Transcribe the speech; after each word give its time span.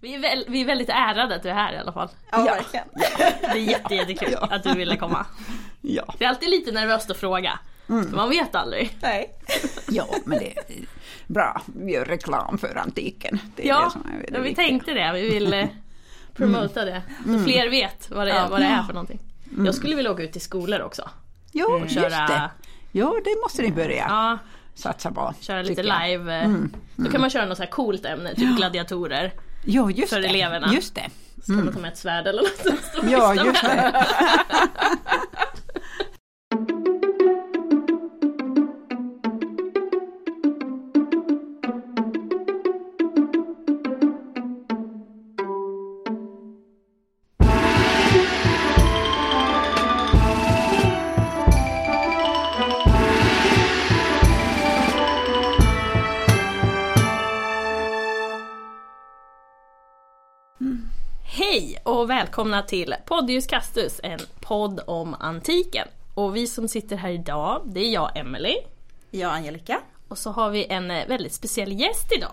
Vi, 0.00 0.14
är 0.14 0.18
väl, 0.18 0.44
vi 0.48 0.60
är 0.60 0.64
väldigt 0.64 0.88
ärade 0.88 1.34
att 1.36 1.42
du 1.42 1.48
är 1.48 1.54
här 1.54 1.72
i 1.72 1.76
alla 1.78 1.92
fall. 1.92 2.08
Ja, 2.30 2.44
Ja. 2.46 2.54
verkligen. 2.54 2.86
Det 3.40 3.48
är 3.48 3.54
jätte, 3.56 3.94
jättekul 3.94 4.28
Ja. 4.32 4.48
att 4.50 4.62
du 4.62 4.74
ville 4.74 4.96
komma. 4.96 5.26
Ja, 5.80 6.14
Det 6.18 6.24
är 6.24 6.28
alltid 6.28 6.48
lite 6.50 6.72
nervöst 6.72 7.10
att 7.10 7.16
fråga. 7.16 7.58
För 7.86 8.16
man 8.16 8.28
vet 8.30 8.54
aldrig. 8.54 8.96
Nej. 9.02 9.30
ja 9.88 10.06
men 10.24 10.38
det 10.38 10.58
är 10.58 10.64
bra. 11.26 11.62
Vi 11.66 11.92
gör 11.92 12.04
reklam 12.04 12.58
för 12.58 12.76
antiken. 12.76 13.38
Det 13.56 13.62
är 13.64 13.68
Ja, 13.68 13.84
det 13.84 13.90
som 13.90 14.00
är 14.00 14.18
det 14.18 14.26
ja, 14.32 14.42
vi 14.42 14.48
viktiga. 14.48 14.66
tänkte 14.66 14.92
det. 14.94 15.12
Vi 15.14 15.30
vill 15.30 15.52
eh, 15.54 15.66
promota 16.34 16.84
det. 16.84 17.02
Så 17.24 17.38
fler 17.44 17.68
vet 17.70 18.10
vad 18.10 18.26
det, 18.26 18.32
är, 18.32 18.48
vad 18.48 18.60
det 18.60 18.66
är 18.66 18.82
för 18.82 18.92
någonting. 18.92 19.20
Jag 19.64 19.74
skulle 19.74 19.96
vilja 19.96 20.10
åka 20.10 20.22
ut 20.22 20.32
till 20.32 20.40
skolor 20.40 20.80
också. 20.80 21.10
Jo, 21.52 21.66
Och 21.66 21.80
just 21.80 21.94
köra, 21.94 22.26
det. 22.26 22.50
Jo, 22.92 23.20
det 23.24 23.36
måste 23.42 23.62
ni 23.62 23.72
börja 23.72 24.04
ja, 24.08 24.38
satsa 24.74 25.10
på. 25.12 25.34
köra 25.40 25.62
lite 25.62 25.82
live. 25.82 26.40
eh. 26.42 26.48
Då 26.96 27.10
kan 27.10 27.20
man 27.20 27.30
köra 27.30 27.46
något 27.46 27.56
så 27.56 27.62
här 27.62 27.70
coolt 27.70 28.04
ämne, 28.04 28.34
typ 28.34 28.56
gladiatorer. 28.56 29.32
Jo, 29.64 29.90
just 29.90 30.12
för 30.12 30.20
det. 30.20 30.28
eleverna. 30.28 30.74
Just 30.74 30.94
det. 30.94 31.10
Ska 31.42 31.52
man 31.52 31.72
ta 31.72 31.80
med 31.80 31.92
ett 31.92 31.98
svärd 31.98 32.26
eller 32.26 32.42
något? 32.42 33.10
Ja, 33.10 33.34
just 33.34 33.62
det. 33.62 34.06
och 61.98 62.10
välkomna 62.10 62.62
till 62.62 62.94
Podius 63.04 63.46
Castus, 63.46 64.00
en 64.02 64.18
podd 64.40 64.80
om 64.86 65.16
antiken. 65.20 65.88
Och 66.14 66.36
vi 66.36 66.46
som 66.46 66.68
sitter 66.68 66.96
här 66.96 67.10
idag, 67.10 67.62
det 67.66 67.80
är 67.80 67.92
jag, 67.92 68.16
Emily. 68.16 68.56
Jag 69.10 69.32
Angelica. 69.32 69.80
Och 70.08 70.18
så 70.18 70.30
har 70.30 70.50
vi 70.50 70.66
en 70.66 70.90
eh, 70.90 71.08
väldigt 71.08 71.32
speciell 71.32 71.80
gäst 71.80 72.12
idag. 72.16 72.32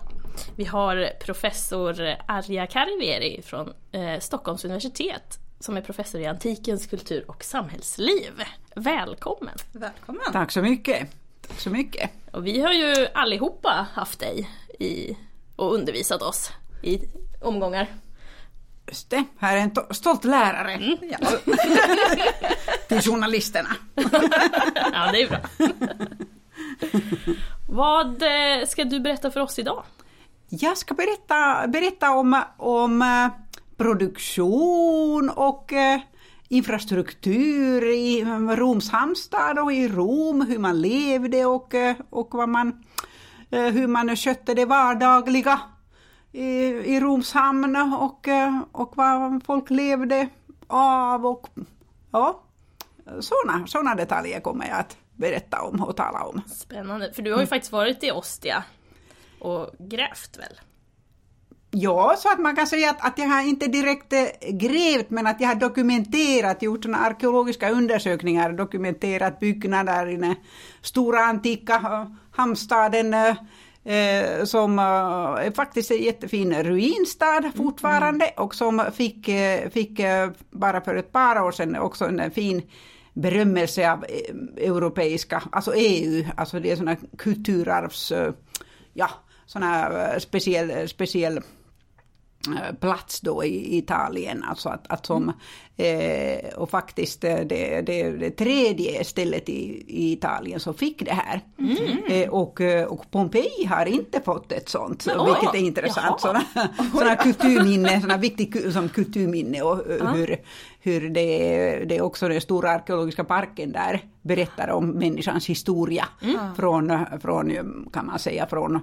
Vi 0.56 0.64
har 0.64 1.10
professor 1.20 2.16
Arja 2.28 2.66
Kariveri 2.66 3.42
från 3.42 3.72
eh, 3.92 4.20
Stockholms 4.20 4.64
universitet 4.64 5.38
som 5.60 5.76
är 5.76 5.80
professor 5.80 6.20
i 6.20 6.26
antikens 6.26 6.86
kultur 6.86 7.24
och 7.30 7.44
samhällsliv. 7.44 8.32
Välkommen! 8.74 9.54
Välkommen. 9.72 10.32
Tack 10.32 10.52
så 10.52 10.62
mycket. 10.62 11.08
Tack 11.48 11.60
så 11.60 11.70
mycket. 11.70 12.10
Och 12.30 12.46
vi 12.46 12.60
har 12.60 12.72
ju 12.72 13.06
allihopa 13.14 13.86
haft 13.92 14.20
dig 14.20 14.50
i, 14.78 15.16
och 15.56 15.74
undervisat 15.74 16.22
oss 16.22 16.50
i 16.82 17.00
omgångar. 17.40 17.88
Just 18.88 19.10
det. 19.10 19.24
Här 19.38 19.56
är 19.56 19.60
en 19.60 19.70
to- 19.70 19.92
stolt 19.92 20.24
lärare 20.24 20.72
Mm. 20.72 20.96
Ja. 21.10 21.18
till 22.88 23.00
journalisterna. 23.02 23.68
Ja, 24.92 25.12
det 25.12 25.22
är 25.22 25.28
bra. 25.28 25.38
Vad 27.68 28.22
eh, 28.22 28.66
ska 28.68 28.84
du 28.84 29.00
berätta 29.00 29.30
för 29.30 29.40
oss 29.40 29.58
idag? 29.58 29.82
Jag 30.48 30.78
ska 30.78 30.94
berätta, 30.94 31.66
berätta 31.68 32.10
om, 32.10 32.42
om 32.56 33.02
eh, 33.02 33.28
produktion 33.76 35.30
och 35.30 35.72
eh, 35.72 36.00
infrastruktur 36.48 37.84
i 37.94 38.24
Roms 38.56 38.90
hamnstad 38.90 39.58
och 39.58 39.72
i 39.72 39.88
Rom, 39.88 40.40
hur 40.48 40.58
man 40.58 40.80
levde 40.80 41.44
och, 41.44 41.74
och 42.10 42.28
vad 42.34 42.48
man, 42.48 42.84
hur 43.50 43.86
man 43.86 44.16
skötte 44.16 44.54
det 44.54 44.64
vardagliga 44.64 45.60
i, 46.36 46.82
i 46.94 47.00
Roms 47.00 47.32
hamn 47.32 47.76
och, 47.76 48.28
eh, 48.28 48.60
och 48.72 48.96
vad 48.96 49.42
folk 49.46 49.70
levde 49.70 50.28
av 50.66 51.26
och 51.26 51.48
ja, 52.12 52.42
sådana 53.20 53.66
såna 53.66 53.94
detaljer 53.94 54.40
kommer 54.40 54.68
jag 54.68 54.78
att 54.78 54.96
berätta 55.12 55.62
om 55.62 55.82
och 55.82 55.96
tala 55.96 56.24
om. 56.24 56.42
Spännande, 56.46 57.12
för 57.12 57.22
du 57.22 57.32
har 57.32 57.40
ju 57.40 57.46
faktiskt 57.46 57.72
varit 57.72 58.04
i 58.04 58.10
Ostia 58.10 58.64
och 59.40 59.70
grävt 59.78 60.38
väl? 60.38 60.60
Ja, 61.70 62.14
så 62.18 62.32
att 62.32 62.38
man 62.38 62.56
kan 62.56 62.66
säga 62.66 62.90
att, 62.90 63.06
att 63.06 63.18
jag 63.18 63.26
har 63.26 63.42
inte 63.42 63.66
direkt 63.66 64.12
eh, 64.12 64.26
grävt 64.50 65.10
men 65.10 65.26
att 65.26 65.40
jag 65.40 65.48
har 65.48 65.54
dokumenterat, 65.54 66.62
gjort 66.62 66.84
såna 66.84 66.98
arkeologiska 66.98 67.70
undersökningar, 67.70 68.52
dokumenterat 68.52 69.40
byggnader 69.40 70.06
i 70.06 70.16
den 70.16 70.34
stora 70.82 71.20
antika 71.20 71.74
eh, 71.74 72.06
hamnstaden 72.30 73.14
eh, 73.86 74.44
som 74.44 74.78
eh, 74.78 75.46
är 75.46 75.54
faktiskt 75.54 75.90
en 75.90 76.02
jättefin 76.02 76.62
ruinstad 76.62 77.52
fortfarande 77.56 78.30
och 78.36 78.54
som 78.54 78.82
fick, 78.94 79.28
eh, 79.28 79.70
fick 79.70 79.98
eh, 79.98 80.30
bara 80.50 80.80
för 80.80 80.94
ett 80.94 81.12
par 81.12 81.42
år 81.42 81.52
sedan 81.52 81.76
också 81.76 82.04
en 82.04 82.30
fin 82.30 82.62
berömmelse 83.14 83.92
av 83.92 84.04
eh, 84.04 84.66
europeiska, 84.68 85.42
alltså 85.52 85.74
EU, 85.74 86.24
alltså 86.36 86.60
det 86.60 86.70
är 86.70 86.76
sådana 86.76 86.96
kulturarvs, 87.18 88.12
ja, 88.94 89.10
sådana 89.46 90.20
speciell, 90.20 90.88
speciell 90.88 91.40
plats 92.80 93.20
då 93.20 93.44
i 93.44 93.78
Italien. 93.78 94.44
Alltså 94.44 94.68
att, 94.68 94.86
att 94.88 95.06
som, 95.06 95.32
eh, 95.76 96.54
och 96.56 96.70
faktiskt 96.70 97.24
eh, 97.24 97.36
det, 97.36 97.80
det, 97.80 98.10
det 98.10 98.30
tredje 98.30 99.04
stället 99.04 99.48
i, 99.48 99.84
i 99.88 100.12
Italien 100.12 100.60
som 100.60 100.74
fick 100.74 101.04
det 101.04 101.12
här. 101.12 101.40
Eh, 102.08 102.28
och, 102.28 102.60
eh, 102.60 102.84
och 102.86 103.10
Pompeji 103.10 103.64
har 103.64 103.86
inte 103.86 104.20
fått 104.20 104.52
ett 104.52 104.68
sånt, 104.68 105.06
Men, 105.06 105.26
vilket 105.26 105.54
är 105.54 105.58
intressant. 105.58 106.20
jaha. 106.22 106.42
Sådana, 106.54 106.68
sådana 106.92 107.16
kulturminne, 107.16 108.00
sådana 108.00 108.16
viktigt 108.16 108.54
ku- 108.54 108.70
som 108.72 108.88
kulturminne 108.88 109.62
och 109.62 109.90
eh, 109.90 110.12
hur, 110.14 110.36
hur 110.80 111.10
det, 111.10 111.28
det 111.84 111.96
är 111.96 112.02
också 112.02 112.28
den 112.28 112.40
stora 112.40 112.70
arkeologiska 112.70 113.24
parken 113.24 113.72
där 113.72 114.00
berättar 114.22 114.68
om 114.68 114.88
människans 114.90 115.46
historia 115.46 116.08
från, 116.56 117.06
från, 117.22 117.52
kan 117.92 118.06
man 118.06 118.18
säga, 118.18 118.46
från 118.46 118.80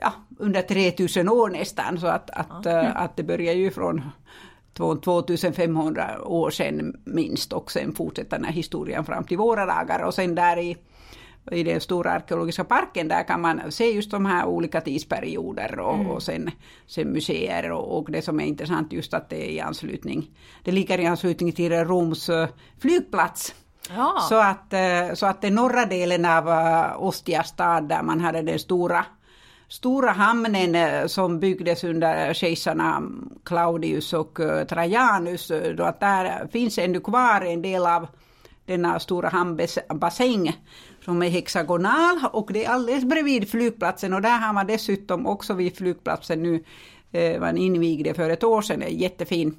ja, 0.00 0.12
under 0.38 0.62
3000 0.62 1.28
år 1.28 1.50
nästan, 1.50 2.00
så 2.00 2.06
att, 2.06 2.30
att, 2.30 2.66
eh, 2.66 2.96
att 2.96 3.16
det 3.16 3.22
börjar 3.22 3.54
ju 3.54 3.70
från 3.70 4.02
två- 4.76 4.96
2500 4.96 6.24
år 6.24 6.50
sedan 6.50 6.96
minst 7.04 7.52
och 7.52 7.70
sen 7.72 7.94
fortsätter 7.94 8.36
den 8.36 8.44
här 8.44 8.52
historien 8.52 9.04
fram 9.04 9.24
till 9.24 9.38
våra 9.38 9.66
dagar. 9.66 10.02
Och 10.02 10.14
sen 10.14 10.34
där 10.34 10.58
i 10.58 10.76
i 11.50 11.62
den 11.62 11.80
stora 11.80 12.12
arkeologiska 12.12 12.64
parken 12.64 13.08
där 13.08 13.22
kan 13.22 13.40
man 13.40 13.60
se 13.72 13.84
just 13.90 14.10
de 14.10 14.26
här 14.26 14.46
olika 14.46 14.80
tidsperioder 14.80 15.78
och, 15.78 16.06
och 16.14 16.22
sen, 16.22 16.50
sen 16.86 17.08
museer 17.08 17.70
och, 17.72 17.98
och 17.98 18.10
det 18.10 18.22
som 18.22 18.40
är 18.40 18.44
intressant 18.44 18.92
just 18.92 19.14
att 19.14 19.28
det 19.28 19.48
är 19.48 19.50
i 19.50 19.60
anslutning, 19.60 20.30
det 20.62 20.72
ligger 20.72 20.98
i 21.00 21.06
anslutning 21.06 21.52
till 21.52 21.72
Roms 21.72 22.28
eh, 22.28 22.48
flygplats. 22.78 23.54
Ja, 23.96 24.18
Så 24.28 24.34
att, 24.40 24.72
eh, 24.72 25.14
så 25.14 25.26
att 25.26 25.40
den 25.42 25.54
norra 25.54 25.86
delen 25.86 26.24
av 26.24 26.48
Ostia 26.98 27.42
stad 27.42 27.88
där 27.88 28.02
man 28.02 28.20
hade 28.20 28.42
den 28.42 28.58
stora, 28.58 29.04
stora 29.72 30.10
hamnen 30.10 30.74
eh, 30.74 31.06
som 31.06 31.40
byggdes 31.40 31.84
under 31.84 32.34
kejsarna 32.34 33.02
Claudius 33.44 34.12
och 34.12 34.40
eh, 34.40 34.66
Trajanus, 34.66 35.50
eh, 35.50 35.74
då 35.74 35.84
att 35.84 36.00
där 36.00 36.48
finns 36.52 36.78
ännu 36.78 37.00
kvar 37.00 37.40
en 37.40 37.62
del 37.62 37.86
av 37.86 38.06
denna 38.66 39.00
stora 39.00 39.28
hamnbassäng 39.28 40.60
som 41.04 41.22
är 41.22 41.28
hexagonal 41.28 42.20
och 42.32 42.52
det 42.52 42.64
är 42.64 42.70
alldeles 42.70 43.04
bredvid 43.04 43.50
flygplatsen 43.50 44.12
och 44.12 44.22
där 44.22 44.38
har 44.38 44.52
man 44.52 44.66
dessutom 44.66 45.26
också 45.26 45.54
vid 45.54 45.76
flygplatsen 45.76 46.42
nu, 46.42 46.64
man 47.40 47.56
invigde 47.58 48.14
för 48.14 48.30
ett 48.30 48.44
år 48.44 48.62
sedan, 48.62 48.82
en 48.82 48.98
jättefin 48.98 49.56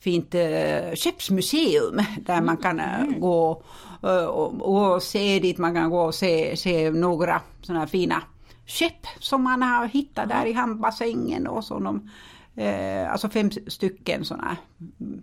fint 0.00 0.34
eh, 0.34 0.94
skeppsmuseum 0.94 2.02
där 2.26 2.40
man 2.40 2.56
kan 2.56 2.80
eh, 2.80 3.18
gå 3.18 3.62
eh, 4.02 4.24
och, 4.24 4.94
och 4.94 5.02
se 5.02 5.38
dit, 5.38 5.58
man 5.58 5.74
kan 5.74 5.90
gå 5.90 6.00
och 6.00 6.14
se, 6.14 6.56
se 6.56 6.90
några 6.90 7.40
sådana 7.62 7.80
här 7.80 7.86
fina 7.86 8.22
skepp 8.66 9.06
som 9.18 9.42
man 9.42 9.62
har 9.62 9.86
hittat 9.86 10.28
där 10.28 10.46
i 10.46 10.52
hamnbassängen 10.52 11.46
och 11.46 11.64
så 11.64 11.78
de, 11.78 12.10
eh, 12.56 13.12
alltså 13.12 13.28
fem 13.28 13.50
stycken 13.50 14.24
sådana 14.24 14.56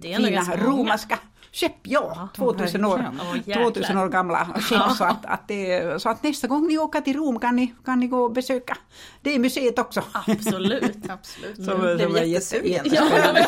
fina 0.01 0.55
romerska 0.65 1.19
skepp, 1.53 1.71
ja, 1.83 2.29
2000 2.35 2.85
år, 2.85 3.05
jäklar. 3.45 3.63
2000 3.63 3.97
år 3.97 4.09
gamla 4.09 4.45
skepp 4.45 4.91
så 4.97 5.03
att, 5.03 5.25
att 5.25 5.47
det, 5.47 6.01
så 6.01 6.09
att 6.09 6.23
nästa 6.23 6.47
gång 6.47 6.67
ni 6.67 6.77
åker 6.77 7.01
till 7.01 7.15
Rom 7.17 7.39
kan 7.39 7.55
ni, 7.55 7.73
kan 7.85 7.99
ni 7.99 8.07
gå 8.07 8.17
och 8.23 8.31
besöka 8.31 8.77
det 9.21 9.39
museet 9.39 9.79
också. 9.79 10.01
absolut. 10.13 10.97
Absolut. 11.09 11.55
Som- 11.55 11.65
Jag 11.87 12.01
som 12.01 12.15
är 12.15 12.23
jättesugen. 12.23 12.85
jätte- 12.85 13.45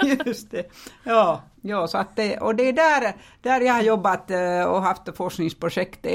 Ja. 0.00 0.16
Just 0.26 0.50
det. 0.50 0.70
Ja, 1.04 1.42
ja 1.62 1.88
så 1.88 1.98
att 1.98 2.16
det, 2.16 2.38
och 2.38 2.54
det 2.54 2.68
är 2.68 2.72
där, 2.72 3.16
där 3.42 3.60
jag 3.60 3.74
har 3.74 3.82
jobbat 3.82 4.30
eh, 4.30 4.62
och 4.64 4.82
haft 4.82 5.16
forskningsprojekt 5.16 6.06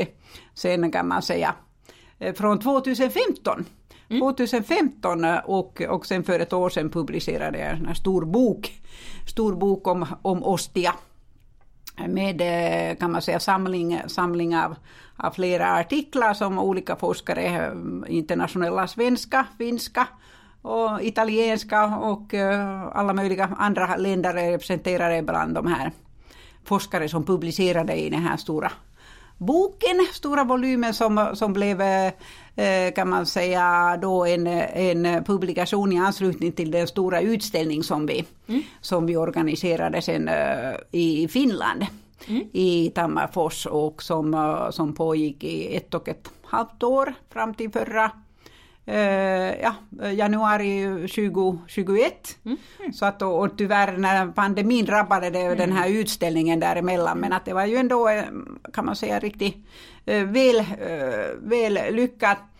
sen 0.53 0.91
kan 0.91 1.07
man 1.07 1.21
säga 1.21 1.55
från 2.35 2.59
2015. 2.59 3.65
2015 4.07 5.23
eh, 5.23 5.37
och, 5.37 5.81
och 5.81 6.05
sen 6.05 6.23
för 6.23 6.39
ett 6.39 6.53
år 6.53 6.69
sedan 6.69 6.89
publicerade 6.89 7.59
jag 7.59 7.89
en 7.89 7.95
stor 7.95 8.25
bok, 8.25 8.81
stor 9.27 9.55
bok 9.55 9.87
om, 9.87 10.05
om 10.21 10.43
Ostia 10.43 10.93
med 12.07 12.41
eh, 12.41 12.97
kan 12.97 13.11
man 13.11 13.21
säga 13.21 13.39
samling, 13.39 14.01
samling 14.07 14.57
av, 14.57 14.75
av 15.15 15.31
flera 15.31 15.73
artiklar 15.73 16.33
som 16.33 16.59
olika 16.59 16.95
forskare, 16.95 17.43
eh, 17.43 17.71
internationella 18.07 18.87
svenska, 18.87 19.45
finska 19.57 20.07
och 20.61 21.01
italienska 21.01 21.85
och 21.85 22.33
alla 22.93 23.13
möjliga 23.13 23.49
andra 23.57 23.95
länder 23.95 24.33
är 24.33 24.51
representerade 24.51 25.21
bland 25.21 25.55
de 25.55 25.67
här 25.67 25.91
forskare 26.63 27.09
som 27.09 27.23
publicerade 27.23 27.95
i 27.95 28.09
den 28.09 28.21
här 28.21 28.37
stora 28.37 28.71
boken, 29.37 30.07
stora 30.13 30.43
volymen 30.43 30.93
som, 30.93 31.29
som 31.33 31.53
blev 31.53 31.81
kan 32.95 33.09
man 33.09 33.25
säga 33.25 33.97
då 34.01 34.25
en, 34.25 34.47
en 34.47 35.23
publikation 35.23 35.93
i 35.93 35.97
anslutning 35.97 36.51
till 36.51 36.71
den 36.71 36.87
stora 36.87 37.21
utställning 37.21 37.83
som 37.83 38.05
vi, 38.05 38.25
mm. 38.47 38.63
som 38.81 39.05
vi 39.05 39.17
organiserade 39.17 40.01
sen 40.01 40.29
i 40.91 41.27
Finland. 41.27 41.85
Mm. 42.27 42.43
i 42.53 42.91
Tammerfors 42.95 43.65
och 43.65 44.03
som, 44.03 44.57
som 44.71 44.95
pågick 44.95 45.43
i 45.43 45.75
ett 45.75 45.93
och 45.93 46.07
ett 46.07 46.31
halvt 46.43 46.83
år 46.83 47.13
fram 47.29 47.53
till 47.53 47.71
förra 47.71 48.03
eh, 48.03 48.11
ja, 49.61 49.75
januari 50.11 50.83
2021. 51.07 52.37
Mm. 52.45 52.57
Så 52.93 53.05
att, 53.05 53.21
och, 53.21 53.39
och 53.39 53.57
tyvärr 53.57 53.97
när 53.97 54.27
pandemin 54.27 54.85
drabbade 54.85 55.29
det 55.29 55.41
mm. 55.41 55.57
den 55.57 55.71
här 55.71 55.89
utställningen 55.89 56.59
däremellan 56.59 57.19
men 57.19 57.33
att 57.33 57.45
det 57.45 57.53
var 57.53 57.65
ju 57.65 57.75
ändå 57.77 58.09
eh, 58.09 58.23
kan 58.73 58.85
man 58.85 58.95
säga 58.95 59.19
riktigt 59.19 59.55
eh, 60.05 60.23
väl, 60.23 60.65
väl 61.39 61.95
lyckat 61.95 62.37
eh, 62.37 62.54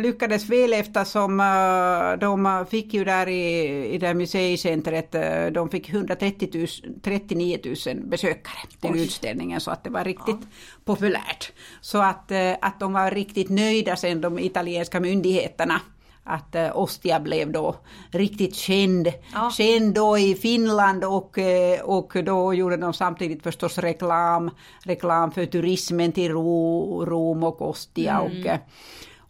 lyckades 0.00 0.48
väl 0.48 0.72
eftersom 0.72 1.40
eh, 1.40 2.18
de 2.18 2.66
fick 2.70 2.94
ju 2.94 3.04
där 3.04 3.28
i, 3.28 3.84
i 3.94 3.98
det 3.98 4.14
museicentret, 4.14 5.14
eh, 5.14 5.46
de 5.46 5.68
fick 5.68 5.88
139 5.88 7.58
000 7.86 7.96
besökare 8.04 8.66
till 8.80 8.90
Oj. 8.92 9.02
utställningen 9.02 9.60
så 9.60 9.70
att 9.70 9.84
det 9.84 9.90
var 9.90 10.04
riktigt 10.04 10.40
ja. 10.40 10.46
populärt. 10.84 11.52
Så 11.80 11.98
att, 11.98 12.30
eh, 12.30 12.52
att 12.60 12.80
de 12.80 12.92
var 12.92 13.10
riktigt 13.10 13.50
nöjda 13.50 13.96
sen 13.96 14.20
de 14.20 14.38
italienska 14.38 15.00
myndigheterna 15.00 15.80
att 16.26 16.56
Ostia 16.74 17.20
blev 17.20 17.52
då 17.52 17.76
riktigt 18.10 18.54
känd. 18.54 19.12
Ja. 19.32 19.50
Känd 19.50 19.94
då 19.94 20.18
i 20.18 20.34
Finland 20.34 21.04
och, 21.04 21.38
och 21.82 22.24
då 22.24 22.54
gjorde 22.54 22.76
de 22.76 22.92
samtidigt 22.92 23.42
förstås 23.42 23.78
reklam, 23.78 24.50
reklam 24.84 25.32
för 25.32 25.46
turismen 25.46 26.12
till 26.12 26.32
Rom 26.32 27.42
och 27.44 27.68
Ostia. 27.68 28.20
Mm. 28.20 28.26
Och, 28.26 28.60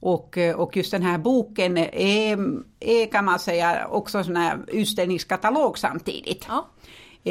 och, 0.05 0.39
eh, 0.39 0.57
och 0.57 0.77
just 0.77 0.91
den 0.91 1.03
här 1.03 1.19
boken 1.19 1.77
är, 1.79 2.39
är 2.81 3.07
kan 3.07 3.25
man 3.25 3.39
säga 3.39 3.87
också 3.87 4.19
en 4.19 4.65
utställningskatalog 4.69 5.79
samtidigt. 5.79 6.47
Ja. 6.49 6.67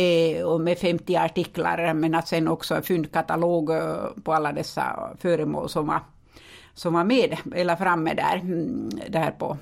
Eh, 0.01 0.43
och 0.43 0.61
med 0.61 0.77
50 0.77 1.15
artiklar 1.15 1.93
men 1.93 2.15
att 2.15 2.27
sen 2.27 2.47
också 2.47 2.75
en 2.75 2.83
fyndkatalog 2.83 3.69
eh, 3.69 3.95
på 4.23 4.33
alla 4.33 4.51
dessa 4.51 5.09
föremål 5.19 5.69
som 5.69 5.87
var, 5.87 5.99
som 6.73 6.93
var 6.93 7.03
med 7.03 7.37
eller 7.55 7.75
framme 7.75 8.13
där, 8.13 8.35
mm, 8.35 8.89
där 9.09 9.31
på, 9.31 9.57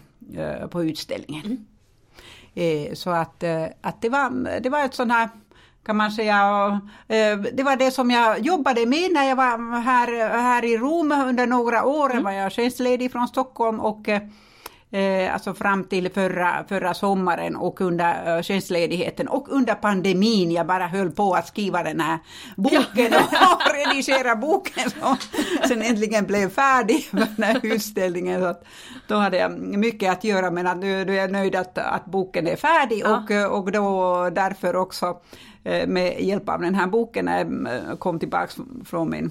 på 0.69 0.83
utställningen. 0.83 1.65
Mm. 2.55 2.95
Så 2.95 3.09
att, 3.09 3.43
att 3.81 4.01
det, 4.01 4.09
var, 4.09 4.59
det 4.59 4.69
var 4.69 4.85
ett 4.85 4.93
sånt 4.93 5.11
här 5.11 5.29
kan 5.85 5.97
man 5.97 6.11
säga. 6.11 6.81
Eh, 7.07 7.37
det 7.37 7.63
var 7.63 7.75
det 7.75 7.91
som 7.91 8.11
jag 8.11 8.39
jobbade 8.39 8.85
med 8.85 9.11
när 9.11 9.23
jag 9.23 9.35
var 9.35 9.81
här, 9.81 10.29
här 10.29 10.65
i 10.65 10.77
Rom 10.77 11.11
under 11.11 11.47
några 11.47 11.85
år. 11.85 12.11
Mm. 12.11 12.23
var 12.23 12.31
jag 12.31 12.51
tjänstledig 12.51 13.11
från 13.11 13.27
Stockholm 13.27 13.79
och 13.79 14.09
eh, 14.91 15.33
alltså 15.33 15.53
fram 15.53 15.83
till 15.83 16.11
förra, 16.11 16.65
förra 16.69 16.93
sommaren 16.93 17.55
och 17.55 17.81
under 17.81 18.37
uh, 18.37 18.41
tjänstledigheten 18.41 19.27
och 19.27 19.45
under 19.49 19.75
pandemin. 19.75 20.51
Jag 20.51 20.67
bara 20.67 20.87
höll 20.87 21.11
på 21.11 21.33
att 21.33 21.47
skriva 21.47 21.83
den 21.83 21.99
här 21.99 22.19
boken 22.55 23.13
och 23.13 23.73
redigera 23.73 24.35
boken 24.35 24.89
som 24.89 25.17
sen 25.67 25.81
äntligen 25.81 26.25
blev 26.25 26.49
färdig 26.49 27.03
för 27.09 27.17
den 27.17 27.43
här 27.43 27.59
utställningen. 27.63 28.41
Så 28.41 28.47
att, 28.47 28.63
då 29.07 29.15
hade 29.15 29.37
jag 29.37 29.59
mycket 29.59 30.11
att 30.11 30.23
göra 30.23 30.51
men 30.51 30.67
att 30.67 30.77
nu, 30.77 31.05
nu 31.05 31.13
är 31.17 31.21
jag 31.21 31.31
nöjd 31.31 31.55
att, 31.55 31.77
att 31.77 32.05
boken 32.05 32.47
är 32.47 32.55
färdig 32.55 33.01
ja. 33.05 33.23
och, 33.49 33.57
och 33.57 33.71
då 33.71 34.29
därför 34.29 34.75
också 34.75 35.21
Eh, 35.63 35.87
med 35.87 36.23
hjälp 36.23 36.49
av 36.49 36.61
den 36.61 36.75
här 36.75 36.87
boken 36.87 37.25
när 37.25 37.37
jag 37.37 37.75
eh, 37.75 37.95
kom 37.97 38.19
tillbaka 38.19 38.51
från 38.85 39.09
min 39.09 39.29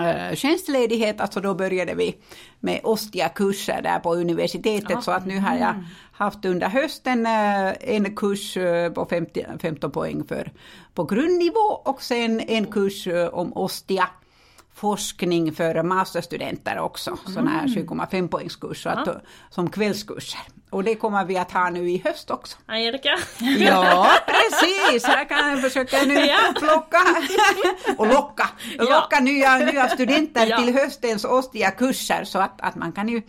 uh, 0.00 0.34
tjänstledighet, 0.34 1.20
alltså 1.20 1.40
då 1.40 1.54
började 1.54 1.94
vi 1.94 2.16
med 2.60 2.80
Ostia-kurser 2.82 3.82
där 3.82 3.98
på 3.98 4.14
universitetet, 4.14 4.90
ja. 4.90 5.00
så 5.00 5.10
att 5.10 5.26
nu 5.26 5.38
har 5.38 5.56
jag 5.56 5.70
mm. 5.70 5.84
haft 6.12 6.44
under 6.44 6.68
hösten 6.68 7.26
uh, 7.26 7.72
en 7.80 8.16
kurs 8.16 8.56
uh, 8.56 8.88
på 8.88 9.06
50, 9.06 9.44
15 9.62 9.90
poäng 9.90 10.24
för, 10.24 10.52
på 10.94 11.04
grundnivå 11.04 11.80
och 11.84 12.02
sen 12.02 12.40
en 12.40 12.66
kurs 12.66 13.08
om 13.32 13.52
Ostia 13.56 14.08
forskning 14.76 15.52
för 15.52 15.82
masterstudenter 15.82 16.78
också, 16.78 17.10
mm. 17.10 17.34
sådana 17.34 17.50
här 17.50 17.66
7,5 17.66 18.28
poängskurser 18.28 19.02
ja. 19.06 19.14
som 19.50 19.70
kvällskurser. 19.70 20.40
Och 20.70 20.84
det 20.84 20.94
kommer 20.94 21.24
vi 21.24 21.36
att 21.38 21.52
ha 21.52 21.70
nu 21.70 21.90
i 21.90 22.02
höst 22.04 22.30
också. 22.30 22.56
Angelica? 22.66 23.18
Ja, 23.58 24.08
precis! 24.26 25.04
Här 25.04 25.24
kan 25.24 25.50
jag 25.50 25.62
försöka 25.62 26.02
nu 26.02 26.14
ja. 26.14 26.38
plocka 26.58 26.98
och 27.98 28.06
locka, 28.06 28.48
locka 28.78 29.06
ja. 29.10 29.20
nya, 29.20 29.56
nya 29.56 29.88
studenter 29.88 30.46
ja. 30.46 30.58
till 30.58 30.74
höstens 30.74 31.24
ostiga 31.24 31.70
kurser 31.70 32.24
så 32.24 32.38
att, 32.38 32.60
att 32.60 32.74
man 32.74 32.92
kan 32.92 33.08
ju 33.08 33.22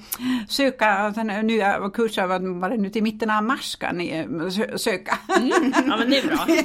söka 0.49 1.09
nya 1.43 1.89
kurser, 1.93 2.27
var 2.59 2.69
det 2.69 2.77
nu 2.77 2.89
till 2.89 3.03
mitten 3.03 3.29
av 3.29 3.43
mars 3.43 3.75
kan 3.75 3.97
ni 3.97 4.09
eh, 4.09 4.75
söka. 4.77 5.19
Mm. 5.37 5.73
Ja 5.87 5.97
men 5.97 6.09
det 6.09 6.17
är 6.17 6.27
bra. 6.27 6.47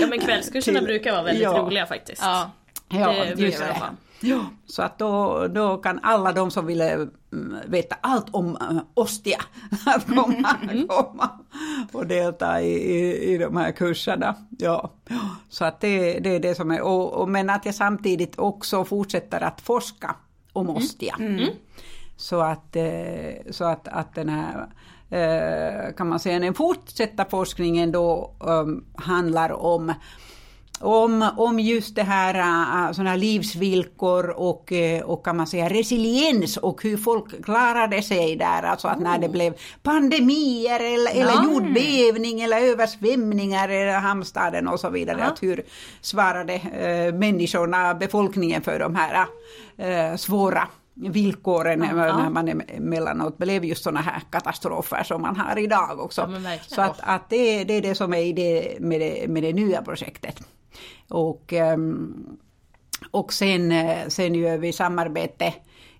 Ja 0.00 0.06
men 0.06 0.20
kvällskurserna 0.20 0.78
till, 0.78 0.86
brukar 0.86 1.12
vara 1.12 1.22
väldigt 1.22 1.48
roliga 1.48 1.86
faktiskt. 1.86 2.22
Ja. 2.22 2.50
Ja, 2.88 3.12
det 3.12 3.42
just 3.42 3.58
det. 3.58 3.96
Ja, 4.20 4.44
så 4.66 4.82
att 4.82 4.98
då, 4.98 5.46
då 5.48 5.76
kan 5.76 6.00
alla 6.02 6.32
de 6.32 6.50
som 6.50 6.66
vill 6.66 6.80
mm, 6.80 7.06
veta 7.66 7.96
allt 8.00 8.26
om 8.30 8.46
uh, 8.48 8.80
Ostia 8.94 9.40
att 9.86 10.06
komma, 10.06 10.56
mm. 10.62 10.88
komma 10.88 11.30
och 11.92 12.06
delta 12.06 12.62
i, 12.62 12.72
i, 12.72 13.34
i 13.34 13.38
de 13.38 13.56
här 13.56 13.72
kurserna. 13.72 14.34
Ja, 14.58 14.90
så 15.48 15.64
att 15.64 15.80
det, 15.80 16.18
det 16.18 16.30
är 16.30 16.40
det 16.40 16.54
som 16.54 16.70
är, 16.70 16.80
och, 16.80 17.12
och, 17.12 17.28
men 17.28 17.50
att 17.50 17.66
jag 17.66 17.74
samtidigt 17.74 18.38
också 18.38 18.84
fortsätter 18.84 19.40
att 19.40 19.60
forska 19.60 20.16
om 20.52 20.66
mm. 20.66 20.76
Ostia. 20.76 21.16
Mm. 21.18 21.48
Så 22.16 22.40
att, 22.40 22.76
eh, 22.76 23.50
så 23.50 23.64
att, 23.64 23.88
att 23.88 24.14
den 24.14 24.28
här 24.28 24.66
eh, 25.10 25.94
kan 25.94 26.08
man 26.08 26.18
säga 26.18 26.38
den 26.38 26.54
fortsatta 26.54 27.24
forskningen 27.24 27.92
då 27.92 28.34
um, 28.40 28.84
handlar 28.94 29.52
om 29.52 29.92
om, 30.80 31.30
om 31.36 31.60
just 31.60 31.94
det 31.94 32.02
här, 32.02 32.34
äh, 32.34 32.92
såna 32.92 33.10
här 33.10 33.16
livsvillkor 33.16 34.30
och, 34.30 34.72
äh, 34.72 35.02
och 35.02 35.24
kan 35.24 35.36
man 35.36 35.46
säga 35.46 35.68
resiliens 35.68 36.56
och 36.56 36.82
hur 36.82 36.96
folk 36.96 37.44
klarade 37.44 38.02
sig 38.02 38.36
där, 38.36 38.62
alltså 38.62 38.88
att 38.88 39.00
när 39.00 39.18
det 39.18 39.26
oh. 39.26 39.32
blev 39.32 39.54
pandemier 39.82 40.80
eller, 40.80 41.14
ja. 41.14 41.32
eller 41.32 41.44
jordbävning 41.44 42.40
eller 42.40 42.60
översvämningar 42.60 43.70
i 43.70 43.90
hamnstaden 43.92 44.68
och 44.68 44.80
så 44.80 44.90
vidare, 44.90 45.18
ja. 45.20 45.24
att 45.24 45.42
hur 45.42 45.62
svarade 46.00 46.54
äh, 46.54 47.14
människorna, 47.14 47.94
befolkningen 47.94 48.62
för 48.62 48.78
de 48.78 48.94
här 48.96 49.26
äh, 49.76 50.16
svåra 50.16 50.68
villkoren 50.94 51.82
ja, 51.82 51.94
när 51.94 52.30
man 52.30 52.48
emellanåt 52.48 53.38
blev 53.38 53.64
just 53.64 53.82
sådana 53.82 54.00
här 54.00 54.22
katastrofer 54.30 55.02
som 55.02 55.22
man 55.22 55.36
har 55.36 55.58
idag 55.58 56.00
också. 56.00 56.30
Ja, 56.44 56.58
så 56.66 56.80
att, 56.80 57.00
att 57.02 57.30
det, 57.30 57.64
det 57.64 57.74
är 57.74 57.82
det 57.82 57.94
som 57.94 58.14
är 58.14 58.22
idé 58.22 58.76
med 58.80 59.00
det, 59.00 59.28
med 59.28 59.42
det 59.42 59.52
nya 59.52 59.82
projektet. 59.82 60.40
Och, 61.08 61.52
ehm, 61.52 62.38
och 63.10 63.32
sen, 63.32 63.72
eh, 63.72 64.08
sen 64.08 64.34
gör 64.34 64.58
vi 64.58 64.72
samarbete 64.72 65.54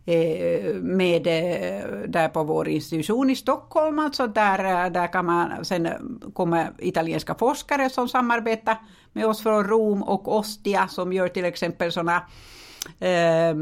eh, 0.06 0.74
med 0.74 1.26
eh, 1.26 1.88
där 2.08 2.28
på 2.28 2.44
vår 2.44 2.68
institution 2.68 3.30
i 3.30 3.36
Stockholm, 3.36 3.98
alltså 3.98 4.26
där, 4.26 4.90
där 4.90 5.06
kan 5.06 5.24
man, 5.26 5.64
sen 5.64 5.88
kommer 6.34 6.70
italienska 6.78 7.34
forskare 7.34 7.90
som 7.90 8.08
samarbetar 8.08 8.76
med 9.12 9.26
oss 9.26 9.42
från 9.42 9.64
Rom 9.64 10.02
och 10.02 10.36
Ostia 10.36 10.88
som 10.88 11.12
gör 11.12 11.28
till 11.28 11.44
exempel 11.44 11.92
sådana 11.92 12.22
eh, 12.98 13.56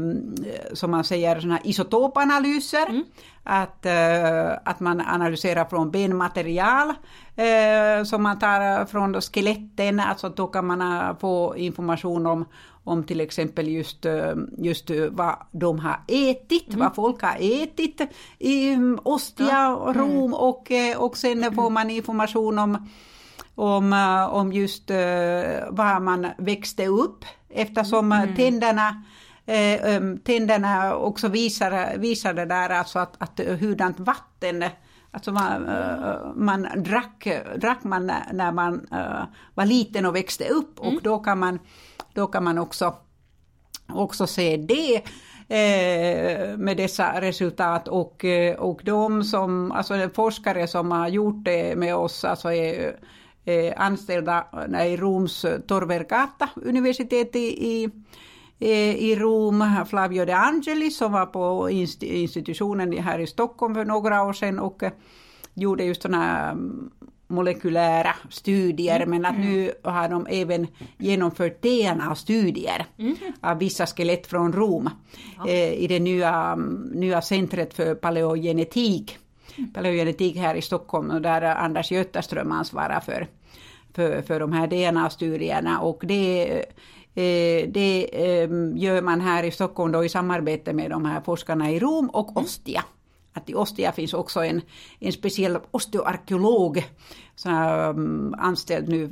som 0.73 0.91
man 0.91 1.03
säger 1.03 1.39
såna 1.39 1.59
isotopanalyser. 1.63 2.89
Mm. 2.89 3.03
Att, 3.43 3.85
eh, 3.85 4.51
att 4.63 4.79
man 4.79 5.01
analyserar 5.01 5.65
från 5.65 5.91
benmaterial 5.91 6.89
eh, 7.35 8.03
som 8.05 8.23
man 8.23 8.39
tar 8.39 8.85
från 8.85 9.21
skeletten, 9.21 9.99
alltså 9.99 10.29
då 10.29 10.47
kan 10.47 10.65
man 10.65 10.81
eh, 10.81 11.17
få 11.19 11.57
information 11.57 12.25
om 12.25 12.45
om 12.87 13.03
till 13.03 13.21
exempel 13.21 13.67
just, 13.67 14.05
eh, 14.05 14.35
just 14.57 14.91
vad 15.11 15.35
de 15.51 15.79
har 15.79 15.99
ätit, 16.07 16.67
mm. 16.67 16.79
vad 16.79 16.95
folk 16.95 17.21
har 17.21 17.35
ätit 17.39 18.01
i 18.39 18.73
mm, 18.73 18.99
Ostia 19.03 19.75
och 19.75 19.95
Rom 19.95 20.09
mm. 20.09 20.33
och, 20.33 20.71
eh, 20.71 20.97
och 20.97 21.17
sen 21.17 21.55
får 21.55 21.69
man 21.69 21.89
information 21.89 22.59
om 22.59 22.87
om, 23.57 23.93
om 24.31 24.53
just 24.53 24.89
var 25.69 25.99
man 25.99 26.27
växte 26.37 26.87
upp 26.87 27.25
eftersom 27.49 28.11
mm. 28.11 28.35
tänderna 28.35 29.03
eh, 29.45 30.01
tänderna 30.23 30.95
också 30.95 31.27
visar, 31.27 31.97
visar 31.97 32.33
det 32.33 32.45
där 32.45 32.69
alltså 32.69 32.99
att, 32.99 33.15
att 33.17 33.39
hurdant 33.39 33.99
vatten 33.99 34.63
Alltså 35.11 35.31
man, 35.31 35.69
man 36.35 36.67
drack, 36.75 37.27
drack 37.57 37.83
man 37.83 38.11
när 38.33 38.51
man 38.51 38.87
var 39.53 39.65
liten 39.65 40.05
och 40.05 40.15
växte 40.15 40.49
upp 40.49 40.79
och 40.79 40.87
mm. 40.87 40.99
då 41.03 41.19
kan 41.19 41.39
man, 41.39 41.59
då 42.13 42.27
kan 42.27 42.43
man 42.43 42.57
också, 42.57 42.95
också 43.93 44.27
se 44.27 44.57
det. 44.57 45.03
eh, 45.49 46.57
med 46.57 46.77
dessa 46.77 47.21
resultat 47.21 47.87
och, 47.87 48.25
eh, 48.25 48.55
och 48.55 48.81
de 48.83 49.23
som, 49.23 49.71
alltså 49.71 50.09
forskare 50.13 50.67
som 50.67 50.91
har 50.91 51.07
gjort 51.07 51.45
det 51.45 51.75
med 51.75 51.95
oss, 51.95 52.25
alltså 52.25 52.51
är 52.53 52.95
anställda 53.77 54.47
i 54.87 54.97
Roms 54.97 55.45
Tor 55.67 56.05
universitet 56.55 57.35
i, 57.35 57.73
i 57.73 57.89
i 58.59 59.15
Rom, 59.15 59.85
Flavio 59.89 60.25
De 60.25 60.33
Angelis 60.33 60.97
som 60.97 61.11
var 61.11 61.25
på 61.25 61.69
institutionen 62.01 62.97
här 62.97 63.19
i 63.19 63.27
Stockholm 63.27 63.75
för 63.75 63.85
några 63.85 64.23
år 64.23 64.33
sedan 64.33 64.59
och 64.59 64.83
gjorde 65.53 65.83
just 65.83 66.01
sådana 66.01 66.49
mm, 66.49 66.89
molekylära 67.27 68.15
studier 68.29 68.95
mm. 68.95 69.09
men 69.09 69.25
att 69.25 69.39
nu 69.39 69.71
har 69.83 70.09
de 70.09 70.27
även 70.29 70.67
genomfört 70.97 71.61
DNA-studier 71.61 72.85
mm. 72.97 73.15
av 73.41 73.59
vissa 73.59 73.85
skelett 73.85 74.27
från 74.27 74.53
Rom 74.53 74.89
ja. 75.37 75.47
eh, 75.47 75.73
i 75.73 75.87
det 75.87 75.99
nya, 75.99 76.33
mm, 76.33 76.91
nya 76.93 77.21
centret 77.21 77.73
för 77.73 77.95
paleogenetik, 77.95 79.17
mm. 79.57 79.73
paleogenetik 79.73 80.37
här 80.37 80.55
i 80.55 80.61
Stockholm 80.61 81.11
och 81.11 81.21
där 81.21 81.41
Anders 81.41 81.91
Götterström 81.91 82.51
ansvarar 82.51 82.99
för, 82.99 83.27
för, 83.97 84.21
för 84.21 84.39
de 84.39 84.51
här 84.51 84.67
DNA-studierna 84.67 85.79
och 85.79 86.03
det 86.07 86.59
eh, 87.15 87.67
det 87.67 88.09
eh, 88.11 88.49
gör 88.75 89.01
man 89.01 89.21
här 89.21 89.43
i 89.43 89.51
Stockholm 89.51 89.91
då 89.91 90.05
i 90.05 90.09
samarbete 90.09 90.73
med 90.73 90.89
de 90.91 91.05
här 91.05 91.21
forskarna 91.21 91.71
i 91.71 91.79
Rom 91.79 92.09
och 92.09 92.29
mm. 92.29 92.43
Ostia 92.43 92.83
att 93.37 93.49
i 93.49 93.53
Ostia 93.53 93.91
finns 93.91 94.13
också 94.13 94.43
en, 94.43 94.61
en 94.99 95.11
speciell 95.11 95.57
osteoarkeolog 95.71 96.85
som 97.35 97.53
är 97.53 97.89
um, 97.89 98.35
anställd 98.37 98.89
nu, 98.89 99.07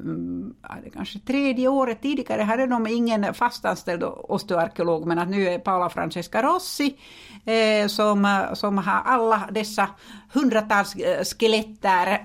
det 0.84 0.90
kanske 0.90 1.20
tredje 1.20 1.68
året 1.68 2.02
tidigare 2.02 2.42
hade 2.42 2.68
de 2.68 2.88
ingen 2.88 3.34
fastanställd 3.34 4.04
osteoarkeolog 4.04 5.06
men 5.06 5.20
att 5.20 5.30
nu 5.30 5.48
är 5.48 5.60
Paula 5.60 5.90
Francesca 5.90 6.42
Rossi 6.42 6.98
eh, 7.46 7.88
som, 7.88 8.46
som 8.54 8.78
har 8.78 9.02
alla 9.06 9.50
dessa 9.52 9.90
hundratals 10.34 10.96
eh, 10.96 11.24
skeletter 11.24 12.08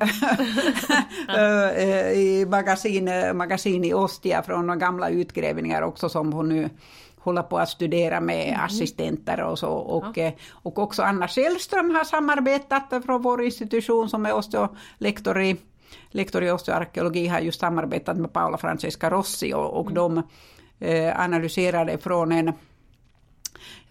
eh, 1.37 2.13
i 2.13 2.47
magasin, 2.49 3.11
magasin 3.35 3.85
i 3.85 3.95
Ostia 3.95 4.43
från 4.43 4.79
gamla 4.79 5.09
utgrävningar 5.09 5.83
också 5.83 6.09
som 6.09 6.33
hon 6.33 6.49
nu 6.49 6.71
hålla 7.21 7.43
på 7.43 7.59
att 7.59 7.69
studera 7.69 8.21
med 8.21 8.49
mm. 8.49 8.61
assistenter 8.61 9.43
och 9.43 9.59
så. 9.59 9.69
Och, 9.71 10.17
ja. 10.17 10.23
Eh, 10.23 10.33
och 10.51 10.79
också 10.79 11.03
Anna 11.03 11.29
Källström 11.29 11.95
har 11.95 12.05
samarbetat 12.05 13.05
från 13.07 13.23
vår 13.23 13.43
institution 13.43 14.09
som 14.09 14.27
är 14.27 14.35
osteolektor 14.35 15.41
i, 15.41 15.57
lektor 16.11 16.45
i 16.45 16.51
osteoarkeologi 16.51 17.27
har 17.27 17.41
just 17.41 17.61
samarbetat 17.61 18.17
med 18.17 18.33
Paula 18.33 18.59
Francesca 18.59 19.11
Rossi 19.11 19.55
och, 19.55 19.81
och 19.81 19.91
mm. 19.91 19.95
de 19.95 20.23
eh, 20.79 21.21
analyserade 21.21 21.99
från 21.99 22.33
en 22.33 22.53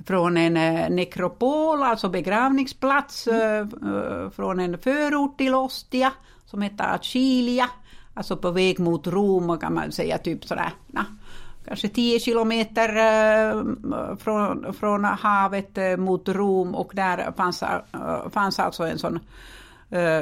från 0.06 0.38
en 0.38 0.58
eh, 0.58 0.90
nekropol, 0.90 1.84
alltså 1.84 2.10
begravningsplats, 2.10 3.28
mm. 3.28 3.70
äh, 3.72 4.30
från 4.30 4.60
en 4.60 4.78
förort 4.78 5.38
till 5.38 5.56
Ostia 5.56 6.12
som 6.46 6.62
heter 6.62 6.96
Achilia, 6.96 7.70
alltså 8.14 8.38
på 8.38 8.52
väg 8.52 8.80
mot 8.80 9.08
Rom 9.08 9.60
kan 9.60 9.74
man 9.74 9.92
säga, 9.92 10.18
typ 10.18 10.46
sådär, 10.46 10.72
na, 10.88 11.06
kanske 11.70 11.88
10 11.88 12.20
kilometer 12.20 12.90
eh, 12.96 13.64
från, 14.16 14.74
från 14.74 15.04
havet 15.04 15.78
eh, 15.78 15.98
mot 15.98 16.30
Rom 16.30 16.76
och 16.76 16.92
där 16.96 17.32
fanns, 17.38 17.64
eh, 17.64 18.30
fanns 18.34 18.60
alltså 18.60 18.84
en 18.84 19.00
sån 19.00 19.20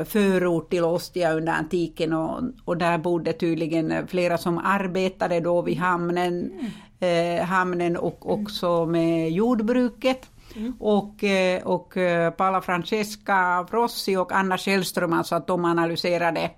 förort 0.06 0.70
till 0.70 0.84
Ostia 0.84 1.34
under 1.34 1.54
antiken 1.54 2.14
och, 2.14 2.42
och 2.66 2.78
där 2.78 2.98
bodde 2.98 3.34
tydligen 3.34 4.08
flera 4.08 4.38
som 4.38 4.58
arbetade 4.58 5.40
då 5.40 5.62
vid 5.62 5.78
hamnen, 5.78 6.52
mm. 7.00 7.40
eh, 7.40 7.46
hamnen 7.46 7.98
och 7.98 8.32
också 8.32 8.86
med 8.86 9.32
jordbruket. 9.32 10.30
Mm. 10.56 10.74
Och, 10.80 11.24
och 11.64 11.94
Paula 12.38 12.62
Francesca 12.62 13.68
Frossi 13.70 14.16
och 14.18 14.32
Anna 14.32 14.58
Källström, 14.58 15.14
alltså 15.14 15.36
att 15.36 15.48
de 15.48 15.66
analyserade 15.66 16.52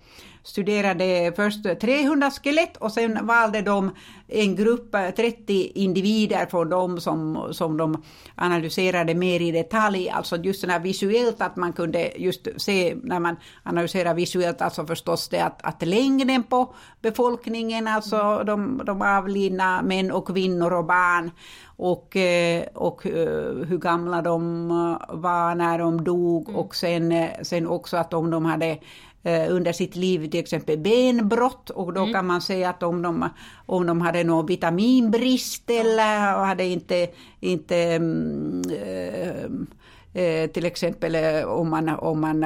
studerade 0.50 1.34
först 1.36 1.79
300 1.82 2.32
skelett 2.32 2.77
och 2.77 2.91
sen 2.91 3.27
valde 3.27 3.62
de 3.62 3.91
en 4.27 4.56
grupp, 4.56 4.96
30 5.15 5.72
individer 5.75 6.46
från 6.46 6.70
dem 6.70 7.00
som, 7.00 7.48
som 7.51 7.77
de 7.77 8.03
analyserade 8.36 9.15
mer 9.15 9.41
i 9.41 9.51
detalj, 9.51 10.10
alltså 10.10 10.38
just 10.38 10.62
sådär 10.62 10.79
visuellt 10.79 11.41
att 11.41 11.56
man 11.56 11.74
kunde 11.74 12.12
just 12.18 12.48
se 12.58 12.96
när 13.03 13.20
man 13.20 13.36
analyserar 13.63 14.13
visuellt, 14.13 14.62
alltså 14.62 14.86
förstås 14.86 15.29
det 15.29 15.39
att, 15.39 15.65
att 15.65 15.88
längden 15.88 16.44
på 16.44 16.74
befolkningen, 17.01 17.88
alltså 17.88 18.44
de, 18.46 18.82
de 18.86 19.01
avlidna 19.01 19.82
män 19.82 20.12
och 20.12 20.27
kvinnor 20.27 20.74
och 20.74 20.86
barn 20.86 21.32
och, 21.65 22.15
eh, 22.15 22.63
och 22.74 23.06
eh, 23.06 23.65
hur 23.68 23.77
gamla 23.77 24.22
de 24.22 24.68
var 25.10 25.56
när 25.56 25.79
de 25.79 26.03
dog 26.03 26.50
mm. 26.50 26.62
och 26.62 26.75
sen, 26.75 27.27
sen 27.41 27.68
också 27.68 27.98
att 27.98 28.13
om 28.13 28.32
de 28.32 28.46
hade 28.46 28.70
Eh, 28.70 29.09
under 29.24 29.72
sitt 29.74 29.96
liv 29.96 30.30
till 30.30 30.40
exempel 30.40 30.78
benbrott 30.78 31.70
och 31.70 31.94
då 31.94 32.02
mm. 32.02 32.14
kan 32.14 32.26
man 32.26 32.42
säga 32.42 32.70
att 32.70 32.84
om 32.84 33.02
de, 33.02 33.30
om 33.66 33.86
de 33.86 34.02
hade 34.02 34.24
någon 34.24 34.46
vitaminbrist 34.46 35.70
eller 35.70 36.46
hade 36.46 36.66
inte, 36.66 37.08
inte 37.40 37.78
äh, 40.14 40.48
till 40.48 40.66
exempel 40.66 41.44
om 41.46 41.70
man, 41.70 41.90
om 41.90 42.22
man 42.22 42.46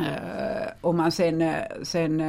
Uh, 0.00 0.68
om 0.80 0.96
man 0.96 1.12
sen, 1.12 1.54
sen 1.82 2.22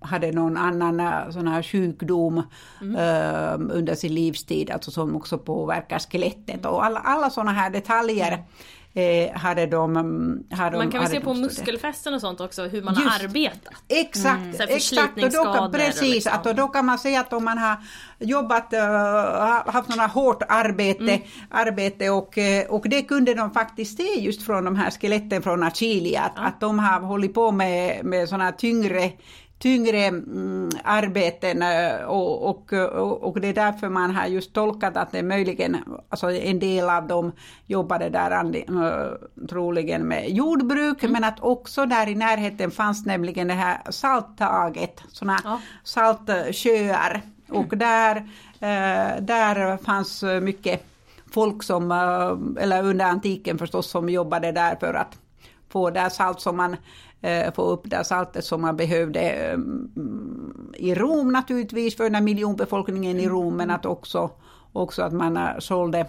hade 0.00 0.32
någon 0.32 0.56
annan 0.56 1.32
sån 1.32 1.48
här 1.48 1.62
sjukdom 1.62 2.42
mm. 2.80 3.70
under 3.70 3.94
sin 3.94 4.14
livstid, 4.14 4.70
alltså 4.70 4.90
som 4.90 5.16
också 5.16 5.38
påverkar 5.38 5.98
skelettet 5.98 6.66
och 6.66 6.84
alla, 6.84 7.00
alla 7.00 7.30
sådana 7.30 7.52
här 7.52 7.70
detaljer 7.70 8.32
mm 8.32 8.44
eh, 8.94 9.32
hade 9.32 9.66
de... 9.66 9.96
Mm, 9.96 10.42
hade 10.50 10.76
man 10.76 10.90
kan 10.90 11.00
väl 11.00 11.10
se 11.10 11.20
på 11.20 11.34
muskelfästen 11.34 12.14
och 12.14 12.20
sånt 12.20 12.40
också, 12.40 12.62
hur 12.62 12.82
man 12.82 12.94
Just, 12.94 13.08
har 13.08 13.24
arbetat. 13.24 13.74
Exakt, 13.88 14.60
mm. 14.60 14.68
exakt. 14.68 15.24
Och 15.24 15.30
då 15.30 15.52
kan, 15.52 15.72
precis, 15.72 16.02
liksom. 16.02 16.32
att 16.32 16.56
då 16.56 16.68
kan 16.68 16.86
man 16.86 16.98
säga 16.98 17.20
att 17.20 17.32
om 17.32 17.44
man 17.44 17.58
har 17.58 17.76
jobbat, 18.18 18.72
uh, 18.72 19.72
haft 19.72 19.88
några 19.88 20.06
hårt 20.06 20.42
arbete, 20.48 21.02
mm. 21.02 21.20
arbete 21.50 22.10
och, 22.10 22.38
eh, 22.38 22.66
och 22.66 22.88
det 22.88 23.02
kunde 23.02 23.34
de 23.34 23.50
faktiskt 23.50 23.96
se 23.96 24.20
just 24.20 24.42
från 24.42 24.64
de 24.64 24.76
här 24.76 24.90
skeletten 24.90 25.42
från 25.42 25.62
Achilia, 25.62 26.22
att, 26.22 26.32
ja. 26.36 26.42
att 26.42 26.60
de 26.60 26.78
har 26.78 27.00
hållit 27.00 27.34
på 27.34 27.50
med, 27.50 28.04
med 28.04 28.28
sådana 28.28 28.52
tyngre 28.52 29.12
tyngre 29.58 30.04
mm, 30.04 30.70
arbeten 30.84 31.62
eh, 31.62 32.04
och, 32.04 32.48
och, 32.48 32.72
och, 33.22 33.40
det 33.40 33.48
är 33.48 33.54
därför 33.54 33.88
man 33.88 34.14
har 34.14 34.26
just 34.26 34.52
tolkat 34.52 34.96
att 34.96 35.12
det 35.12 35.22
möjligen, 35.22 35.76
alltså 36.08 36.30
en 36.30 36.58
del 36.58 36.90
av 36.90 37.06
dem 37.06 37.32
jobbade 37.66 38.08
där 38.08 38.44
uh, 38.70 39.46
troligen 39.48 40.08
med 40.08 40.30
jordbruk, 40.30 41.02
mm. 41.02 41.12
men 41.12 41.24
att 41.24 41.40
också 41.40 41.86
där 41.86 42.08
i 42.08 42.14
närheten 42.14 42.70
fanns 42.70 43.06
nämligen 43.06 43.48
det 43.48 43.54
här 43.54 43.80
salttaget, 43.90 45.02
sådana 45.08 45.38
ja. 45.44 45.60
saltsjöar. 45.84 47.22
Och 47.48 47.74
mm. 47.74 47.78
där, 47.78 48.16
uh, 48.16 49.22
där 49.22 49.76
fanns 49.76 50.24
mycket 50.42 50.86
folk 51.30 51.62
som, 51.62 51.92
eller 52.60 52.82
under 52.82 53.04
antiken 53.04 53.58
förstås, 53.58 53.90
som 53.90 54.08
jobbade 54.08 54.52
där 54.52 54.76
för 54.76 54.94
att 54.94 55.18
få 55.68 55.90
det 55.90 56.10
salt 56.10 56.40
som 56.40 56.56
man 56.56 56.76
Eh, 57.13 57.13
få 57.54 57.62
upp 57.62 57.82
det 57.84 58.04
saltet 58.04 58.44
som 58.44 58.60
man 58.60 58.76
behövde 58.76 59.20
eh, 59.20 59.58
i 60.74 60.94
Rom 60.94 61.32
naturligtvis 61.32 61.96
för 61.96 62.04
den 62.04 62.14
här 62.14 62.22
miljonbefolkningen 62.22 63.20
i 63.20 63.28
Rom 63.28 63.56
men 63.56 63.70
att 63.70 63.86
också, 63.86 64.30
också 64.72 65.02
att 65.02 65.12
man 65.12 65.36
eh, 65.36 65.58
sålde 65.58 66.06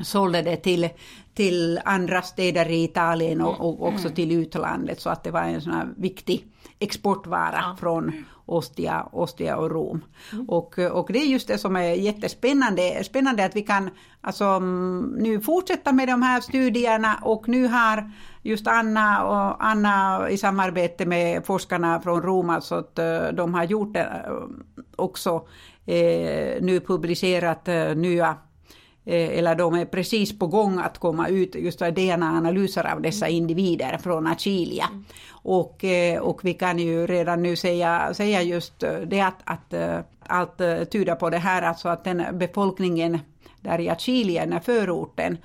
sålde 0.00 0.42
det 0.42 0.56
till, 0.56 0.88
till 1.34 1.80
andra 1.84 2.22
städer 2.22 2.68
i 2.68 2.84
Italien 2.84 3.40
och, 3.40 3.60
och 3.60 3.88
också 3.88 4.10
till 4.10 4.32
utlandet 4.32 5.00
så 5.00 5.10
att 5.10 5.24
det 5.24 5.30
var 5.30 5.40
en 5.40 5.60
sån 5.60 5.72
här 5.72 5.88
viktig 5.96 6.46
exportvara 6.78 7.58
ja. 7.62 7.76
från 7.80 8.24
Ostia, 8.46 9.08
Ostia 9.12 9.56
och 9.56 9.70
Rom. 9.70 10.04
Mm. 10.32 10.48
Och, 10.48 10.78
och 10.78 11.08
det 11.12 11.18
är 11.18 11.26
just 11.26 11.48
det 11.48 11.58
som 11.58 11.76
är 11.76 11.82
jättespännande, 11.82 13.04
spännande 13.04 13.44
att 13.44 13.56
vi 13.56 13.62
kan 13.62 13.90
alltså, 14.20 14.44
mm, 14.44 15.14
nu 15.18 15.40
fortsätta 15.40 15.92
med 15.92 16.08
de 16.08 16.22
här 16.22 16.40
studierna 16.40 17.18
och 17.22 17.48
nu 17.48 17.66
har 17.66 18.10
just 18.46 18.66
Anna 18.66 19.24
och 19.24 19.64
Anna 19.64 20.26
i 20.30 20.38
samarbete 20.38 21.06
med 21.06 21.46
forskarna 21.46 22.00
från 22.00 22.22
Rom, 22.22 22.50
alltså 22.50 22.74
att 22.74 22.98
eh, 22.98 23.28
de 23.32 23.54
har 23.54 23.64
gjort 23.64 23.94
det 23.94 24.22
eh, 24.26 24.32
också 24.96 25.46
eh, 25.86 26.62
nu 26.62 26.80
publicerat 26.86 27.68
nya 27.96 28.36
eller 29.08 29.54
de 29.54 29.74
är 29.74 29.84
precis 29.84 30.38
på 30.38 30.46
gång 30.46 30.78
att 30.78 30.98
komma 30.98 31.28
ut 31.28 31.54
just 31.54 31.78
DNA-analyser 31.78 32.92
av 32.92 33.02
dessa 33.02 33.28
individer 33.28 33.98
från 33.98 34.26
Achilia. 34.26 34.84
Mm. 34.90 35.04
Och, 35.30 35.84
och 36.20 36.40
vi 36.44 36.54
kan 36.54 36.78
ju 36.78 37.06
redan 37.06 37.42
nu 37.42 37.56
säga, 37.56 38.14
säga 38.14 38.42
just 38.42 38.84
det 39.06 39.20
att, 39.20 39.40
att 39.44 39.74
allt 40.26 40.58
tyder 40.90 41.14
på 41.14 41.30
det 41.30 41.38
här, 41.38 41.62
alltså 41.62 41.88
att 41.88 42.04
den 42.04 42.38
befolkningen 42.38 43.18
där 43.66 43.80
i 43.80 43.88
Achilia, 43.88 44.42
den 44.42 44.52
här 44.52 44.60
förorten, 44.60 45.38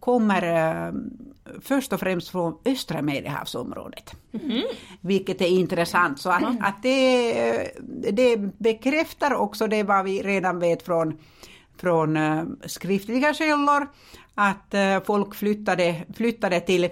kommer 0.00 0.92
först 1.60 1.92
och 1.92 2.00
främst 2.00 2.28
från 2.28 2.58
östra 2.64 3.02
Medelhavsområdet. 3.02 4.14
Mm. 4.32 4.62
Vilket 5.00 5.40
är 5.40 5.46
intressant. 5.46 6.20
Så 6.20 6.30
att, 6.30 6.42
att 6.60 6.82
det, 6.82 7.70
det 8.12 8.36
bekräftar 8.58 9.34
också 9.34 9.66
det 9.66 9.82
vad 9.82 10.04
vi 10.04 10.22
redan 10.22 10.58
vet 10.58 10.82
från 10.82 11.18
från 11.80 12.16
eh, 12.16 12.44
skriftliga 12.66 13.34
källor 13.34 13.86
att 14.34 14.74
eh, 14.74 15.00
folk 15.04 15.34
flyttade, 15.34 16.04
flyttade 16.14 16.60
till 16.60 16.88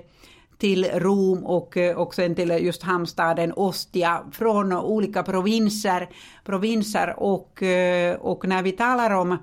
till 0.59 0.85
Rom 0.85 1.45
och, 1.45 1.77
eh, 1.77 1.97
och 1.97 2.15
sen 2.15 2.35
till 2.35 2.51
just 2.51 2.83
hamnstaden 2.83 3.53
Ostia 3.53 4.23
från 4.33 4.73
olika 4.73 5.23
provinser, 5.23 6.09
provinser 6.45 7.15
och, 7.17 7.63
eh, 7.63 8.17
och 8.17 8.49
när 8.49 8.63
vi 8.63 8.73
talar 8.73 9.11
om, 9.11 9.39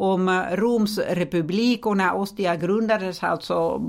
om 0.00 0.44
Romsrepublik 0.50 1.86
och 1.86 1.96
när 1.96 2.16
Ostia 2.16 2.56
grundades 2.56 3.22
alltså 3.22 3.82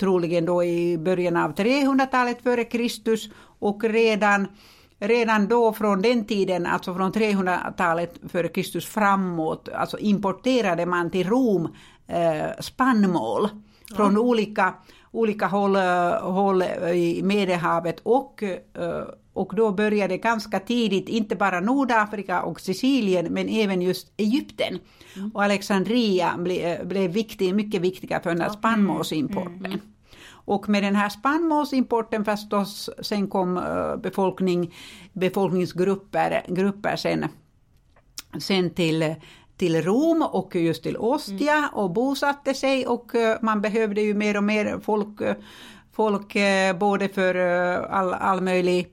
troligen 0.00 0.44
då 0.44 0.64
i 0.64 0.98
början 0.98 1.36
av 1.36 1.54
300-talet 1.54 2.42
före 2.42 2.64
Kristus 2.64 3.30
och 3.58 3.84
redan 3.84 4.48
redan 4.98 5.48
då 5.48 5.72
från 5.72 6.02
den 6.02 6.24
tiden, 6.24 6.66
alltså 6.66 6.94
från 6.94 7.12
300-talet 7.12 8.20
före 8.28 8.48
Kristus 8.48 8.86
framåt, 8.86 9.68
alltså 9.68 9.98
importerade 9.98 10.86
man 10.86 11.10
till 11.10 11.28
Rom 11.28 11.68
eh, 12.06 12.60
spannmål 12.60 13.48
från 13.96 14.18
olika, 14.18 14.74
olika 15.10 15.46
håll, 15.46 15.76
håll 16.20 16.62
i 16.92 17.20
Medelhavet 17.22 18.00
och, 18.02 18.42
eh, 18.42 19.04
och 19.32 19.54
då 19.56 19.72
började 19.72 20.16
ganska 20.16 20.60
tidigt, 20.60 21.08
inte 21.08 21.36
bara 21.36 21.60
Nordafrika 21.60 22.42
och 22.42 22.60
Sicilien, 22.60 23.26
men 23.32 23.48
även 23.48 23.82
just 23.82 24.12
Egypten. 24.16 24.78
Mm. 25.16 25.30
Och 25.34 25.42
Alexandria 25.42 26.34
blev, 26.38 26.86
blev 26.86 27.10
viktig, 27.10 27.54
mycket 27.54 27.80
viktiga 27.80 28.20
för 28.20 28.30
den 28.30 28.40
här 28.40 28.50
spannmålsimporten. 28.50 29.56
Mm. 29.56 29.72
Mm. 29.72 29.80
Och 30.44 30.68
med 30.68 30.82
den 30.82 30.96
här 30.96 31.08
spannmålsimporten 31.08 32.24
förstås, 32.24 32.90
sen 33.00 33.28
kom 33.28 33.56
eh, 33.56 33.96
befolkning, 33.96 34.74
befolkningsgrupper 35.12 36.44
grupper 36.48 36.96
sen, 36.96 37.26
sen 38.38 38.70
till, 38.70 39.14
till 39.56 39.82
Rom 39.82 40.22
och 40.32 40.56
just 40.56 40.82
till 40.82 40.96
Ostia 40.96 41.56
mm. 41.56 41.70
och 41.72 41.90
bosatte 41.90 42.54
sig 42.54 42.86
och 42.86 43.14
eh, 43.14 43.38
man 43.42 43.60
behövde 43.60 44.00
ju 44.00 44.14
mer 44.14 44.36
och 44.36 44.44
mer 44.44 44.80
folk, 44.82 45.20
eh, 45.20 45.36
folk 45.92 46.36
både 46.78 47.08
för 47.08 47.34
all, 47.90 48.14
all 48.14 48.40
möjlig 48.40 48.88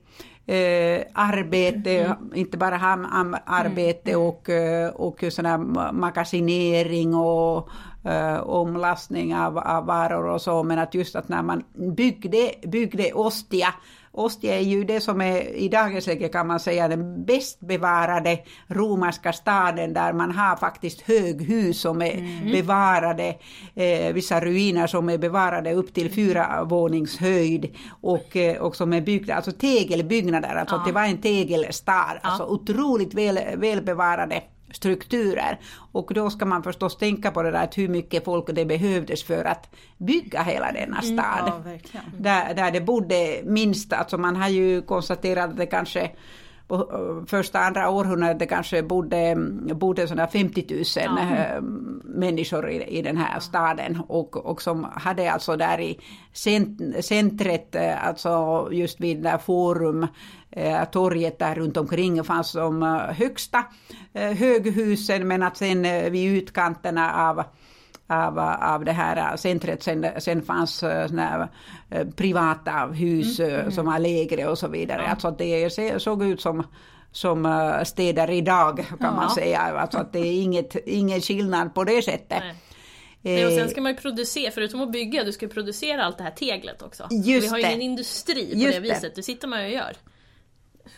eh, 0.50 1.06
arbete, 1.14 1.98
mm. 1.98 2.16
inte 2.34 2.56
bara 2.56 2.76
hamnarbete 2.76 4.10
mm. 4.10 4.22
och, 4.22 4.50
och 4.94 5.24
sån 5.32 5.78
magasinering 5.92 7.14
och 7.14 7.68
eh, 8.04 8.40
omlastning 8.40 9.34
av, 9.36 9.58
av 9.58 9.86
varor 9.86 10.24
och 10.24 10.42
så, 10.42 10.62
men 10.62 10.78
att 10.78 10.94
just 10.94 11.16
att 11.16 11.28
när 11.28 11.42
man 11.42 11.62
byggde, 11.96 12.50
byggde 12.62 13.12
Ostia 13.12 13.74
Ostia 14.12 14.54
är 14.54 14.60
ju 14.60 14.84
det 14.84 15.00
som 15.00 15.20
är 15.20 15.40
i 15.40 15.68
dagens 15.68 16.06
läge 16.06 16.28
kan 16.28 16.46
man 16.46 16.60
säga 16.60 16.88
den 16.88 17.24
bäst 17.24 17.60
bevarade 17.60 18.38
romerska 18.68 19.32
staden 19.32 19.92
där 19.92 20.12
man 20.12 20.30
har 20.32 20.56
faktiskt 20.56 21.00
höghus 21.00 21.80
som 21.80 22.02
är 22.02 22.14
mm. 22.14 22.52
bevarade, 22.52 23.36
eh, 23.74 24.12
vissa 24.12 24.40
ruiner 24.40 24.86
som 24.86 25.08
är 25.08 25.18
bevarade 25.18 25.72
upp 25.72 25.94
till 25.94 26.10
fyra 26.10 26.64
våningshöjd 26.64 27.76
och, 28.00 28.36
eh, 28.36 28.56
och 28.56 28.76
som 28.76 28.92
är 28.92 29.00
byggda, 29.00 29.34
alltså 29.34 29.52
tegelbyggnader, 29.52 30.54
alltså 30.54 30.76
ja. 30.76 30.82
det 30.86 30.92
var 30.92 31.04
en 31.04 31.20
tegelstad, 31.20 31.92
ja. 31.92 32.18
alltså 32.22 32.44
otroligt 32.44 33.14
väl, 33.14 33.38
välbevarade 33.56 34.42
strukturer. 34.72 35.58
Och 35.92 36.14
då 36.14 36.30
ska 36.30 36.46
man 36.46 36.62
förstås 36.62 36.96
tänka 36.96 37.30
på 37.30 37.42
det 37.42 37.50
där 37.50 37.64
att 37.64 37.78
hur 37.78 37.88
mycket 37.88 38.24
folk 38.24 38.46
det 38.54 38.64
behövdes 38.64 39.24
för 39.24 39.44
att 39.44 39.74
bygga 39.98 40.42
hela 40.42 40.72
denna 40.72 40.98
mm, 40.98 41.18
stad. 41.18 41.52
Mm, 41.66 41.78
ja, 41.92 42.00
där, 42.18 42.54
där 42.54 42.70
det 42.70 42.80
bodde 42.80 43.40
minst, 43.44 43.92
alltså 43.92 44.18
man 44.18 44.36
har 44.36 44.48
ju 44.48 44.82
konstaterat 44.82 45.50
att 45.50 45.56
det 45.56 45.66
kanske 45.66 46.10
på 46.70 46.76
eh, 46.76 47.26
första 47.26 47.58
andra 47.58 47.90
århundradet 47.90 48.48
kanske 48.48 48.82
bodde, 48.82 49.36
bodde 49.74 50.08
sådana 50.08 50.28
50 50.28 50.66
000 50.70 50.84
ja. 50.96 51.18
Eh, 51.20 51.62
människor 52.04 52.70
i, 52.70 52.98
i 52.98 53.02
den 53.02 53.16
här 53.16 53.40
staden 53.40 53.98
och, 54.08 54.36
och 54.36 54.62
som 54.62 54.86
hade 54.92 55.32
alltså 55.32 55.56
där 55.56 55.80
i 55.80 55.98
centret, 57.02 57.74
eh, 57.74 58.06
alltså 58.06 58.68
just 58.72 59.00
vid 59.00 59.22
där 59.22 59.38
forum, 59.38 60.06
torget 60.92 61.38
där 61.38 61.54
runt 61.54 61.76
omkring 61.76 62.24
fanns 62.24 62.52
de 62.52 62.82
högsta 63.10 63.64
höghusen 64.12 65.28
men 65.28 65.42
att 65.42 65.56
sen 65.56 65.82
vid 66.12 66.36
utkanterna 66.36 67.28
av 67.28 67.44
av, 68.10 68.38
av 68.60 68.84
det 68.84 68.92
här 68.92 69.36
centret. 69.36 69.82
Sen, 69.82 70.06
sen 70.18 70.42
fanns 70.42 70.74
såna 70.76 71.48
eh, 71.90 72.06
privata 72.16 72.86
hus 72.86 73.40
mm. 73.40 73.54
mm. 73.54 73.72
som 73.72 73.86
var 73.86 73.98
lägre 73.98 74.46
och 74.46 74.58
så 74.58 74.68
vidare. 74.68 75.02
Ja. 75.04 75.10
Alltså 75.10 75.30
det 75.30 75.72
såg 76.02 76.24
ut 76.24 76.40
som 76.40 76.64
som 77.12 77.46
eh, 77.46 77.84
städer 77.84 78.30
idag 78.30 78.76
kan 78.76 78.98
ja. 79.00 79.12
man 79.12 79.30
säga. 79.30 79.60
Alltså 79.60 79.98
att 79.98 80.12
det 80.12 80.18
är 80.18 80.42
inget, 80.42 80.76
ingen 80.86 81.20
skillnad 81.20 81.74
på 81.74 81.84
det 81.84 82.02
sättet. 82.02 82.38
Nej. 82.40 82.54
Nej, 83.22 83.46
och 83.46 83.52
sen 83.52 83.68
ska 83.68 83.80
man 83.80 83.92
ju 83.92 83.98
producera, 83.98 84.50
förutom 84.50 84.82
att 84.82 84.92
bygga, 84.92 85.24
du 85.24 85.32
ska 85.32 85.46
ju 85.46 85.52
producera 85.52 86.04
allt 86.04 86.18
det 86.18 86.24
här 86.24 86.30
teglet 86.30 86.82
också. 86.82 87.08
Just 87.10 87.46
vi 87.46 87.50
har 87.50 87.58
ju 87.58 87.64
en 87.64 87.82
industri 87.82 88.50
på 88.52 88.58
Just 88.58 88.74
det 88.74 88.80
viset, 88.80 89.14
det 89.14 89.22
sitter 89.22 89.48
man 89.48 89.60
ju 89.60 89.66
och 89.66 89.72
gör. 89.72 89.96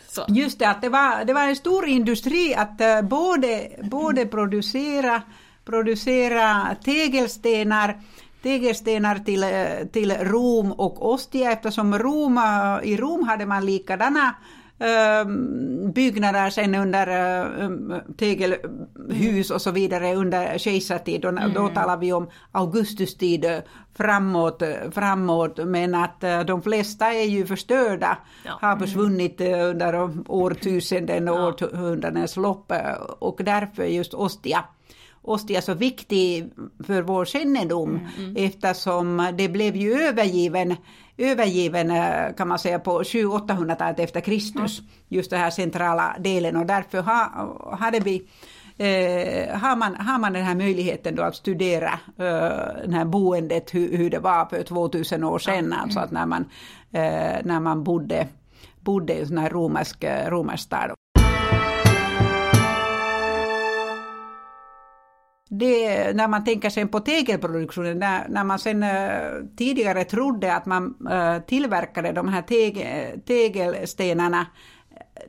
Så. 0.09 0.25
Just 0.29 0.59
det, 0.59 0.69
att 0.69 0.83
det 0.83 0.89
var, 0.89 1.25
det 1.25 1.33
var 1.33 1.49
en 1.49 1.57
stor 1.57 1.89
industri 1.89 2.55
att 2.55 3.05
både, 3.05 3.71
både 3.83 4.27
producera 4.27 5.23
producera 5.65 6.77
tegelstenar 6.85 8.01
tegelstenar 8.43 9.19
till, 9.19 9.45
till 9.93 10.13
Rom 10.13 10.73
och 10.73 11.13
Ostia 11.13 11.53
eftersom 11.53 11.99
Rom, 11.99 12.41
i 12.83 12.97
Rom 12.97 13.29
hade 13.29 13.47
man 13.47 13.67
likadana 13.67 14.35
ehm, 14.79 15.93
byggnader 15.93 16.51
sen 16.51 16.75
under 16.75 17.07
ehm, 17.07 17.95
tegelhus 18.19 19.51
och 19.51 19.63
så 19.63 19.71
vidare 19.71 20.15
under 20.15 20.59
kejsartid. 20.59 21.25
Mm. 21.25 21.53
Då 21.55 21.69
talar 21.69 21.97
vi 21.97 22.13
om 22.13 22.31
Augustustid 22.53 23.63
framåt, 23.95 24.63
framåt 24.93 25.59
men 25.67 25.95
att 25.95 26.25
eh, 26.25 26.41
de 26.41 26.63
flesta 26.63 27.13
är 27.13 27.27
ju 27.27 27.47
förstörda, 27.47 28.19
ja. 28.45 28.59
har 28.61 28.77
försvunnit 28.77 29.41
eh, 29.41 29.71
under 29.71 30.11
årtusenden 30.29 31.29
och 31.29 31.55
ja. 31.61 31.67
århundradens 31.67 32.37
lopp 32.37 32.73
och 33.19 33.41
därför 33.45 33.85
just 33.85 34.15
Ostia 34.15 34.65
Ostia 35.23 35.63
så 35.63 35.75
viktig 35.75 36.53
för 36.87 37.03
vår 37.03 37.25
kännedom 37.25 37.91
mm, 37.91 38.07
mm. 38.19 38.47
eftersom 38.47 39.33
det 39.39 39.49
blev 39.49 39.77
ju 39.77 39.93
övergiven, 39.93 40.77
övergiven 41.19 41.91
eh, 41.91 42.35
kan 42.37 42.49
man 42.49 42.59
säga 42.59 42.79
på 42.79 43.03
700-800-talet 43.03 43.99
efter 43.99 44.21
Kristus, 44.21 44.79
mm. 44.79 44.91
just 45.09 45.31
den 45.31 45.41
här 45.41 45.51
centrala 45.51 46.17
delen 46.19 46.57
och 46.57 46.67
därför 46.67 47.01
ha, 47.01 47.77
hade 47.79 48.01
vi 48.01 48.27
Eh, 48.77 49.59
har, 49.59 49.77
man, 49.77 49.95
har 49.95 50.19
man 50.19 50.33
den 50.33 50.45
här 50.45 50.55
möjligheten 50.55 51.15
då 51.15 51.23
att 51.23 51.37
studera 51.37 51.93
eh, 52.19 52.81
den 52.83 52.93
här 52.93 53.05
boendet, 53.05 53.75
hur, 53.75 53.97
hur 53.97 54.11
det 54.11 54.19
var 54.19 54.47
för 54.47 54.63
2000 54.63 55.25
år 55.25 55.39
sedan, 55.39 55.59
mm. 55.59 55.79
alltså 55.79 56.01
att 56.01 56.11
när 56.11 56.27
man, 56.27 56.45
eh, 56.93 57.37
när 57.45 57.61
man 57.61 57.85
bodde, 57.85 58.29
bodde 58.81 59.15
i 59.15 59.21
en 59.21 59.27
sån 59.27 59.39
här 59.39 59.51
romersk, 59.51 60.05
romersk 60.27 60.65
stad. 60.65 60.91
Det, 65.59 66.13
när 66.17 66.29
man 66.29 66.45
tänker 66.45 66.71
sen 66.71 66.89
på 66.89 67.01
tegelproduktionen, 67.01 67.99
när, 67.99 68.29
när 68.29 68.45
man 68.45 68.59
sen 68.59 68.83
uh, 68.83 69.47
tidigare 69.57 70.05
trodde 70.05 70.55
att 70.55 70.67
man 70.67 70.95
uh, 71.13 71.47
tillverkade 71.47 72.13
de 72.13 72.29
här 72.29 72.43
tegel, 72.43 73.21
tegelstenarna 73.21 74.47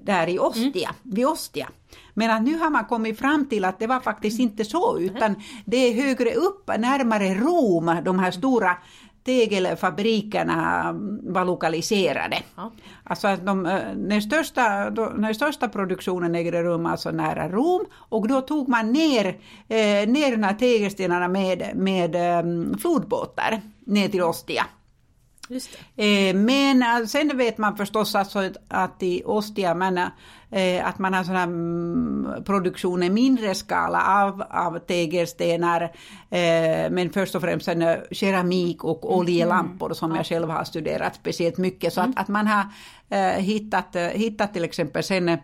där 0.02 0.30
i 0.30 0.40
Ostia, 0.40 0.90
mm. 0.90 1.16
vid 1.16 1.26
Ostia. 1.26 1.68
Men 2.14 2.32
att 2.32 2.44
nu 2.44 2.58
har 2.58 2.70
man 2.70 2.86
kommit 2.86 3.20
fram 3.20 3.50
till 3.50 3.66
att 3.66 3.80
det 3.80 3.88
var 3.88 4.00
faktiskt 4.00 4.40
inte 4.40 4.66
så, 4.66 5.00
utan 5.00 5.36
det 5.66 5.78
är 5.78 5.94
högre 5.94 6.34
upp, 6.34 6.68
närmare 6.78 7.34
Rom, 7.34 8.02
de 8.06 8.20
här 8.20 8.32
stora 8.32 8.78
tegelfabrikerna 9.24 10.90
var 11.24 11.46
lokaliserade. 11.46 12.38
Ja. 12.56 12.72
Alltså 13.04 13.28
att 13.28 13.46
de, 13.46 13.66
eh, 13.66 13.80
den, 13.96 14.22
största, 14.22 14.90
den 14.90 15.36
största 15.36 15.70
produktionen 15.70 16.36
ägde 16.36 16.64
rum 16.64 16.86
alltså 16.86 17.12
nära 17.12 17.50
Rom 17.50 17.86
och 17.94 18.28
då 18.28 18.42
tog 18.42 18.70
man 18.70 18.92
ner, 18.92 19.26
eh, 19.68 20.10
ner 20.10 20.54
tegelstenarna 20.54 21.28
med, 21.28 21.72
med 21.76 22.16
um, 22.46 22.78
flodbåtar 22.78 23.62
ner 23.86 24.10
till 24.10 24.24
Ostia. 24.24 24.66
Eh, 25.96 26.36
men 26.36 26.84
eh, 26.84 27.06
sen 27.06 27.38
vet 27.38 27.58
man 27.58 27.78
förstås 27.78 28.16
alltså 28.16 28.50
att 28.68 29.04
i 29.04 29.22
Ostia, 29.26 29.74
men, 29.74 29.98
eh, 30.52 30.88
att 30.88 31.00
man 31.00 31.14
har 31.14 31.24
sån 31.24 31.36
här 31.36 31.44
mm, 31.44 32.44
produktion 32.46 33.04
i 33.04 33.10
mindre 33.10 33.56
skala 33.56 34.24
av, 34.24 34.44
av 34.50 34.80
tegelstenar, 34.80 35.92
men 36.90 37.10
först 37.10 37.36
och 37.36 37.42
främst 37.42 37.68
en 37.68 37.98
keramik 38.12 38.84
och 38.84 39.04
mm. 39.06 39.18
oljelampor 39.20 39.94
som 39.94 40.16
jag 40.16 40.26
själv 40.26 40.50
har 40.50 40.64
studerat 40.64 41.16
speciellt 41.16 41.58
mycket. 41.58 41.94
Så 41.94 42.02
att, 42.02 42.06
mm. 42.06 42.18
att 42.18 42.28
man 42.28 42.48
har 42.48 42.66
hittat, 43.40 43.96
hittat 44.14 44.54
till 44.54 44.64
exempel 44.64 45.04
sen 45.04 45.38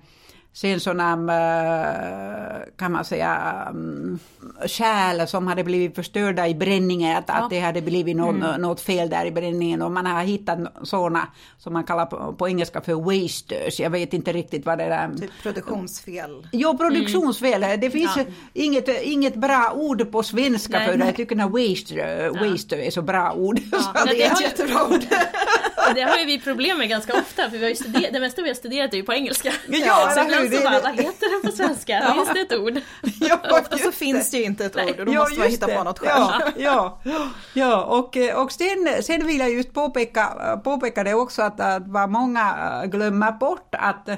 sen 0.53 0.79
sådana, 0.79 1.11
äh, 1.11 2.61
kan 2.77 2.91
man 2.91 3.05
säga, 3.05 3.67
um, 3.71 4.19
kärl 4.65 5.27
som 5.27 5.47
hade 5.47 5.63
blivit 5.63 5.95
förstörda 5.95 6.47
i 6.47 6.55
bränningen, 6.55 7.17
att, 7.17 7.23
ja. 7.27 7.33
att 7.33 7.49
det 7.49 7.59
hade 7.59 7.81
blivit 7.81 8.15
något, 8.15 8.35
mm. 8.35 8.61
något 8.61 8.81
fel 8.81 9.09
där 9.09 9.25
i 9.25 9.31
bränningen 9.31 9.81
och 9.81 9.91
man 9.91 10.05
har 10.05 10.23
hittat 10.23 10.59
sådana 10.83 11.27
som 11.57 11.73
man 11.73 11.83
kallar 11.83 12.05
på, 12.05 12.33
på 12.33 12.47
engelska 12.47 12.81
för 12.81 12.93
wasters, 12.93 13.79
jag 13.79 13.89
vet 13.89 14.13
inte 14.13 14.33
riktigt 14.33 14.65
vad 14.65 14.77
det 14.77 14.83
är. 14.83 15.13
Typ 15.17 15.31
produktionsfel. 15.43 16.47
Jo, 16.51 16.77
produktionsfel. 16.77 17.63
Mm. 17.63 17.79
Det 17.79 17.89
finns 17.89 18.17
ja. 18.17 18.23
inget, 18.53 19.03
inget 19.03 19.35
bra 19.35 19.71
ord 19.75 20.11
på 20.11 20.23
svenska 20.23 20.77
Nej. 20.77 20.87
för 20.87 20.97
det. 20.97 21.05
Jag 21.05 21.15
tycker 21.15 21.35
att 21.35 21.51
waster, 21.51 22.49
waster 22.51 22.77
är 22.77 22.91
så 22.91 23.01
bra 23.01 23.33
ord. 23.33 23.59
Ja. 23.71 23.79
så 23.95 24.05
det, 24.05 24.11
det 24.11 24.23
är 24.23 24.31
ett 24.31 24.41
jättebra 24.41 24.87
ord. 24.87 25.01
det 25.95 26.01
har 26.01 26.17
ju 26.17 26.25
vi 26.25 26.39
problem 26.39 26.77
med 26.77 26.89
ganska 26.89 27.13
ofta 27.13 27.49
för 27.49 27.57
vi 27.57 27.63
har 27.63 27.69
ju 27.69 27.75
studerat, 27.75 28.13
det 28.13 28.19
mesta 28.19 28.41
vi 28.41 28.47
har 28.47 28.55
studerat 28.55 28.93
är 28.93 28.97
ju 28.97 29.03
på 29.03 29.13
engelska. 29.13 29.53
Ja, 29.67 30.11
så 30.15 30.19
ibland 30.45 30.63
så 30.63 30.69
bara, 30.69 30.81
vad 30.81 31.05
heter 31.05 31.41
det 31.41 31.49
på 31.49 31.55
svenska? 31.55 31.93
Ja. 32.07 32.13
Finns 32.13 32.33
det 32.33 32.55
ett 32.55 32.59
ord? 32.59 32.81
Ja, 33.19 33.39
ofta 33.59 33.77
så 33.77 33.91
finns 33.91 34.31
det 34.31 34.37
ju 34.37 34.43
inte 34.43 34.65
ett 34.65 34.75
ord 34.75 34.99
och 34.99 35.05
då 35.05 35.13
ja, 35.13 35.19
måste 35.19 35.39
man 35.39 35.47
hitta 35.47 35.67
det. 35.67 35.75
på 35.75 35.83
något 35.83 35.99
själv. 35.99 36.25
Ja, 36.57 36.99
ja, 37.03 37.29
ja. 37.53 37.83
och, 37.83 38.17
och 38.43 38.51
sen, 38.51 39.03
sen 39.03 39.27
vill 39.27 39.39
jag 39.39 39.49
just 39.49 39.73
påpeka, 39.73 40.27
påpeka 40.63 41.03
det 41.03 41.13
också 41.13 41.41
att, 41.41 41.59
att 41.59 41.87
vad 41.87 42.09
många 42.09 42.55
glömmer 42.85 43.31
bort 43.31 43.75
att 43.75 44.09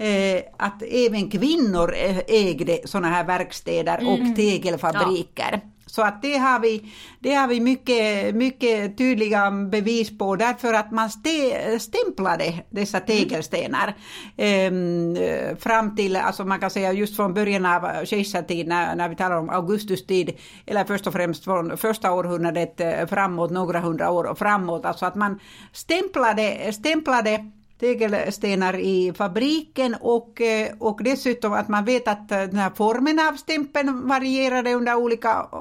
Eh, 0.00 0.42
att 0.56 0.82
även 0.82 1.30
kvinnor 1.30 1.94
ägde 2.28 2.78
sådana 2.84 3.08
här 3.08 3.24
verkstäder 3.24 4.08
och 4.08 4.18
mm. 4.18 4.34
tegelfabriker. 4.34 5.50
Ja. 5.52 5.60
Så 5.98 6.04
att 6.04 6.22
det 6.22 6.36
har 6.36 6.60
vi, 6.60 6.92
det 7.20 7.34
har 7.34 7.48
vi 7.48 7.60
mycket, 7.60 8.34
mycket 8.34 8.98
tydliga 8.98 9.50
bevis 9.50 10.18
på. 10.18 10.36
Därför 10.36 10.74
att 10.74 10.90
man 10.90 11.10
ste, 11.10 11.78
stämplade 11.78 12.64
dessa 12.70 13.00
tegelstenar 13.00 13.94
eh, 14.36 15.56
fram 15.56 15.96
till, 15.96 16.16
alltså 16.16 16.44
man 16.44 16.60
kan 16.60 16.70
säga 16.70 16.92
just 16.92 17.16
från 17.16 17.34
början 17.34 17.66
av 17.66 18.04
kejsartid 18.04 18.68
när, 18.68 18.94
när 18.96 19.08
vi 19.08 19.16
talar 19.16 19.36
om 19.36 19.50
augustustid 19.50 20.30
eller 20.66 20.84
först 20.84 21.06
och 21.06 21.12
främst 21.12 21.44
från 21.44 21.76
första 21.76 22.12
århundradet 22.12 22.80
eh, 22.80 23.06
framåt, 23.06 23.50
några 23.50 23.80
hundra 23.80 24.10
år 24.10 24.34
framåt, 24.34 24.84
alltså 24.84 25.06
att 25.06 25.14
man 25.14 25.40
stämplade, 25.72 26.72
stämplade 26.72 27.50
tegelstenar 27.80 28.78
i 28.78 29.12
fabriken 29.16 29.96
och, 30.00 30.40
eh, 30.40 30.68
och 30.78 31.00
dessutom 31.04 31.52
att 31.52 31.68
man 31.68 31.84
vet 31.84 32.08
att 32.08 32.32
eh, 32.32 32.38
den 32.38 32.56
här 32.56 32.70
formen 32.76 33.18
av 33.18 33.32
stämpeln 33.32 34.08
varierade 34.08 34.74
under 34.74 34.94
olika 34.94 35.46
eh, 35.52 35.58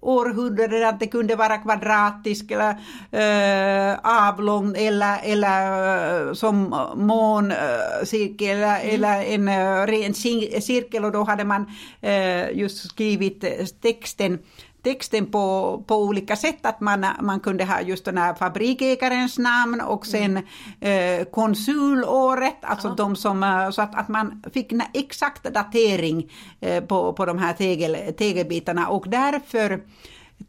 århundraden, 0.00 0.88
att 0.88 1.00
det 1.00 1.06
kunde 1.06 1.36
vara 1.36 1.58
kvadratisk 1.58 2.50
eller 2.50 2.70
äh, 3.10 3.98
avlång 4.28 4.74
eller, 4.76 5.18
eller 5.24 6.34
som 6.34 6.74
måncirkel 6.96 8.56
eller, 8.56 9.24
mm. 9.24 9.48
eller 9.48 9.50
en 9.50 9.86
ren 9.86 10.14
cirkel 10.62 11.04
och 11.04 11.12
då 11.12 11.24
hade 11.24 11.44
man 11.44 11.66
äh, 12.00 12.50
just 12.50 12.90
skrivit 12.90 13.44
texten 13.82 14.38
texten 14.86 15.26
på, 15.26 15.84
på 15.86 15.96
olika 15.96 16.36
sätt, 16.36 16.66
att 16.66 16.80
man, 16.80 17.06
man 17.20 17.40
kunde 17.40 17.64
ha 17.64 17.80
just 17.80 18.04
den 18.04 18.18
här 18.18 18.34
fabrikägarens 18.34 19.38
namn 19.38 19.80
och 19.80 20.06
sen 20.06 20.42
mm. 20.80 21.20
eh, 21.20 21.24
konsulåret, 21.24 22.56
alltså 22.60 22.88
ja. 22.88 22.94
de 22.94 23.16
som, 23.16 23.42
eh, 23.42 23.70
så 23.70 23.82
att, 23.82 23.94
att 23.94 24.08
man 24.08 24.42
fick 24.54 24.72
en 24.72 24.82
exakt 24.94 25.54
datering 25.54 26.32
eh, 26.60 26.84
på, 26.84 27.12
på 27.12 27.26
de 27.26 27.38
här 27.38 27.52
tegel, 27.52 27.96
tegelbitarna 28.18 28.88
och 28.88 29.04
därför 29.08 29.80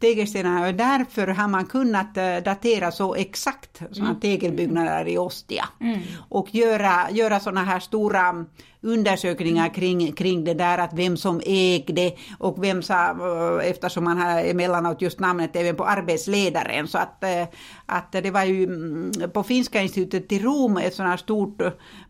tegelstenarna. 0.00 0.72
Därför 0.72 1.26
har 1.26 1.48
man 1.48 1.64
kunnat 1.66 2.16
eh, 2.16 2.36
datera 2.36 2.92
så 2.92 3.14
exakt 3.14 3.78
sådana 3.90 4.10
mm. 4.10 4.20
tegelbyggnader 4.20 5.08
i 5.08 5.18
Ostia. 5.18 5.68
Mm. 5.80 6.00
Och 6.28 6.54
göra, 6.54 7.10
göra 7.10 7.40
sådana 7.40 7.64
här 7.64 7.80
stora 7.80 8.44
undersökningar 8.82 9.74
kring, 9.74 10.12
kring 10.12 10.44
det 10.44 10.54
där 10.54 10.78
att 10.78 10.92
vem 10.92 11.16
som 11.16 11.40
ägde 11.46 12.12
och 12.38 12.64
vem 12.64 12.82
sa, 12.82 13.10
eh, 13.10 13.70
eftersom 13.70 14.04
man 14.04 14.18
har 14.18 14.40
emellanåt 14.40 15.02
just 15.02 15.20
namnet 15.20 15.56
även 15.56 15.76
på 15.76 15.84
arbetsledaren. 15.84 16.88
Så 16.88 16.98
att, 16.98 17.24
eh, 17.24 17.46
att 17.86 18.12
det 18.12 18.30
var 18.30 18.44
ju 18.44 18.64
mm, 18.64 19.12
på 19.32 19.42
Finska 19.42 19.82
institutet 19.82 20.32
i 20.32 20.38
Rom 20.38 20.76
ett 20.76 20.94
sådant 20.94 21.10
här 21.10 21.16
stort 21.16 21.62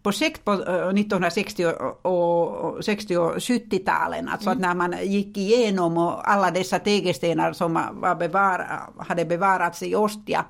projekt 0.03 0.45
på 0.45 0.53
1960 0.53 1.67
och, 2.03 2.85
60 2.85 3.17
och 3.17 3.37
70-talen. 3.37 4.29
Alltså 4.29 4.51
mm. 4.51 4.59
att 4.59 4.63
när 4.63 4.75
man 4.75 4.95
gick 5.03 5.37
igenom 5.37 5.99
alla 6.25 6.51
dessa 6.51 6.79
tegelstenar 6.79 7.53
som 7.53 7.75
var 7.93 8.15
bevar, 8.15 8.67
hade 8.99 9.25
bevarats 9.25 9.83
i 9.83 9.95
Ostia 9.95 10.45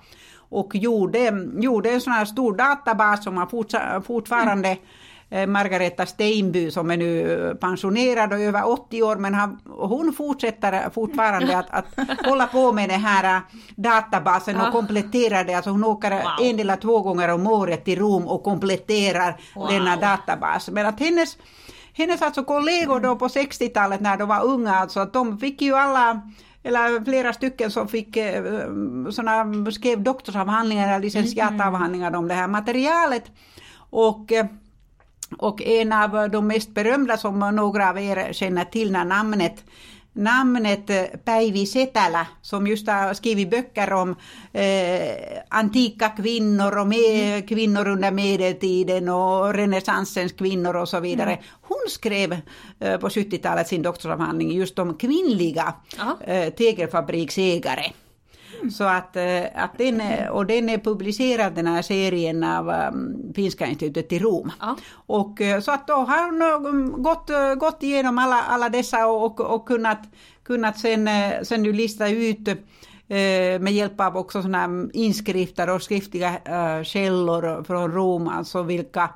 och 0.50 0.74
gjorde, 0.74 1.48
gjorde 1.58 1.90
en 1.90 2.00
sån 2.00 2.12
här 2.12 2.24
stor 2.24 2.56
databas 2.56 3.24
som 3.24 3.34
man 3.34 3.48
fortfarande 4.02 4.68
mm 4.68 4.78
Eh, 4.78 4.97
Margareta 5.30 6.06
Steinby 6.06 6.70
som 6.70 6.90
är 6.90 6.96
nu 6.96 7.56
pensionerad 7.60 8.32
och 8.32 8.40
över 8.40 8.68
80 8.68 9.02
år 9.02 9.16
men 9.16 9.58
hon 9.64 10.12
fortsätter 10.12 10.90
fortfarande 10.90 11.58
att, 11.58 11.70
att 11.70 11.86
hålla 12.26 12.46
på 12.46 12.72
med 12.72 12.88
den 12.88 13.00
här 13.00 13.36
eh, 13.36 13.42
databasen 13.76 14.56
och 14.56 14.66
ah. 14.66 14.70
kompletterar 14.70 15.44
det. 15.44 15.54
Alltså 15.54 15.70
hon 15.70 15.84
åker 15.84 16.10
wow. 16.10 16.46
en 16.46 16.60
eller 16.60 16.76
två 16.76 17.02
gånger 17.02 17.28
om 17.28 17.46
året 17.46 17.84
till 17.84 17.98
Rom 17.98 18.28
och 18.28 18.42
kompletterar 18.42 19.40
wow. 19.54 19.68
denna 19.68 19.96
databas. 19.96 20.68
Men 20.68 20.86
att 20.86 21.00
hennes, 21.00 21.36
hennes 21.92 22.22
alltså 22.22 22.44
kollegor 22.44 23.00
då 23.00 23.16
på 23.16 23.28
60-talet 23.28 24.00
när 24.00 24.16
de 24.16 24.28
var 24.28 24.44
unga, 24.44 24.74
alltså 24.74 25.00
att 25.00 25.12
de 25.12 25.38
fick 25.38 25.62
ju 25.62 25.74
alla 25.74 26.22
eller 26.62 27.04
flera 27.04 27.32
stycken 27.32 27.70
som 27.70 27.88
fick 27.88 28.16
eh, 28.16 28.42
såna, 29.10 29.70
skrev 29.72 30.02
doktorsavhandlingar 30.02 30.88
eller 30.88 31.00
licentiatavhandlingar 31.00 32.16
om 32.16 32.28
det 32.28 32.34
här 32.34 32.48
materialet. 32.48 33.24
Och 33.90 34.32
och 35.38 35.62
en 35.62 35.92
av 35.92 36.30
de 36.30 36.46
mest 36.46 36.74
berömda 36.74 37.16
som 37.16 37.38
några 37.38 37.90
av 37.90 37.98
er 37.98 38.32
känner 38.32 38.64
till 38.64 38.92
när 38.92 39.04
namnet 39.04 39.64
namnet 40.18 40.90
eh, 40.90 41.04
Päivi 41.24 41.66
Setälä 41.66 42.26
som 42.42 42.66
just 42.66 42.86
har 42.86 43.14
skrivit 43.14 43.50
böcker 43.50 43.92
om 43.92 44.16
eh, 44.52 45.38
antika 45.48 46.08
kvinnor 46.08 46.78
och 46.78 46.86
med, 46.86 47.34
mm. 47.34 47.46
kvinnor 47.46 47.88
under 47.88 48.10
medeltiden 48.10 49.08
och 49.08 49.54
renässansens 49.54 50.32
kvinnor 50.32 50.76
och 50.76 50.88
så 50.88 51.00
vidare. 51.00 51.32
Mm. 51.32 51.44
Hon 51.62 51.88
skrev 51.88 52.32
eh, 52.78 52.96
på 52.98 53.08
70-talet 53.08 53.68
sin 53.68 53.82
doktorsavhandling 53.82 54.52
just 54.52 54.78
om 54.78 54.94
kvinnliga 54.94 55.74
eh, 56.20 56.52
tegelfabriksägare. 56.52 57.92
Så 58.72 58.84
att, 58.84 59.16
eh, 59.16 59.44
att 59.54 59.78
den, 59.78 60.00
är, 60.00 60.30
och 60.30 60.46
den 60.46 60.68
är 60.68 60.78
publicerad 60.78 61.54
den 61.54 61.66
här 61.66 61.82
serien 61.82 62.44
av 62.44 62.68
um, 62.68 63.32
Finska 63.34 63.66
institutet 63.66 64.12
i 64.12 64.18
Rom. 64.18 64.52
Ja. 64.60 64.76
Och 64.92 65.40
eh, 65.40 65.60
så 65.60 65.72
att 65.72 65.86
då 65.86 65.94
har 65.94 66.26
hon 66.26 67.02
gått, 67.02 67.30
gått 67.58 67.82
igenom 67.82 68.18
alla, 68.18 68.42
alla 68.42 68.68
dessa 68.68 69.06
och, 69.06 69.24
och, 69.24 69.40
och 69.40 69.66
kunnat, 69.66 70.02
kunnat 70.42 70.78
sen, 70.78 71.08
eh, 71.08 71.42
sen 71.42 71.62
nu 71.62 71.72
lista 71.72 72.08
ut 72.08 72.48
med 73.60 73.72
hjälp 73.72 74.00
av 74.00 74.16
också 74.16 74.42
sådana 74.42 74.88
inskrifter 74.92 75.70
och 75.70 75.82
skriftliga 75.82 76.32
källor 76.84 77.64
från 77.64 77.92
Rom, 77.92 78.28
alltså 78.28 78.62
vilka 78.62 79.10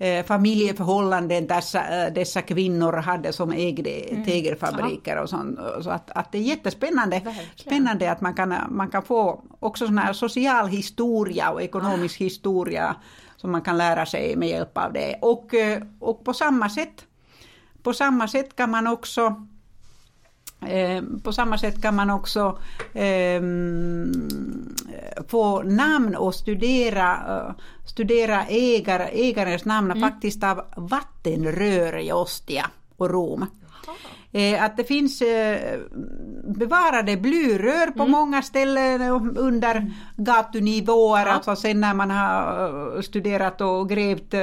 eh, 0.00 0.24
familjeförhållanden 0.24 1.46
dessa, 1.46 2.06
eh, 2.06 2.12
dessa 2.12 2.42
kvinnor 2.42 2.92
hade 2.92 3.32
som 3.32 3.52
ägde 3.52 3.90
mm. 3.90 4.24
tegelfabriker 4.24 5.22
och 5.22 5.28
sånt. 5.28 5.58
Så 5.80 5.90
att, 5.90 6.10
att 6.10 6.32
det 6.32 6.38
är 6.38 6.42
jättespännande 6.42 7.22
spännande 7.56 8.12
att 8.12 8.20
man 8.20 8.34
kan, 8.34 8.54
man 8.70 8.90
kan 8.90 9.02
få 9.02 9.44
också 9.60 9.86
sån 9.86 9.98
här 9.98 10.12
social 10.12 10.68
historia 10.68 11.50
och 11.50 11.62
ekonomisk 11.62 12.20
ah. 12.20 12.24
historia 12.24 12.96
som 13.36 13.52
man 13.52 13.62
kan 13.62 13.78
lära 13.78 14.06
sig 14.06 14.36
med 14.36 14.48
hjälp 14.48 14.78
av 14.78 14.92
det. 14.92 15.18
Och, 15.22 15.54
eh, 15.54 15.82
och 15.98 16.24
på 16.24 16.34
samma 16.34 16.70
sätt 16.70 17.06
på 17.82 17.92
samma 17.92 18.28
sätt 18.28 18.56
kan 18.56 18.70
man 18.70 18.86
också 18.86 19.46
Eh, 20.66 21.02
på 21.24 21.32
samma 21.32 21.58
sätt 21.58 21.82
kan 21.82 21.96
man 21.96 22.10
också 22.10 22.58
eh, 22.92 23.42
få 25.28 25.62
namn 25.62 26.16
och 26.16 26.34
studera, 26.34 27.12
uh, 27.14 27.54
studera 27.86 28.44
ägar, 28.46 29.10
ägarens 29.12 29.64
namn 29.64 29.90
mm. 29.90 30.10
faktiskt 30.10 30.44
av 30.44 30.62
vattenrör 30.76 31.98
i 31.98 32.12
Ostia 32.12 32.66
och 32.96 33.10
Rom. 33.10 33.46
Eh, 34.32 34.64
att 34.64 34.76
det 34.76 34.84
finns 34.84 35.22
eh, 35.22 35.78
bevarade 36.44 37.16
blyrör 37.16 37.86
på 37.86 38.02
mm. 38.02 38.10
många 38.10 38.42
ställen 38.42 39.02
under 39.36 39.74
mm. 39.74 39.92
gatunivåer, 40.16 41.26
ja. 41.26 41.32
alltså 41.32 41.56
sen 41.56 41.80
när 41.80 41.94
man 41.94 42.10
har 42.10 42.96
eh, 42.96 43.02
studerat 43.02 43.60
och 43.60 43.88
grävt 43.88 44.34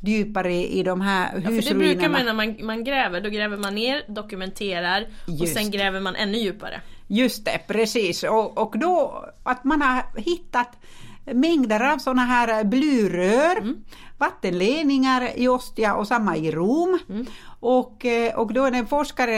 djupare 0.00 0.54
i 0.54 0.82
de 0.82 1.00
här 1.00 1.34
husruinerna. 1.34 1.56
Ja, 1.56 1.62
för 1.62 1.74
det 1.74 1.78
brukar 1.78 2.08
man 2.08 2.24
när 2.24 2.34
man, 2.34 2.66
man 2.66 2.84
gräver, 2.84 3.20
då 3.20 3.30
gräver 3.30 3.56
man 3.56 3.74
ner, 3.74 4.02
dokumenterar 4.08 5.06
Just. 5.26 5.42
och 5.42 5.48
sen 5.48 5.70
gräver 5.70 6.00
man 6.00 6.16
ännu 6.16 6.38
djupare. 6.38 6.80
Just 7.06 7.44
det, 7.44 7.60
precis. 7.66 8.22
Och, 8.22 8.58
och 8.58 8.78
då 8.78 9.24
att 9.42 9.64
man 9.64 9.82
har 9.82 10.20
hittat 10.20 10.78
mängder 11.24 11.92
av 11.92 11.98
sådana 11.98 12.22
här 12.22 12.64
blyrör, 12.64 13.56
mm. 13.56 13.76
vattenledningar 14.18 15.28
i 15.36 15.48
Ostia 15.48 15.94
och 15.94 16.08
samma 16.08 16.36
i 16.36 16.50
Rom. 16.50 16.98
Mm. 17.08 17.26
Och, 17.60 18.04
eh, 18.04 18.34
och 18.38 18.52
då 18.52 18.64
är 18.64 18.70
det 18.70 18.78
en 18.78 18.86
forskare, 18.86 19.36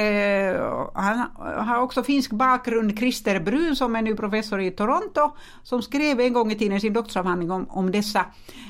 han 0.95 1.69
har 1.69 1.79
också 1.79 2.03
finsk 2.03 2.31
bakgrund, 2.31 2.99
Christer 2.99 3.41
Brun 3.41 3.77
som 3.77 3.97
är 3.97 4.03
nu 4.03 4.17
professor 4.17 4.61
i 4.61 4.71
Toronto, 4.71 5.31
som 5.63 5.83
skrev 5.83 6.21
en 6.21 6.33
gång 6.33 6.53
i 6.53 6.55
tiden 6.55 6.81
sin 6.81 6.93
doktorsavhandling 6.93 7.51
om, 7.51 7.67
om 7.71 7.91
dessa, 7.91 8.27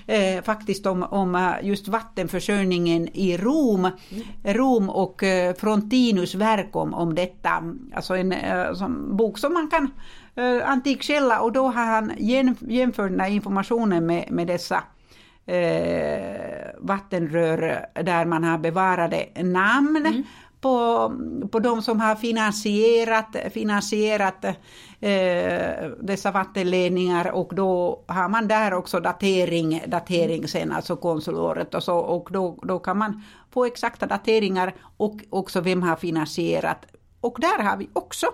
eh, 0.06 0.42
faktiskt 0.44 0.86
om, 0.86 1.02
om 1.02 1.34
eh, 1.34 1.52
just 1.62 1.88
vattenförsörjningen 1.88 3.08
i 3.16 3.36
Rom, 3.36 3.84
mm. 3.84 4.24
Rom 4.44 4.90
och 4.90 5.22
eh, 5.22 5.54
Frontinus 5.54 6.34
verk 6.34 6.76
om, 6.76 6.94
om 6.94 7.14
detta, 7.14 7.62
alltså 7.94 8.16
en 8.16 8.32
eh, 8.32 8.74
som, 8.74 9.16
bok 9.16 9.38
som 9.38 9.52
man 9.52 9.68
kan 9.68 9.90
eh, 10.34 10.70
antik 10.70 11.02
källa 11.02 11.40
och 11.40 11.52
då 11.52 11.66
har 11.66 11.84
han 11.84 12.12
jämfört 12.60 13.10
den 13.10 13.20
här 13.20 13.30
informationen 13.30 14.06
med, 14.06 14.30
med 14.30 14.46
dessa 14.46 14.82
eh, 15.46 16.66
vattenrör 16.78 17.86
där 18.02 18.24
man 18.24 18.44
har 18.44 18.58
bevarade 18.58 19.26
namn 19.36 20.06
mm. 20.06 20.22
på, 20.60 21.12
på 21.52 21.58
de 21.58 21.82
som 21.82 22.00
har 22.00 22.14
finansierat, 22.14 23.36
finansierat 23.50 24.44
eh, 25.00 25.90
dessa 26.00 26.30
vattenledningar 26.30 27.30
och 27.30 27.54
då 27.54 28.04
har 28.06 28.28
man 28.28 28.48
där 28.48 28.74
också 28.74 29.00
datering, 29.00 29.82
datering 29.86 30.48
sen, 30.48 30.72
alltså 30.72 30.96
konsulåret 30.96 31.74
och 31.74 31.82
så 31.82 31.98
och 31.98 32.28
då, 32.30 32.58
då 32.62 32.78
kan 32.78 32.98
man 32.98 33.22
få 33.50 33.64
exakta 33.64 34.06
dateringar 34.06 34.74
och 34.96 35.20
också 35.30 35.60
vem 35.60 35.82
har 35.82 35.96
finansierat. 35.96 36.86
Och 37.20 37.38
där 37.40 37.62
har 37.62 37.76
vi 37.76 37.88
också 37.92 38.26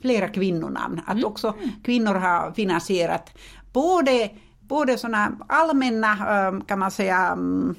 flera 0.00 0.28
kvinnonamn, 0.28 1.00
att 1.06 1.12
mm. 1.12 1.24
också 1.24 1.54
kvinnor 1.82 2.14
har 2.14 2.52
finansierat 2.52 3.30
både 3.72 4.30
både 4.68 4.98
sådana 4.98 5.32
allmänna, 5.48 6.46
ähm, 6.48 6.60
kan 6.60 6.78
man 6.78 6.90
säga, 6.90 7.16
mm, 7.16 7.74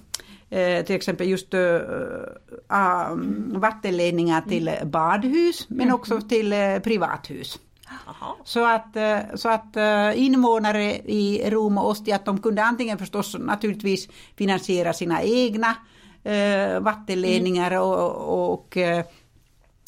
eh, 0.50 0.86
till 0.86 0.96
exempel 0.96 1.28
just 1.28 1.54
äh, 1.54 1.80
vattenledningar 3.48 4.42
till 4.42 4.68
mm. 4.68 4.92
badhus, 4.92 5.70
men 5.70 5.82
mm. 5.82 5.96
också 5.96 6.22
till 6.22 6.54
äh, 6.54 6.80
privathus. 6.80 7.60
Aha. 8.08 8.38
Så 8.44 8.66
att, 8.66 8.98
så 9.36 9.50
att 9.50 9.78
invånare 10.16 10.84
i 10.96 11.50
Rom 11.50 11.78
och 11.78 11.90
Ostia, 11.90 12.16
att 12.16 12.26
de 12.26 12.42
kunde 12.42 12.64
antingen 12.64 12.98
förstås 12.98 13.36
naturligtvis 13.40 14.10
finansiera 14.38 14.94
sina 14.94 15.24
egna 15.24 15.76
vattenledningar 16.80 17.80
och, 17.80 18.52
och 18.54 18.78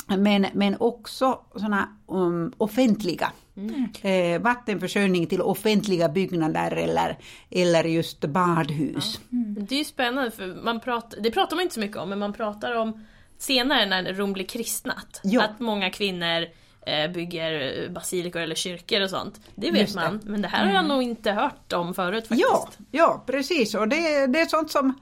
men, 0.08 0.46
men 0.54 0.76
också 0.80 1.40
sådana 1.56 1.90
um, 2.12 2.54
offentliga 2.58 3.32
Mm. 3.58 3.88
Eh, 4.02 4.42
vattenförsörjning 4.42 5.28
till 5.28 5.42
offentliga 5.42 6.10
byggnader 6.10 6.72
eller, 6.72 7.18
eller 7.50 7.84
just 7.84 8.22
badhus. 8.22 9.20
Ja. 9.30 9.38
Mm. 9.38 9.66
Det 9.66 9.76
är 9.76 9.80
ju 9.80 9.86
spännande 9.86 10.32
för 10.32 10.64
man 10.64 10.80
pratar, 10.80 11.22
det 11.22 11.32
pratar 11.32 11.56
man 11.56 11.64
inte 11.64 11.74
så 11.74 11.80
mycket 11.80 11.98
om 11.98 12.10
men 12.10 12.20
man 12.20 12.34
pratar 12.34 12.76
om 12.76 13.06
senare 13.38 13.86
när 13.86 14.14
Rom 14.14 14.34
blir 14.34 14.46
kristnat. 14.46 15.22
Ja. 15.24 15.44
Att 15.44 15.60
många 15.60 15.90
kvinnor 15.90 16.48
eh, 16.86 17.12
bygger 17.12 17.90
basilikor 17.90 18.42
eller 18.42 18.56
kyrkor 18.56 19.02
och 19.02 19.10
sånt. 19.10 19.42
Det 19.56 19.72
vet 19.72 19.96
man, 19.96 20.20
men 20.24 20.42
det 20.42 20.48
här 20.48 20.66
har 20.66 20.74
jag 20.74 20.86
mm. 20.86 20.88
nog 20.88 21.04
inte 21.04 21.32
hört 21.32 21.74
om 21.74 21.94
förut 21.94 22.28
faktiskt. 22.28 22.50
Ja, 22.50 22.70
ja 22.92 23.24
precis 23.28 23.76
och 23.76 23.88
det, 23.88 24.28
det 24.28 24.40
är 24.40 24.46
sånt 24.46 24.72
som 24.72 24.94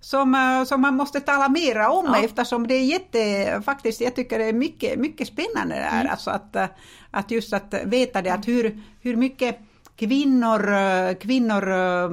som, 0.00 0.34
eh, 0.34 0.64
som 0.64 0.80
man 0.80 0.94
måste 0.94 1.20
tala 1.20 1.48
mera 1.48 1.90
om 1.90 2.06
ja. 2.06 2.24
eftersom 2.24 2.66
det 2.66 2.74
är 2.74 2.84
jätte, 2.84 3.62
faktiskt 3.64 4.00
jag 4.00 4.14
tycker 4.14 4.38
det 4.38 4.44
är 4.44 4.52
mycket, 4.52 4.98
mycket 4.98 5.28
spännande 5.28 5.74
där. 5.74 6.00
Mm. 6.00 6.10
Alltså 6.10 6.30
att, 6.30 6.56
eh, 6.56 6.66
att 7.10 7.30
just 7.30 7.52
att 7.52 7.74
veta 7.84 8.22
det 8.22 8.30
att 8.30 8.48
hur, 8.48 8.82
hur 9.00 9.16
mycket 9.16 9.58
kvinnor, 9.96 10.72
eh, 10.72 11.14
kvinnor 11.14 12.08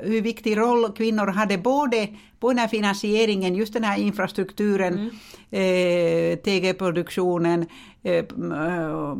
hur 0.00 0.20
viktig 0.20 0.56
roll 0.56 0.92
kvinnor 0.92 1.26
hade 1.26 1.58
både 1.58 2.08
på 2.40 2.48
den 2.48 2.58
här 2.58 2.68
finansieringen, 2.68 3.54
just 3.54 3.72
den 3.72 3.84
här 3.84 3.98
infrastrukturen, 3.98 4.94
mm. 4.94 5.10
eh, 5.50 6.38
TG-produktionen, 6.38 7.60
eh, 7.62 7.68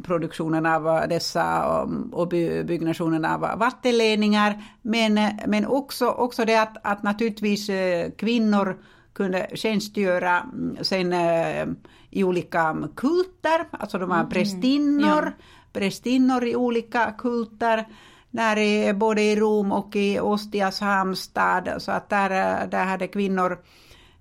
produktionen 0.02 0.66
av 0.66 1.08
dessa 1.08 1.64
och 2.12 2.28
byggnationen 2.28 3.24
av 3.24 3.40
vattenledningar, 3.40 4.62
men, 4.82 5.20
men 5.46 5.66
också, 5.66 6.06
också 6.06 6.44
det 6.44 6.56
att, 6.56 6.76
att 6.82 7.02
naturligtvis 7.02 7.68
eh, 7.68 8.10
kvinnor 8.10 8.78
kunde 9.12 9.48
tjänstgöra 9.54 10.40
mm, 10.40 10.76
sen 10.84 11.12
eh, 11.12 11.66
i 12.10 12.24
olika 12.24 12.88
kulter, 12.96 13.66
alltså 13.70 13.98
de 13.98 14.08
var 14.08 14.16
mm. 14.16 14.30
prästinnor, 14.30 15.24
ja. 15.24 15.32
prästinnor 15.72 16.44
i 16.44 16.56
olika 16.56 17.14
kulter 17.18 17.86
där 18.30 18.92
både 18.92 19.22
i 19.22 19.36
Rom 19.36 19.72
och 19.72 19.96
i 19.96 20.20
Ostias 20.20 20.80
hamnstad, 20.80 21.68
så 21.78 21.92
att 21.92 22.08
där, 22.08 22.66
där 22.66 22.84
hade 22.84 23.08
kvinnor 23.08 23.58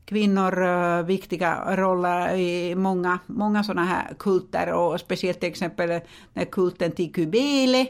kvinnor 0.09 0.61
uh, 0.61 1.05
viktiga 1.05 1.75
roller 1.75 2.35
i 2.35 2.75
många, 2.75 3.19
många 3.25 3.63
sådana 3.63 3.85
här 3.85 4.13
kulter 4.19 4.73
och 4.73 4.99
speciellt 4.99 5.39
till 5.39 5.49
exempel 5.49 6.01
när 6.33 6.45
kulten 6.45 6.91
till 6.91 7.13
Kybele. 7.13 7.87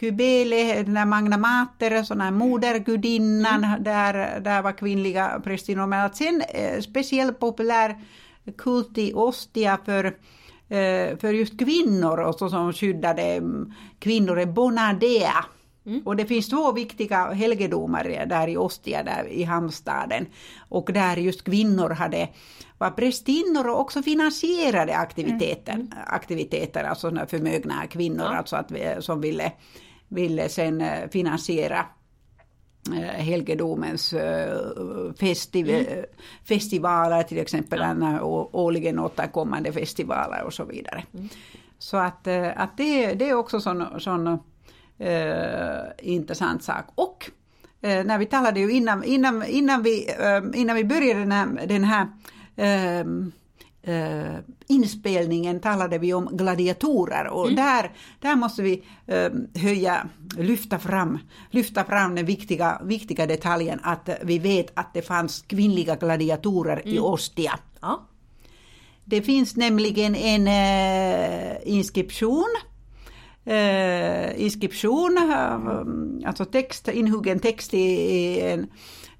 Kybele, 0.00 0.82
den 0.82 0.96
här 0.96 1.06
Magna 1.06 1.36
Mater, 1.38 2.02
sån 2.02 2.20
här 2.20 2.30
modergudinnan, 2.30 3.64
mm. 3.64 3.82
där, 3.82 4.40
där 4.40 4.62
var 4.62 4.72
kvinnliga 4.72 5.40
prästinnor. 5.44 5.86
Men 5.86 6.06
att 6.06 6.16
sen 6.16 6.42
eh, 6.48 6.80
speciellt 6.80 7.40
populär 7.40 7.98
kult 8.58 8.98
i 8.98 9.12
Ostia 9.14 9.78
för 9.84 10.04
eh, 10.68 11.18
för 11.18 11.32
just 11.32 11.58
kvinnor 11.58 12.18
och 12.20 12.34
så 12.34 12.50
som 12.50 12.72
skyddade 12.72 13.22
mm, 13.22 13.72
kvinnor 13.98 14.38
är 14.38 14.46
Bonadea. 14.46 15.44
Mm. 15.86 16.02
Och 16.04 16.16
det 16.16 16.26
finns 16.26 16.48
två 16.48 16.72
viktiga 16.72 17.32
helgedomar 17.32 18.26
där 18.26 18.48
i 18.48 18.56
Ostia, 18.56 19.02
där 19.02 19.28
i 19.28 19.42
hamnstaden. 19.42 20.26
Och 20.68 20.90
där 20.92 21.16
just 21.16 21.44
kvinnor 21.44 21.90
hade 21.90 22.28
var 22.78 22.90
prästinnor 22.90 23.68
och 23.68 23.80
också 23.80 24.02
finansierade 24.02 24.96
aktiviteter, 24.96 25.72
mm. 25.72 25.88
aktiviteter 26.06 26.84
alltså 26.84 27.08
sådana 27.08 27.26
förmögna 27.26 27.86
kvinnor 27.86 28.24
ja. 28.24 28.36
alltså 28.36 28.56
att, 28.56 28.72
som 28.98 29.20
ville, 29.20 29.52
ville 30.08 30.48
sen 30.48 30.80
eh, 30.80 31.08
finansiera 31.08 31.86
eh, 32.92 33.24
helgedomens 33.24 34.12
eh, 34.12 34.58
festiv 35.18 35.70
mm. 35.70 36.04
festivaler, 36.44 37.22
till 37.22 37.38
exempel 37.38 37.80
ja. 38.00 38.22
årligen 38.52 38.98
återkommande 38.98 39.72
festivaler 39.72 40.42
och 40.44 40.54
så 40.54 40.64
vidare. 40.64 41.04
Mm. 41.14 41.28
Så 41.78 41.96
att, 41.96 42.28
att 42.56 42.76
det, 42.76 43.14
det 43.14 43.28
är 43.28 43.34
också 43.34 43.60
sån, 43.60 44.00
sån 44.00 44.38
intressant 45.98 46.62
sak. 46.62 46.84
Och 46.94 47.30
eh, 47.80 48.04
när 48.04 48.18
vi 48.18 48.26
talade 48.26 48.60
ju 48.60 48.72
innan, 48.72 49.04
innan, 49.04 49.44
innan, 49.46 49.82
vi, 49.82 50.10
eh, 50.18 50.60
innan 50.60 50.76
vi 50.76 50.84
började 50.84 51.20
den 51.20 51.32
här, 51.32 51.66
den 51.66 51.84
här 51.84 52.08
eh, 52.56 53.04
inspelningen 54.66 55.60
talade 55.60 55.98
vi 55.98 56.14
om 56.14 56.28
gladiatorer 56.32 57.26
och 57.26 57.44
mm. 57.44 57.56
där, 57.56 57.92
där 58.20 58.36
måste 58.36 58.62
vi 58.62 58.84
eh, 59.06 59.30
höja, 59.62 60.08
lyfta 60.38 60.78
fram, 60.78 61.18
lyfta 61.50 61.84
fram 61.84 62.14
den 62.14 62.26
viktiga, 62.26 62.80
viktiga 62.84 63.26
detaljen 63.26 63.80
att 63.82 64.08
vi 64.22 64.38
vet 64.38 64.66
att 64.74 64.94
det 64.94 65.02
fanns 65.02 65.42
kvinnliga 65.42 65.96
gladiatorer 65.96 66.80
mm. 66.84 66.94
i 66.94 66.98
Ostia. 66.98 67.58
Ja. 67.80 68.08
Det 69.04 69.22
finns 69.22 69.56
nämligen 69.56 70.14
en 70.14 70.48
eh, 70.48 71.56
inskription 71.64 72.56
eh, 73.44 74.40
inskription, 74.42 75.18
eh, 75.18 76.28
alltså 76.28 76.44
text, 76.44 76.88
inhuggen 76.88 77.40
text 77.40 77.74
i, 77.74 78.40
en, 78.40 78.66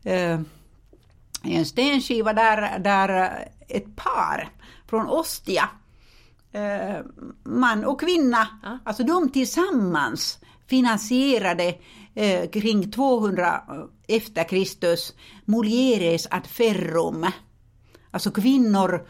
eh, 0.02 0.40
en 1.42 1.66
stenskiva 1.66 2.32
där, 2.32 2.78
där 2.78 3.38
ett 3.68 3.96
par 3.96 4.48
från 4.86 5.06
Ostia, 5.08 5.68
eh, 6.52 7.04
man 7.44 7.84
och 7.84 8.00
kvinna, 8.00 8.48
ja. 8.62 8.78
alltså 8.84 9.02
de 9.02 9.30
tillsammans 9.30 10.38
finansierade 10.66 11.74
eh, 12.14 12.50
kring 12.50 12.90
200 12.90 13.62
efter 14.08 14.44
Kristus 14.44 15.14
mulieres 15.44 16.26
ad 16.30 16.46
ferrum, 16.46 17.26
alltså 18.10 18.30
kvinnor 18.30 19.06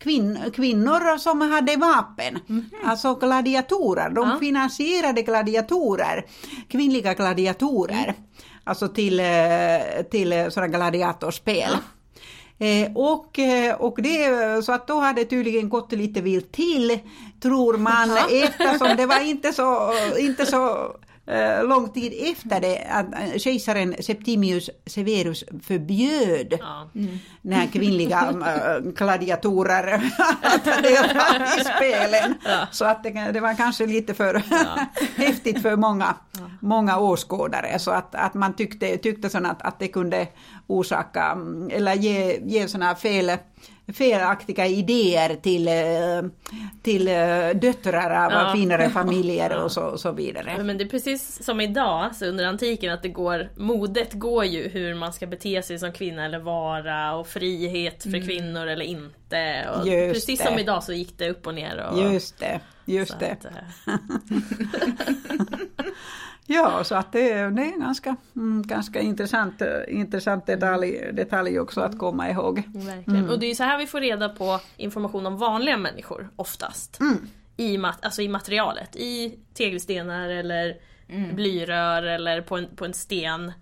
kvinn, 0.00 0.38
kvinnor 0.54 1.18
som 1.18 1.40
hade 1.40 1.76
vapen, 1.76 2.38
mm 2.48 2.64
-hmm. 2.70 2.88
alltså 2.90 3.14
gladiatorer. 3.14 4.10
De 4.10 4.28
ja. 4.28 4.38
finansierade 4.40 5.22
gladiatorer, 5.22 6.26
kvinnliga 6.68 7.14
gladiatorer, 7.14 8.02
mm. 8.02 8.14
alltså 8.64 8.88
till, 8.88 9.20
eh, 9.20 9.26
till 10.10 10.52
sådana 10.52 10.68
gladiatorspel. 10.68 11.70
Ja. 11.70 12.66
Eh, 12.66 12.96
och, 12.96 13.38
eh, 13.38 13.74
och 13.74 14.02
det, 14.02 14.64
så 14.64 14.72
att 14.72 14.86
då 14.86 15.00
hade 15.00 15.24
tydligen 15.24 15.68
gått 15.68 15.92
lite 15.92 16.20
vilt 16.20 16.52
till, 16.52 16.98
tror 17.42 17.76
man, 17.76 18.10
eftersom 18.30 18.96
det 18.96 19.06
var 19.06 19.20
inte 19.20 19.52
så, 19.52 19.92
inte 20.18 20.46
så 20.46 20.92
Eh, 21.09 21.09
lång 21.62 21.88
tid 21.88 22.32
efter 22.32 22.60
det 22.60 22.86
att 22.90 23.14
eh, 23.14 23.38
kejsaren 23.38 23.94
Septimius 24.00 24.70
Severus 24.86 25.44
förbjöd 25.62 26.56
ja. 26.60 26.90
mm. 26.94 27.18
när 27.42 27.66
kvinnliga 27.66 28.34
äh, 28.46 28.90
gladiatorer 28.96 30.12
att 30.40 30.64
delta 30.64 31.46
i 31.58 31.64
spelen. 31.64 32.34
Ja. 32.44 32.66
Så 32.70 32.84
att 32.84 33.02
det, 33.02 33.10
det, 33.10 33.40
var 33.40 33.54
kanske 33.54 33.86
lite 33.86 34.14
för 34.14 34.42
ja. 34.50 34.86
häftigt 35.16 35.62
för 35.62 35.76
många, 35.76 36.14
många 36.60 36.98
åskådare 36.98 37.78
så 37.78 37.90
att, 37.90 38.14
att 38.14 38.34
man 38.34 38.56
tyckte, 38.56 38.96
tyckte 38.96 39.38
att, 39.38 39.62
att 39.62 39.78
det 39.78 39.88
kunde 39.88 40.28
orsaka 40.66 41.24
mm, 41.24 41.70
eller 41.72 41.94
ge, 41.94 42.40
ge 42.44 42.68
såna 42.68 42.94
fel 42.94 43.30
felaktiga 43.92 44.66
idéer 44.66 45.34
till, 45.34 45.68
eh, 45.68 45.74
till 46.82 47.08
eh, 47.08 47.60
döttrar 47.60 48.26
av 48.26 48.32
ja. 48.32 48.52
finare 48.54 48.90
familjer 48.94 49.64
och 49.64 49.72
så, 49.72 49.98
så 49.98 50.12
vidare. 50.12 50.62
Men 50.62 50.78
det 50.78 50.84
är 50.84 50.88
precis 50.88 51.44
som 51.44 51.60
idag, 51.60 52.16
så 52.16 52.26
under 52.26 52.44
antiken, 52.44 52.92
att 52.92 53.02
det 53.02 53.08
går, 53.08 53.48
modet 53.56 54.12
går 54.12 54.44
ju 54.44 54.68
hur 54.68 54.94
man 54.94 55.12
ska 55.12 55.26
bete 55.26 55.62
sig 55.62 55.78
som 55.78 55.92
kvinna 55.92 56.24
eller 56.24 56.38
vara 56.38 57.14
och 57.14 57.26
frihet 57.26 58.02
för 58.02 58.08
mm. 58.08 58.26
kvinnor 58.26 58.66
eller 58.66 58.84
inte. 58.84 59.68
Och 59.74 59.84
precis 59.84 60.38
det. 60.38 60.46
som 60.46 60.58
idag 60.58 60.84
så 60.84 60.92
gick 60.92 61.18
det 61.18 61.30
upp 61.30 61.46
och 61.46 61.54
ner. 61.54 61.90
Och, 61.92 62.12
just 62.12 62.38
det, 62.38 62.60
just 62.84 63.18
det. 63.18 63.32
Att, 63.32 63.44
eh. 63.44 63.50
Ja, 66.52 66.84
så 66.84 66.94
att 66.94 67.12
det, 67.12 67.50
det 67.50 67.62
är 67.62 67.80
ganska, 67.80 68.16
mm, 68.36 68.62
ganska 68.66 69.00
intressant, 69.00 69.62
intressant 69.88 70.46
detalj, 70.46 71.10
detalj 71.12 71.60
också 71.60 71.80
att 71.80 71.98
komma 71.98 72.30
ihåg. 72.30 72.62
Verkligen. 72.74 73.20
Mm. 73.20 73.30
Och 73.30 73.38
det 73.38 73.46
är 73.46 73.54
så 73.54 73.62
här 73.62 73.78
vi 73.78 73.86
får 73.86 74.00
reda 74.00 74.28
på 74.28 74.60
information 74.76 75.26
om 75.26 75.36
vanliga 75.36 75.76
människor 75.76 76.28
oftast. 76.36 77.00
Mm. 77.00 77.28
I, 77.56 77.78
mat, 77.78 78.04
alltså 78.04 78.22
i 78.22 78.28
materialet, 78.28 78.96
i 78.96 79.38
tegelstenar 79.54 80.28
eller 80.28 80.76
mm. 81.08 81.36
blyrör 81.36 82.02
eller 82.02 82.40
på 82.40 82.56
en, 82.56 82.76
på 82.76 82.84
en 82.84 82.94
sten. 82.94 83.52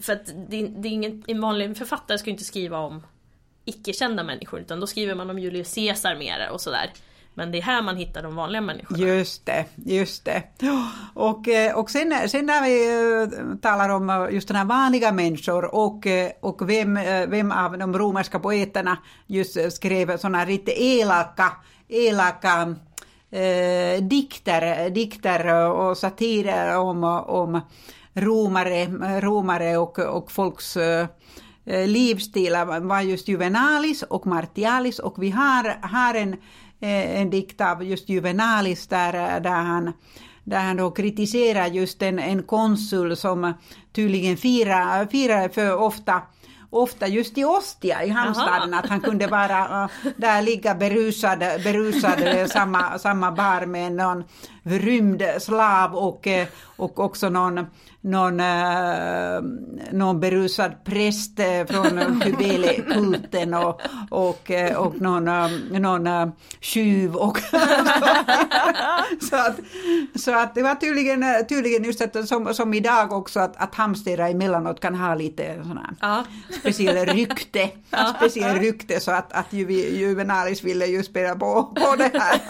För 0.00 0.12
att 0.12 0.26
det, 0.26 0.66
det 0.66 0.88
är 0.88 0.92
ingen, 0.92 1.24
en 1.26 1.40
vanlig 1.40 1.76
författare 1.76 2.18
ska 2.18 2.30
inte 2.30 2.44
skriva 2.44 2.78
om 2.78 3.06
icke-kända 3.64 4.24
människor 4.24 4.60
utan 4.60 4.80
då 4.80 4.86
skriver 4.86 5.14
man 5.14 5.30
om 5.30 5.38
Julius 5.38 5.74
Caesar 5.74 6.16
mer 6.16 6.48
och 6.52 6.60
sådär. 6.60 6.92
Men 7.34 7.52
det 7.52 7.58
är 7.58 7.62
här 7.62 7.82
man 7.82 7.96
hittar 7.96 8.22
de 8.22 8.36
vanliga 8.36 8.60
människorna. 8.60 8.98
Just 8.98 9.46
det, 9.46 9.64
just 9.76 10.24
det. 10.24 10.42
Och, 11.14 11.48
eh, 11.48 11.78
och 11.78 11.90
sen, 11.90 12.28
sen 12.28 12.46
när 12.46 12.62
vi 12.62 13.22
eh, 13.22 13.56
talar 13.56 13.88
om 13.88 14.10
eh, 14.10 14.34
just 14.34 14.48
den 14.48 14.56
här 14.56 14.64
vanliga 14.64 15.12
människor 15.12 15.74
och, 15.74 16.06
och 16.40 16.70
vem, 16.70 16.94
vem 17.28 17.52
av 17.52 17.78
de 17.78 17.98
romerska 17.98 18.38
poeterna 18.38 18.98
just 19.26 19.72
skrev 19.72 20.16
sådana 20.16 20.44
lite 20.44 20.82
elaka, 20.82 21.52
elaka 21.88 22.74
eh, 23.32 24.02
dikter, 24.02 24.90
dikter 24.90 25.54
och 25.70 25.98
satirer 25.98 26.78
om, 26.78 27.04
om 27.26 27.60
romare, 28.14 28.86
romare 29.20 29.76
och, 29.76 29.98
och 29.98 30.32
folks 30.32 30.76
eh, 30.76 31.06
livsstilar 31.86 32.80
var 32.80 33.00
just 33.00 33.28
Juvenalis 33.28 34.02
och 34.02 34.26
Martialis 34.26 34.98
och 34.98 35.22
vi 35.22 35.30
har, 35.30 35.86
har 35.86 36.14
en 36.14 36.36
en 36.82 37.30
dikt 37.30 37.60
av 37.60 37.84
just 37.84 38.08
Juvenalis 38.08 38.86
där, 38.86 39.40
där 39.40 39.50
han 39.50 39.92
där 40.44 40.58
han 40.58 40.76
då 40.76 40.90
kritiserar 40.90 41.66
just 41.66 42.02
en, 42.02 42.18
en 42.18 42.42
konsul 42.42 43.16
som 43.16 43.54
tydligen 43.92 44.36
firar, 44.36 45.06
firar 45.06 45.48
för 45.48 45.76
ofta 45.76 46.22
ofta 46.70 47.08
just 47.08 47.38
i 47.38 47.44
Ostia 47.44 48.04
i 48.04 48.08
hamnstaden, 48.08 48.74
att 48.74 48.86
han 48.86 49.00
kunde 49.00 49.26
vara 49.26 49.88
där 50.16 50.42
ligga 50.42 50.74
berusad, 50.74 51.38
berusad 51.38 52.50
samma, 52.50 52.98
samma 52.98 53.32
bar 53.32 53.66
med 53.66 53.92
någon 53.92 54.24
rymd 54.62 55.22
slav 55.38 55.94
och, 55.94 56.26
eh, 56.26 56.46
och 56.76 57.00
också 57.00 57.28
någon, 57.28 57.66
någon, 58.02 58.40
eh, 58.40 59.40
någon 59.92 60.20
berusad 60.20 60.84
präst 60.84 61.38
eh, 61.38 61.66
från 61.66 62.20
Kybele-kulten 62.24 63.54
och, 63.54 63.80
och, 64.10 64.50
och 64.76 65.00
någon, 65.00 65.24
någon 65.70 66.32
tjuv. 66.60 67.16
Och 67.16 67.38
så, 69.30 69.36
att, 69.36 69.56
så 70.14 70.38
att 70.38 70.54
det 70.54 70.62
var 70.62 70.74
tydligen, 70.74 71.24
tydligen 71.48 71.84
just 71.84 72.00
att, 72.00 72.28
som, 72.28 72.54
som 72.54 72.74
idag 72.74 73.12
också 73.12 73.40
att, 73.40 73.56
att 73.56 73.74
hamstera 73.74 74.28
emellanåt 74.28 74.80
kan 74.80 74.94
ha 74.94 75.14
lite 75.14 75.62
sådana 75.62 75.94
ja. 76.00 76.24
speciell 76.60 77.06
rykte, 77.06 77.70
speciell 78.16 78.58
rykte 78.58 79.00
så 79.00 79.10
att, 79.10 79.32
att 79.32 79.52
Juvenalis 79.52 80.64
ville 80.64 80.86
ju 80.86 81.02
spela 81.02 81.34
på, 81.34 81.62
på 81.62 81.96
det 81.96 82.10
här. 82.18 82.40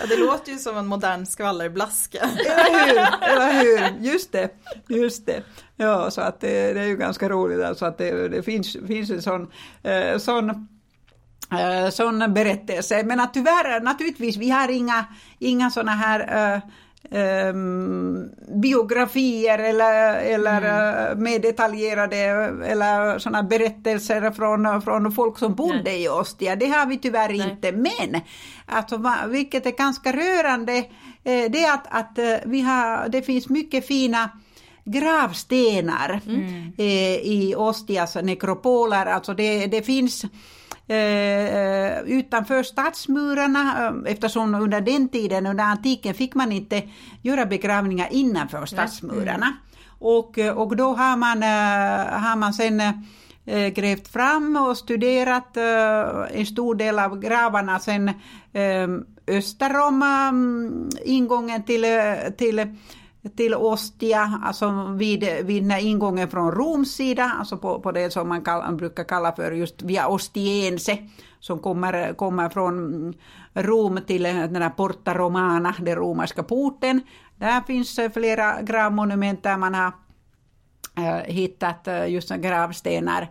Ja, 0.00 0.06
det 0.08 0.16
låter 0.16 0.52
ju 0.52 0.58
som 0.58 0.76
en 0.76 0.86
modern 0.86 1.26
skvallerblaska. 1.26 2.18
Eller 2.18 2.86
hur, 2.86 2.98
eller 3.30 3.52
hur, 3.52 4.06
just 4.06 4.32
det, 4.32 4.50
just 4.88 5.26
det. 5.26 5.42
Ja, 5.76 6.10
så 6.10 6.20
att 6.20 6.40
det, 6.40 6.72
det 6.72 6.80
är 6.80 6.86
ju 6.86 6.96
ganska 6.96 7.28
roligt 7.28 7.64
alltså 7.64 7.84
att 7.84 7.98
det, 7.98 8.28
det 8.28 8.42
finns, 8.42 8.76
finns 8.86 9.10
en 9.10 9.22
sån, 9.22 9.50
eh, 9.82 10.18
sån 10.18 10.50
eh, 11.52 11.90
sån 11.90 12.34
berättelse. 12.34 13.02
Men 13.04 13.20
att 13.20 13.34
tyvärr, 13.34 13.80
naturligtvis, 13.80 14.36
vi 14.36 14.50
har 14.50 14.68
inga, 14.68 15.06
inga 15.38 15.70
såna 15.70 15.92
här 15.92 16.54
uh, 16.54 16.62
um, 17.10 18.30
biografier 18.62 19.58
eller, 19.58 20.14
eller 20.14 20.62
mm. 20.62 21.18
Uh, 21.18 21.22
mer 21.22 21.38
detaljerade 21.38 22.16
eller 22.66 23.18
såna 23.18 23.42
berättelser 23.42 24.30
från, 24.30 24.82
från 24.82 25.12
folk 25.12 25.38
som 25.38 25.54
bodde 25.54 25.82
Nej. 25.84 26.04
i 26.04 26.08
Ostia. 26.08 26.56
Det 26.56 26.66
har 26.66 26.86
vi 26.86 26.98
tyvärr 26.98 27.28
Nej. 27.28 27.50
inte. 27.50 27.72
Men, 27.72 28.20
alltså, 28.66 29.02
vilket 29.28 29.66
är 29.66 29.70
ganska 29.70 30.12
rörande, 30.12 30.76
eh, 31.24 31.50
det 31.50 31.64
är 31.64 31.74
att, 31.74 31.86
att 31.90 32.18
eh, 32.18 32.34
vi 32.44 32.60
har, 32.60 33.08
det 33.08 33.22
finns 33.22 33.48
mycket 33.48 33.86
fina 33.86 34.30
gravstenar 34.84 36.20
mm. 36.26 36.72
eh, 36.78 37.16
i 37.16 37.54
Ostias 37.56 38.14
nekropoler. 38.14 39.06
Alltså 39.06 39.34
det, 39.34 39.66
det 39.66 39.82
finns 39.82 40.24
Eh, 40.86 42.00
utanför 42.00 42.62
stadsmurarna 42.62 43.86
eh, 43.86 44.12
eftersom 44.12 44.54
under 44.54 44.80
den 44.80 45.08
tiden, 45.08 45.46
under 45.46 45.64
antiken, 45.64 46.14
fick 46.14 46.34
man 46.34 46.52
inte 46.52 46.82
göra 47.22 47.46
begravningar 47.46 48.08
innanför 48.10 48.66
stadsmurarna. 48.66 49.46
Mm. 49.46 49.56
Och, 49.98 50.38
eh, 50.38 50.58
och 50.58 50.76
då 50.76 50.94
har 50.94 51.16
man, 51.16 51.42
har 52.22 52.36
man 52.36 52.54
sen 52.54 52.82
grävt 53.74 54.08
fram 54.08 54.56
och 54.56 54.76
studerat 54.76 55.56
en 56.30 56.46
stor 56.46 56.74
del 56.74 56.98
av 56.98 57.20
gravarna 57.20 57.78
sen 57.78 58.10
öster 59.26 59.86
om 59.86 60.90
ingången 61.04 61.62
till, 61.62 61.86
till 62.38 62.76
till 63.36 63.54
Ostia, 63.54 64.40
alltså 64.42 64.94
vid, 64.96 65.24
vid 65.44 65.72
ingången 65.72 66.28
från 66.28 66.52
Roms 66.52 66.94
sida, 66.94 67.32
alltså 67.38 67.56
på, 67.56 67.80
på 67.80 67.92
det 67.92 68.10
som 68.10 68.28
man 68.28 68.42
kall, 68.42 68.76
brukar 68.76 69.04
kalla 69.04 69.32
för 69.32 69.52
just 69.52 69.82
via 69.82 70.08
Ostiense, 70.08 70.98
som 71.40 71.58
kommer, 71.58 72.14
kommer 72.14 72.48
från 72.48 73.14
Rom 73.54 74.00
till 74.06 74.22
den 74.22 74.62
här 74.62 74.70
Porta 74.70 75.14
Romana, 75.14 75.74
den 75.78 75.96
romerska 75.96 76.42
porten. 76.42 77.00
Där 77.36 77.60
finns 77.60 77.98
eh, 77.98 78.10
flera 78.10 78.62
gravmonument 78.62 79.42
där 79.42 79.56
man 79.56 79.74
har 79.74 79.92
äh, 80.96 81.14
hittat 81.24 81.88
eh, 81.88 82.06
just 82.06 82.30
gravstenar. 82.30 83.30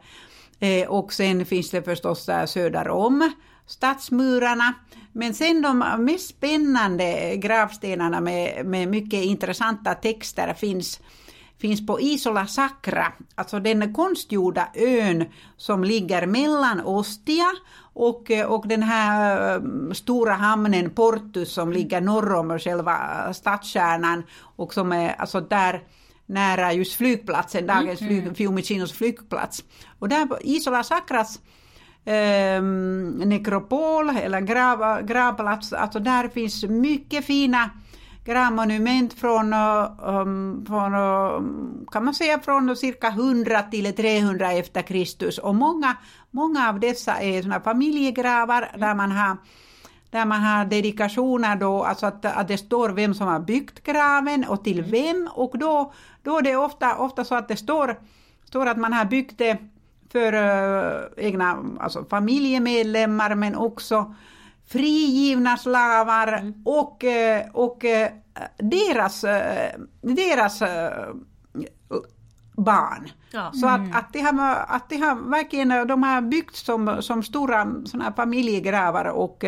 Och 0.87 1.13
sen 1.13 1.45
finns 1.45 1.71
det 1.71 1.81
förstås 1.81 2.25
där 2.25 2.45
söder 2.45 2.89
om 2.89 3.31
stadsmurarna. 3.65 4.73
Men 5.13 5.33
sen 5.33 5.61
de 5.61 5.95
mest 5.99 6.29
spännande 6.29 7.35
gravstenarna 7.37 8.21
med, 8.21 8.65
med 8.65 8.87
mycket 8.87 9.23
intressanta 9.23 9.93
texter 9.93 10.53
finns 10.53 10.99
finns 11.61 11.85
på 11.85 12.01
Isola 12.01 12.47
Sacra, 12.47 13.13
alltså 13.35 13.59
den 13.59 13.93
konstgjorda 13.93 14.67
ön 14.73 15.25
som 15.57 15.83
ligger 15.83 16.25
mellan 16.25 16.81
Ostia 16.81 17.51
och, 17.93 18.31
och 18.47 18.67
den 18.67 18.83
här 18.83 19.55
eh, 19.55 19.91
stora 19.91 20.33
hamnen 20.33 20.89
Portus 20.89 21.53
som 21.53 21.73
ligger 21.73 22.01
norr 22.01 22.33
om 22.33 22.59
själva 22.59 22.97
stadskärnan 23.33 24.23
och 24.55 24.73
som 24.73 24.91
är 24.91 25.13
alltså 25.13 25.41
där 25.41 25.83
nära 26.25 26.73
just 26.73 26.93
flygplatsen, 26.93 27.67
dagens 27.67 28.01
mm. 28.01 28.21
flyg, 28.23 28.37
Fiumicinos 28.37 28.93
flygplats. 28.93 29.63
Och 29.99 30.09
där 30.09 30.25
på 30.25 30.37
Isola 30.41 30.83
Sacras 30.83 31.39
eh, 32.05 32.61
nekropol 33.25 34.09
eller 34.09 34.41
grav, 34.41 35.01
gravplats. 35.01 35.73
Alltså 35.73 35.99
där 35.99 36.27
finns 36.27 36.63
mycket 36.63 37.25
fina 37.25 37.69
gravmonument 38.25 39.13
från, 39.13 39.53
um, 39.53 40.65
från 40.67 40.95
um, 40.95 41.87
kan 41.91 42.05
man 42.05 42.13
säga 42.13 42.39
från 42.39 42.75
cirka 42.75 43.07
100 43.07 43.61
till 43.61 43.95
300 43.95 44.51
efter 44.51 44.81
Kristus. 44.81 45.37
Och 45.37 45.55
många, 45.55 45.97
många 46.31 46.69
av 46.69 46.79
dessa 46.79 47.21
är 47.21 47.41
såna 47.41 47.59
familjegravar 47.59 48.71
där 48.77 48.95
man 48.95 49.11
har 49.11 49.37
där 50.11 50.25
man 50.25 50.41
har 50.41 50.65
dedikationer 50.65 51.55
då, 51.55 51.83
alltså 51.83 52.05
att, 52.05 52.25
att 52.25 52.47
det 52.47 52.57
står 52.57 52.89
vem 52.89 53.13
som 53.13 53.27
har 53.27 53.39
byggt 53.39 53.83
graven 53.83 54.45
och 54.47 54.63
till 54.63 54.81
vem. 54.81 55.29
Och 55.33 55.57
då, 55.57 55.93
då 56.23 56.37
är 56.37 56.41
det 56.41 56.55
ofta, 56.55 56.95
ofta 56.97 57.23
så 57.23 57.35
att 57.35 57.47
det 57.47 57.55
står, 57.55 57.99
står 58.43 58.65
att 58.65 58.77
man 58.77 58.93
har 58.93 59.05
byggt 59.05 59.37
det 59.37 59.57
för 60.11 60.33
uh, 60.33 61.07
egna 61.17 61.63
alltså 61.79 62.05
familjemedlemmar 62.09 63.35
men 63.35 63.55
också 63.55 64.15
frigivna 64.67 65.57
slavar 65.57 66.27
mm. 66.27 66.53
och, 66.65 67.03
uh, 67.03 67.55
och 67.55 67.83
uh, 67.83 68.07
deras, 68.57 69.21
deras 70.01 70.59
barn. 72.53 73.11
Ja. 73.31 73.51
Så 73.53 73.67
mm. 73.67 73.91
att, 73.91 73.97
att, 73.97 74.13
de 74.13 74.19
har, 74.21 74.55
att 74.67 74.89
de 74.89 74.97
har 74.97 75.15
verkligen 75.15 75.87
de 75.87 76.03
har 76.03 76.21
byggt 76.21 76.55
som, 76.55 77.01
som 77.01 77.23
stora 77.23 77.67
såna 77.85 78.13
familjegravar 78.13 79.05
och 79.05 79.45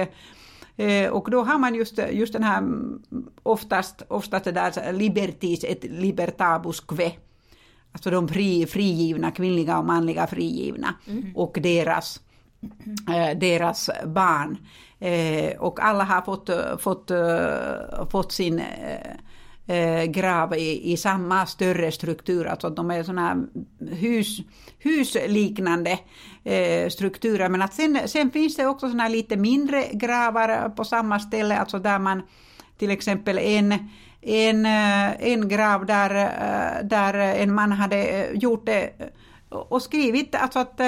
Eh, 0.75 1.11
och 1.11 1.31
då 1.31 1.43
har 1.43 1.59
man 1.59 1.75
just, 1.75 1.99
just 2.11 2.33
den 2.33 2.43
här, 2.43 2.63
oftast, 3.43 4.01
oftast 4.07 4.45
det 4.45 4.51
där 4.51 4.93
libertis 4.93 5.63
et 5.63 5.83
libertabusque, 5.83 7.11
alltså 7.93 8.09
de 8.09 8.27
fri, 8.27 8.65
frigivna, 8.65 9.31
kvinnliga 9.31 9.77
och 9.77 9.85
manliga 9.85 10.27
frigivna, 10.27 10.95
mm. 11.07 11.35
och 11.35 11.57
deras, 11.61 12.21
eh, 13.09 13.37
deras 13.37 13.89
barn. 14.05 14.57
Eh, 14.99 15.59
och 15.59 15.79
alla 15.83 16.03
har 16.03 16.21
fått, 16.21 16.49
fått, 16.81 17.11
fått 18.11 18.31
sin 18.31 18.61
eh, 19.67 20.03
grav 20.03 20.53
i, 20.57 20.91
i 20.91 20.97
samma 20.97 21.45
större 21.45 21.91
struktur, 21.91 22.47
alltså 22.47 22.69
de 22.69 22.91
är 22.91 23.03
sådana 23.03 23.45
hus, 23.79 24.39
husliknande 24.79 25.99
eh, 26.43 26.89
strukturer. 26.89 27.49
Men 27.49 27.61
att 27.61 27.73
sen, 27.73 27.99
sen 28.05 28.31
finns 28.31 28.55
det 28.55 28.67
också 28.67 28.87
sådana 28.87 29.07
lite 29.07 29.37
mindre 29.37 29.87
gravar 29.93 30.69
på 30.69 30.83
samma 30.83 31.19
ställe, 31.19 31.57
alltså 31.57 31.79
där 31.79 31.99
man 31.99 32.21
till 32.77 32.91
exempel 32.91 33.37
en 33.37 33.73
en, 34.25 34.65
eh, 34.65 35.31
en 35.31 35.47
grav 35.47 35.85
där, 35.85 36.15
eh, 36.15 36.85
där 36.85 37.13
en 37.13 37.53
man 37.53 37.71
hade 37.71 38.29
gjort 38.33 38.65
det 38.65 38.89
och 39.49 39.81
skrivit 39.81 40.35
alltså 40.35 40.59
att 40.59 40.81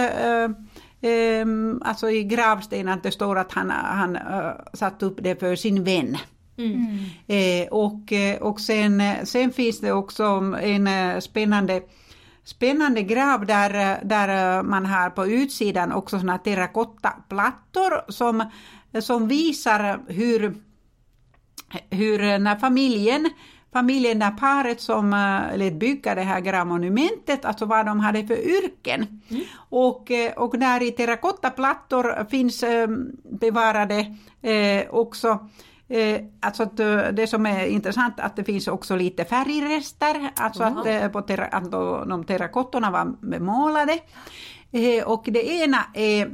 alltså 1.81 2.09
i 2.09 2.23
gravstenen 2.23 2.93
att 2.93 3.03
det 3.03 3.11
står 3.11 3.39
att 3.39 3.51
han, 3.51 3.69
han 3.69 4.17
satt 4.73 5.03
upp 5.03 5.17
det 5.21 5.39
för 5.39 5.55
sin 5.55 5.83
vän. 5.83 6.17
Mm. 6.57 7.05
Eh, 7.27 7.67
och, 7.67 8.13
eh, 8.13 8.41
och 8.41 8.59
sen, 8.59 9.03
sen 9.23 9.51
finns 9.51 9.79
det 9.79 9.91
också 9.91 10.23
en 10.61 10.88
eh, 10.88 11.19
spännande 11.19 11.81
spännande 12.43 13.01
grav 13.01 13.45
där, 13.45 13.99
där 14.03 14.63
man 14.63 14.86
har 14.86 15.09
på 15.09 15.27
utsidan 15.27 15.91
också 15.91 16.19
såna 16.19 16.38
terrakottaplattor 16.38 18.11
som, 18.11 18.49
som 18.99 19.27
visar 19.27 19.99
hur, 20.07 20.55
hur 21.89 22.39
när 22.39 22.55
familjen 22.55 23.30
familjen, 23.74 24.20
det 24.20 24.36
paret 24.39 24.82
som 24.82 25.09
lät 25.55 25.74
bygga 25.74 26.16
det 26.16 26.22
här 26.22 26.39
gravmonumentet, 26.39 27.45
alltså 27.45 27.66
vad 27.66 27.86
de 27.86 27.99
hade 27.99 28.28
för 28.28 28.47
yrken. 28.47 29.22
Mm. 29.30 29.43
Och, 29.70 30.11
och 30.36 30.59
där 30.59 30.84
i 30.84 30.91
terrakottaplattor 30.91 32.30
finns 32.30 32.63
bevarade 33.24 34.16
eh, 34.41 34.89
också 34.89 35.39
Eh, 35.88 36.22
alltså 36.39 36.63
att, 36.63 36.80
eh, 36.80 36.97
det 37.13 37.28
som 37.28 37.45
är 37.45 37.66
intressant 37.66 38.20
att 38.20 38.36
det 38.36 38.43
finns 38.43 38.68
också 38.68 38.95
lite 38.95 39.26
färgrester, 39.26 40.32
alltså 40.36 40.63
Aha. 40.63 40.80
att, 40.80 40.88
eh, 40.88 41.07
på 41.07 41.22
terra, 41.22 41.45
att 41.45 41.72
de 41.72 42.24
terrakottorna 42.24 42.91
var 42.91 43.05
bemålade. 43.22 43.99
Eh, 44.72 45.03
och 45.03 45.24
det 45.28 45.47
ena 45.47 45.78
är, 45.93 46.32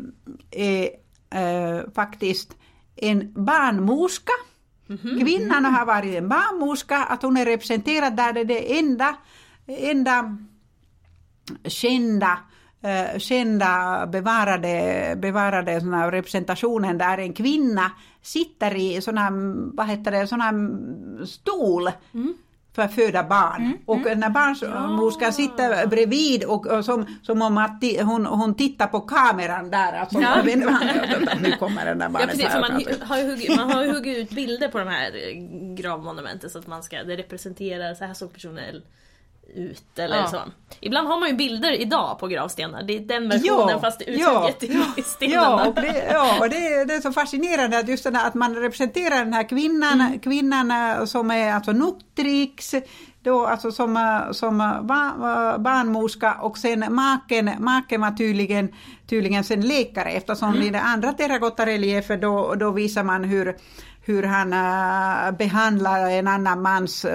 är 0.52 0.90
eh, 1.30 1.92
faktiskt 1.96 2.56
en 2.96 3.34
barnmorska. 3.34 4.32
Mm 4.90 5.02
-hmm. 5.02 5.22
Kvinnan 5.22 5.66
har 5.66 5.86
varit 5.86 6.16
en 6.16 6.30
barnmorska, 6.30 6.98
att 6.98 7.22
hon 7.22 7.38
är 7.38 7.46
representerad 7.46 8.16
där, 8.16 8.34
det 8.34 8.40
är 8.40 8.46
det 8.46 8.80
enda, 8.80 9.16
enda 9.68 10.38
kända 11.64 12.38
eh, 12.82 13.20
kända 13.20 14.08
bevarade, 14.08 15.16
bevarade 15.18 15.82
såna 15.82 16.12
representationen 16.12 16.98
där 16.98 17.18
en 17.18 17.34
kvinna 17.34 17.92
sitter 18.22 18.76
i 18.76 19.02
sån 19.02 19.18
här, 19.18 19.32
vad 19.76 19.88
heter 19.88 20.12
det, 20.12 20.28
sån 20.28 20.42
här 20.42 20.54
stol 21.26 21.92
mm. 22.14 22.34
För 22.76 22.82
att 22.82 22.95
föda 22.95 23.24
barn. 23.24 23.61
Mm. 23.61 23.78
Och 23.86 23.97
mm. 23.97 24.19
när 24.19 24.30
barnmorskan 24.30 25.26
ja. 25.26 25.32
sitter 25.32 25.88
bredvid 25.88 26.43
och, 26.43 26.67
och 26.67 26.86
som, 26.86 27.05
som 27.24 27.41
om 27.41 27.57
att 27.57 27.84
hon, 28.01 28.26
hon 28.26 28.55
tittar 28.55 28.88
på 28.88 29.01
kameran 29.01 29.72
där. 29.72 29.93
Alltså, 29.93 30.19
ja. 30.22 30.43
nu 31.41 31.51
kommer 31.51 31.86
den 31.86 31.99
där 31.99 32.09
barnet. 32.09 32.39
Ja, 32.39 32.49
precis, 32.49 32.89
man, 32.99 33.07
har 33.07 33.17
ju 33.17 33.24
huggit, 33.24 33.55
man 33.55 33.72
har 33.72 33.84
ju 33.84 33.91
huggit 33.91 34.17
ut 34.17 34.30
bilder 34.30 34.67
på 34.67 34.80
de 34.80 34.88
här 34.88 35.11
gravmonumenten 35.76 36.49
så 36.49 36.59
att 36.59 36.67
man 36.67 36.84
ska, 36.84 37.03
det 37.03 37.15
representerar, 37.15 37.93
så 37.93 38.05
här 38.05 38.13
såg 38.13 38.34
personen 38.34 38.82
ut 39.56 39.99
eller 39.99 40.18
ja. 40.18 40.28
så. 40.28 40.38
Ibland 40.80 41.08
har 41.08 41.20
man 41.20 41.30
ju 41.30 41.36
bilder 41.36 41.82
idag 41.82 42.20
på 42.20 42.28
gravstenar, 42.28 42.84
det 42.84 42.95
är 42.95 42.99
den 42.99 43.30
versionen 43.30 43.70
ja, 43.70 43.80
fast 43.80 44.02
uthugget 44.02 44.64
ja, 44.64 44.86
i 44.97 45.02
stenarna. 45.02 45.41
Ja, 45.41 45.68
och, 45.68 45.76
det, 45.76 46.08
ja, 46.12 46.39
och 46.39 46.49
det, 46.49 46.86
det 46.86 46.93
är 46.93 47.02
så 47.02 47.12
fascinerande 47.12 47.80
att 47.80 47.88
just 47.88 48.06
att 48.06 48.34
man 48.34 48.56
representerar 48.56 49.16
den 49.16 49.34
här 49.34 49.49
kvinnan, 49.49 50.02
mm. 50.02 50.20
kvinnan 50.20 50.72
eh, 50.72 51.06
som 51.06 51.32
är 51.32 51.54
alltså 51.54 51.72
nuktrix, 51.72 52.76
då 53.24 53.45
alltså 53.45 53.72
som, 53.72 53.97
eh, 53.97 54.32
som 54.32 54.62
eh, 54.62 54.82
barnmorska 55.58 56.34
och 56.34 56.58
sen 56.58 56.86
maken, 56.89 57.52
maken 57.60 58.02
var 58.02 58.12
tydligen, 58.12 58.70
tydligen 59.10 59.43
sen 59.43 59.62
läkare 59.62 60.10
eftersom 60.10 60.49
mm. 60.49 60.62
i 60.62 60.70
den 60.70 60.82
andra 60.84 61.14
terrakottareliefen 61.14 62.20
då, 62.22 62.56
då 62.56 62.72
visar 62.72 63.04
man 63.04 63.24
hur 63.24 63.58
hur 64.12 64.24
han 64.24 64.53
uh, 64.53 65.38
behandlar 65.38 66.09
en 66.09 66.28
annan 66.28 66.62
mans 66.62 67.05
uh, 67.05 67.12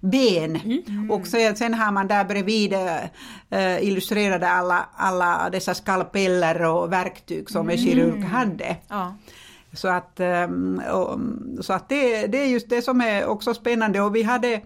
ben. 0.00 0.56
Mm. 0.56 1.10
Och 1.10 1.26
sen, 1.26 1.56
sen 1.56 1.74
har 1.74 1.92
man 1.92 2.08
där 2.08 2.24
bredvid 2.24 2.72
uh, 2.72 3.84
illustrerade 3.84 4.48
alla, 4.48 4.88
alla 4.96 5.50
dessa 5.50 5.74
skalpeller 5.74 6.62
och 6.62 6.92
verktyg 6.92 7.50
som 7.50 7.60
mm. 7.60 7.70
en 7.70 7.84
kirurg 7.84 8.24
hade. 8.24 8.76
Ja. 8.88 9.14
Så 9.72 9.88
att, 9.88 10.20
um, 10.20 10.82
och, 10.92 11.20
så 11.64 11.72
att 11.72 11.88
det, 11.88 12.26
det 12.26 12.38
är 12.38 12.46
just 12.46 12.68
det 12.68 12.82
som 12.82 13.00
är 13.00 13.26
också 13.26 13.54
spännande 13.54 14.00
och 14.00 14.16
vi 14.16 14.22
hade 14.22 14.60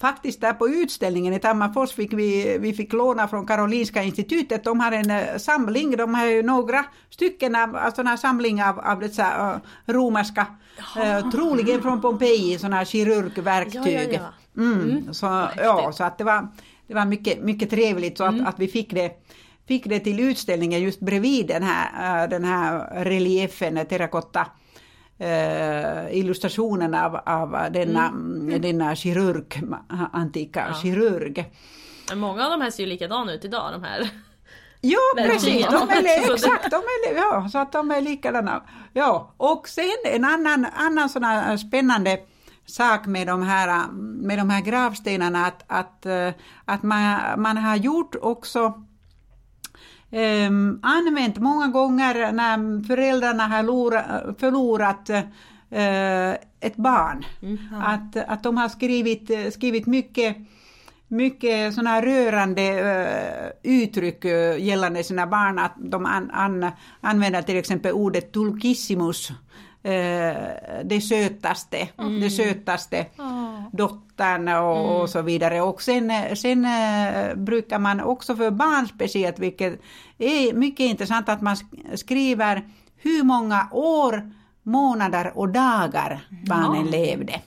faktiskt 0.00 0.40
där 0.40 0.52
på 0.52 0.68
utställningen 0.68 1.34
i 1.34 1.40
Tammerfors 1.40 1.92
fick 1.92 2.12
vi, 2.12 2.58
vi 2.58 2.72
fick 2.72 2.92
låna 2.92 3.28
från 3.28 3.46
Karolinska 3.46 4.02
institutet. 4.02 4.64
De 4.64 4.80
har 4.80 4.92
en 4.92 5.10
uh, 5.10 5.38
samling, 5.38 5.96
de 5.96 6.14
har 6.14 6.26
ju 6.26 6.42
några 6.42 6.84
stycken 7.10 7.56
av 7.56 7.76
alltså 7.76 8.02
en 8.02 8.18
samling 8.18 8.62
av, 8.62 8.80
av 8.80 9.00
dessa 9.00 9.54
uh, 9.54 9.92
romerska, 9.92 10.46
uh, 10.96 11.30
troligen 11.30 11.82
från 11.82 12.00
Pompeji, 12.00 12.58
sådana 12.58 12.76
här 12.76 12.84
kirurgverktyg. 12.84 14.08
Ja, 14.12 14.18
ja, 14.18 14.32
ja. 14.54 14.62
Mm, 14.62 14.80
mm. 14.80 15.14
Så, 15.14 15.48
ja, 15.56 15.92
så 15.92 16.04
att 16.04 16.18
det 16.18 16.24
var, 16.24 16.48
det 16.86 16.94
var 16.94 17.04
mycket, 17.04 17.42
mycket 17.42 17.70
trevligt 17.70 18.18
så 18.18 18.24
att, 18.24 18.34
mm. 18.34 18.46
att 18.46 18.58
vi 18.58 18.68
fick 18.68 18.90
det 18.90 19.12
fick 19.68 19.84
det 19.84 20.00
till 20.00 20.20
utställningen 20.20 20.82
just 20.82 21.00
bredvid 21.00 21.46
den 21.46 21.62
här, 21.62 22.28
den 22.28 22.44
här 22.44 23.04
reliefen, 23.04 23.86
terrakotta 23.86 24.46
eh, 25.18 26.18
illustrationen 26.18 26.94
av, 26.94 27.20
av 27.26 27.72
denna, 27.72 28.06
mm. 28.06 28.62
denna 28.62 28.96
kirurg, 28.96 29.62
antika 30.12 30.66
ja. 30.68 30.74
kirurg. 30.82 31.52
Många 32.14 32.44
av 32.44 32.50
de 32.50 32.60
här 32.60 32.70
ser 32.70 32.82
ju 32.82 32.88
likadana 32.88 33.32
ut 33.32 33.44
idag, 33.44 33.72
de 33.72 33.82
här. 33.82 34.08
Ja, 34.80 34.98
precis, 35.16 35.66
de 35.66 35.90
är, 35.90 36.32
exakt, 36.34 36.70
de 36.70 36.76
är, 36.76 37.16
ja, 37.16 37.48
så 37.52 37.58
att 37.58 37.72
de 37.72 37.90
är 37.90 38.00
likadana. 38.00 38.62
Ja, 38.92 39.34
och 39.36 39.68
sen 39.68 39.96
en 40.04 40.24
annan, 40.24 40.66
annan 40.74 41.08
sån 41.08 41.58
spännande 41.58 42.18
sak 42.66 43.06
med 43.06 43.26
de 43.26 43.42
här, 43.42 43.92
med 43.92 44.38
de 44.38 44.50
här 44.50 44.60
gravstenarna, 44.60 45.46
att, 45.46 45.64
att, 45.66 46.06
eh, 46.06 46.28
att 46.64 46.82
man, 46.82 47.20
man 47.42 47.56
har 47.56 47.76
gjort 47.76 48.14
också 48.22 48.82
um, 50.10 50.80
använt 50.82 51.38
många 51.38 51.68
gånger 51.68 52.32
när 52.32 52.86
föräldrarna 52.86 53.46
har 53.46 53.62
lora, 53.62 54.02
förlorat 54.38 55.10
uh, 55.10 56.32
ett 56.60 56.76
barn. 56.76 57.24
Mm. 57.42 57.58
Att, 57.82 58.16
att 58.16 58.42
de 58.42 58.56
har 58.56 58.68
skrivit, 58.68 59.54
skrivit 59.54 59.86
mycket 59.86 60.36
mycket 61.08 61.74
såna 61.74 62.02
rörande 62.02 62.62
uh, 62.82 63.72
uttryck 63.72 64.24
uh, 64.24 64.60
gällande 64.60 65.04
sina 65.04 65.26
barn, 65.26 65.58
att 65.58 65.74
de 65.76 66.06
an, 66.06 66.30
an, 66.30 66.70
använder 67.00 67.42
till 67.42 67.56
exempel 67.56 67.92
ordet 67.92 68.32
tulkissimus, 68.32 69.32
det 70.84 71.00
sötaste, 71.08 71.88
mm. 71.98 72.20
det 72.20 72.30
sötaste. 72.30 73.06
Oh 73.18 73.48
dottern 73.72 74.48
och, 74.48 74.76
mm. 74.76 74.96
och, 74.96 75.10
så 75.10 75.22
vidare. 75.22 75.60
Och 75.62 75.82
sen, 75.82 76.36
sen 76.36 76.64
äh, 76.64 77.34
brukar 77.34 77.78
man 77.78 78.00
också 78.00 78.36
för 78.36 78.50
barn 78.50 78.88
speciellt, 78.88 79.38
vilket 79.38 79.80
är 80.18 80.52
mycket 80.52 80.86
intressant, 80.86 81.28
att 81.28 81.40
man 81.40 81.56
skriver 81.94 82.68
hur 82.96 83.24
många 83.24 83.68
år, 83.72 84.32
månader 84.62 85.32
och 85.38 85.48
dagar 85.48 86.20
barnen 86.46 86.86
ja. 86.86 86.90
levde. 86.90 87.40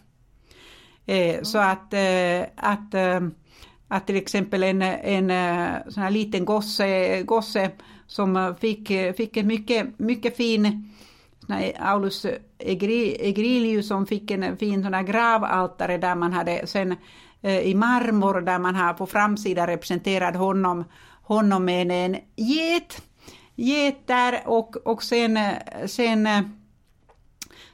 Eh, 1.05 1.41
så 1.43 1.57
att, 1.57 1.93
eh, 1.93 2.41
att, 2.55 2.93
eh, 2.93 3.19
att 3.87 4.07
till 4.07 4.15
exempel 4.15 4.63
en, 4.63 4.81
en 4.81 5.31
eh, 5.31 5.75
sån 5.89 6.03
här 6.03 6.11
liten 6.11 6.45
gosse, 6.45 7.21
gosse 7.23 7.71
som 8.07 8.55
fick, 8.59 8.87
fick 9.17 9.37
en 9.37 9.47
mycket, 9.47 9.99
mycket 9.99 10.37
fin 10.37 10.90
Aulus 11.79 12.25
Egrilius 12.59 13.87
som 13.87 14.05
fick 14.05 14.31
en 14.31 14.57
fin 14.57 14.83
sån 14.83 14.93
här 14.93 15.03
gravaltare 15.03 15.97
där 15.97 16.15
man 16.15 16.33
hade 16.33 16.67
sen 16.67 16.95
eh, 17.41 17.59
i 17.59 17.75
marmor 17.75 18.41
där 18.41 18.59
man 18.59 18.75
har 18.75 18.93
på 18.93 19.07
framsidan 19.07 19.67
representerat 19.67 20.35
honom, 20.35 20.83
honom 21.23 21.65
med 21.65 21.91
en 21.91 22.17
get, 22.35 23.01
get 23.55 24.07
där 24.07 24.41
och, 24.45 24.75
och 24.87 25.03
sen, 25.03 25.39
sen 25.85 26.27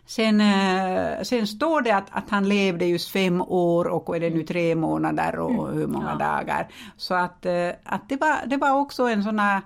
Sen, 0.09 0.41
sen 1.25 1.47
står 1.47 1.81
det 1.81 1.91
att, 1.91 2.07
att 2.11 2.29
han 2.29 2.49
levde 2.49 2.85
just 2.85 3.11
fem 3.11 3.41
år 3.41 3.87
och 3.87 4.15
är 4.15 4.19
det 4.19 4.29
nu 4.29 4.43
tre 4.43 4.75
månader 4.75 5.39
och 5.39 5.67
mm. 5.67 5.77
hur 5.77 5.87
många 5.87 6.17
ja. 6.19 6.25
dagar. 6.25 6.67
Så 6.97 7.13
att, 7.13 7.45
att 7.83 8.09
det, 8.09 8.15
var, 8.15 8.47
det 8.47 8.57
var 8.57 8.71
också 8.71 9.03
en 9.03 9.23
sån 9.23 9.39
här 9.39 9.61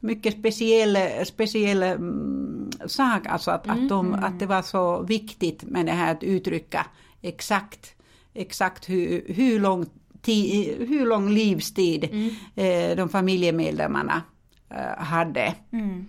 mycket 0.00 0.38
speciell, 0.38 0.98
speciell 1.26 1.82
mm, 1.82 2.70
sak, 2.86 3.26
alltså 3.26 3.50
att, 3.50 3.66
mm. 3.66 3.82
att, 3.82 3.88
de, 3.88 4.06
mm. 4.06 4.24
att 4.24 4.38
det 4.38 4.46
var 4.46 4.62
så 4.62 5.02
viktigt 5.02 5.62
med 5.62 5.86
det 5.86 5.92
här 5.92 6.12
att 6.12 6.22
uttrycka 6.22 6.86
exakt, 7.22 7.94
exakt 8.34 8.88
hur, 8.88 9.24
hur, 9.28 9.60
lång, 9.60 9.86
tid, 10.22 10.88
hur 10.88 11.06
lång 11.06 11.30
livstid 11.30 12.04
mm. 12.12 12.30
eh, 12.54 12.96
de 12.96 13.08
familjemedlemmarna 13.08 14.22
eh, 14.70 15.04
hade. 15.04 15.54
Mm. 15.72 16.08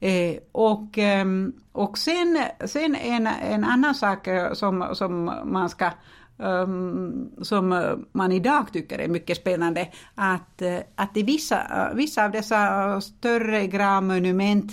Eh, 0.00 0.36
och, 0.52 0.98
eh, 0.98 1.26
och 1.72 1.98
sen, 1.98 2.38
sen 2.64 2.94
en, 2.94 3.26
en 3.26 3.64
annan 3.64 3.94
sak 3.94 4.26
eh, 4.26 4.52
som, 4.52 4.88
som 4.92 5.24
man 5.44 5.68
ska 5.68 5.90
um, 6.38 7.30
som 7.42 7.96
man 8.12 8.32
idag 8.32 8.72
tycker 8.72 8.98
är 8.98 9.08
mycket 9.08 9.36
spännande, 9.36 9.88
att, 10.14 10.62
eh, 10.62 10.78
att 10.94 11.16
i 11.16 11.22
vissa, 11.22 11.90
vissa 11.94 12.24
av 12.24 12.30
dessa 12.30 13.00
större 13.00 13.66
gravmonument 13.66 14.72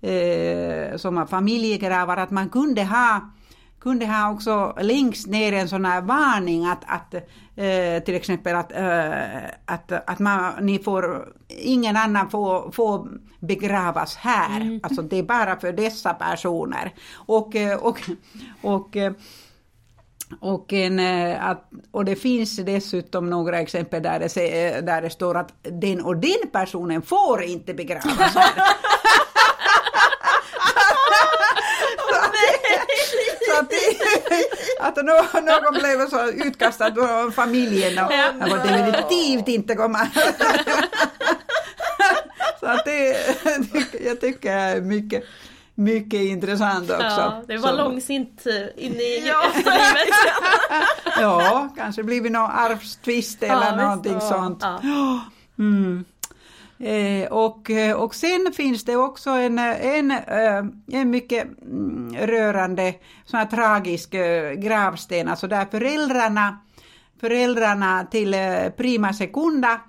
eh, 0.00 0.96
som 0.96 1.26
familjegravar, 1.26 2.16
att 2.16 2.30
man 2.30 2.48
kunde 2.48 2.84
ha 2.84 3.20
kunde 3.84 4.06
ha 4.06 4.32
också 4.32 4.74
längst 4.80 5.26
ner 5.26 5.52
en 5.52 5.68
sån 5.68 5.84
här 5.84 6.02
varning 6.02 6.66
att, 6.66 6.84
att 6.86 7.14
eh, 7.56 8.02
till 8.04 8.14
exempel 8.14 8.56
att, 8.56 8.72
eh, 8.72 9.44
att, 9.64 9.92
att 9.92 10.18
man, 10.18 10.52
ni 10.60 10.78
får, 10.78 11.28
ingen 11.48 11.96
annan 11.96 12.30
får, 12.30 12.70
får 12.70 13.08
begravas 13.40 14.16
här. 14.16 14.60
Mm. 14.60 14.80
Alltså 14.82 15.02
det 15.02 15.16
är 15.16 15.22
bara 15.22 15.60
för 15.60 15.72
dessa 15.72 16.14
personer. 16.14 16.92
Och, 17.14 17.56
eh, 17.56 17.78
och, 17.78 18.00
och, 18.62 18.96
eh, 18.96 19.12
och, 20.40 20.72
en, 20.72 20.98
eh, 20.98 21.48
att, 21.48 21.70
och 21.90 22.04
det 22.04 22.16
finns 22.16 22.56
dessutom 22.56 23.30
några 23.30 23.60
exempel 23.60 24.02
där 24.02 24.18
det, 24.18 24.80
där 24.80 25.02
det 25.02 25.10
står 25.10 25.36
att 25.36 25.52
den 25.62 26.00
och 26.00 26.16
den 26.16 26.50
personen 26.52 27.02
får 27.02 27.42
inte 27.42 27.74
begravas 27.74 28.34
här. 28.34 28.52
så 33.46 33.60
att, 33.60 33.72
att 34.80 34.96
någon, 34.96 35.44
någon 35.44 35.74
blev 35.74 36.08
så 36.08 36.28
utkastad 36.46 36.94
från 36.94 37.32
familjen 37.32 38.04
och 38.04 38.12
jag 38.12 38.50
får 38.50 38.56
definitivt 38.56 39.48
inte 39.48 39.74
komma. 39.74 39.98
så 42.60 42.66
att 42.66 42.84
det, 42.84 43.16
jag 44.04 44.20
tycker 44.20 44.56
jag 44.56 44.70
är 44.70 44.80
mycket 44.80 45.24
mycket 45.74 46.20
intressant 46.20 46.90
också. 46.90 47.02
Ja, 47.02 47.42
det 47.46 47.56
var 47.56 47.68
så. 47.68 47.76
långsint 47.76 48.46
in 48.76 48.92
i 48.92 49.22
ja. 49.26 49.46
efterlivet. 49.46 50.14
ja, 51.20 51.68
kanske 51.76 52.02
blivit 52.02 52.32
någon 52.32 52.50
arvstvist 52.50 53.42
eller 53.42 53.66
ja, 53.66 53.76
någonting 53.76 54.14
visst, 54.14 54.28
sånt. 54.28 54.58
Ja. 54.62 55.20
Mm. 55.58 56.04
Eh, 56.78 57.32
och, 57.32 57.70
eh, 57.70 57.96
och 57.96 58.14
sen 58.14 58.52
finns 58.56 58.84
det 58.84 58.96
också 58.96 59.30
en, 59.30 59.58
en, 59.58 60.10
eh, 60.10 60.64
en 60.92 61.10
mycket 61.10 61.44
mm, 61.62 62.16
rörande, 62.16 62.94
sån 63.24 63.38
här 63.38 63.46
tragisk 63.46 64.14
eh, 64.14 64.52
gravsten, 64.52 65.28
alltså 65.28 65.46
där 65.46 65.66
föräldrarna, 65.70 66.58
föräldrarna 67.20 68.06
till 68.10 68.36
Prima 68.76 69.12
Secunda 69.12 69.80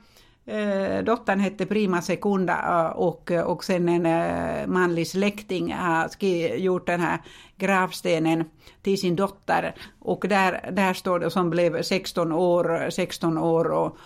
Eh, 0.48 1.04
dottern 1.04 1.40
hette 1.40 1.66
Prima 1.66 2.02
Secunda 2.02 2.92
och, 2.92 3.32
och 3.32 3.64
sen 3.64 3.90
en 3.90 4.06
eh, 4.06 4.68
manlig 4.68 5.08
släkting 5.08 5.74
har 5.74 6.24
gjort 6.58 6.88
den 6.88 7.00
här 7.00 7.22
gravstenen 7.58 8.44
till 8.82 9.00
sin 9.00 9.16
dotter 9.16 9.76
och 10.00 10.26
där, 10.30 10.70
där 10.72 10.94
står 10.94 11.20
det 11.20 11.32
som 11.32 11.50
blev 11.50 11.82
16 11.82 12.32
år, 12.32 12.90
16 12.90 13.38
år 13.38 13.72
och 13.72 13.98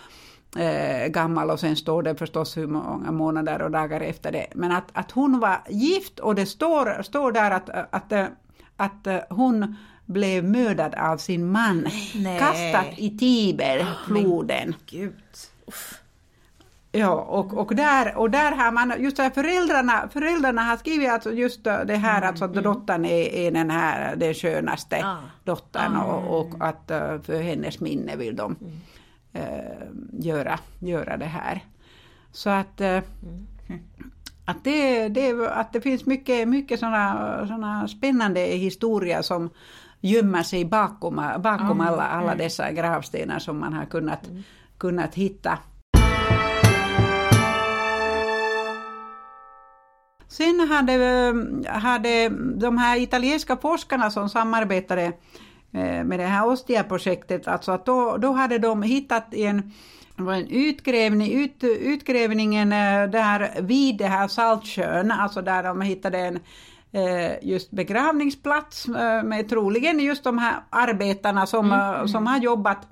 eh, 0.60 1.08
gammal 1.08 1.50
och 1.50 1.60
sen 1.60 1.76
står 1.76 2.02
det 2.02 2.14
förstås 2.14 2.56
hur 2.56 2.66
många 2.66 3.12
månader 3.12 3.62
och 3.62 3.70
dagar 3.70 4.00
efter 4.00 4.32
det. 4.32 4.46
Men 4.54 4.72
att, 4.72 4.88
att 4.92 5.10
hon 5.10 5.40
var 5.40 5.62
gift 5.68 6.18
och 6.18 6.34
det 6.34 6.46
står, 6.46 7.02
står 7.02 7.32
där 7.32 7.50
att, 7.50 7.70
att, 7.70 8.12
att, 8.12 8.30
att 8.76 9.26
hon 9.30 9.76
blev 10.04 10.44
mördad 10.44 10.94
av 10.94 11.16
sin 11.16 11.50
man, 11.50 11.88
Nej. 12.14 12.38
kastad 12.38 12.84
i 12.96 13.18
Tiberfloden. 13.18 14.74
Oh, 15.66 15.74
Ja, 16.92 17.10
och, 17.10 17.54
och, 17.58 17.74
där, 17.74 18.16
och 18.16 18.30
där 18.30 18.52
har 18.52 18.72
man, 18.72 18.94
just 18.98 19.18
här 19.18 19.30
föräldrarna, 19.30 20.08
föräldrarna 20.12 20.62
har 20.62 20.76
skrivit 20.76 21.10
alltså 21.10 21.32
just 21.32 21.64
det 21.64 21.96
här 21.96 22.16
mm, 22.16 22.28
alltså 22.28 22.44
att 22.44 22.52
mm. 22.52 22.64
dottern 22.64 23.04
är, 23.04 23.34
är 23.34 23.50
den 23.50 23.70
här 23.70 24.16
den 24.16 24.34
skönaste 24.34 25.04
ah. 25.04 25.16
dottern 25.44 25.96
ah. 25.96 26.04
Och, 26.04 26.40
och, 26.40 26.54
att 26.60 26.90
eh, 26.90 27.20
för 27.22 27.42
hennes 27.42 27.80
minne 27.80 28.16
vill 28.16 28.36
de 28.36 28.56
mm. 28.60 28.72
äh, 29.32 30.26
göra, 30.26 30.58
göra 30.78 31.16
det 31.16 31.24
här. 31.24 31.64
Så 32.32 32.50
att, 32.50 32.80
äh, 32.80 32.98
att, 34.44 34.64
det, 34.64 35.08
det, 35.08 35.50
att 35.50 35.72
det 35.72 35.80
finns 35.80 36.06
mycket, 36.06 36.48
mycket 36.48 36.80
sådana 36.80 37.46
såna 37.46 37.88
spännande 37.88 38.40
historier 38.40 39.22
som 39.22 39.50
gömmer 40.00 40.42
sig 40.42 40.64
bakom, 40.64 41.16
bakom 41.38 41.80
alla, 41.80 42.02
alla 42.02 42.34
dessa 42.34 42.72
gravstenar 42.72 43.38
som 43.38 43.60
man 43.60 43.72
har 43.72 43.84
kunnat, 43.84 44.28
mm. 44.28 44.42
kunnat 44.78 45.14
hitta. 45.14 45.58
Sen 50.30 50.60
hade, 50.60 51.34
hade 51.68 52.28
de 52.54 52.78
här 52.78 53.00
italienska 53.00 53.56
forskarna 53.56 54.10
som 54.10 54.28
samarbetade 54.28 55.04
eh, 55.72 56.04
med 56.04 56.18
det 56.18 56.26
här 56.26 56.46
Ostia-projektet, 56.46 57.48
alltså 57.48 57.72
att 57.72 57.86
då, 57.86 58.16
då 58.16 58.32
hade 58.32 58.58
de 58.58 58.82
hittat 58.82 59.34
en, 59.34 59.72
en 60.18 60.48
utgrävning, 60.48 61.32
ut, 61.32 61.64
utgrävningen 61.64 62.72
eh, 62.72 63.10
där 63.10 63.62
vid 63.62 63.96
det 63.98 64.06
här 64.06 64.28
Saltsjön, 64.28 65.10
alltså 65.10 65.42
där 65.42 65.62
de 65.62 65.80
hittade 65.80 66.18
en 66.18 66.38
eh, 66.92 67.32
just 67.42 67.70
begravningsplats 67.70 68.88
med 69.24 69.48
troligen 69.48 70.00
just 70.00 70.24
de 70.24 70.38
här 70.38 70.54
arbetarna 70.70 71.46
som, 71.46 71.72
mm. 71.72 72.08
som 72.08 72.26
har 72.26 72.38
jobbat 72.38 72.88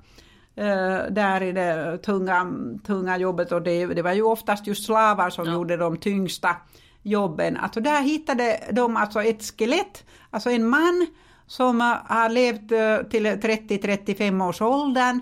där 1.09 1.43
i 1.43 1.51
det 1.51 1.97
tunga, 1.97 2.51
tunga 2.85 3.17
jobbet 3.17 3.51
och 3.51 3.61
det, 3.61 3.85
det 3.85 4.01
var 4.01 4.13
ju 4.13 4.21
oftast 4.21 4.67
just 4.67 4.85
slavar 4.85 5.29
som 5.29 5.45
ja. 5.45 5.53
gjorde 5.53 5.77
de 5.77 5.97
tyngsta 5.97 6.55
jobben. 7.03 7.57
Alltså 7.57 7.79
där 7.79 8.01
hittade 8.01 8.59
de 8.71 8.97
alltså 8.97 9.23
ett 9.23 9.43
skelett, 9.43 10.05
alltså 10.31 10.49
en 10.49 10.69
man 10.69 11.07
som 11.49 11.81
har 12.05 12.29
levt 12.29 12.71
eh, 12.71 13.09
till 13.09 13.25
30-35 13.25 14.47
års 14.49 14.61
åldern. 14.61 15.21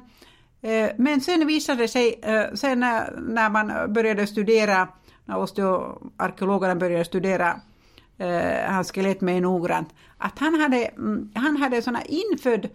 Eh, 0.61 0.89
men 0.97 1.21
sen 1.21 1.47
visade 1.47 1.81
det 1.81 1.87
sig, 1.87 2.19
eh, 2.23 2.53
sen 2.53 2.79
när 2.79 3.49
man 3.49 3.93
började 3.93 4.27
studera, 4.27 4.87
när 5.25 5.37
osteoarkeologerna 5.37 6.75
började 6.75 7.05
studera 7.05 7.61
hans 8.67 8.91
skelett 8.91 9.21
mer 9.21 9.41
noggrant, 9.41 9.89
att 10.17 10.39
han 10.39 10.61
hade, 10.61 10.85
mm, 10.85 11.31
han 11.35 11.57
hade 11.57 11.81
såna 11.81 12.01
infödd 12.01 12.69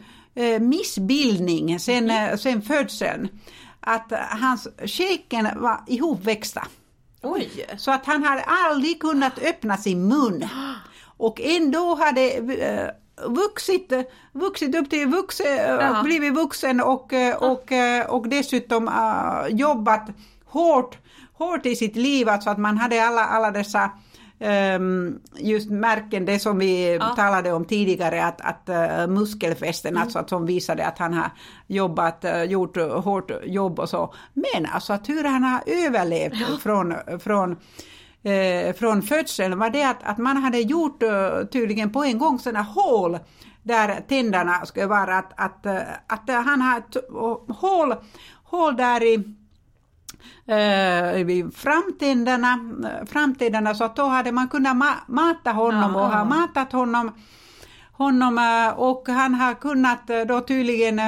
missbildning 0.61 1.81
sen, 1.81 2.11
mm. 2.11 2.39
sen 2.39 2.63
födseln. 2.63 3.29
Att 3.81 4.13
hans 4.41 4.69
käken 4.85 5.49
var 5.57 5.81
ihopväxta. 5.87 6.67
Oj. 7.23 7.67
Så 7.77 7.91
att 7.91 8.07
han 8.07 8.23
hade 8.23 8.43
aldrig 8.43 9.01
kunnat 9.01 9.39
öppna 9.39 9.77
sin 9.77 10.09
mun. 10.09 10.49
Och 11.17 11.41
ändå 11.41 11.95
hade 11.95 12.31
eh, 12.31 12.89
vuxit, 13.29 13.93
vuxit 14.33 14.75
upp 14.75 14.91
till 14.91 15.09
vuxen, 15.09 15.47
ja. 15.57 16.03
blivit 16.05 16.35
vuxen 16.35 16.81
och, 16.81 17.13
eh, 17.13 17.37
och, 17.37 17.73
eh, 17.73 18.07
och 18.07 18.29
dessutom 18.29 18.91
jobbat 19.49 20.09
hårt, 20.45 20.99
hårt 21.33 21.67
i 21.67 21.77
sitt 21.77 21.97
liv, 21.97 22.29
alltså 22.29 22.51
att 22.51 22.59
man 22.59 22.79
hade 22.79 23.05
alla, 23.05 23.25
alla 23.25 23.51
dessa 23.51 23.91
just 25.37 25.71
märken, 25.71 26.25
det 26.25 26.39
som 26.39 26.59
vi 26.59 26.95
ja. 26.95 27.09
talade 27.17 27.53
om 27.53 27.65
tidigare, 27.65 28.25
att, 28.25 28.41
att 28.41 28.69
uh, 28.69 29.07
muskelfästen, 29.07 29.91
mm. 29.91 30.03
alltså 30.03 30.19
att 30.19 30.29
som 30.29 30.47
visade 30.47 30.87
att 30.87 30.99
han 30.99 31.15
har 31.15 31.31
jobbat, 31.67 32.25
uh, 32.25 32.45
gjort 32.45 32.77
hårt 32.77 33.31
jobb 33.45 33.79
och 33.81 33.89
så. 33.89 34.15
Men 34.33 34.67
alltså 34.67 34.93
att 34.93 35.09
hur 35.09 35.25
han 35.25 35.43
har 35.43 35.61
överlevt 35.67 36.35
ja. 36.41 36.47
från, 36.63 36.95
från 37.19 37.57
eh, 38.23 38.75
från 38.75 39.03
födseln 39.03 39.59
var 39.59 39.71
det 39.71 39.85
att, 39.85 40.03
att 40.03 40.19
man 40.19 40.37
hade 40.37 40.59
gjort 40.59 41.03
tydligen 41.53 41.93
på 41.93 42.05
en 42.05 42.19
gång 42.19 42.39
sådana 42.39 42.63
hål 42.63 43.19
där 43.63 44.01
tänderna 44.09 44.67
skulle 44.67 44.87
vara, 44.87 45.19
att, 45.19 45.33
att, 45.37 45.67
att, 46.07 46.45
han 46.45 46.61
har 46.61 46.83
hål, 47.53 47.95
hål 48.45 48.77
där 48.77 49.03
i 49.03 49.37
eh, 50.47 51.51
framtänderna, 51.55 52.59
framtänderna 53.07 53.75
så 53.75 53.85
att 53.85 53.97
då 53.97 54.05
hade 54.05 54.33
man 54.33 54.49
kunnat 54.49 54.77
ma 54.77 54.95
mata 55.07 55.53
honom 55.53 55.97
och 55.97 56.11
ha 56.11 56.25
matat 56.25 56.73
honom, 56.73 57.13
honom 57.93 58.39
eh, 58.39 58.79
och 58.79 59.09
han 59.09 59.35
har 59.35 59.55
kunnat 59.55 60.11
eh, 60.11 60.21
då 60.21 60.41
tydligen 60.41 60.99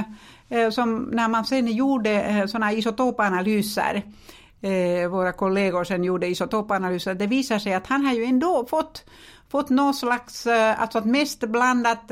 eh, 0.49 0.71
som 0.71 1.09
när 1.13 1.29
man 1.29 1.45
sen 1.45 1.67
gjorde 1.67 2.45
sådana 2.49 2.73
isotopanalyser 2.73 4.03
våra 5.11 5.33
kollegor 5.33 5.85
sen 5.85 6.05
gjorde 6.05 6.27
isotopanalyser, 6.27 7.15
det 7.15 7.27
visar 7.27 7.59
sig 7.59 7.75
att 7.75 7.87
han 7.87 8.05
har 8.05 8.13
ju 8.13 8.25
ändå 8.25 8.67
fått 8.71 9.05
fått 9.49 9.71
någon 9.71 9.95
slags, 9.95 10.47
alltså 10.47 10.99
att 10.99 11.05
mest 11.05 11.41
blandat 11.41 12.09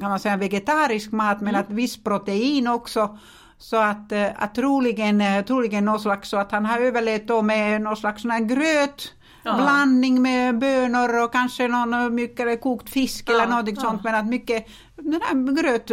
kan 0.00 0.10
man 0.10 0.20
säga 0.20 0.36
vegetarisk 0.36 1.12
mat 1.12 1.40
men 1.40 1.54
mm. 1.54 1.60
att 1.60 1.70
viss 1.70 2.04
protein 2.04 2.68
också 2.68 3.18
Så 3.58 3.76
att, 3.76 4.12
att 4.36 4.54
troligen, 4.54 5.22
troligen 5.46 5.84
någon 5.84 6.00
slags, 6.00 6.28
så 6.28 6.36
att 6.36 6.52
han 6.52 6.66
har 6.66 6.78
överlevt 6.78 7.28
då 7.28 7.42
med 7.42 7.80
någon 7.80 7.96
slags 7.96 8.22
sån 8.22 8.30
här 8.30 8.40
gröt, 8.40 9.12
ja. 9.42 9.56
blandning 9.56 10.22
med 10.22 10.58
bönor 10.58 11.24
och 11.24 11.32
kanske 11.32 11.68
någon 11.68 12.14
mycket 12.14 12.60
kokt 12.60 12.90
fisk 12.90 13.30
eller 13.30 13.46
något 13.46 13.68
ja. 13.68 13.80
sånt 13.80 14.04
men 14.04 14.14
att 14.14 14.26
mycket 14.26 14.66
den 14.96 15.20
här 15.22 15.62
gröt, 15.62 15.90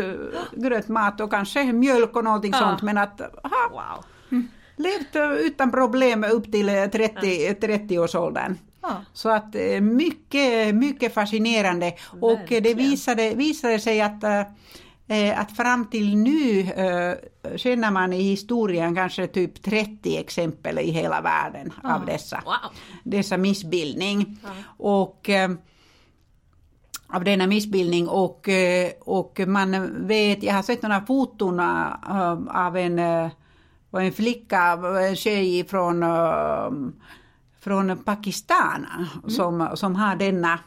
grötmat 0.52 1.22
och 1.22 1.32
kanske 1.32 1.74
mjölk 1.74 2.16
och 2.16 2.24
någonting 2.24 2.54
sånt 2.54 2.82
men 2.82 2.98
att 2.98 3.22
aha, 3.22 3.70
wow. 3.72 4.06
Mm. 4.32 4.48
levt 4.76 5.42
utan 5.46 5.72
problem 5.72 6.24
upp 6.24 6.52
till 6.52 6.68
30, 6.92 7.54
30 7.54 8.00
årsåldern. 8.00 8.58
Ja. 8.82 9.04
Så 9.14 9.30
att 9.30 9.56
mycket, 9.82 10.76
mycket 10.76 11.14
fascinerande 11.14 11.94
och 12.22 12.40
det 12.48 12.74
visade, 12.74 13.34
visade 13.36 13.80
sig 13.80 14.02
att 14.02 14.24
att 15.36 15.56
fram 15.56 15.86
till 15.86 16.18
nu 16.18 16.64
känner 17.56 17.92
man 17.92 18.14
i 18.14 18.22
historien 18.22 18.96
kanske 18.96 19.28
typ 19.28 19.64
30 19.64 20.18
exempel 20.18 20.80
i 20.80 20.92
hela 20.92 21.22
världen 21.22 21.74
ja. 21.84 21.96
av 21.96 22.06
dessa, 22.06 22.42
wow. 22.46 22.56
dessa 23.04 23.38
missbildning. 23.38 24.40
Ja. 24.44 24.50
Och 24.78 25.30
av 27.08 27.24
denna 27.24 27.48
missbildning 27.48 28.08
och, 28.08 28.50
och 29.00 29.40
man 29.48 29.92
vet, 30.08 30.44
jag 30.44 30.54
har 30.54 30.64
sett 30.64 30.82
några 30.82 31.06
foton 31.06 31.60
av 32.50 32.78
en, 32.78 33.00
en 33.92 34.12
flicka, 34.14 34.80
en 35.10 35.16
tjej 35.16 35.68
från, 35.68 36.06
från 37.60 37.98
Pakistan 37.98 38.86
mm. 38.98 39.30
som, 39.30 39.70
som 39.76 39.96
har 39.96 40.16
denna 40.16 40.60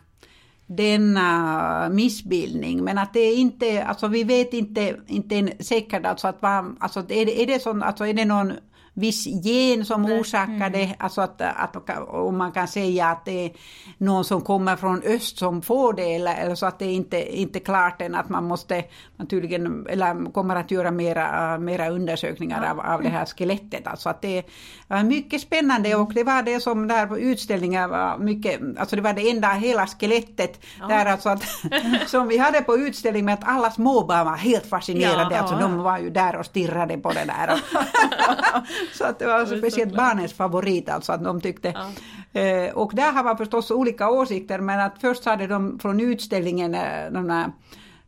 denna 0.67 1.89
missbildning. 1.89 2.85
Men 2.85 2.99
att 2.99 3.12
det 3.12 3.21
är 3.21 3.37
inte, 3.37 3.85
alltså 3.85 4.09
vi 4.09 4.25
vet 4.25 4.55
inte, 4.55 4.97
inte 5.07 5.53
säkert 5.61 6.07
alltså 6.07 6.29
att 6.29 6.43
man, 6.43 6.77
alltså 6.81 7.01
är 7.01 7.27
det, 7.27 7.43
är 7.43 7.47
det, 7.47 7.62
sån, 7.62 7.83
alltså 7.83 8.07
är 8.07 8.14
det 8.14 8.25
någon 8.25 8.53
viss 8.97 9.26
gen 9.26 9.84
som 9.84 10.07
orsakar 10.07 10.70
det, 10.70 10.84
mm. 10.84 10.97
alltså 10.99 11.20
att, 11.20 11.40
att 11.40 11.76
om 12.09 12.38
man 12.38 12.53
kan 12.53 12.68
säga 12.68 13.07
att 13.07 13.24
det 13.24 13.44
är 13.44 13.53
någon 13.99 14.24
som 14.24 14.40
kommer 14.40 14.76
från 14.76 15.03
öst 15.03 15.38
som 15.38 15.62
får 15.62 15.92
det 15.92 16.14
eller, 16.14 16.34
eller 16.34 16.55
så 16.55 16.66
att 16.66 16.78
det 16.78 16.92
inte 16.92 17.38
inte 17.38 17.61
klart 17.61 18.03
än 18.03 18.14
att 18.14 18.28
man 18.28 18.44
måste 18.44 18.84
naturligen 19.16 19.86
eller 19.88 20.32
kommer 20.32 20.57
att 20.57 20.70
göra 20.70 20.90
mera, 20.90 21.59
mera 21.59 21.88
undersökningar 21.88 22.64
ja. 22.64 22.70
av, 22.70 22.80
av 22.80 23.03
det 23.03 23.09
här 23.09 23.26
skelettet. 23.26 23.86
Alltså 23.86 24.09
att 24.09 24.22
det 24.22 24.42
var 24.88 25.03
mycket 25.03 25.40
spännande 25.40 25.94
och 25.94 26.14
det 26.14 26.24
var 26.24 26.42
det 26.42 26.61
som 26.61 26.88
där 26.88 27.07
på 27.07 27.18
utställningen 27.18 27.90
var 27.90 28.18
mycket, 28.18 28.61
alltså 28.78 28.97
det 28.97 29.03
var 29.03 29.12
det 29.12 29.30
enda 29.30 29.49
hela 29.49 29.86
skelettet 29.86 30.61
ja. 30.80 30.86
där 30.86 31.07
alltså 31.07 31.28
att 31.28 31.44
som 32.07 32.28
vi 32.28 32.38
hade 32.38 32.61
på 32.61 32.76
utställning 32.76 33.24
med 33.24 33.34
att 33.34 33.49
alla 33.49 33.70
småbarn 33.70 34.26
var 34.26 34.36
helt 34.36 34.66
fascinerade, 34.66 35.34
ja, 35.34 35.40
alltså 35.40 35.57
de 35.57 35.78
var 35.78 35.99
ju 35.99 36.11
där 36.11 36.36
och 36.36 36.47
stirrade 36.47 36.99
på 36.99 37.12
det 37.12 37.24
där. 37.24 37.61
Så 38.95 39.05
att 39.05 39.18
det 39.18 39.26
var 39.26 39.34
alltså 39.34 39.59
speciellt 39.59 39.97
barnens 39.97 40.32
favorit 40.32 40.89
alltså 40.89 41.12
att 41.12 41.24
de 41.24 41.41
tyckte. 41.41 41.74
Ja. 41.74 42.41
Eh, 42.41 42.74
och 42.74 42.93
där 42.95 43.12
har 43.12 43.24
man 43.24 43.37
förstås 43.37 43.70
olika 43.70 44.11
åsikter 44.11 44.59
men 44.59 44.80
att 44.80 45.01
först 45.01 45.24
hade 45.24 45.47
de 45.47 45.78
från 45.78 46.01
utställningen, 46.01 46.74
eh, 46.74 47.11
de 47.11 47.28
där 47.28 47.53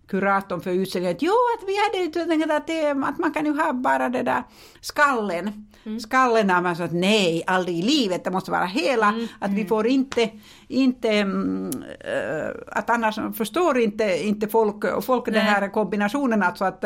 kuratorn 0.09 0.61
för 0.61 0.71
utställningen 0.71 1.17
att 1.17 1.23
jo, 1.23 1.33
att 1.59 1.69
vi 1.69 1.75
hade 1.77 2.13
tänkt 2.13 2.51
att, 2.51 2.67
det, 2.67 2.91
att 2.91 3.19
man 3.19 3.33
kan 3.33 3.45
ju 3.47 3.57
ha 3.57 3.73
bara 3.73 4.09
det 4.09 4.23
där 4.23 4.43
skallen. 4.81 5.67
Mm. 5.85 6.01
Skallen 6.01 6.51
har 6.51 6.63
man 6.63 6.77
sagt 6.77 6.93
nej, 6.93 7.43
aldrig 7.47 7.79
i 7.79 7.83
livet, 7.83 8.25
det 8.25 8.31
måste 8.31 8.51
vara 8.51 8.65
hela, 8.65 9.09
mm. 9.09 9.27
att 9.39 9.51
vi 9.51 9.61
mm. 9.61 9.69
får 9.69 9.87
inte, 9.87 10.31
inte 10.69 11.11
äh, 11.11 12.79
att 12.79 12.91
annars 12.91 13.19
förstår 13.37 13.79
inte, 13.79 14.27
inte 14.27 14.49
folk, 14.49 15.05
folk 15.05 15.25
den 15.25 15.35
här 15.35 15.69
kombinationen, 15.69 16.43
alltså 16.43 16.65
att, 16.65 16.85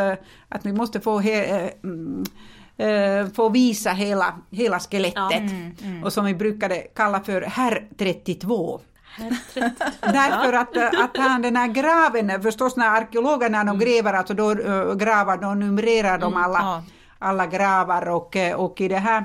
att 0.49 0.66
vi 0.66 0.72
måste 0.72 1.01
få 1.01 1.18
he, 1.18 1.45
äh, 1.45 1.70
eh, 2.77 3.27
få 3.35 3.49
visa 3.49 3.91
hela, 3.91 4.35
hela 4.51 4.81
skelettet. 4.81 5.14
Ja. 5.14 5.33
Mm, 5.33 5.77
mm. 5.83 6.05
Och 6.05 6.12
som 6.12 6.25
vi 6.25 6.35
brukade 6.35 6.77
kalla 6.77 7.20
för 7.20 7.43
herr 7.43 7.89
32. 7.99 8.81
Därför 10.01 10.53
att, 10.53 10.77
att 10.77 11.16
han, 11.16 11.43
den 11.43 11.57
här 11.57 11.68
graven, 11.68 12.43
förstås 12.43 12.77
när 12.77 12.89
arkeologerna 12.89 13.59
de 13.59 13.68
mm. 13.68 13.79
gräver, 13.79 14.12
alltså 14.12 14.35
då 14.35 14.53
uh, 14.55 14.95
gravar, 14.95 15.37
då 15.37 15.55
numrerar 15.55 16.18
de 16.18 16.33
mm, 16.33 16.45
alla, 16.45 16.59
ja. 16.59 16.83
alla 17.18 17.47
gravar 17.47 18.09
och, 18.09 18.37
och 18.57 18.81
i 18.81 18.89
det 18.89 18.99
här 18.99 19.25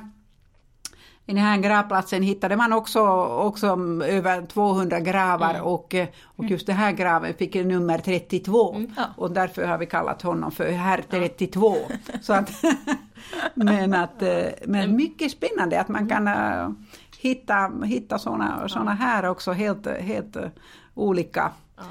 i 1.30 1.34
den 1.34 1.44
här 1.44 1.58
gravplatsen 1.58 2.24
hittade 2.24 2.56
man 2.56 2.74
också, 2.74 3.00
också 3.26 3.68
över 4.06 4.46
200 4.46 5.00
gravar 5.00 5.50
mm. 5.50 5.62
och, 5.62 5.96
och 6.24 6.46
just 6.46 6.68
den 6.68 6.76
här 6.76 6.92
graven 6.92 7.34
fick 7.34 7.56
nummer 7.56 7.98
32 7.98 8.74
mm. 8.74 8.92
ja. 8.98 9.04
och 9.18 9.32
därför 9.32 9.66
har 9.66 9.78
vi 9.78 9.86
kallat 9.86 10.22
honom 10.22 10.52
för 10.52 10.72
herr 10.72 11.04
32. 11.10 11.76
Ja. 11.90 11.96
Så 12.22 12.34
att, 12.34 12.52
men 13.54 13.94
att, 13.94 14.22
eh, 14.22 14.46
men 14.66 14.96
mycket 14.96 15.32
spännande 15.32 15.82
att 15.82 15.88
man 15.88 16.10
kan 16.10 16.28
uh, 16.28 16.72
hitta, 17.18 17.72
hitta 17.86 18.20
sådana 18.20 18.70
såna 18.70 18.94
här 18.94 19.26
också 19.26 19.52
helt, 19.52 19.88
helt 19.88 20.36
uh, 20.36 20.48
olika, 20.94 21.52
ja. 21.78 21.84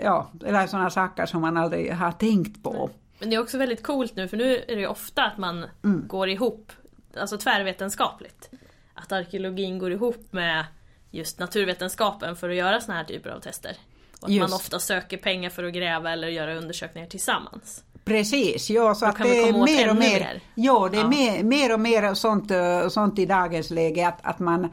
Ja, 0.00 0.30
eller 0.44 0.66
sådana 0.66 0.90
saker 0.90 1.26
som 1.26 1.40
man 1.40 1.56
aldrig 1.56 1.92
har 1.92 2.12
tänkt 2.12 2.62
på. 2.62 2.90
Men 3.18 3.30
det 3.30 3.36
är 3.36 3.40
också 3.40 3.58
väldigt 3.58 3.82
coolt 3.82 4.16
nu 4.16 4.28
för 4.28 4.36
nu 4.36 4.64
är 4.68 4.76
det 4.76 4.86
ofta 4.86 5.24
att 5.24 5.38
man 5.38 5.64
mm. 5.84 6.08
går 6.08 6.28
ihop 6.28 6.72
alltså 7.16 7.38
tvärvetenskapligt. 7.38 8.50
Att 8.94 9.12
arkeologin 9.12 9.78
går 9.78 9.92
ihop 9.92 10.32
med 10.32 10.64
just 11.10 11.38
naturvetenskapen 11.38 12.36
för 12.36 12.50
att 12.50 12.56
göra 12.56 12.80
såna 12.80 12.98
här 12.98 13.04
typer 13.04 13.30
av 13.30 13.40
tester. 13.40 13.76
Och 14.20 14.28
att 14.28 14.34
just. 14.34 14.50
man 14.50 14.56
ofta 14.56 14.78
söker 14.78 15.16
pengar 15.16 15.50
för 15.50 15.64
att 15.64 15.74
gräva 15.74 16.12
eller 16.12 16.28
göra 16.28 16.54
undersökningar 16.54 17.08
tillsammans. 17.08 17.84
Precis, 18.04 18.70
ja 18.70 18.94
så 18.94 19.06
att 19.06 19.18
det 19.18 19.38
är 19.38 19.52
mer 19.52 19.90
och 19.90 19.96
mer, 19.96 20.18
mer. 20.20 20.40
Ja, 20.54 20.88
det 20.92 20.96
är 20.96 21.00
ja. 21.00 21.08
Mer, 21.08 21.42
mer 21.42 21.72
och 21.72 21.80
mer 21.80 22.14
sånt, 22.14 22.50
eh, 22.50 22.88
sånt 22.88 23.18
i 23.18 23.26
dagens 23.26 23.70
läge 23.70 24.08
att, 24.08 24.18
att 24.22 24.38
man 24.38 24.68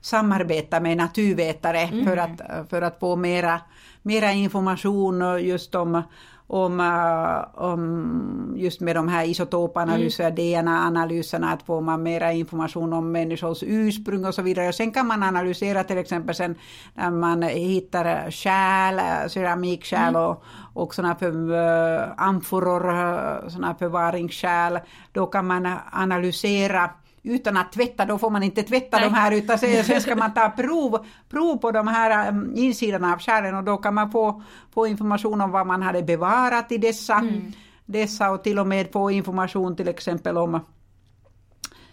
samarbetar 0.00 0.80
med 0.80 0.96
naturvetare 0.96 1.80
mm. 1.80 2.04
för, 2.04 2.16
att, 2.16 2.68
för 2.70 2.82
att 2.82 3.00
få 3.00 3.16
mera, 3.16 3.60
mera 4.02 4.32
information 4.32 5.40
just 5.40 5.74
om 5.74 6.02
om, 6.46 6.80
uh, 6.80 7.64
om 7.64 8.54
just 8.56 8.80
med 8.80 8.96
de 8.96 9.08
här 9.08 9.24
isotopanalyserna, 9.24 10.28
mm. 10.28 10.64
DNA-analyserna, 10.64 11.52
att 11.52 11.62
får 11.62 11.80
man 11.80 12.02
mera 12.02 12.32
information 12.32 12.92
om 12.92 13.12
människors 13.12 13.62
ursprung 13.62 14.24
och 14.24 14.34
så 14.34 14.42
vidare. 14.42 14.72
Sen 14.72 14.92
kan 14.92 15.06
man 15.06 15.22
analysera 15.22 15.84
till 15.84 15.98
exempel 15.98 16.34
sen 16.34 16.54
när 16.94 17.10
man 17.10 17.42
hittar 17.42 18.30
kärl, 18.30 19.28
keramikkärl 19.28 20.08
mm. 20.08 20.22
och, 20.22 20.44
och 20.74 20.94
sådana 20.94 21.16
uh, 21.22 22.12
amforor, 22.16 23.48
sådana 23.48 23.74
förvaringskärl. 23.74 24.78
Då 25.12 25.26
kan 25.26 25.46
man 25.46 25.68
analysera 25.92 26.90
utan 27.26 27.56
att 27.56 27.72
tvätta, 27.72 28.04
då 28.04 28.18
får 28.18 28.30
man 28.30 28.42
inte 28.42 28.62
tvätta 28.62 28.96
Nej. 28.96 29.08
de 29.08 29.14
här 29.14 29.32
utan 29.32 29.58
sen 29.58 30.00
ska 30.00 30.16
man 30.16 30.34
ta 30.34 30.50
prov, 30.56 31.06
prov 31.28 31.56
på 31.56 31.72
de 31.72 31.88
här 31.88 32.28
um, 32.28 32.52
insidorna 32.56 33.12
av 33.12 33.18
kärlen 33.18 33.54
och 33.54 33.64
då 33.64 33.76
kan 33.76 33.94
man 33.94 34.10
få, 34.10 34.42
få 34.74 34.86
information 34.86 35.40
om 35.40 35.50
vad 35.50 35.66
man 35.66 35.82
hade 35.82 36.02
bevarat 36.02 36.72
i 36.72 36.78
dessa, 36.78 37.14
mm. 37.14 37.52
dessa 37.86 38.30
och 38.30 38.44
till 38.44 38.58
och 38.58 38.66
med 38.66 38.92
få 38.92 39.10
information 39.10 39.76
till 39.76 39.88
exempel 39.88 40.38
om 40.38 40.54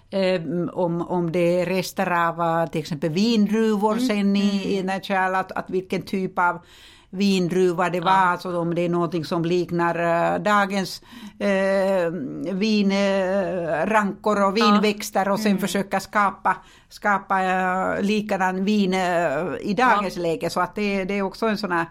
eh, 0.09 0.41
om, 0.73 1.01
om 1.01 1.31
det 1.31 1.61
är 1.61 1.65
rester 1.65 2.11
av 2.11 2.39
uh, 2.39 2.71
till 2.71 2.81
exempel 2.81 3.09
vindruvor 3.09 3.93
mm. 3.93 4.07
sen 4.07 4.35
i, 4.35 4.79
mm. 4.79 4.97
i 4.97 5.03
kärl, 5.03 5.35
att, 5.35 5.51
att 5.51 5.69
vilken 5.69 6.01
typ 6.01 6.39
av 6.39 6.59
vindruva 7.13 7.89
det 7.89 7.99
var, 7.99 8.11
ja. 8.11 8.17
alltså 8.17 8.57
om 8.59 8.75
det 8.75 8.81
är 8.81 8.89
någonting 8.89 9.25
som 9.25 9.45
liknar 9.45 9.99
uh, 9.99 10.43
dagens 10.43 11.01
uh, 11.41 12.09
vinrankor 12.53 14.43
och 14.43 14.57
vinväxter 14.57 15.29
och 15.29 15.39
sen 15.39 15.51
mm. 15.51 15.61
försöka 15.61 15.99
skapa, 15.99 16.57
skapa 16.89 17.43
uh, 17.43 18.01
likadan 18.01 18.65
vin 18.65 18.93
uh, 18.93 18.99
i 19.61 19.73
dagens 19.77 20.15
ja. 20.15 20.21
läge. 20.21 20.49
Så 20.49 20.59
att 20.59 20.75
det, 20.75 21.03
det 21.03 21.13
är 21.13 21.21
också 21.21 21.45
en 21.45 21.57
sån 21.57 21.71
här 21.71 21.85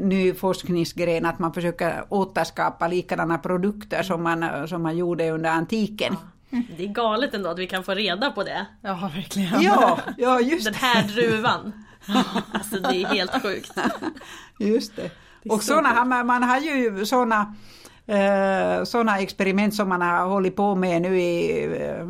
ny 0.00 0.34
forskningsgren 0.34 1.26
att 1.26 1.38
man 1.38 1.52
försöker 1.52 2.04
återskapa 2.08 2.88
likadana 2.88 3.38
produkter 3.38 4.02
som 4.02 4.22
man, 4.22 4.68
som 4.68 4.82
man 4.82 4.96
gjorde 4.96 5.30
under 5.30 5.50
antiken. 5.50 6.16
Ja. 6.50 6.58
Det 6.76 6.84
är 6.84 6.88
galet 6.88 7.34
ändå 7.34 7.50
att 7.50 7.58
vi 7.58 7.66
kan 7.66 7.84
få 7.84 7.94
reda 7.94 8.30
på 8.30 8.44
det. 8.44 8.66
Ja, 8.80 9.10
verkligen. 9.14 9.62
Ja, 9.62 9.98
ja 10.18 10.40
just 10.40 10.64
Den 10.64 10.74
här 10.74 11.02
druvan. 11.02 11.72
Alltså 12.52 12.76
det 12.80 13.02
är 13.02 13.06
helt 13.06 13.42
sjukt. 13.42 13.72
Just 14.58 14.96
det. 14.96 15.10
det 15.42 15.50
och 15.50 15.62
såna, 15.62 16.04
man, 16.04 16.26
man 16.26 16.42
har 16.42 16.60
ju 16.60 17.06
sådana 17.06 17.54
eh, 18.06 18.84
såna 18.84 19.18
experiment 19.18 19.74
som 19.74 19.88
man 19.88 20.02
har 20.02 20.26
hållit 20.26 20.56
på 20.56 20.74
med 20.74 21.02
nu 21.02 21.20
i 21.20 21.64
eh, 21.82 22.08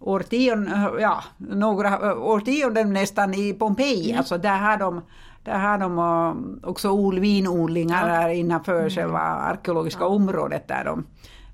årtionden, 0.00 0.90
ja, 1.00 1.24
några 1.36 2.14
årtionden 2.14 2.92
nästan 2.92 3.34
i 3.34 3.52
Pompeji. 3.52 4.10
Mm. 4.10 4.18
Alltså 4.18 4.38
där 4.38 4.58
har 4.58 4.76
de 4.76 5.02
där 5.44 5.58
har 5.58 5.78
de 5.78 5.98
eh, 5.98 6.68
också 6.68 7.10
vinodlingar 7.10 8.28
ja. 8.28 8.32
innanför 8.32 8.78
mm. 8.78 8.90
själva 8.90 9.18
arkeologiska 9.18 10.02
ja. 10.02 10.08
området 10.08 10.68
där 10.68 10.84
de, 10.84 11.06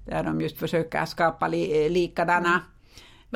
där 0.07 0.25
de 0.25 0.41
just 0.41 0.59
försöker 0.59 1.05
skapa 1.05 1.49
li, 1.49 1.89
likadana 1.89 2.61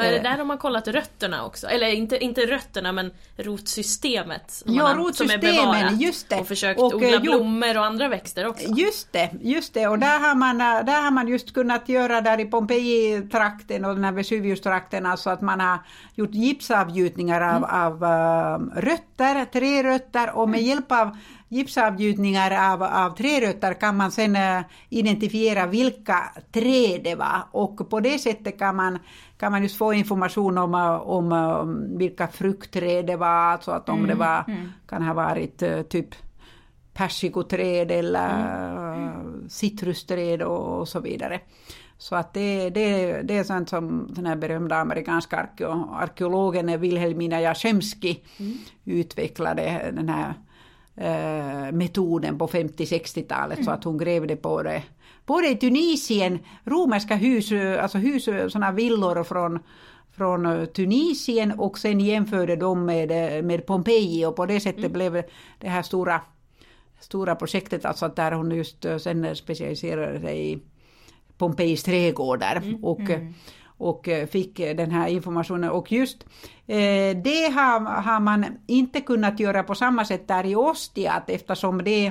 Men 0.04 0.12
det 0.12 0.28
där 0.28 0.44
har 0.44 0.56
kollat 0.56 0.88
rötterna 0.88 1.44
också? 1.44 1.66
Eller 1.66 1.86
inte, 1.86 2.24
inte 2.24 2.40
rötterna 2.40 2.92
men 2.92 3.10
rotsystemet? 3.36 4.62
Ja, 4.66 4.94
rotsystemen, 4.96 5.98
just 5.98 6.28
det. 6.28 6.36
Och 6.36 6.48
försökt 6.48 6.80
och, 6.80 6.94
odla 6.94 7.20
blommor 7.20 7.78
och 7.78 7.84
andra 7.84 8.08
växter 8.08 8.46
också? 8.46 8.68
Just 8.68 9.12
det, 9.12 9.30
just 9.40 9.74
det. 9.74 9.88
Och 9.88 9.98
där 9.98 10.18
har 10.18 10.34
man, 10.34 10.58
där 10.58 11.02
har 11.02 11.10
man 11.10 11.28
just 11.28 11.54
kunnat 11.54 11.88
göra 11.88 12.20
där 12.20 12.40
i 12.40 12.44
Pompeji-trakten 12.44 13.84
och 13.84 13.94
den 13.94 14.04
här 14.04 14.12
Vesuvius-trakten, 14.12 15.06
alltså 15.06 15.30
att 15.30 15.40
man 15.40 15.60
har 15.60 15.78
gjort 16.14 16.34
gipsavgjutningar 16.34 17.40
av, 17.40 17.56
mm. 17.56 17.70
av 17.70 18.02
uh, 18.02 18.80
rötter, 18.80 19.44
trärötter 19.44 20.36
och 20.36 20.48
med 20.48 20.60
mm. 20.60 20.68
hjälp 20.68 20.92
av 20.92 21.16
gipsavgjutningar 21.48 22.72
av, 22.72 22.82
av 22.82 23.16
trärötter 23.16 23.74
kan 23.74 23.96
man 23.96 24.10
sen 24.10 24.36
uh, 24.36 24.60
identifiera 24.88 25.66
vilka 25.66 26.32
träd 26.52 27.00
det 27.04 27.14
var 27.14 27.42
och 27.50 27.90
på 27.90 28.00
det 28.00 28.18
sättet 28.18 28.58
kan 28.58 28.76
man, 28.76 28.98
kan 29.38 29.52
man 29.52 29.62
just 29.62 29.78
få 29.78 29.92
information 29.92 30.58
om, 30.58 30.74
uh, 30.74 31.08
om 31.08 31.32
um, 31.32 31.98
vilka 31.98 32.28
fruktträd 32.28 33.06
det 33.06 33.16
var, 33.16 33.52
alltså 33.52 33.70
att 33.70 33.88
om 33.88 33.98
mm. 33.98 34.08
det 34.08 34.14
var, 34.14 34.44
mm. 34.48 34.68
kan 34.88 35.02
ha 35.02 35.14
varit 35.14 35.62
typ 35.88 36.14
persikoträd 36.92 37.90
eller 37.90 38.94
mm. 38.94 39.48
citrusträd 39.48 40.42
och, 40.42 40.80
och 40.80 40.88
så 40.88 41.00
vidare. 41.00 41.40
Så 41.98 42.16
att 42.16 42.34
det, 42.34 42.70
det, 42.70 43.22
det 43.22 43.36
är 43.36 43.44
sånt 43.44 43.68
som 43.68 44.08
den 44.10 44.26
här 44.26 44.36
berömda 44.36 44.76
amerikanska 44.76 45.48
arkeologen 45.92 46.80
Wilhelmina 46.80 47.40
Jasemski 47.40 48.22
mm. 48.38 48.58
utvecklade 48.84 49.92
den 49.96 50.08
här 50.08 50.28
eh, 50.28 50.34
metoden 51.72 52.38
på 52.38 52.46
50-60-talet 52.46 53.58
mm. 53.58 53.64
så 53.64 53.70
att 53.70 53.84
hon 53.84 53.98
grävde 53.98 54.36
på 54.36 54.62
det. 54.62 54.82
Både 55.26 55.48
i 55.48 55.56
Tunisien, 55.56 56.38
romerska 56.64 57.14
hus, 57.14 57.52
alltså 57.80 57.98
hus, 57.98 58.24
sådana 58.24 58.72
villor 58.72 59.24
från 59.24 59.58
från 60.18 60.66
Tunisien 60.66 61.52
och 61.52 61.78
sen 61.78 62.00
jämförde 62.00 62.56
de 62.56 62.84
med, 62.84 63.44
med 63.44 63.66
Pompeji 63.66 64.26
och 64.26 64.36
på 64.36 64.46
det 64.46 64.60
sättet 64.60 64.78
mm. 64.78 64.92
blev 64.92 65.22
det 65.58 65.68
här 65.68 65.82
stora, 65.82 66.20
stora 67.00 67.34
projektet, 67.34 67.84
alltså 67.84 68.08
där 68.08 68.32
hon 68.32 68.50
just 68.50 68.86
sen 69.00 69.36
specialiserade 69.36 70.20
sig 70.20 70.52
i 70.52 70.58
Pompejis 71.38 71.82
trädgårdar 71.82 72.56
mm. 72.56 72.84
och, 72.84 73.00
mm. 73.00 73.34
Och 73.78 74.08
fick 74.30 74.56
den 74.56 74.90
här 74.90 75.08
informationen. 75.08 75.70
Och 75.70 75.92
just 75.92 76.24
eh, 76.66 77.16
det 77.24 77.52
har, 77.54 78.02
har 78.02 78.20
man 78.20 78.46
inte 78.66 79.00
kunnat 79.00 79.40
göra 79.40 79.62
på 79.62 79.74
samma 79.74 80.04
sätt 80.04 80.28
där 80.28 80.46
i 80.46 80.54
Ostia 80.54 81.22
eftersom 81.26 81.84
det 81.84 82.06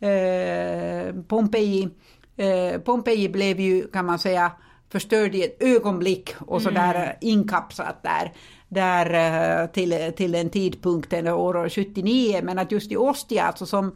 eh, 0.00 1.14
Pompeji, 1.28 1.88
eh, 2.36 2.80
Pompeji 2.80 3.28
blev 3.28 3.60
ju 3.60 3.86
kan 3.88 4.06
man 4.06 4.18
säga 4.18 4.52
förstörd 4.92 5.34
i 5.34 5.44
ett 5.44 5.62
ögonblick 5.62 6.34
och 6.40 6.62
så 6.62 6.70
där 6.70 6.94
mm. 6.94 7.16
inkapslat 7.20 8.02
där 8.02 8.32
där 8.68 9.14
eh, 9.62 9.66
till, 9.66 10.12
till 10.16 10.32
den 10.32 10.50
tidpunkten 10.50 11.28
år 11.28 11.68
79 11.68 12.40
men 12.42 12.58
att 12.58 12.72
just 12.72 12.92
i 12.92 12.96
Ostia 12.96 13.44
alltså 13.44 13.66
som 13.66 13.94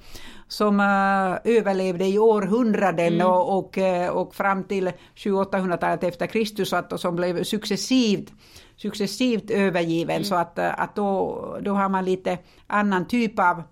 som 0.48 0.80
uh, 0.80 1.38
överlevde 1.44 2.04
i 2.06 2.18
århundraden 2.18 3.14
mm. 3.14 3.26
och, 3.26 3.58
och, 3.58 3.78
eh, 3.78 4.10
och 4.10 4.34
fram 4.34 4.64
till 4.64 4.90
700-800-talet 5.16 6.04
efter 6.04 6.26
Kristus 6.26 6.72
och 6.72 7.00
som 7.00 7.16
blev 7.16 7.42
successivt 7.44 8.32
successivt 8.76 9.50
övergiven 9.50 10.16
mm. 10.16 10.24
så 10.24 10.34
att, 10.34 10.58
eh, 10.58 10.80
att 10.80 10.94
då, 10.94 11.58
då 11.62 11.74
har 11.74 11.88
man 11.88 12.04
lite 12.04 12.38
annan 12.66 13.08
typ 13.08 13.38
av 13.38 13.62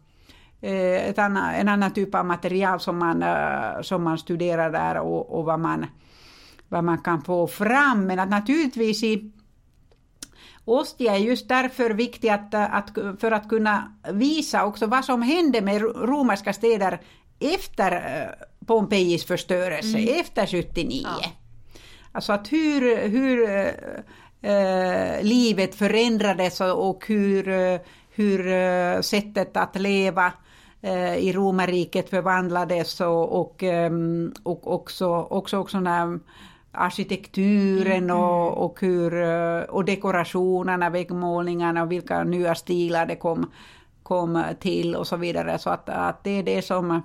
ett 0.61 1.19
annan, 1.19 1.55
en 1.55 1.69
annan 1.69 1.93
typ 1.93 2.15
av 2.15 2.27
material 2.27 2.81
som 2.81 2.99
man, 2.99 3.25
som 3.85 4.03
man 4.03 4.19
studerar 4.19 4.71
där 4.71 4.99
och, 4.99 5.39
och 5.39 5.45
vad, 5.45 5.61
man, 5.61 5.87
vad 6.69 6.85
man 6.85 6.99
kan 6.99 7.23
få 7.23 7.47
fram. 7.47 8.07
Men 8.07 8.19
att 8.19 8.29
naturligtvis 8.29 9.03
i, 9.03 9.33
Ostia 10.67 11.15
är 11.15 11.19
just 11.19 11.49
därför 11.49 11.91
viktig 11.91 12.29
att, 12.29 12.55
att, 12.55 12.91
för 13.21 13.31
att 13.31 13.49
kunna 13.49 13.93
visa 14.13 14.65
också 14.65 14.87
vad 14.87 15.05
som 15.05 15.23
hände 15.23 15.61
med 15.61 15.83
romerska 15.83 16.53
städer 16.53 17.01
efter 17.41 17.93
eh, 17.93 18.47
Pompejis 18.67 19.25
förstörelse, 19.25 19.99
mm. 19.99 20.21
efter 20.21 20.47
79. 20.47 21.03
Ja. 21.05 21.29
Alltså 22.13 22.33
att 22.33 22.53
hur, 22.53 23.09
hur 23.09 23.49
äh, 24.43 25.23
livet 25.23 25.75
förändrades 25.75 26.61
och 26.61 27.05
hur, 27.07 27.45
hur 28.11 29.03
sättet 29.03 29.57
att 29.57 29.77
leva 29.77 30.33
äh, 30.83 31.17
i 31.17 31.33
romarriket 31.33 32.11
förvandlades 32.11 33.01
och, 33.01 33.41
och, 33.41 33.65
och 34.43 34.75
också, 34.75 35.07
också, 35.17 35.59
också 35.59 35.81
när 35.81 36.19
arkitekturen 36.77 38.05
mm, 38.05 38.17
och, 38.17 38.47
mm. 38.47 38.59
och, 38.59 38.81
hur, 38.81 39.15
och 39.71 39.85
dekorationerna, 39.85 40.91
väggmålningarna 40.91 41.83
och 41.83 41.93
vilka 41.93 42.25
nya 42.25 42.55
stilar 42.55 43.07
det 43.07 43.17
kom, 43.17 43.51
kom 44.03 44.43
till 44.61 44.95
och 44.95 45.07
så 45.07 45.17
vidare. 45.17 45.59
Så 45.59 45.71
att, 45.71 45.89
att 45.89 46.25
det 46.25 46.31
är 46.31 46.43
det 46.43 46.63
som, 46.63 47.03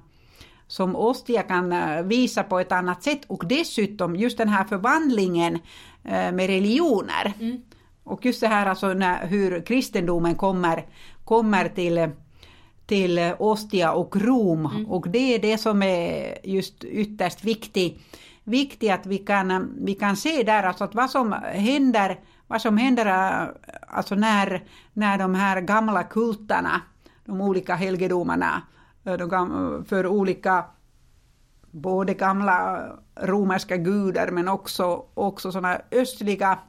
som 0.67 0.95
Ostia 0.95 1.43
kan 1.43 1.73
visa 2.07 2.43
på 2.43 2.59
ett 2.59 2.71
annat 2.71 3.03
sätt 3.03 3.21
och 3.27 3.43
dessutom 3.47 4.15
just 4.15 4.37
den 4.37 4.49
här 4.49 4.63
förvandlingen 4.63 5.55
eh, 6.03 6.31
med 6.31 6.47
religioner. 6.47 7.33
Mm. 7.39 7.61
Och 8.03 8.25
just 8.25 8.41
det 8.41 8.47
här 8.47 8.65
alltså 8.65 8.93
när, 8.93 9.27
hur 9.27 9.61
kristendomen 9.61 10.35
kommer, 10.35 10.85
kommer 11.23 11.69
till 11.69 12.09
till 12.91 13.33
Ostia 13.39 13.93
och 13.93 14.15
Rom 14.15 14.65
mm. 14.65 14.85
och 14.85 15.09
det 15.09 15.35
är 15.35 15.39
det 15.39 15.57
som 15.57 15.83
är 15.83 16.37
just 16.43 16.83
ytterst 16.83 17.43
viktigt 17.43 17.99
viktigt 18.51 18.91
att 18.91 19.05
vi 19.05 19.17
kan, 19.17 19.75
vi 19.85 19.93
kan 19.93 20.15
se 20.15 20.43
där 20.43 20.63
alltså 20.63 20.83
att 20.83 20.95
vad 20.95 21.09
som 21.09 21.33
händer, 21.43 22.19
vad 22.47 22.61
som 22.61 22.77
händer 22.77 23.05
äh, 23.05 23.47
alltså 23.87 24.15
när, 24.15 24.63
när 24.93 25.17
de 25.17 25.35
här 25.35 25.61
gamla 25.61 26.03
kultarna, 26.03 26.81
de 27.25 27.41
olika 27.41 27.75
helgedomarna 27.75 28.61
äh, 29.03 29.13
de, 29.13 29.85
för 29.87 30.07
olika 30.07 30.65
både 31.71 32.13
gamla 32.13 32.85
romerska 33.15 33.77
gudar 33.77 34.31
men 34.31 34.47
också, 34.47 35.05
också 35.13 35.51
sådana 35.51 35.81
östliga 35.91 36.59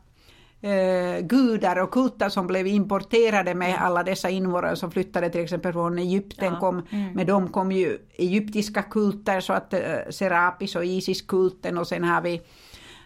eh, 0.62 1.20
gudar 1.20 1.76
och 1.76 1.90
kulter 1.90 2.28
som 2.28 2.46
blev 2.46 2.66
importerade 2.66 3.54
med 3.54 3.76
alla 3.78 4.02
dessa 4.02 4.30
invånare 4.30 4.76
som 4.76 4.90
flyttade 4.90 5.30
till 5.30 5.40
exempel 5.40 5.72
från 5.72 5.98
Egypten. 5.98 6.52
Ja. 6.52 6.60
Kom, 6.60 6.86
mm. 6.90 7.12
Med 7.12 7.26
dem 7.26 7.48
kom 7.48 7.72
ju 7.72 7.98
egyptiska 8.16 8.82
kulter, 8.82 9.40
så 9.40 9.52
att 9.52 9.74
eh, 9.74 9.80
Serapis 10.10 10.76
och 10.76 10.84
Isis-kulten 10.84 11.78
och 11.78 11.86
sen 11.86 12.04
har 12.04 12.20
vi 12.22 12.42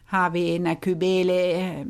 har 0.07 0.30
vi 0.30 0.76
Kybele 0.84 1.52
eh, 1.52 1.86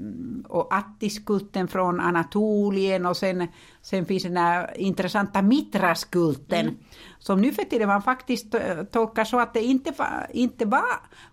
och 0.48 0.74
Attiskulten 0.74 1.68
från 1.68 2.00
Anatolien 2.00 3.06
och 3.06 3.16
sen, 3.16 3.48
sen 3.82 4.06
finns 4.06 4.22
den 4.22 4.36
här 4.36 4.80
intressanta 4.80 5.42
Mitraskulten 5.42 6.60
mm. 6.60 6.76
som 7.18 7.40
nu 7.40 7.52
för 7.52 7.62
tiden 7.62 7.88
man 7.88 8.02
faktiskt 8.02 8.54
tolkar 8.90 9.24
så 9.24 9.38
att 9.38 9.54
det 9.54 9.62
inte, 9.62 9.94
inte 10.32 10.64
var, 10.64 10.82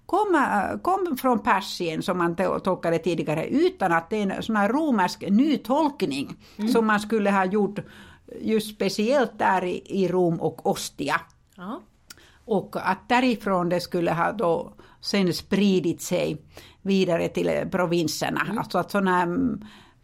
kom, 0.06 0.40
kom 0.82 1.18
från 1.18 1.40
Persien 1.40 2.04
som 2.04 2.18
man 2.18 2.36
tolkade 2.36 2.98
tidigare 2.98 3.48
utan 3.48 3.92
att 3.92 4.10
det 4.10 4.18
är 4.18 4.32
en 4.32 4.44
sån 4.44 4.56
här 4.56 4.70
romersk 4.70 5.24
nytolkning 5.30 6.36
mm. 6.58 6.70
som 6.70 6.86
man 6.86 7.00
skulle 7.00 7.32
ha 7.32 7.46
gjort 7.46 7.80
just 8.42 8.76
speciellt 8.76 9.40
där 9.40 9.64
i, 9.64 9.82
i 9.86 10.08
Rom 10.08 10.42
och 10.42 10.66
Ostia. 10.66 11.22
Ja. 11.56 11.82
Och 12.46 12.76
att 12.76 13.10
därifrån 13.10 13.70
det 13.70 13.80
skulle 13.80 14.12
ha 14.12 14.32
då 14.32 14.74
sen 15.02 15.34
spridit 15.34 16.02
sig 16.02 16.38
vidare 16.84 17.28
till 17.28 17.68
provinserna. 17.72 18.42
Mm. 18.42 18.58
Alltså 18.58 18.78
att 18.78 18.92
sån 18.92 19.08
här, 19.08 19.28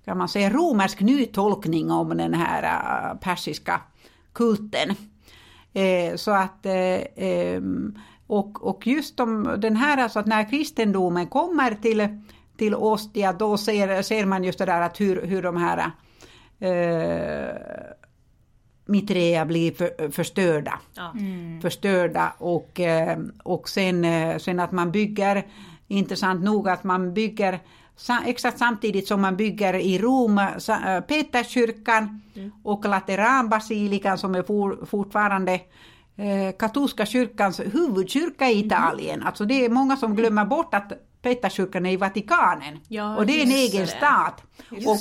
kan 0.05 0.17
man 0.17 0.29
säga, 0.29 0.49
romersk 0.49 1.01
nytolkning 1.01 1.91
om 1.91 2.17
den 2.17 2.33
här 2.33 2.63
äh, 2.63 3.17
persiska 3.17 3.81
kulten. 4.33 4.95
Eh, 5.73 6.15
så 6.15 6.31
att 6.31 6.65
eh, 6.65 7.61
och, 8.27 8.67
och 8.67 8.87
just 8.87 9.19
om 9.19 9.55
den 9.57 9.75
här, 9.75 9.97
alltså 9.97 10.19
att 10.19 10.25
när 10.25 10.49
kristendomen 10.49 11.27
kommer 11.27 11.71
till, 11.71 12.07
till 12.57 12.75
Ostia, 12.75 13.33
då 13.33 13.57
ser, 13.57 14.01
ser 14.01 14.25
man 14.25 14.43
just 14.43 14.59
det 14.59 14.65
där 14.65 14.81
att 14.81 15.01
hur, 15.01 15.21
hur 15.21 15.41
de 15.41 15.57
här 15.57 15.91
eh, 16.59 17.55
Mitrea 18.85 19.45
blir 19.45 19.71
för, 19.71 20.11
förstörda. 20.11 20.79
Mm. 21.13 21.61
Förstörda 21.61 22.33
och, 22.37 22.79
och 23.43 23.69
sen, 23.69 24.05
sen 24.39 24.59
att 24.59 24.71
man 24.71 24.91
bygger 24.91 25.47
intressant 25.89 26.43
nog 26.43 26.69
att 26.69 26.83
man 26.83 27.13
bygger 27.13 27.59
exakt 28.25 28.57
samtidigt 28.57 29.07
som 29.07 29.21
man 29.21 29.35
bygger 29.35 29.73
i 29.73 29.97
Rom 29.97 30.37
äh, 30.37 31.01
Peterskyrkan 31.01 32.21
mm. 32.35 32.51
och 32.63 32.85
Lateranbasilikan 32.85 34.17
som 34.17 34.35
är 34.35 34.43
for, 34.43 34.85
fortfarande 34.85 35.53
eh, 36.15 36.57
katolska 36.59 37.05
kyrkans 37.05 37.59
huvudkyrka 37.59 38.49
i 38.49 38.53
mm. 38.53 38.65
Italien. 38.65 39.15
Mm. 39.15 39.27
Alltså 39.27 39.45
det 39.45 39.65
är 39.65 39.69
många 39.69 39.97
som 39.97 40.15
glömmer 40.15 40.45
bort 40.45 40.73
att 40.73 40.91
Peterskyrkan 41.21 41.85
är 41.85 41.91
i 41.91 41.97
Vatikanen. 41.97 42.79
Ja, 42.87 43.17
och 43.17 43.25
det 43.25 43.39
är 43.41 43.43
en 43.45 43.51
egen 43.51 43.81
det. 43.81 43.87
stat. 43.87 44.43
Just 44.71 44.87
och 44.87 44.97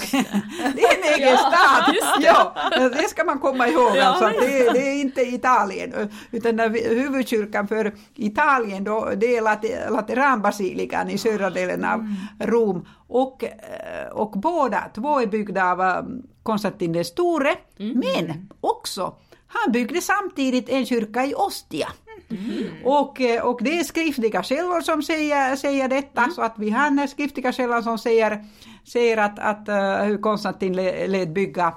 det 0.74 0.82
är 0.84 0.98
en 0.98 1.14
egen 1.14 1.28
Ja, 1.28 1.36
stat! 1.38 1.94
det. 2.20 2.26
Ja, 2.26 2.88
det 2.88 3.08
ska 3.08 3.24
man 3.24 3.38
komma 3.38 3.68
ihåg. 3.68 3.96
Ja, 3.96 4.04
alltså, 4.04 4.40
det, 4.40 4.70
det 4.72 4.78
är 4.88 5.00
inte 5.00 5.20
Italien. 5.22 6.10
Utan 6.30 6.56
när 6.56 6.68
vi- 6.68 6.88
huvudkyrkan 6.94 7.68
för 7.68 7.94
Italien 8.14 8.84
då, 8.84 9.10
det 9.16 9.36
är 9.36 9.42
Late- 9.42 9.90
Lateranbasilikan 9.90 11.10
i 11.10 11.18
södra 11.18 11.50
delen 11.50 11.84
av 11.84 12.00
Mm. 12.00 12.14
Rom. 12.40 12.88
Och, 13.08 13.44
eh, 13.44 14.08
och 14.12 14.30
båda 14.30 14.84
två 14.94 15.20
är 15.20 15.26
byggda 15.26 15.70
av 15.72 15.80
eh, 15.82 16.02
Konstantin 16.42 16.92
den 16.92 17.04
store. 17.04 17.54
Mm. 17.78 17.98
Men 18.16 18.48
också, 18.60 19.14
han 19.46 19.72
byggde 19.72 20.00
samtidigt 20.00 20.68
en 20.68 20.86
kyrka 20.86 21.24
i 21.26 21.34
Ostia. 21.34 21.88
Mm. 22.30 22.84
Och, 22.84 23.20
eh, 23.20 23.44
och 23.44 23.60
det 23.62 23.78
är 23.78 23.84
skriftliga 23.84 24.42
källor 24.42 24.80
som 24.80 25.02
säger, 25.02 25.56
säger 25.56 25.88
detta, 25.88 26.22
Mm. 26.22 26.34
så 26.34 26.42
att 26.42 26.54
vi 26.58 26.70
har 26.70 26.86
en 26.86 27.08
skriftliga 27.08 27.52
källor 27.52 27.82
som 27.82 27.98
säger, 27.98 28.44
säger 28.84 29.16
att, 29.16 29.38
att 29.38 29.68
eh, 29.68 30.04
hur 30.04 30.18
Konstantin 30.18 30.72
lät 30.72 31.28
bygga 31.28 31.74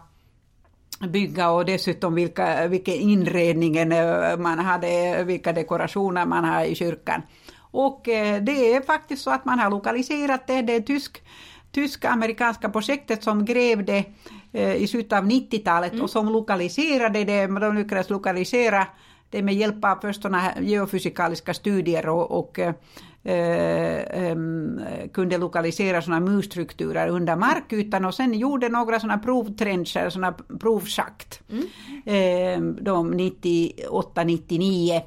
bygga 1.09 1.49
och 1.49 1.65
dessutom 1.65 2.15
vilka, 2.15 2.67
vilken 2.67 2.93
inredningen 2.93 3.91
eh, 3.91 4.37
man 4.37 4.59
hade, 4.59 5.23
vilka 5.23 5.53
dekorationer 5.53 6.25
man 6.25 6.43
har 6.43 6.63
i 6.63 6.75
kyrkan. 6.75 7.21
Och 7.73 8.01
det 8.41 8.73
är 8.73 8.81
faktiskt 8.81 9.23
så 9.23 9.29
att 9.31 9.45
man 9.45 9.59
har 9.59 9.69
lokaliserat 9.69 10.47
det, 10.47 10.61
det 10.61 10.81
tysk, 10.81 11.21
tysk-amerikanska 11.71 12.69
projektet 12.69 13.23
som 13.23 13.45
grävde 13.45 14.03
eh, 14.53 14.75
i 14.75 14.87
slutet 14.87 15.13
av 15.13 15.25
90-talet 15.25 16.01
och 16.01 16.09
som 16.09 16.29
lokaliserade 16.29 17.23
det, 17.23 17.47
de 17.47 17.75
lyckades 17.75 18.09
lokalisera 18.09 18.87
det 19.31 19.41
med 19.41 19.53
hjälp 19.53 19.85
av 19.85 19.95
först 20.01 20.21
såna 20.21 20.39
här 20.39 20.61
geofysikaliska 20.61 21.53
studier 21.53 22.09
och, 22.09 22.31
och 22.39 22.59
eh, 22.59 22.73
em, 23.23 24.81
kunde 25.13 25.37
lokalisera 25.37 26.01
såna 26.01 26.19
musstrukturer 26.19 27.07
under 27.07 27.35
markytan 27.35 28.05
och 28.05 28.15
sen 28.15 28.33
gjorde 28.33 28.69
några 28.69 28.99
såna 28.99 29.17
provtrencher, 29.17 30.09
såna 30.09 30.31
provschakt. 30.59 31.41
Eh, 32.05 32.59
de 32.61 33.13
98-99. 33.13 35.01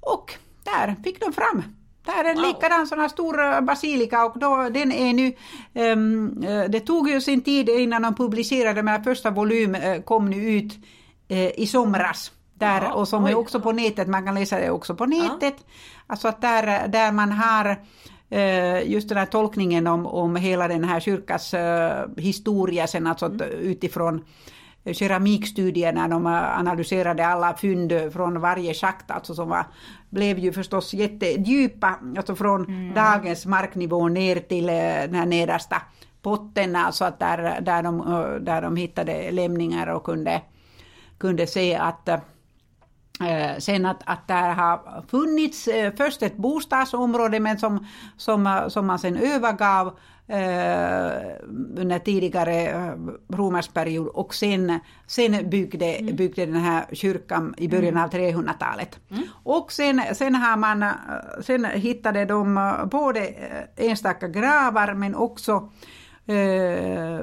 Och 0.00 0.34
där 0.64 0.96
fick 1.04 1.20
de 1.20 1.32
fram 1.32 1.62
där 2.04 2.24
är 2.24 2.30
en 2.30 2.36
Wow. 2.36 2.46
likadan 2.46 2.86
sån 2.86 2.98
här 2.98 3.08
stor 3.08 3.40
eh, 3.44 3.60
basilika 3.60 4.24
och 4.24 4.38
då, 4.38 4.68
den 4.70 4.92
är 4.92 5.12
nu, 5.12 5.26
eh, 5.74 5.96
det 6.70 6.80
tog 6.80 7.08
ju 7.08 7.20
sin 7.20 7.40
tid 7.40 7.68
innan 7.68 8.02
de 8.02 8.14
publicerade, 8.14 8.82
men 8.82 9.04
första 9.04 9.30
volym 9.30 9.76
kom 10.04 10.30
nu 10.30 10.50
ut 10.50 10.72
eh, 11.28 11.60
i 11.60 11.66
somras. 11.66 12.32
Där, 12.60 12.82
Jaha, 12.82 12.92
och 12.92 13.08
som 13.08 13.24
är 13.24 13.28
oj. 13.28 13.34
också 13.34 13.60
på 13.60 13.72
nätet, 13.72 14.08
man 14.08 14.24
kan 14.24 14.34
läsa 14.34 14.58
det 14.58 14.70
också 14.70 14.94
på 14.94 15.06
nätet. 15.06 15.54
Alltså 16.06 16.28
att 16.28 16.40
där, 16.40 16.88
där 16.88 17.12
man 17.12 17.32
har 17.32 17.76
eh, 18.30 18.90
just 18.90 19.08
den 19.08 19.18
här 19.18 19.26
tolkningen 19.26 19.86
om, 19.86 20.06
om 20.06 20.36
hela 20.36 20.68
den 20.68 20.84
här 20.84 21.00
kyrkas 21.00 21.54
eh, 21.54 22.06
historia 22.16 22.86
sen, 22.86 23.06
alltså 23.06 23.26
att 23.26 23.42
utifrån 23.60 24.24
keramikstudier 24.92 25.92
när 25.92 26.08
de 26.08 26.26
analyserade 26.26 27.26
alla 27.26 27.54
fynd 27.54 27.92
från 28.12 28.40
varje 28.40 28.74
schakt, 28.74 29.10
alltså 29.10 29.34
som 29.34 29.48
var, 29.48 29.66
blev 30.10 30.38
ju 30.38 30.52
förstås 30.52 30.94
jättedjupa, 30.94 31.98
alltså 32.16 32.36
från 32.36 32.92
dagens 32.94 33.46
marknivå 33.46 34.08
ner 34.08 34.36
till 34.36 34.68
eh, 34.68 34.74
den 34.74 35.14
här 35.14 35.26
nedersta 35.26 35.82
potten, 36.22 36.76
alltså 36.76 37.04
att 37.04 37.18
där, 37.18 37.60
där, 37.60 37.82
de, 37.82 37.98
där 38.40 38.62
de 38.62 38.76
hittade 38.76 39.30
lämningar 39.30 39.86
och 39.86 40.04
kunde, 40.04 40.42
kunde 41.18 41.46
se 41.46 41.74
att 41.74 42.08
sen 43.58 43.86
att, 43.86 44.02
att 44.04 44.28
där 44.28 44.52
har 44.52 45.04
funnits 45.08 45.68
eh, 45.68 45.92
först 45.96 46.22
ett 46.22 46.36
bostadsområde 46.36 47.40
men 47.40 47.58
som, 47.58 47.86
som, 48.16 48.46
eh, 48.46 48.68
som 48.68 48.86
man 48.86 48.98
sen 48.98 49.16
övergav 49.16 49.86
eh, 50.26 51.36
under 51.76 51.98
tidigare 51.98 52.66
eh, 52.66 52.94
romersk 53.28 53.74
period. 53.74 54.08
Och 54.08 54.34
sen, 54.34 54.78
sen 55.06 55.50
byggde, 55.50 55.98
byggde 56.12 56.46
den 56.46 56.56
här 56.60 56.84
kyrkan 56.92 57.54
i 57.58 57.68
början 57.68 57.96
av 57.96 58.10
300-talet. 58.10 58.98
Och 59.42 59.72
sen, 59.72 60.02
sen 60.14 60.34
har 60.34 60.56
man, 60.56 60.82
eh, 60.82 60.90
sen 61.42 61.64
hittade 61.64 62.24
de 62.24 62.58
eh, 62.58 62.84
både 62.84 63.26
eh, 63.26 63.86
enstaka 63.90 64.28
gravar 64.28 64.94
men 64.94 65.14
också 65.14 65.70
eh, 66.26 67.20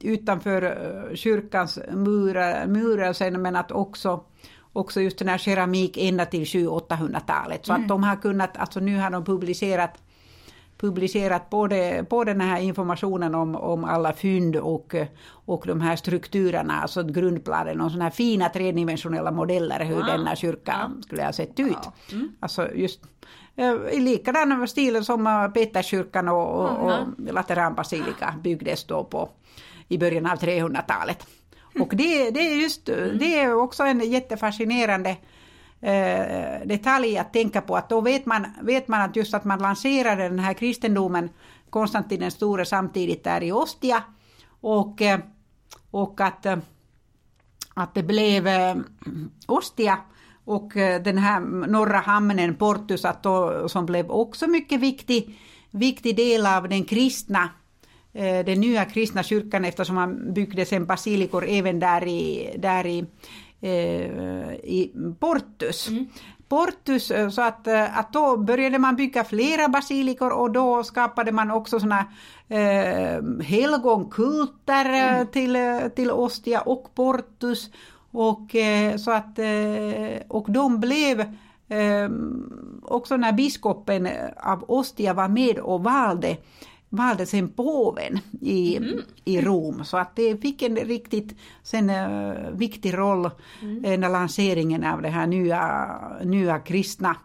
utanför 0.00 0.62
eh, 0.62 1.14
kyrkans 1.14 1.78
murar, 1.92 2.66
murar 2.66 3.12
sen, 3.12 3.42
men 3.42 3.56
att 3.56 3.72
också 3.72 4.24
också 4.72 5.00
just 5.00 5.18
den 5.18 5.28
här 5.28 5.38
keramik 5.38 5.96
ända 5.96 6.26
till 6.26 6.44
700-800-talet. 6.44 7.66
Så 7.66 7.72
att 7.72 7.88
de 7.88 8.02
har 8.02 8.16
kunnat, 8.16 8.56
alltså 8.56 8.80
nu 8.80 8.98
har 8.98 9.10
de 9.10 9.24
publicerat 9.24 9.98
publicerat 10.80 11.50
både, 11.50 12.06
både 12.10 12.32
den 12.32 12.40
här 12.40 12.60
informationen 12.60 13.34
om, 13.34 13.56
om 13.56 13.84
alla 13.84 14.12
fynd 14.12 14.56
och, 14.56 14.94
och 15.46 15.64
de 15.66 15.80
här 15.80 15.96
strukturerna, 15.96 16.80
alltså 16.82 17.02
grundplanen 17.02 17.80
och 17.80 17.90
sådana 17.90 18.04
här 18.04 18.10
fina 18.10 18.48
tredimensionella 18.48 19.30
modeller 19.30 19.84
hur 19.84 19.94
Wow. 19.94 20.06
denna 20.06 20.36
kyrka 20.36 20.90
skulle 21.02 21.24
ha 21.24 21.32
sett 21.32 21.60
ut. 21.60 21.76
Ja. 21.82 21.92
Mm. 22.12 22.32
Alltså 22.40 22.74
just 22.74 23.00
eh, 23.56 23.74
i 23.92 24.00
likadan 24.00 24.68
stil 24.68 25.04
som 25.04 25.26
eh, 25.26 25.48
Peterskyrkan 25.48 26.28
och, 26.28 26.60
och, 26.60 26.84
och 26.84 27.06
Lateranbasilika 27.18 28.34
byggdes 28.42 28.84
då 28.84 29.04
på 29.04 29.28
i 29.88 29.98
början 29.98 30.26
av 30.26 30.38
300-talet. 30.38 31.26
Och 31.78 31.96
det, 31.96 32.30
det 32.30 32.40
är 32.40 32.56
just, 32.56 32.86
det 33.20 33.38
är 33.38 33.54
också 33.54 33.82
en 33.82 34.10
jättefascinerande 34.10 35.16
eh, 35.80 36.66
detalj 36.66 37.18
att 37.18 37.32
tänka 37.32 37.60
på. 37.60 37.76
Att 37.76 37.88
då 37.88 38.00
vet 38.00 38.26
man, 38.26 38.46
vet 38.62 38.88
man 38.88 39.00
att 39.00 39.16
just 39.16 39.34
att 39.34 39.44
man 39.44 39.58
lanserade 39.58 40.22
den 40.22 40.38
här 40.38 40.54
kristendomen, 40.54 41.30
Konstantin 41.70 42.20
den 42.20 42.30
store 42.30 42.64
samtidigt 42.64 43.24
där 43.24 43.42
i 43.42 43.52
Ostia. 43.52 44.02
Och, 44.60 45.02
eh, 45.02 45.20
och 45.90 46.20
att, 46.20 46.46
eh, 46.46 46.58
att 47.74 47.94
det 47.94 48.02
blev 48.02 48.46
eh, 48.46 48.76
Ostia 49.46 49.98
och 50.44 50.76
eh, 50.76 51.02
den 51.02 51.18
här 51.18 51.40
norra 51.66 51.98
hamnen 51.98 52.54
Portus 52.54 53.04
att 53.04 53.22
då, 53.22 53.68
som 53.68 53.86
blev 53.86 54.10
också 54.10 54.46
mycket 54.46 54.80
viktig, 54.80 55.38
viktig 55.70 56.16
del 56.16 56.46
av 56.46 56.68
den 56.68 56.84
kristna 56.84 57.42
eh, 57.42 57.50
den 58.12 58.60
nya 58.60 58.84
kristna 58.84 59.22
kyrkan 59.22 59.64
eftersom 59.64 59.94
man 59.94 60.32
byggde 60.34 60.66
sen 60.66 60.86
basilikor 60.86 61.44
även 61.48 61.80
där 61.80 62.08
i, 62.08 62.54
där 62.58 62.86
i, 62.86 63.04
eh, 63.60 64.52
i 64.52 64.92
Portus. 65.20 65.90
Portus, 66.50 67.10
eh, 67.10 67.28
så 67.28 67.42
att, 67.42 67.66
eh, 67.66 67.98
att 67.98 68.12
då 68.12 68.36
började 68.36 68.78
man 68.78 68.96
bygga 68.96 69.24
flera 69.24 69.68
basilikor 69.68 70.30
och 70.32 70.50
då 70.50 70.84
skapade 70.84 71.32
man 71.32 71.50
också 71.50 71.80
såna 71.80 72.06
eh, 72.48 73.22
helgonkulter 73.42 75.18
eh, 75.20 75.24
till, 75.24 75.56
eh, 75.56 75.78
till 75.96 76.10
Ostia 76.10 76.60
och 76.60 76.94
Portus. 76.94 77.70
Och, 78.12 78.54
eh, 78.54 78.96
så 78.96 79.10
att, 79.10 79.38
eh, 79.38 80.26
och 80.28 80.50
de 80.50 80.80
blev 80.80 81.20
eh, 81.68 82.10
också 82.82 83.16
när 83.16 83.32
biskopen 83.32 84.08
av 84.36 84.64
Ostia 84.68 85.14
var 85.14 85.28
med 85.28 85.58
och 85.58 85.82
valde 85.82 86.36
valde 86.90 87.26
sen 87.26 87.48
påven 87.48 88.18
i, 88.40 88.78
i 89.24 89.40
Rom. 89.40 89.84
Så 89.84 89.96
att 89.96 90.16
det 90.16 90.36
fick 90.36 90.62
en 90.62 90.76
riktigt 90.76 91.36
sen, 91.62 91.90
eh, 91.90 92.50
viktig 92.52 92.98
roll 92.98 93.24
eh, 93.24 93.98
när 93.98 94.08
lanseringen 94.08 94.84
av 94.84 95.02
det 95.02 95.08
här 95.08 95.26
nya, 95.26 95.88
nya 96.24 96.58
kristna 96.58 97.16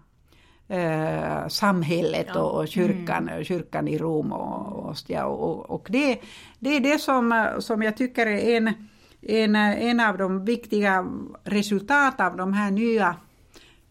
eh, 0.67 1.47
samhället 1.47 2.27
Ja. 2.33 2.41
och, 2.41 2.59
och 2.59 2.67
kyrkan, 2.67 3.29
kyrkan 3.43 3.87
i 3.87 3.97
Rom 3.97 4.31
och, 4.31 4.85
och. 4.89 4.95
Och, 5.23 5.69
och 5.69 5.87
det, 5.91 6.19
det 6.59 6.75
är 6.75 6.79
det 6.79 6.99
som, 6.99 7.47
som 7.59 7.83
jag 7.83 7.97
tycker 7.97 8.27
är 8.27 8.57
en, 8.57 8.73
en, 9.21 9.55
en 9.55 9.99
av 9.99 10.17
de 10.17 10.45
viktiga 10.45 11.05
resultat 11.43 12.19
av 12.19 12.37
de 12.37 12.53
här 12.53 12.71
nya 12.71 13.15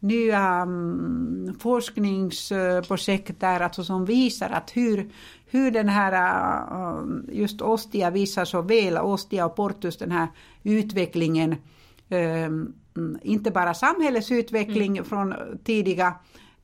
nya 0.04 0.40
mm, 0.40 1.54
forskningsprojekt 1.60 3.40
där 3.40 3.60
alltså 3.60 3.84
som 3.84 4.04
visar 4.04 4.50
att 4.50 4.76
hur, 4.76 5.10
hur 5.54 5.70
den 5.70 5.88
här 5.88 6.12
äh, 6.12 7.04
just 7.28 7.62
Ostia 7.62 8.10
visar 8.10 8.44
så 8.44 8.62
väl, 8.62 8.98
Ostia 8.98 9.46
och 9.46 9.56
Portus 9.56 9.96
den 9.96 10.12
här 10.12 10.28
utvecklingen, 10.62 11.52
äh, 12.08 12.44
mm, 12.44 12.74
inte 13.22 13.50
bara 13.50 13.74
samhällets 13.74 14.30
utveckling 14.30 15.04
från 15.04 15.34
tidiga 15.64 16.14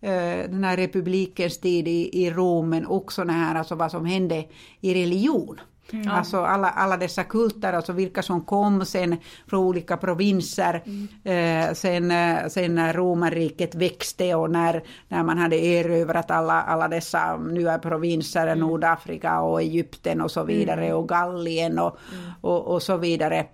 äh, 0.01 0.51
den 0.51 0.65
här 0.65 0.77
republikens 0.77 1.59
tid 1.59 1.89
i, 1.89 2.25
i 2.25 2.31
Rom 2.31 2.71
men 2.71 2.87
också 2.87 3.25
den 3.25 3.35
här, 3.35 3.55
alltså 3.55 3.75
vad 3.75 3.91
som 3.91 4.05
hände 4.05 4.45
i 4.81 4.95
religion. 4.95 5.61
Alltså 6.09 6.45
alla, 6.45 6.71
alla 6.71 6.97
dessa 6.97 7.25
kulter, 7.25 7.73
alltså 7.73 7.93
vilka 7.93 8.23
som 8.23 8.41
kom 8.41 8.85
sen 8.85 9.17
från 9.47 9.65
olika 9.65 9.97
provinser, 9.97 10.83
eh, 11.25 11.75
sen, 11.75 12.11
eh, 12.11 12.49
sen 12.49 12.75
när 12.75 12.93
romarriket 12.93 13.75
växte 13.75 14.35
och 14.35 14.51
när, 14.51 14.83
när 15.09 15.23
man 15.23 15.39
hade 15.39 15.57
erövrat 15.57 16.31
alla, 16.31 16.63
alla 16.63 16.89
dessa 16.89 17.37
nya 17.37 17.79
provinser, 17.79 18.55
Nordafrika 18.57 19.41
och 19.41 19.63
Egypten 19.63 20.21
och 20.21 20.31
så 20.31 20.45
vidare 20.45 20.93
och 20.93 21.09
Gallien 21.09 21.79
och, 21.79 21.99
och, 22.41 22.67
och 22.67 22.83
så 22.83 22.97
vidare. 22.97 23.47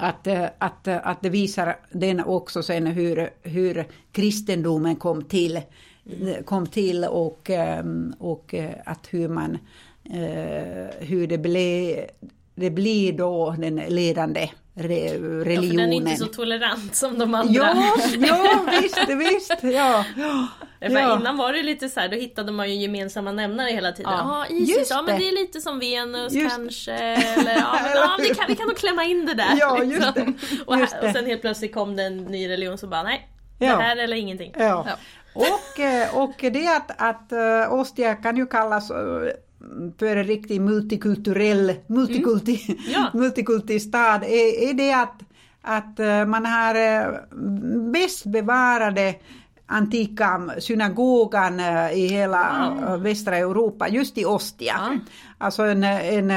Att, 0.00 0.26
eh, 0.26 0.44
att, 0.58 0.86
eh, 0.86 0.98
att 1.02 1.22
det 1.22 1.30
visar 1.30 1.76
den 1.92 2.24
också 2.24 2.62
sen 2.62 2.86
hur, 2.86 3.30
hur 3.42 3.86
kristendomen 4.12 4.96
kom 4.96 5.24
till 5.24 5.60
mm. 6.20 6.44
kom 6.44 6.66
till 6.66 7.04
och, 7.04 7.50
och 8.18 8.54
att 8.84 9.06
hur 9.10 9.28
man 9.28 9.58
hur 11.00 11.26
det 11.26 11.38
blev 11.38 12.06
det 12.60 12.70
blir 12.70 13.12
då 13.12 13.54
den 13.58 13.76
ledande 13.76 14.50
re, 14.74 15.14
religionen. 15.44 15.54
Ja, 15.54 15.70
för 15.70 15.76
den 15.76 15.92
är 15.92 15.96
inte 15.96 16.16
så 16.16 16.26
tolerant 16.26 16.94
som 16.94 17.18
de 17.18 17.34
andra. 17.34 17.52
Ja, 17.52 17.96
ja 18.18 18.66
visst, 18.80 19.08
visst. 19.08 19.62
Ja. 19.62 20.04
Ja. 20.16 21.18
Innan 21.18 21.36
var 21.36 21.52
det 21.52 21.62
lite 21.62 21.88
så 21.88 22.00
här, 22.00 22.08
då 22.08 22.16
hittade 22.16 22.52
man 22.52 22.70
ju 22.70 22.74
gemensamma 22.74 23.32
nämnare 23.32 23.70
hela 23.70 23.92
tiden. 23.92 24.12
Ja, 24.12 24.46
Isis, 24.50 24.90
ja 24.90 25.02
men 25.02 25.18
det 25.18 25.28
är 25.28 25.32
lite 25.32 25.60
som 25.60 25.78
Venus 25.78 26.32
just 26.32 26.56
kanske. 26.56 26.92
Eller, 26.92 27.54
ja, 27.54 27.78
men, 27.82 27.92
ja 27.94 28.16
vi, 28.18 28.34
kan, 28.34 28.44
vi 28.48 28.56
kan 28.56 28.66
nog 28.66 28.76
klämma 28.76 29.04
in 29.04 29.26
det 29.26 29.34
där. 29.34 29.56
Ja, 29.58 29.82
just 29.82 29.92
liksom. 29.92 30.12
det. 30.14 30.64
Och, 30.66 30.76
här, 30.76 31.04
och 31.04 31.10
sen 31.12 31.26
helt 31.26 31.40
plötsligt 31.40 31.74
kom 31.74 31.96
det 31.96 32.02
en 32.02 32.16
ny 32.16 32.48
religion 32.48 32.78
som 32.78 32.90
bara, 32.90 33.02
nej, 33.02 33.28
det 33.58 33.66
här 33.66 33.96
eller 33.96 34.16
ingenting. 34.16 34.54
Ja. 34.58 34.86
Och, 35.34 35.80
eh, 35.80 36.16
och 36.16 36.34
det 36.38 36.66
att, 36.66 36.90
att 36.96 37.32
uh, 37.32 37.74
Ostia 37.74 38.14
kan 38.14 38.36
ju 38.36 38.46
kallas 38.46 38.90
för 39.98 40.16
en 40.16 40.24
riktig 40.24 40.60
multikulturell, 40.60 41.74
multikulti, 41.86 42.64
mm. 42.68 42.80
ja. 42.92 43.10
multikulti 43.18 43.80
stad 43.80 44.22
är, 44.22 44.68
är 44.70 44.74
det 44.74 44.92
att, 44.92 45.22
att 45.62 46.28
man 46.28 46.46
har 46.46 46.72
bäst 47.92 48.26
bevarade 48.26 49.14
antika 49.66 50.50
synagogan 50.58 51.60
i 51.92 52.06
hela 52.06 52.66
mm. 52.66 53.02
västra 53.02 53.36
Europa, 53.36 53.88
just 53.88 54.18
i 54.18 54.24
Ostia. 54.24 54.80
Mm. 54.86 55.00
Alltså 55.38 55.62
en, 55.62 55.84
en 55.84 56.30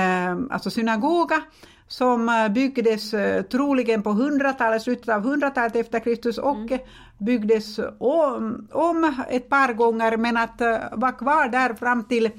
alltså 0.51 0.69
synagoga 0.69 1.41
som 1.87 2.49
byggdes 2.55 3.11
troligen 3.51 4.03
på 4.03 4.09
100-talet, 4.09 4.81
slutet 4.81 5.09
av 5.09 5.25
100-talet 5.25 5.75
efter 5.75 5.99
Kristus 5.99 6.37
och 6.37 6.57
mm. 6.57 6.79
byggdes 7.17 7.79
om, 7.99 8.67
om 8.71 9.15
ett 9.29 9.49
par 9.49 9.73
gånger 9.73 10.17
men 10.17 10.37
att 10.37 10.61
var 10.91 11.17
kvar 11.17 11.47
där 11.47 11.73
fram 11.73 12.03
till 12.03 12.29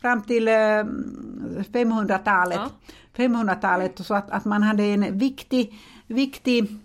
fram 0.00 0.22
till 0.22 0.48
500-talet. 0.48 2.58
Ja. 2.58 2.70
500-talet 3.18 4.06
så 4.06 4.14
att, 4.14 4.30
att 4.30 4.44
man 4.44 4.62
hade 4.62 4.84
en 4.84 5.18
viktig, 5.18 5.74
viktig 6.06 6.80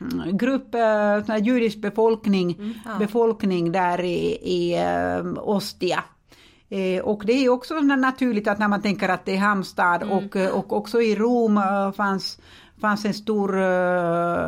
mm, 0.00 0.36
grupp 0.36 0.74
äh, 0.74 1.36
judisk 1.42 1.78
befolkning, 1.78 2.56
mm, 2.58 2.72
ja. 2.84 2.98
befolkning 2.98 3.72
där 3.72 4.00
i, 4.00 4.38
i 4.42 4.78
äh, 4.78 5.26
Ostia. 5.36 6.04
Eh, 6.68 7.02
och 7.02 7.22
det 7.26 7.32
är 7.32 7.48
också 7.48 7.80
naturligt 7.80 8.48
att 8.48 8.58
när 8.58 8.68
man 8.68 8.82
tänker 8.82 9.08
att 9.08 9.24
det 9.24 9.36
är 9.36 9.38
hamnstad 9.38 10.02
mm. 10.02 10.10
och, 10.10 10.36
och 10.36 10.72
också 10.72 11.02
i 11.02 11.16
Rom 11.16 11.60
fanns 11.96 12.38
fanns 12.80 13.04
en 13.04 13.14
stor 13.14 13.56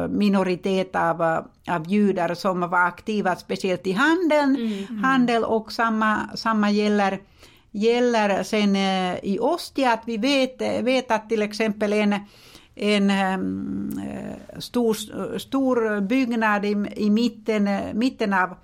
minoritet 0.09 0.97
av, 0.97 1.22
av 1.68 1.89
judar 1.89 2.35
som 2.35 2.61
var 2.61 2.87
aktiva 2.87 3.37
speciellt 3.37 3.87
i 3.87 3.93
handeln. 3.93 4.57
Mm. 4.57 5.05
Handel 5.05 5.45
och 5.45 5.72
samma, 5.72 6.20
samma 6.35 6.70
gäller 6.70 7.20
gäller 7.73 8.43
sen 8.43 8.77
eh, 8.77 9.18
i 9.23 9.39
Ostia 9.41 9.93
att 9.93 10.03
vi 10.07 10.16
vet, 10.16 10.62
eh, 10.62 10.83
vet 10.83 11.11
att 11.11 11.29
till 11.29 11.43
exempel 11.43 11.93
en, 11.93 12.14
en 12.75 13.11
ehm, 13.11 14.01
eh, 14.07 14.59
stor, 14.59 14.95
stor 15.39 16.01
byggnad 16.01 16.64
i, 16.64 16.87
i 16.97 17.11
mitten, 17.11 17.68
mitten 17.99 18.33
av 18.33 18.57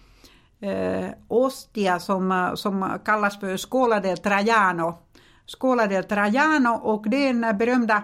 Ostia 1.29 1.99
som, 1.99 2.53
som 2.55 2.99
kallas 3.05 3.41
för 3.41 3.57
Scola 3.57 4.01
del 4.01 4.19
Trajano. 4.19 4.99
Scola 5.47 5.87
del 5.87 6.05
Trajano 6.05 6.75
och 6.75 7.11
den 7.11 7.41
berömda 7.59 8.03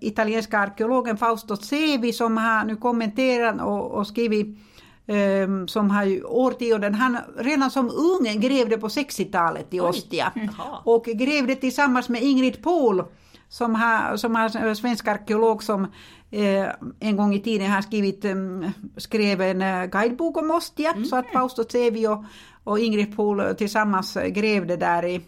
italienska 0.00 0.58
arkeologen 0.58 1.16
Fausto 1.16 1.56
Sevi 1.56 2.12
som 2.12 2.36
har 2.36 2.64
nu 2.64 2.76
kommenterat 2.76 3.60
och, 3.60 3.90
och 3.90 4.06
skrivit 4.06 4.58
um, 5.06 5.68
som 5.68 5.90
har 5.90 6.04
ju 6.04 6.24
årtionden, 6.24 6.94
han 6.94 7.18
redan 7.36 7.70
som 7.70 7.90
ung 7.90 8.40
grävde 8.40 8.78
på 8.78 8.88
60-talet 8.88 9.74
i 9.74 9.80
Ostia. 9.80 10.32
Och 10.84 11.04
grävde 11.04 11.54
tillsammans 11.54 12.08
med 12.08 12.22
Ingrid 12.22 12.62
Pohl 12.62 13.04
som 13.48 13.74
har, 13.74 14.16
som 14.16 14.34
har 14.34 14.56
en 14.56 14.76
svensk 14.76 15.08
arkeolog 15.08 15.62
som 15.62 15.84
eh, 16.30 16.66
en 17.00 17.16
gång 17.16 17.34
i 17.34 17.40
tiden 17.40 17.70
har 17.70 17.82
skrivit, 17.82 18.24
um, 18.24 18.70
skrev 18.96 19.40
en 19.40 19.62
uh, 19.62 19.84
guidebok 19.84 20.36
om 20.36 20.50
Ostia. 20.50 20.90
Mm. 20.90 21.04
Så 21.04 21.16
att 21.16 21.32
Fausto 21.32 21.64
Tsevi 21.64 22.06
och, 22.06 22.24
och 22.64 22.78
Ingrid 22.78 23.16
Pohl 23.16 23.54
tillsammans 23.54 24.16
grävde 24.30 24.76
där 24.76 25.04
i 25.04 25.20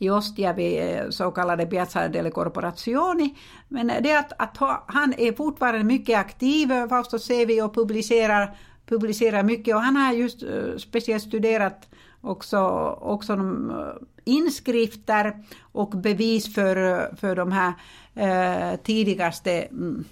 i 0.00 0.10
Ostia 0.10 0.52
vid 0.52 0.82
eh, 0.82 1.10
så 1.10 1.30
kallade 1.30 1.66
Piazza 1.66 2.08
delle 2.08 2.30
Corporazioni. 2.30 3.34
Men 3.68 3.86
det 4.02 4.18
att, 4.18 4.32
att 4.38 4.82
han 4.86 5.14
är 5.18 5.32
fortfarande 5.32 5.84
mycket 5.84 6.18
aktiv, 6.18 6.68
Fausto 6.88 7.18
Sevi, 7.18 7.62
och 7.62 7.74
publicerar, 7.74 8.56
publicerar 8.86 9.42
mycket. 9.42 9.74
Och 9.74 9.82
han 9.82 9.96
har 9.96 10.12
just 10.12 10.42
eh, 10.42 10.76
speciellt 10.76 11.22
studerat 11.22 11.88
också, 12.20 12.58
också 13.00 13.36
de, 13.36 13.70
eh, 13.70 13.76
inskrifter 14.24 15.34
och 15.72 15.90
bevis 15.90 16.54
för, 16.54 16.76
för 17.16 17.36
de 17.36 17.52
här 17.52 17.72
eh, 18.14 18.76
tidigaste 18.76 19.52
mm, 19.52 20.04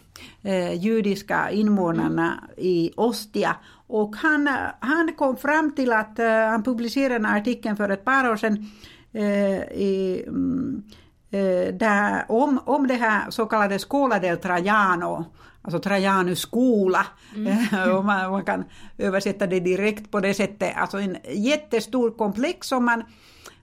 eh, 0.43 0.75
judiska 0.75 1.51
invånarna 1.51 2.45
i 2.57 2.93
Ostia. 2.97 3.57
Och 3.87 4.17
han, 4.17 4.49
han 4.81 5.13
kom 5.17 5.37
fram 5.37 5.75
till 5.75 5.93
att, 5.93 6.19
han 6.51 6.63
publicerade 6.63 7.15
en 7.15 7.27
artikel 7.27 7.77
för 7.77 7.89
ett 7.89 8.05
par 8.05 8.31
år 8.31 8.37
sedan, 8.37 8.71
i, 9.15 10.25
mm, 10.27 10.83
eh, 11.31 11.75
där, 11.75 12.25
om, 12.29 12.61
om 12.65 12.87
det 12.87 12.95
här 12.95 13.31
så 13.31 13.47
kallade 13.47 13.79
Scola 13.79 14.19
del 14.19 14.37
Traiano, 14.37 15.25
alltså 15.63 15.79
Trajanus 15.81 16.41
skola, 16.41 17.07
mm. 17.37 17.97
om 17.99 18.07
man, 18.07 18.31
man, 18.31 18.45
kan 18.45 18.65
översätta 18.99 19.47
det 19.47 19.61
direkt 19.61 20.11
på 20.11 20.21
det 20.21 20.35
sättet, 20.35 20.77
alltså 20.77 20.99
en 20.99 21.17
jättestor 21.35 22.11
komplex 22.11 22.67
som 22.67 22.85
man, 22.85 23.03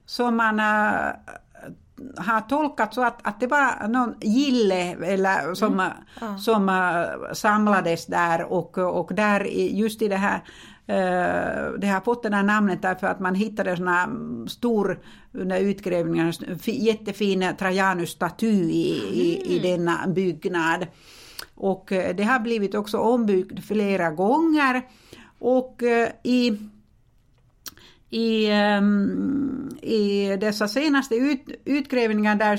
som 0.06 0.36
man 0.36 0.60
äh, 0.60 1.12
har 2.16 2.40
tolkat 2.40 2.94
så 2.94 3.04
att, 3.04 3.26
att 3.26 3.40
det 3.40 3.46
var 3.46 3.88
någon 3.88 4.14
gille 4.20 4.96
eller 5.04 5.54
som, 5.54 5.72
mm. 5.72 5.92
ja. 6.20 6.38
som 6.38 6.68
äh, 6.68 7.32
samlades 7.32 8.06
där 8.06 8.44
och, 8.44 8.78
och 8.78 9.14
där 9.14 9.44
just 9.50 10.02
i 10.02 10.08
det 10.08 10.16
här 10.16 10.40
Eh, 10.40 10.75
det 11.78 11.86
har 11.86 12.00
fått 12.00 12.22
det 12.22 12.36
här 12.36 12.42
namnet 12.42 12.82
därför 12.82 13.06
att 13.06 13.20
man 13.20 13.34
hittade 13.34 13.76
såna 13.76 14.02
mm, 14.02 14.48
stor, 14.48 15.00
under 15.32 15.60
utgrävningarna, 15.60 16.32
jättefin 16.64 17.44
Trajanus-staty 17.58 18.46
i, 18.46 19.02
i, 19.12 19.42
i 19.44 19.58
mm. 19.58 19.62
denna 19.62 20.06
byggnad. 20.06 20.86
Och 21.54 21.92
eh, 21.92 22.16
det 22.16 22.24
har 22.24 22.38
blivit 22.38 22.74
också 22.74 22.98
ombyggd 22.98 23.64
flera 23.64 24.10
gånger. 24.10 24.82
Och 25.38 25.82
eh, 25.82 26.08
i 26.22 26.58
i, 28.10 28.50
um, 28.78 29.76
i 29.82 30.36
dessa 30.36 30.68
senaste 30.68 31.14
ut, 31.14 31.40
utgrävningar 31.64 32.36
där 32.36 32.56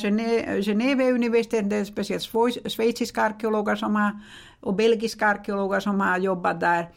Genève-universitetet, 0.62 1.88
speciellt 1.88 2.24
schweiziska 2.72 3.22
arkeologer 3.22 3.76
som 3.76 3.96
har, 3.96 4.20
och 4.60 4.76
belgiska 4.76 5.28
arkeologer 5.28 5.80
som 5.80 6.00
har 6.02 6.18
jobbat 6.18 6.60
där, 6.60 6.90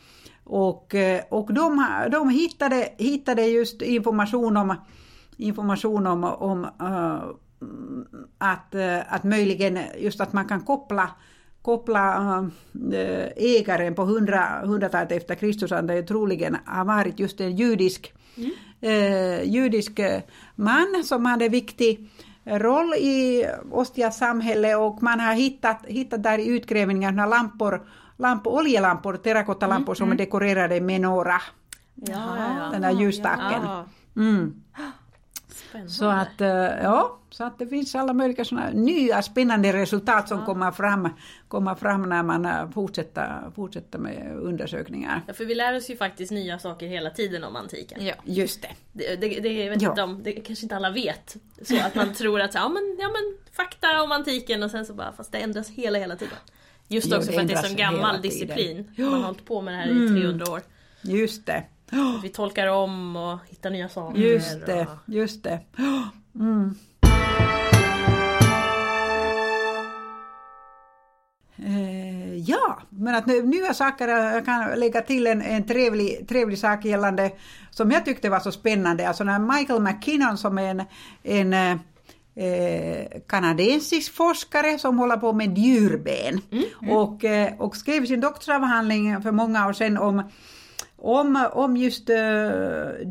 och, 0.51 0.95
eh, 0.95 1.23
och 1.29 1.55
de, 1.55 1.87
de 2.11 2.29
hittade, 2.29 2.89
hittade 2.99 3.47
just 3.47 3.83
information 3.83 4.57
om, 4.57 4.75
information 5.37 6.07
om, 6.07 6.25
om 6.25 6.65
uh, 6.65 7.31
att, 8.39 8.75
uh, 8.75 9.15
att 9.15 9.25
möjligen 9.25 9.79
just 9.99 10.21
att 10.21 10.33
man 10.33 10.49
kan 10.49 10.61
koppla 10.61 11.11
koppla 11.63 12.51
ägaren 13.37 13.95
på 13.95 14.03
100, 14.03 14.63
100-talet 14.65 15.13
efter 15.13 15.35
Kristus, 15.35 15.71
han 15.71 15.87
det 15.87 16.03
troligen 16.03 16.57
har 16.65 16.85
varit 16.85 17.19
just 17.19 17.41
en 17.41 17.57
judisk, 17.57 18.13
mm. 18.37 18.51
uh, 18.85 19.45
judisk 19.45 20.01
man 20.55 21.03
som 21.05 21.27
hade 21.27 21.49
viktig 21.49 22.11
roll 22.45 22.95
i 22.95 23.47
Ostias 23.71 24.19
samhälle 24.19 24.75
och 24.75 25.03
man 25.03 25.21
har 25.21 25.35
hittat, 25.35 25.87
hittat 25.87 26.23
där 26.23 26.39
i 26.39 26.47
utgrävningarna 26.47 27.27
lampor 27.27 27.83
lampor, 28.21 28.53
oljelampor, 28.53 29.17
terrakottalampor 29.17 29.93
mm, 29.93 29.97
som 29.97 30.09
mm. 30.09 30.13
är 30.13 30.19
dekorerade 30.19 30.81
med 30.81 31.01
några. 31.01 31.43
Ja, 31.95 32.69
Den 32.73 32.83
där 32.83 32.91
ljusstaken. 32.91 33.63
Ja. 33.63 33.87
Mm. 34.17 34.63
Så 35.89 36.05
att, 36.05 36.41
eh, 36.41 36.49
ja, 36.83 37.19
så 37.31 37.45
att 37.45 37.59
det 37.59 37.67
finns 37.67 37.95
alla 37.95 38.13
möjliga 38.13 38.45
såna 38.45 38.71
nya 38.71 39.23
spännande 39.23 39.73
resultat 39.73 40.29
som 40.29 40.39
ja. 40.39 40.45
kommer, 40.45 40.71
fram, 40.71 41.09
kommer 41.49 41.75
fram 41.75 42.09
när 42.09 42.23
man 42.23 42.47
eh, 42.47 42.71
fortsätter, 42.71 43.51
fortsätter 43.55 43.99
med 43.99 44.37
undersökningar. 44.41 45.23
Ja, 45.27 45.35
för 45.35 45.45
vi 45.45 45.55
lär 45.55 45.77
oss 45.77 45.91
ju 45.91 45.97
faktiskt 45.97 46.33
nya 46.33 46.59
saker 46.59 46.87
hela 46.87 47.11
tiden 47.11 47.45
om 47.45 47.57
antiken. 47.57 48.07
Ja, 48.07 48.15
just 48.25 48.63
det. 48.63 48.71
Det, 48.93 49.17
det, 49.17 49.41
det, 49.41 49.71
vet 49.71 49.83
ja. 49.83 50.05
om, 50.05 50.23
det 50.23 50.33
kanske 50.33 50.65
inte 50.65 50.77
alla 50.77 50.91
vet. 50.91 51.37
Så 51.63 51.77
att 51.87 51.95
man 51.95 52.15
tror 52.15 52.41
att 52.41 52.55
ja, 52.55 52.69
men, 52.69 52.97
ja, 53.01 53.09
men 53.09 53.55
fakta 53.57 54.03
om 54.03 54.13
antiken 54.13 54.63
och 54.63 54.71
sen 54.71 54.87
så 54.87 54.95
bara, 54.95 55.13
fast 55.13 55.33
det 55.33 55.39
ändras 55.39 55.71
hela, 55.71 55.99
hela 55.99 56.17
tiden. 56.17 56.39
Just 56.93 57.13
också 57.13 57.33
för 57.33 57.41
att 57.41 57.49
det 57.49 57.55
är 57.55 57.63
så 57.63 57.75
gammal 57.75 58.23
disciplin. 58.23 58.93
Man 58.97 59.13
har 59.13 59.21
hållit 59.21 59.45
på 59.45 59.61
med 59.61 59.75
det 59.75 59.79
här 59.79 59.89
i 59.89 60.09
300 60.09 60.29
mm. 60.31 60.53
år. 60.53 60.63
Just 61.03 61.47
det. 61.47 61.65
Vi 62.23 62.29
tolkar 62.29 62.67
om 62.67 63.17
och 63.17 63.39
hittar 63.49 63.71
nya 63.71 63.89
saker. 63.89 64.19
Just 64.19 64.67
det, 64.67 64.83
och... 64.83 65.15
just 65.15 65.43
det. 65.43 65.61
Mm. 66.35 66.75
Uh, 71.59 72.37
ja, 72.37 72.79
men 72.89 73.15
att 73.15 73.27
nya 73.27 73.75
saker, 73.75 74.09
jag 74.09 74.45
kan 74.45 74.71
lägga 74.81 75.01
till 75.01 75.27
en, 75.27 75.43
en 75.43 75.67
trevlig, 75.67 76.29
trevlig 76.29 76.59
sak 76.59 76.85
gällande, 76.85 77.31
som 77.71 77.91
jag 77.91 78.05
tyckte 78.05 78.29
var 78.29 78.41
så 78.41 78.53
spännande, 78.53 79.09
alltså 79.09 79.25
när 79.25 79.39
Michael 79.39 79.83
McKinnon 79.83 80.39
som 80.39 80.59
är 80.59 80.71
en, 80.71 80.83
en 81.53 81.81
eh, 82.41 83.21
kanadensisk 83.27 84.13
forskare 84.13 84.79
som 84.79 84.99
håller 84.99 85.17
på 85.17 85.33
med 85.33 85.59
djurben 85.59 86.41
mm, 86.51 86.65
mm. 86.83 86.97
Och, 86.97 87.25
eh, 87.25 87.53
och 87.59 87.77
skrev 87.77 88.07
sin 88.07 88.21
doktorsavhandling 88.21 89.23
för 89.23 89.33
många 89.33 89.69
år 89.69 89.73
sedan 89.73 89.99
om 89.99 90.23
om, 91.03 91.47
om 91.53 91.77
just 91.77 92.11
uh, 92.11 92.17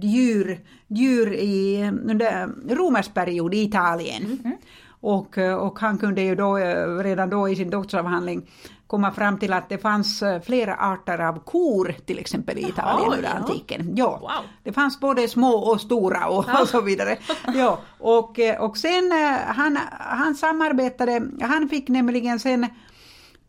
djur, 0.01 0.59
djur 0.87 1.33
i, 1.33 1.91
under 2.05 2.47
romersk 2.75 3.13
period 3.13 3.53
i 3.53 3.63
Italien. 3.63 4.23
Mm. 4.23 4.39
mm. 4.43 4.57
Och, 5.01 5.37
och 5.37 5.79
han 5.79 5.97
kunde 5.97 6.21
ju 6.21 6.35
då 6.35 6.55
redan 7.03 7.29
då 7.29 7.49
i 7.49 7.55
sin 7.55 7.69
doktorsavhandling 7.69 8.47
komma 8.89 9.11
fram 9.11 9.37
till 9.37 9.53
att 9.53 9.69
det 9.69 9.77
fanns 9.77 10.21
eh, 10.21 10.41
flera 10.41 10.75
arter 10.75 11.19
av 11.19 11.39
kor 11.39 11.95
till 12.05 12.19
exempel 12.19 12.57
i 12.57 12.61
Italien 12.61 13.05
Jaha, 13.05 13.15
under 13.15 13.29
ja. 13.29 13.35
antiken. 13.35 13.93
Ja, 13.95 14.17
wow. 14.21 14.29
Det 14.63 14.73
fanns 14.73 14.99
både 14.99 15.27
små 15.27 15.53
och 15.53 15.81
stora 15.81 16.27
och, 16.27 16.45
ja. 16.47 16.61
och 16.61 16.67
så 16.75 16.81
vidare. 16.81 17.17
Ja, 17.55 17.79
och, 17.99 18.39
eh, 18.39 18.61
och 18.61 18.77
sen 18.77 19.11
eh, 19.11 19.37
han, 19.45 19.79
han 19.99 20.35
samarbetade, 20.35 21.21
han 21.41 21.69
fick 21.69 21.87
nämligen 21.89 22.39
sen 22.39 22.67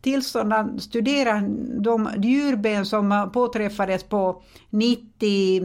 tillstånd 0.01 0.53
att 0.53 0.81
studera 0.81 1.41
de 1.81 2.09
djurben 2.17 2.85
som 2.85 3.29
påträffades 3.33 4.03
på 4.03 4.43
90, 4.69 5.61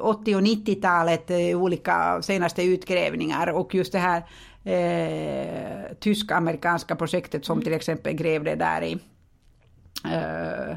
80 0.00 0.34
och 0.34 0.40
90-talet, 0.40 1.30
olika 1.54 2.22
senaste 2.22 2.62
utgrävningar 2.62 3.46
och 3.46 3.74
just 3.74 3.92
det 3.92 3.98
här 3.98 4.22
eh, 4.64 5.96
tysk-amerikanska 6.00 6.96
projektet 6.96 7.44
som 7.44 7.58
mm. 7.58 7.64
till 7.64 7.72
exempel 7.72 8.14
grävde 8.14 8.54
där 8.54 8.82
i 8.82 8.92
eh, 10.04 10.76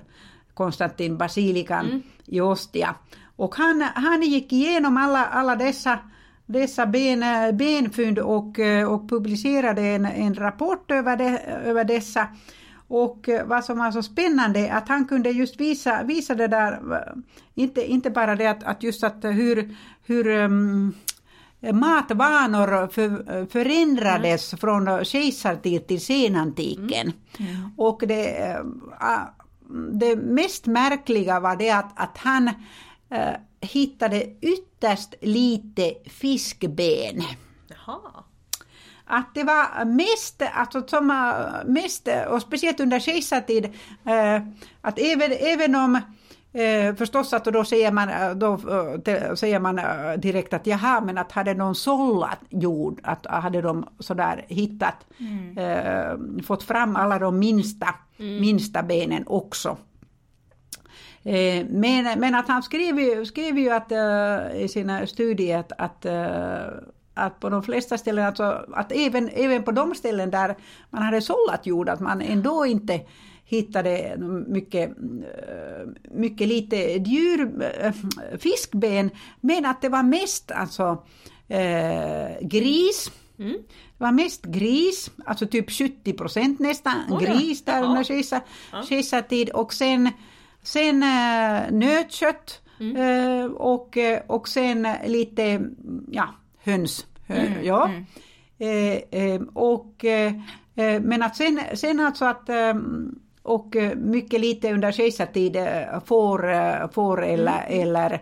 Konstantin 0.54 1.18
Basilikan 1.18 1.86
mm. 1.86 2.02
i 2.26 2.42
Ostia. 2.42 2.96
Och 3.36 3.56
han, 3.56 3.82
han 3.82 4.22
gick 4.22 4.54
igenom 4.54 4.98
alla, 4.98 5.26
alla 5.26 5.56
dessa, 5.56 6.00
dessa 6.46 6.86
ben, 6.86 7.20
benfynd 7.58 8.20
och, 8.20 8.60
och 8.88 9.10
publicerade 9.10 9.82
en, 9.82 10.06
en 10.06 10.36
rapport 10.36 10.92
över, 10.92 11.18
de, 11.18 11.38
över 11.70 11.84
dessa. 11.84 12.28
Och 12.88 13.30
vad 13.46 13.66
som 13.66 13.78
var 13.78 13.92
så 13.92 14.04
spännande 14.04 14.74
att 14.74 14.88
han 14.88 15.06
kunde 15.06 15.30
just 15.30 15.60
visa, 15.60 16.04
visa 16.04 16.36
det 16.36 16.48
där, 16.48 16.80
inte, 17.56 17.92
inte 17.92 18.10
bara 18.10 18.36
det 18.36 18.48
att, 18.48 18.64
att 18.64 18.84
just 18.84 19.04
att 19.04 19.24
hur, 19.24 19.76
hur 20.06 20.28
um, 20.28 20.94
matvanor 21.72 22.88
för, 22.88 23.46
förändrades 23.46 24.54
mm. 24.54 24.60
från 24.60 25.06
kejsartid 25.06 25.88
till 25.88 26.02
senantiken. 26.02 27.12
Mm. 27.40 27.70
Och 27.78 28.04
det, 28.08 28.52
äh, 29.02 29.22
det 29.92 30.16
mest 30.16 30.66
märkliga 30.66 31.40
var 31.40 31.56
det 31.56 31.72
att, 31.72 31.92
att 31.96 32.18
han 32.18 32.48
äh, 33.10 33.34
hittade 33.62 34.26
ytterst 34.42 35.14
lite 35.22 35.94
fiskben. 36.06 37.24
Jaha. 37.68 38.24
Att 39.06 39.36
det 39.36 39.44
var 39.44 39.86
mest, 39.86 40.42
alltså 40.54 40.88
som 40.88 41.12
äh, 41.12 41.72
mest, 41.72 42.08
och 42.28 42.42
speciellt 42.42 42.80
under 42.80 43.00
kejsartid, 43.00 43.66
äh, 44.06 44.42
att 44.82 45.00
även, 45.00 45.32
även 45.32 45.76
om 45.76 46.02
Eh, 46.54 46.96
förstås 46.96 47.34
att 47.34 47.46
då 47.46 47.66
säger 47.66 47.92
man, 47.92 48.10
eh, 48.10 48.32
då, 48.32 48.54
eh, 49.06 49.34
säger 49.34 49.60
man 49.60 49.80
eh, 49.80 50.14
direkt 50.18 50.54
att 50.54 50.68
jaha, 50.68 51.02
men 51.02 51.18
att 51.18 51.32
hade 51.32 51.54
någon 51.54 51.76
sållat 51.76 52.40
jord, 52.50 53.00
att 53.04 53.26
hade 53.26 53.62
de 53.62 53.86
sådär 54.00 54.46
hittat, 54.48 54.96
mm. 55.20 55.58
eh, 55.58 56.44
fått 56.44 56.64
fram 56.64 56.96
alla 56.96 57.20
de 57.20 57.40
minsta, 57.40 57.96
mm. 58.20 58.42
minsta 58.42 58.84
benen 58.84 59.24
också. 59.28 59.78
Eh, 61.24 61.66
men, 61.70 62.20
men 62.20 62.36
att 62.36 62.48
han 62.48 62.64
skrev 62.64 63.00
ju, 63.00 63.26
skrev 63.26 63.58
ju 63.58 63.70
att, 63.70 63.92
i 64.56 64.68
sina 64.68 65.08
studier 65.08 65.60
att, 65.60 65.72
att 65.78 66.06
att 67.16 67.40
på 67.40 67.50
de 67.50 67.64
flesta 67.64 67.98
ställen, 67.98 68.26
alltså 68.26 68.66
att 68.74 68.92
även, 68.92 69.30
även 69.34 69.64
på 69.64 69.72
de 69.72 69.96
ställen 69.96 70.32
där 70.32 70.56
man 70.90 71.04
hade 71.04 71.22
sållat 71.22 71.66
jord, 71.66 71.90
att 71.90 72.00
man 72.00 72.22
ändå 72.22 72.66
inte 72.66 73.02
hittade 73.56 74.16
mycket, 74.48 74.90
eh, 74.90 75.88
mycket 76.12 76.48
lite 76.48 76.76
djur, 76.78 77.72
eh, 77.80 77.94
fiskben, 78.38 79.10
men 79.42 79.66
att 79.66 79.82
det 79.82 79.90
var 79.90 80.04
mest 80.04 80.52
alltså 80.52 81.04
eh, 81.48 82.48
gris, 82.48 83.12
Mm. 83.40 83.58
Det 83.98 84.04
var 84.04 84.12
mest 84.12 84.46
gris, 84.46 85.12
alltså 85.26 85.48
typ 85.48 85.72
70 85.72 86.14
procent 86.14 86.60
nästan 86.60 86.94
oh, 87.10 87.20
gris 87.20 87.66
där 87.66 87.84
under 87.84 88.04
kejsartid 88.84 89.50
och 89.50 89.74
sen, 89.74 90.10
sen 90.64 91.04
äh, 91.04 91.72
nötkött 91.72 92.62
mm. 92.80 92.96
äh, 92.96 93.46
och, 93.46 93.98
och 94.28 94.48
sen 94.48 94.88
lite 95.06 95.70
ja, 96.12 96.30
höns. 96.64 97.06
Mm. 97.28 97.64
Ja. 97.64 97.92
Äh, 98.60 99.42
och, 99.54 100.06
men 101.02 101.24
att 101.24 101.36
sen, 101.36 101.60
sen 101.74 102.00
alltså 102.00 102.26
att 102.26 102.50
och 103.44 103.76
eh, 103.76 103.96
mycket 103.96 104.40
lite 104.40 104.74
under 104.74 104.92
kejsartid 104.92 105.56
eh, 105.56 106.04
får, 106.06 106.54
eh, 106.54 106.90
får 106.92 107.24
eller, 107.24 107.66
mm. 107.68 107.82
eller 107.82 108.22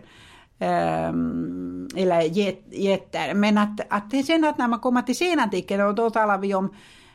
Um, 1.08 1.88
eller 1.96 2.20
getter. 2.70 3.34
Men 3.34 3.58
att, 3.58 3.80
att 3.88 4.26
sen 4.26 4.44
att 4.44 4.58
när 4.58 4.68
man 4.68 4.80
kommer 4.80 5.02
till 5.02 5.16
senantiken, 5.16 5.80
och 5.80 5.94
då 5.94 6.10
talar 6.10 6.38
vi 6.38 6.54
om 6.54 6.74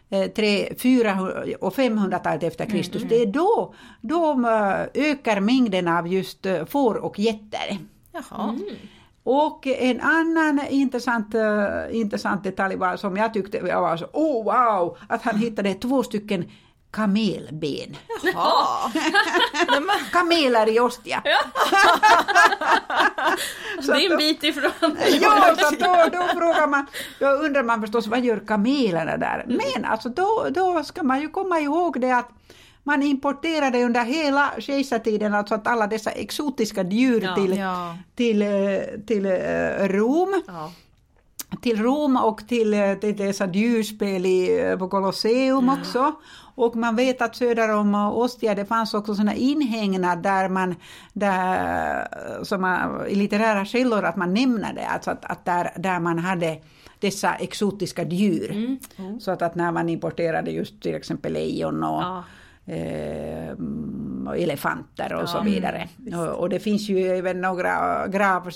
eh, 0.09 0.27
3, 0.27 0.73
400 0.77 1.33
och 1.61 1.73
500-talet 1.73 2.43
efter 2.43 2.65
Kristus, 2.65 3.03
mm, 3.03 3.13
mm. 3.13 3.19
det 3.23 3.29
är 3.29 3.33
då, 3.33 3.73
då 4.01 4.47
ökar 4.93 5.39
mängden 5.39 5.87
av 5.87 6.07
just 6.07 6.45
får 6.67 6.95
och 6.95 7.19
getter. 7.19 7.77
Jaha. 8.11 8.49
Mm. 8.49 8.75
Och 9.23 9.67
en 9.67 10.01
annan 10.01 10.61
intressant, 10.69 11.35
uh, 11.35 11.95
intressant 11.95 12.43
detalj 12.43 12.75
var 12.75 12.97
som 12.97 13.17
jag 13.17 13.33
tyckte 13.33 13.61
var 13.61 13.97
så, 13.97 14.05
oh 14.13 14.43
wow, 14.43 14.97
att 15.09 15.21
han 15.21 15.37
hittade 15.37 15.73
två 15.73 16.03
stycken 16.03 16.45
kamelben. 16.91 17.97
Jaha. 18.23 18.91
Kameler 20.11 20.69
i 20.69 20.79
Ostia. 20.79 21.21
det 23.85 23.91
är 23.91 24.11
en 24.11 24.17
bit 24.17 24.43
ifrån. 24.43 24.97
ja, 25.21 25.55
så 25.57 25.75
då, 25.75 26.09
då, 26.11 26.27
frågar 26.27 26.67
man, 26.67 26.85
då 27.19 27.27
undrar 27.27 27.63
man 27.63 27.81
förstås 27.81 28.07
vad 28.07 28.19
gör 28.19 28.39
kamelerna 28.47 29.17
där? 29.17 29.43
Mm. 29.43 29.57
Men 29.57 29.85
alltså 29.85 30.09
då, 30.09 30.47
då 30.51 30.83
ska 30.83 31.03
man 31.03 31.21
ju 31.21 31.29
komma 31.29 31.59
ihåg 31.59 32.01
det 32.01 32.11
att 32.11 32.29
man 32.83 33.03
importerade 33.03 33.83
under 33.83 34.03
hela 34.03 34.51
kejsartiden 34.59 35.33
alltså 35.33 35.55
att 35.55 35.67
alla 35.67 35.87
dessa 35.87 36.11
exotiska 36.11 36.83
djur 36.83 37.21
ja, 37.23 37.35
till, 37.35 37.57
ja. 37.57 37.97
till, 38.15 38.41
eh, 38.41 38.47
till, 38.47 39.05
till 39.07 39.25
uh, 39.25 39.87
Rom. 39.87 40.43
Ja 40.47 40.71
till 41.61 41.83
Rom 41.83 42.17
och 42.17 42.47
till, 42.47 42.73
eh, 42.73 42.93
till 42.93 43.17
dessa 43.17 43.51
djurspel 43.51 44.25
i, 44.25 44.75
på 44.79 44.87
Colosseum 44.87 45.69
också. 45.69 46.15
Och 46.55 46.75
man 46.75 46.95
vet 46.95 47.21
att 47.21 47.35
söder 47.35 47.75
om 47.75 47.95
Ostia 47.95 48.55
det 48.55 48.65
fanns 48.65 48.93
också 48.93 49.15
sådana 49.15 49.33
inhägnad 49.33 50.23
där 50.23 50.49
man, 50.49 50.75
där, 51.13 52.43
som 52.43 52.61
man, 52.61 53.07
i 53.07 53.15
litterära 53.15 53.65
källor 53.65 54.03
att 54.03 54.15
man 54.15 54.33
nämner 54.33 54.73
det, 54.73 54.87
alltså 54.87 55.11
att, 55.11 55.25
att 55.25 55.45
där, 55.45 55.71
där 55.75 55.99
man 55.99 56.19
hade 56.19 56.59
dessa 56.99 57.35
exotiska 57.35 58.03
djur. 58.03 58.51
Mm. 58.51 58.79
Mm. 58.97 59.19
Så 59.19 59.31
att, 59.31 59.41
att 59.41 59.55
när 59.55 59.71
man 59.71 59.89
importerade 59.89 60.51
just 60.51 60.81
till 60.81 60.95
exempel 60.95 61.33
lejon 61.33 61.83
och 61.83 62.03
ja. 62.03 62.23
eh, 62.65 63.49
elefanter 64.35 65.13
och 65.13 65.21
ja, 65.21 65.27
så 65.27 65.41
vidare. 65.41 65.89
Mm, 66.07 66.19
och, 66.19 66.27
och, 66.27 66.49
det 66.49 66.59
finns 66.59 66.89
ju 66.89 67.07
även 67.07 67.41
några 67.41 68.07
grav 68.07 68.49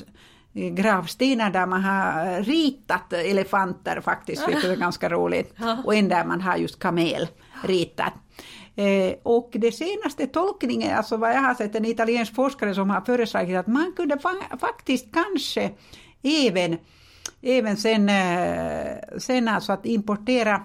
gravstenar 0.53 1.51
där 1.51 1.65
man 1.65 1.83
har 1.83 2.43
ritat 2.43 3.13
elefanter 3.13 4.01
faktiskt, 4.01 4.47
vilket 4.47 4.63
är 4.63 4.75
ganska 4.87 5.09
roligt. 5.09 5.55
Och 5.83 5.95
en 5.95 6.09
där 6.09 6.25
man 6.25 6.41
har 6.41 6.57
just 6.57 6.79
kamel 6.79 7.27
ritat. 7.63 8.13
Eh, 8.75 9.13
och 9.23 9.49
det 9.53 9.71
senaste 9.71 10.27
tolkningen, 10.27 10.97
alltså 10.97 11.17
vad 11.17 11.29
jag 11.29 11.41
har 11.41 11.53
sett, 11.53 11.75
en 11.75 11.85
italiensk 11.85 12.35
forskare 12.35 12.75
som 12.75 12.89
har 12.89 13.01
föreslagit 13.01 13.57
att 13.57 13.67
man 13.67 13.93
kunde 13.95 14.19
fa 14.19 14.33
faktiskt 14.59 15.13
kanske 15.13 15.71
även, 16.21 16.77
även 17.41 17.77
sen, 17.77 18.09
eh, 18.09 18.97
sen 19.17 19.47
alltså 19.47 19.73
att 19.73 19.85
importera 19.85 20.61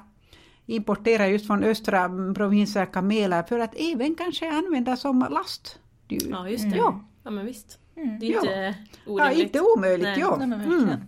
importera 0.67 1.29
just 1.29 1.47
från 1.47 1.65
östra 1.65 2.11
provinser 2.35 2.87
kameler 2.87 3.43
för 3.43 3.59
att 3.59 3.75
även 3.77 4.15
kanske 4.15 4.51
använda 4.51 4.97
som 4.97 5.27
lastdjur. 5.31 6.31
Ja, 6.31 6.49
just 6.49 6.71
det. 6.71 6.77
Ja, 6.77 7.05
ja 7.25 7.31
men 7.31 7.47
visst. 7.47 7.79
Mm. 7.97 8.19
Det 8.19 8.27
är 8.27 8.37
inte 8.37 8.75
ja. 9.05 9.13
orimligt. 9.13 9.39
Ja, 9.39 9.43
inte 9.43 9.61
omöjligt. 9.61 10.09
Nej. 10.09 10.21
Ja. 10.21 10.37
Nej, 10.37 10.67
mm. 10.67 11.01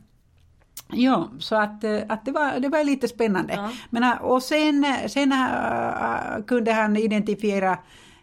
Ja, 0.92 1.28
så 1.38 1.56
att, 1.56 1.84
eh, 1.84 2.00
att 2.08 2.24
det, 2.24 2.32
var, 2.32 2.60
det 2.60 2.68
var 2.68 2.84
lite 2.84 3.08
spännande. 3.08 3.54
Ja. 3.54 3.72
Men, 3.90 4.02
eh, 4.02 4.22
och 4.22 4.42
sen, 4.42 4.86
sen 5.08 5.32
uh, 5.32 6.44
kunde 6.46 6.72
han 6.72 6.96
identifiera 6.96 7.78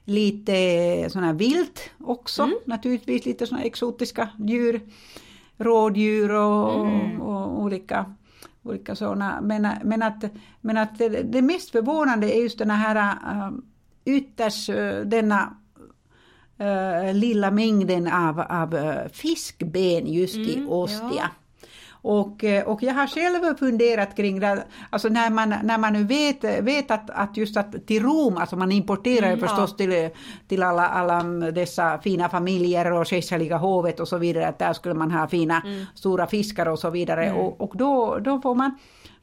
lite 0.05 1.09
sådana 1.09 1.33
vilt 1.33 1.89
också, 2.03 2.43
mm. 2.43 2.55
naturligtvis 2.65 3.25
lite 3.25 3.47
sådana 3.47 3.63
exotiska 3.63 4.29
djur, 4.37 4.81
rådjur 5.57 6.31
och, 6.31 6.87
mm. 6.87 7.21
och, 7.21 7.43
och 7.43 7.61
olika, 7.61 8.13
olika 8.63 8.95
sådana. 8.95 9.41
Men, 9.41 9.67
men, 9.83 10.03
att, 10.03 10.23
men 10.61 10.77
att 10.77 10.97
det, 10.97 11.09
det 11.09 11.41
mest 11.41 11.69
förvånande 11.69 12.37
är 12.37 12.41
just 12.41 12.57
den 12.57 12.69
här 12.69 12.95
uh, 12.95 13.57
ytterst 14.05 14.69
denna 15.05 15.55
uh, 16.61 17.13
lilla 17.13 17.51
mängden 17.51 18.07
av, 18.07 18.39
av 18.39 18.73
uh, 18.73 19.07
fiskben 19.13 20.07
just 20.07 20.35
mm, 20.35 20.49
i 20.49 20.65
Ostia. 20.69 21.09
Ja. 21.15 21.27
Och, 22.07 22.43
och 22.65 22.83
jag 22.83 22.93
har 22.93 23.07
själv 23.07 23.57
funderat 23.57 24.15
kring 24.15 24.39
det, 24.39 24.63
alltså 24.89 25.09
när 25.09 25.29
man, 25.29 25.49
när 25.63 25.77
man 25.77 25.93
nu 25.93 26.03
vet, 26.03 26.43
vet 26.43 26.91
att, 26.91 27.09
att 27.09 27.37
just 27.37 27.57
att 27.57 27.87
till 27.87 28.03
Rom, 28.03 28.37
alltså 28.37 28.55
man 28.55 28.71
importerar 28.71 29.27
mm, 29.27 29.39
förstås 29.39 29.69
ja. 29.71 29.77
till, 29.77 30.09
till 30.47 30.63
alla, 30.63 30.87
alla 30.87 31.23
dessa 31.51 31.99
fina 31.99 32.29
familjer 32.29 32.91
och 32.91 33.05
kejsarliga 33.05 33.57
hovet 33.57 33.99
och 33.99 34.07
så 34.07 34.17
vidare, 34.17 34.47
att 34.47 34.59
där 34.59 34.73
skulle 34.73 34.95
man 34.95 35.11
ha 35.11 35.27
fina 35.27 35.61
mm. 35.65 35.85
stora 35.95 36.27
fiskar 36.27 36.65
och 36.65 36.79
så 36.79 36.89
vidare. 36.89 37.25
Mm. 37.25 37.37
Och, 37.37 37.61
och 37.61 37.77
då, 37.77 38.19
då 38.19 38.41
får 38.41 38.55
man 38.55 38.77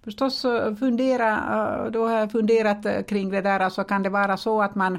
förstås 0.04 0.46
fundera, 0.78 1.90
då 1.90 2.08
har 2.08 2.18
jag 2.18 2.32
funderat 2.32 3.06
kring 3.08 3.30
det 3.30 3.40
där, 3.40 3.60
alltså 3.60 3.84
kan 3.84 4.02
det 4.02 4.10
vara 4.10 4.36
så 4.36 4.62
att 4.62 4.74
man 4.74 4.98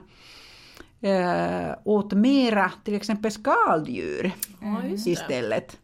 eh, 1.04 1.76
åt 1.84 2.14
mera 2.14 2.72
till 2.84 2.96
exempel 2.96 3.32
skaldjur 3.32 4.32
ja, 4.62 4.84
istället. 5.06 5.78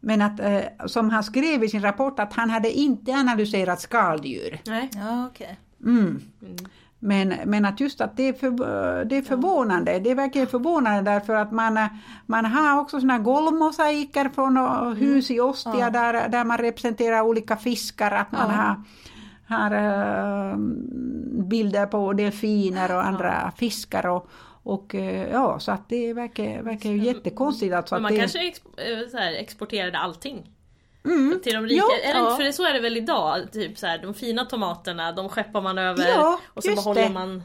Men 0.00 0.22
att, 0.22 0.40
eh, 0.40 0.86
som 0.86 1.10
han 1.10 1.24
skrev 1.24 1.64
i 1.64 1.68
sin 1.68 1.82
rapport 1.82 2.18
att 2.18 2.32
han 2.32 2.50
hade 2.50 2.72
inte 2.72 3.12
analyserat 3.12 3.80
skaldjur. 3.80 4.58
Nej. 4.66 4.90
Ja, 4.94 5.26
okay. 5.26 5.54
Mm. 5.84 6.20
Mm. 6.42 6.56
Men, 7.00 7.34
men 7.44 7.64
att 7.64 7.80
just 7.80 8.00
att 8.00 8.16
det 8.16 8.22
är, 8.22 8.32
för, 8.32 9.04
det 9.04 9.16
är 9.16 9.22
förvånande, 9.22 9.98
det 9.98 10.10
är 10.10 10.14
verkligen 10.14 10.46
förvånande 10.46 11.10
därför 11.10 11.34
att 11.34 11.52
man, 11.52 11.78
man 12.26 12.44
har 12.44 12.80
också 12.80 13.00
såna 13.00 13.18
golvmosaiker 13.18 14.28
från 14.28 14.56
hus 14.96 15.30
i 15.30 15.40
Ostia 15.40 15.88
mm. 15.88 15.92
där, 15.92 16.28
där 16.28 16.44
man 16.44 16.58
representerar 16.58 17.20
olika 17.20 17.56
fiskar, 17.56 18.10
att 18.10 18.32
man 18.32 18.50
har, 18.50 18.82
har 19.48 19.74
uh, 19.74 20.56
bilder 21.44 21.86
på 21.86 22.12
delfiner 22.12 22.94
och 22.94 23.06
andra 23.06 23.52
fiskar 23.56 24.06
och, 24.06 24.30
och 24.68 24.94
eh, 24.94 25.30
ja, 25.32 25.60
så 25.60 25.72
att 25.72 25.88
det 25.88 26.12
verkar, 26.12 26.62
verkar 26.62 26.90
ju 26.90 27.04
jättekonstigt. 27.04 27.74
Alltså 27.74 27.94
Men 27.94 28.02
man 28.02 28.12
det... 28.12 28.18
kanske 28.18 28.48
ex 28.48 28.60
eh, 28.76 29.08
så 29.10 29.16
här, 29.16 29.32
exporterade 29.32 29.98
allting? 29.98 30.50
Mm. 31.04 31.40
Till 31.42 31.54
de 31.54 31.66
rika. 31.66 31.74
Ja, 31.74 32.10
eller, 32.10 32.20
ja. 32.20 32.36
För 32.36 32.44
det, 32.44 32.52
så 32.52 32.64
är 32.64 32.72
det 32.72 32.80
väl 32.80 32.96
idag? 32.96 33.52
Typ 33.52 33.78
så 33.78 33.86
här, 33.86 33.98
de 33.98 34.14
fina 34.14 34.44
tomaterna 34.44 35.12
de 35.12 35.28
skeppar 35.28 35.60
man 35.60 35.78
över 35.78 36.08
ja, 36.08 36.40
och 36.54 36.64
så 36.64 36.74
behåller 36.74 37.02
det. 37.02 37.08
man 37.08 37.42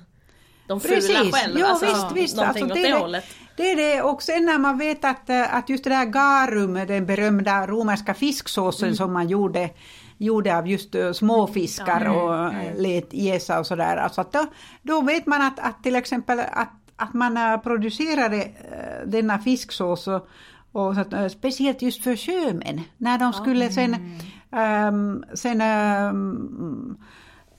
de 0.67 0.79
fula 0.79 0.95
Precis. 0.95 1.35
själv. 1.35 1.59
Ja, 1.59 1.67
alltså, 1.67 1.85
visst, 1.85 2.11
visst. 2.15 2.39
Alltså, 2.39 2.65
det, 2.65 2.73
det, 2.73 2.93
hållet. 2.93 3.25
det 3.57 3.71
är 3.71 3.75
det. 3.75 4.01
Och 4.01 4.23
sen 4.23 4.45
när 4.45 4.57
man 4.57 4.77
vet 4.77 5.05
att, 5.05 5.29
eh, 5.29 5.55
att 5.55 5.69
just 5.69 5.83
det 5.83 5.89
där 5.89 6.05
garum, 6.05 6.73
den 6.73 7.05
berömda 7.05 7.67
romerska 7.67 8.13
fisksåsen 8.13 8.87
mm. 8.87 8.95
som 8.95 9.13
man 9.13 9.27
gjorde 9.27 9.69
gjorde 10.17 10.57
av 10.57 10.67
just 10.67 10.95
småfiskar 11.13 12.05
ja, 12.05 12.11
och 12.11 12.53
mm. 12.53 12.75
lät 12.77 13.13
jäsa 13.13 13.59
och 13.59 13.67
sådär. 13.67 13.97
Alltså 13.97 14.21
att 14.21 14.31
då, 14.31 14.45
då 14.81 15.01
vet 15.01 15.25
man 15.25 15.41
att, 15.41 15.59
att 15.59 15.83
till 15.83 15.95
exempel 15.95 16.39
att 16.39 16.82
att 17.03 17.13
man 17.13 17.61
producerade 17.61 18.41
äh, 18.43 19.07
denna 19.07 19.39
fisksås 19.39 20.07
och, 20.07 20.27
och 20.71 20.95
så, 20.95 21.15
äh, 21.15 21.27
speciellt 21.27 21.81
just 21.81 22.03
för 22.03 22.15
sjömän 22.15 22.81
när 22.97 23.17
de 23.17 23.33
skulle 23.33 23.69
sen, 23.69 23.95
ähm, 24.51 25.25
sen 25.33 25.61
ähm, 25.61 26.97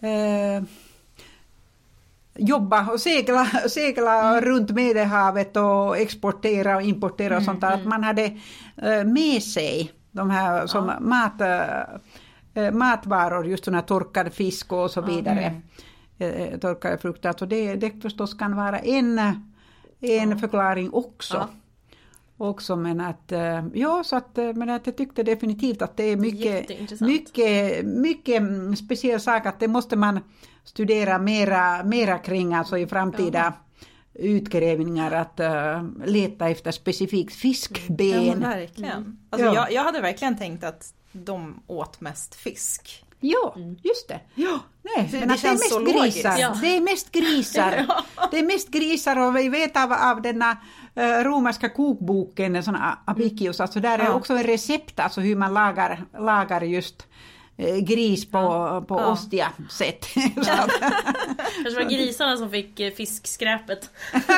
äh, 0.00 0.62
jobba 2.34 2.90
och 2.90 3.00
segla, 3.00 3.44
segla 3.68 4.28
mm. 4.28 4.40
runt 4.44 4.70
Medelhavet 4.70 5.56
och 5.56 5.98
exportera 5.98 6.76
och 6.76 6.82
importera 6.82 7.36
och 7.36 7.42
sånt 7.42 7.60
där, 7.60 7.68
mm. 7.68 7.80
att 7.80 7.86
man 7.86 8.04
hade 8.04 8.38
med 9.04 9.42
sig 9.42 9.92
de 10.10 10.30
här 10.30 10.66
som 10.66 10.88
ja. 10.88 11.00
mat, 11.00 11.40
matvaror, 12.72 13.46
just 13.46 13.64
sån 13.64 13.74
här 13.74 13.82
torkad 13.82 14.32
fisk 14.32 14.72
och 14.72 14.90
så 14.90 15.00
vidare. 15.00 15.62
Mm. 16.18 16.52
Eh, 16.52 16.58
torkade 16.58 16.98
frukter. 16.98 17.34
Så 17.38 17.46
det, 17.46 17.74
det 17.74 18.02
förstås 18.02 18.34
kan 18.34 18.56
vara 18.56 18.78
en, 18.78 19.18
en 20.00 20.30
ja. 20.30 20.36
förklaring 20.36 20.90
också. 20.92 21.36
Ja. 21.36 21.48
Också 22.36 22.76
men 22.76 23.00
att, 23.00 23.32
eh, 23.32 23.66
ja 23.74 24.02
så 24.04 24.16
att, 24.16 24.38
eh, 24.38 24.52
men 24.52 24.70
att 24.70 24.86
jag 24.86 24.96
tyckte 24.96 25.22
definitivt 25.22 25.82
att 25.82 25.96
det 25.96 26.04
är 26.04 26.16
mycket, 26.16 27.00
mycket, 27.00 27.84
mycket 27.84 28.42
speciell 28.78 29.20
sak 29.20 29.46
att 29.46 29.60
det 29.60 29.68
måste 29.68 29.96
man 29.96 30.20
studera 30.64 31.18
mera, 31.18 31.84
mera 31.84 32.18
kring 32.18 32.54
alltså 32.54 32.78
i 32.78 32.86
framtida 32.86 33.54
ja. 33.78 33.86
utgrävningar 34.14 35.10
att 35.10 35.40
uh, 35.40 36.06
leta 36.06 36.48
efter 36.48 36.70
specifikt 36.70 37.34
fiskben. 37.34 38.26
Ja, 38.26 38.34
verkligen. 38.34 38.92
Mm. 38.92 39.18
Alltså, 39.30 39.46
ja. 39.46 39.54
jag, 39.54 39.72
jag 39.72 39.84
hade 39.84 40.00
verkligen 40.00 40.38
tänkt 40.38 40.64
att 40.64 40.94
de 41.12 41.62
åt 41.66 42.00
mest 42.00 42.34
fisk. 42.34 43.04
Ja, 43.20 43.54
mm. 43.56 43.76
just 43.82 44.08
det. 44.08 44.20
Ja. 44.34 44.60
Nej, 44.84 45.08
det, 45.12 45.18
men 45.18 45.28
det, 45.28 45.42
det 45.42 45.48
är 45.48 45.52
mest 45.52 46.02
grisar. 46.02 46.38
Ja. 46.38 46.56
Det 46.60 46.76
är 46.76 46.80
mest 46.80 47.12
grisar. 47.12 47.84
ja. 47.88 48.04
Det 48.30 48.38
är 48.38 48.42
mest 48.42 48.68
grisar 48.68 49.18
och 49.18 49.36
vi 49.36 49.48
vet 49.48 49.76
av, 49.76 49.92
av 49.92 50.22
denna 50.22 50.56
uh, 50.98 51.24
romerska 51.24 51.68
kokboken, 51.68 52.62
sån 52.62 52.76
Apicius, 53.04 53.60
alltså 53.60 53.80
där 53.80 53.98
är 53.98 54.14
också 54.14 54.34
en 54.34 54.44
recept, 54.44 55.00
alltså 55.00 55.20
hur 55.20 55.36
man 55.36 55.54
lagar, 55.54 56.04
lagar 56.18 56.60
just 56.60 57.06
uh, 57.60 57.76
gris 57.76 58.30
på, 58.30 58.38
ja. 58.38 58.84
på 58.88 59.00
ja. 59.00 59.06
ostia 59.06 59.52
sätt. 59.70 60.06
Kanske 61.62 61.82
var 61.82 61.90
grisarna 61.90 62.36
som 62.36 62.50
fick 62.50 62.80
uh, 62.80 62.90
fiskskräpet. 62.90 63.90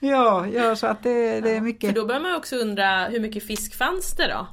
Ja, 0.00 0.46
ja, 0.46 0.76
så 0.76 0.86
att 0.86 1.02
det, 1.02 1.40
det 1.40 1.50
är 1.50 1.60
mycket. 1.60 1.90
För 1.90 1.94
då 1.94 2.06
börjar 2.06 2.20
man 2.20 2.34
också 2.34 2.56
undra 2.56 3.06
hur 3.06 3.20
mycket 3.20 3.46
fisk 3.46 3.78
fanns 3.78 4.16
det 4.16 4.26
då? 4.26 4.46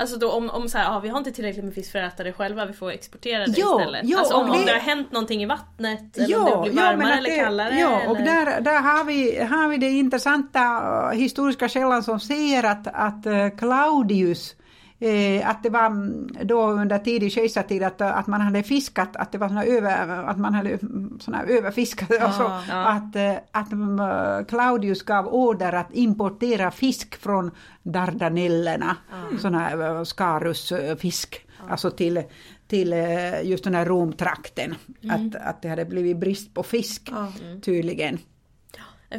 Alltså 0.00 0.16
då 0.16 0.32
om, 0.32 0.50
om 0.50 0.68
så 0.68 0.78
här, 0.78 0.96
ah, 0.96 1.00
vi 1.00 1.08
har 1.08 1.18
inte 1.18 1.32
tillräckligt 1.32 1.64
med 1.64 1.74
fisk 1.74 1.92
för 1.92 1.98
att 1.98 2.14
äta 2.14 2.24
det 2.24 2.32
själva, 2.32 2.66
vi 2.66 2.72
får 2.72 2.90
exportera 2.90 3.46
det 3.46 3.60
ja, 3.60 3.80
istället. 3.80 4.00
Ja, 4.04 4.18
alltså 4.18 4.34
om, 4.34 4.46
det... 4.46 4.52
om 4.52 4.64
det 4.66 4.72
har 4.72 4.78
hänt 4.78 5.12
någonting 5.12 5.42
i 5.42 5.46
vattnet, 5.46 6.16
eller 6.16 6.28
ja, 6.28 6.54
om 6.54 6.64
det 6.64 6.70
blir 6.70 6.82
varmare 6.82 7.10
ja, 7.10 7.16
eller 7.16 7.36
kallare. 7.36 7.74
Ja, 7.78 8.00
eller... 8.00 8.10
och 8.10 8.16
där, 8.16 8.60
där 8.60 8.82
har, 8.82 9.04
vi, 9.04 9.38
har 9.38 9.68
vi 9.68 9.76
det 9.76 9.90
intressanta 9.90 10.60
uh, 10.60 11.18
historiska 11.18 11.68
källan 11.68 12.02
som 12.02 12.20
säger 12.20 12.64
att, 12.64 12.86
att 12.86 13.26
uh, 13.26 13.58
Claudius 13.58 14.54
Eh, 15.00 15.50
att 15.50 15.62
det 15.62 15.70
var 15.70 15.86
mm, 15.86 16.30
då 16.42 16.70
under 16.70 16.98
tidig 16.98 17.32
kejsartid 17.32 17.82
att, 17.82 18.00
att 18.00 18.26
man 18.26 18.40
hade 18.40 18.62
fiskat, 18.62 19.16
att 19.16 19.32
det 19.32 19.38
var 19.38 19.48
såna 19.48 19.64
över, 19.64 20.08
att 20.24 20.38
man 20.38 20.54
hade 20.54 20.70
mm, 20.70 21.18
såna 21.20 21.42
överfiskat. 21.42 22.08
Ja, 22.10 22.20
alltså, 22.20 22.42
ja. 22.68 22.88
Att, 22.88 23.16
eh, 23.16 23.34
att 23.52 23.72
mm, 23.72 24.44
Claudius 24.44 25.02
gav 25.02 25.26
order 25.28 25.72
att 25.72 25.94
importera 25.94 26.70
fisk 26.70 27.16
från 27.16 27.50
Dardanellerna, 27.82 28.96
mm. 29.12 29.38
sån 29.38 29.54
här 29.54 30.04
skarusfisk, 30.04 31.46
ja. 31.58 31.70
alltså 31.70 31.90
till, 31.90 32.22
till 32.68 32.92
eh, 32.92 33.42
just 33.42 33.64
den 33.64 33.74
här 33.74 33.86
Romtrakten. 33.86 34.74
Mm. 35.02 35.26
Att, 35.26 35.42
att 35.42 35.62
det 35.62 35.68
hade 35.68 35.84
blivit 35.84 36.16
brist 36.16 36.54
på 36.54 36.62
fisk 36.62 37.10
mm. 37.10 37.60
tydligen. 37.60 38.18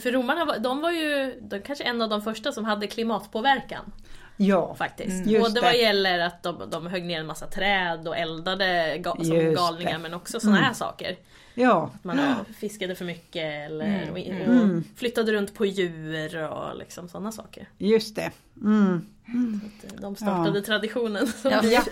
För 0.01 0.11
romarna 0.11 0.57
de 0.57 0.81
var 0.81 0.91
ju 0.91 1.39
de 1.41 1.59
kanske 1.59 1.83
en 1.83 2.01
av 2.01 2.09
de 2.09 2.21
första 2.21 2.51
som 2.51 2.65
hade 2.65 2.87
klimatpåverkan. 2.87 3.91
Ja, 4.41 4.75
faktiskt. 4.75 5.27
Mm, 5.27 5.41
Både 5.41 5.61
vad 5.61 5.77
gäller 5.77 6.19
att 6.19 6.43
de, 6.43 6.69
de 6.69 6.87
högg 6.87 7.05
ner 7.05 7.19
en 7.19 7.25
massa 7.25 7.47
träd 7.47 8.07
och 8.07 8.17
eldade 8.17 8.97
ga 8.97 9.15
som 9.15 9.35
just 9.35 9.57
galningar 9.57 9.93
det. 9.93 9.99
men 9.99 10.13
också 10.13 10.39
sådana 10.39 10.57
mm. 10.57 10.67
här 10.67 10.73
saker. 10.73 11.17
Ja. 11.53 11.91
Att 11.95 12.03
man 12.03 12.19
fiskade 12.59 12.95
för 12.95 13.05
mycket 13.05 13.69
eller 13.71 13.85
mm. 13.85 14.11
och, 14.11 14.17
mm. 14.17 14.83
flyttade 14.95 15.33
runt 15.33 15.53
på 15.53 15.65
djur 15.65 16.43
och 16.43 16.77
liksom 16.77 17.09
sådana 17.09 17.31
saker. 17.31 17.69
Just 17.77 18.15
det. 18.15 18.31
Mm. 18.61 19.01
Eh, 19.25 20.01
de 20.01 20.15
startade 20.15 20.59
ja. 20.59 20.65
traditionen. 20.65 21.27
Ja. 21.43 21.63
ja. 21.63 21.83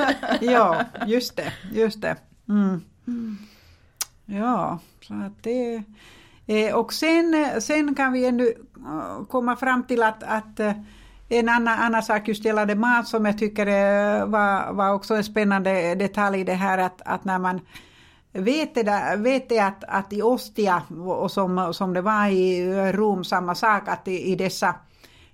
ja, 0.40 0.84
just 1.06 1.36
det. 1.36 1.52
Just 1.72 2.02
det. 2.02 2.16
Mm. 2.48 2.84
Ja, 4.26 4.78
så 5.02 5.14
att 5.14 5.42
det... 5.42 5.82
Eh, 6.46 6.74
och 6.74 6.92
sen, 6.92 7.60
sen 7.60 7.94
kan 7.94 8.12
vi 8.12 8.26
eh, 8.26 9.24
komma 9.28 9.56
fram 9.56 9.84
till 9.84 10.02
att, 10.02 10.22
att 10.22 10.60
en 11.38 11.48
annan, 11.48 11.78
annan 11.78 12.02
sak 12.02 12.28
just 12.28 12.44
gällande 12.44 12.74
mat 12.74 13.08
som 13.08 13.24
jag 13.24 13.38
tycker 13.38 13.66
var, 14.26 14.72
var 14.72 14.94
också 14.94 15.14
en 15.14 15.24
spännande 15.24 15.94
detalj 15.94 16.44
det 16.44 16.54
här 16.54 16.78
att, 16.78 17.02
att 17.04 17.24
när 17.24 17.38
man 17.38 17.60
vet 18.32 18.74
det, 18.74 18.82
där, 18.82 19.16
vet 19.16 19.48
det 19.48 19.58
att, 19.58 19.84
att 19.88 20.12
i 20.12 20.22
Ostia 20.22 20.82
och 21.06 21.30
som, 21.30 21.74
som 21.74 21.94
det 21.94 22.00
var 22.00 22.26
i 22.26 22.72
Rom 22.92 23.24
samma 23.24 23.54
sak 23.54 23.88
att 23.88 24.08
i, 24.08 24.32
i 24.32 24.36
dessa 24.36 24.74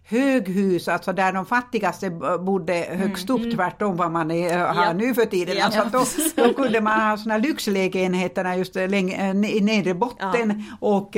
höghus, 0.09 0.89
alltså 0.89 1.13
där 1.13 1.33
de 1.33 1.47
fattigaste 1.47 2.11
bodde 2.41 2.87
högst 2.91 3.31
upp, 3.31 3.41
mm. 3.41 3.57
tvärtom 3.57 3.97
vad 3.97 4.11
man 4.11 4.31
är, 4.31 4.59
har 4.59 4.85
ja. 4.85 4.93
nu 4.93 5.15
för 5.15 5.25
tiden. 5.25 5.57
Ja. 5.57 5.65
Alltså 5.65 5.85
då, 6.37 6.43
då, 6.43 6.55
kunde 6.55 6.81
man 6.81 7.11
ha 7.11 7.17
såna 7.17 7.39
lyxlägenheterna 7.39 8.57
just 8.57 8.75
längre, 8.75 9.31
i 9.49 9.61
nedre 9.61 9.95
botten 9.95 10.65
ja. 10.71 10.89
och 10.89 11.17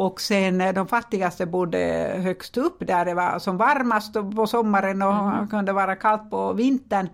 och 0.00 0.20
sen 0.20 0.60
eh, 0.60 0.74
de 0.74 0.86
fattigaste 0.86 1.46
bodde 1.46 1.78
högst 2.22 2.56
upp 2.56 2.76
där 2.86 3.04
det 3.04 3.14
var 3.14 3.38
som 3.38 3.56
varmast 3.56 4.12
på 4.36 4.46
sommaren 4.46 5.02
och 5.02 5.12
mm. 5.12 5.48
kunde 5.48 5.72
vara 5.72 5.96
kallt 5.96 6.30
på 6.30 6.52
vintern. 6.52 7.08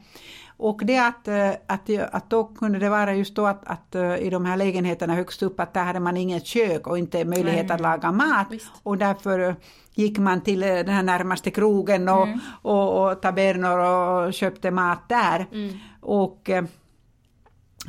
Och 0.56 0.80
det 0.84 0.98
att, 0.98 1.28
eh, 1.28 1.50
att, 1.66 1.90
att 2.12 2.30
då 2.30 2.44
kunde 2.44 2.78
det 2.78 2.88
vara 2.88 3.14
just 3.14 3.34
då 3.34 3.46
att, 3.46 3.66
att 3.66 3.94
eh, 3.94 4.16
i 4.16 4.30
de 4.30 4.44
här 4.44 4.56
lägenheterna 4.56 5.14
högst 5.14 5.42
upp 5.42 5.60
att 5.60 5.74
där 5.74 5.84
hade 5.84 6.00
man 6.00 6.16
inget 6.16 6.46
kök 6.46 6.86
och 6.86 6.98
inte 6.98 7.24
möjlighet 7.24 7.66
Nej. 7.66 7.74
att 7.74 7.80
laga 7.80 8.12
mat. 8.12 8.46
Visst. 8.50 8.70
Och 8.82 8.98
därför 8.98 9.56
gick 9.94 10.18
man 10.18 10.40
till 10.40 10.60
den 10.60 10.88
här 10.88 11.02
närmaste 11.02 11.50
krogen 11.50 12.08
och, 12.08 12.26
mm. 12.26 12.40
och, 12.62 13.10
och 13.10 13.22
tabernor 13.22 13.78
och 13.78 14.34
köpte 14.34 14.70
mat 14.70 15.08
där. 15.08 15.46
Mm. 15.52 15.78
Och 16.00 16.50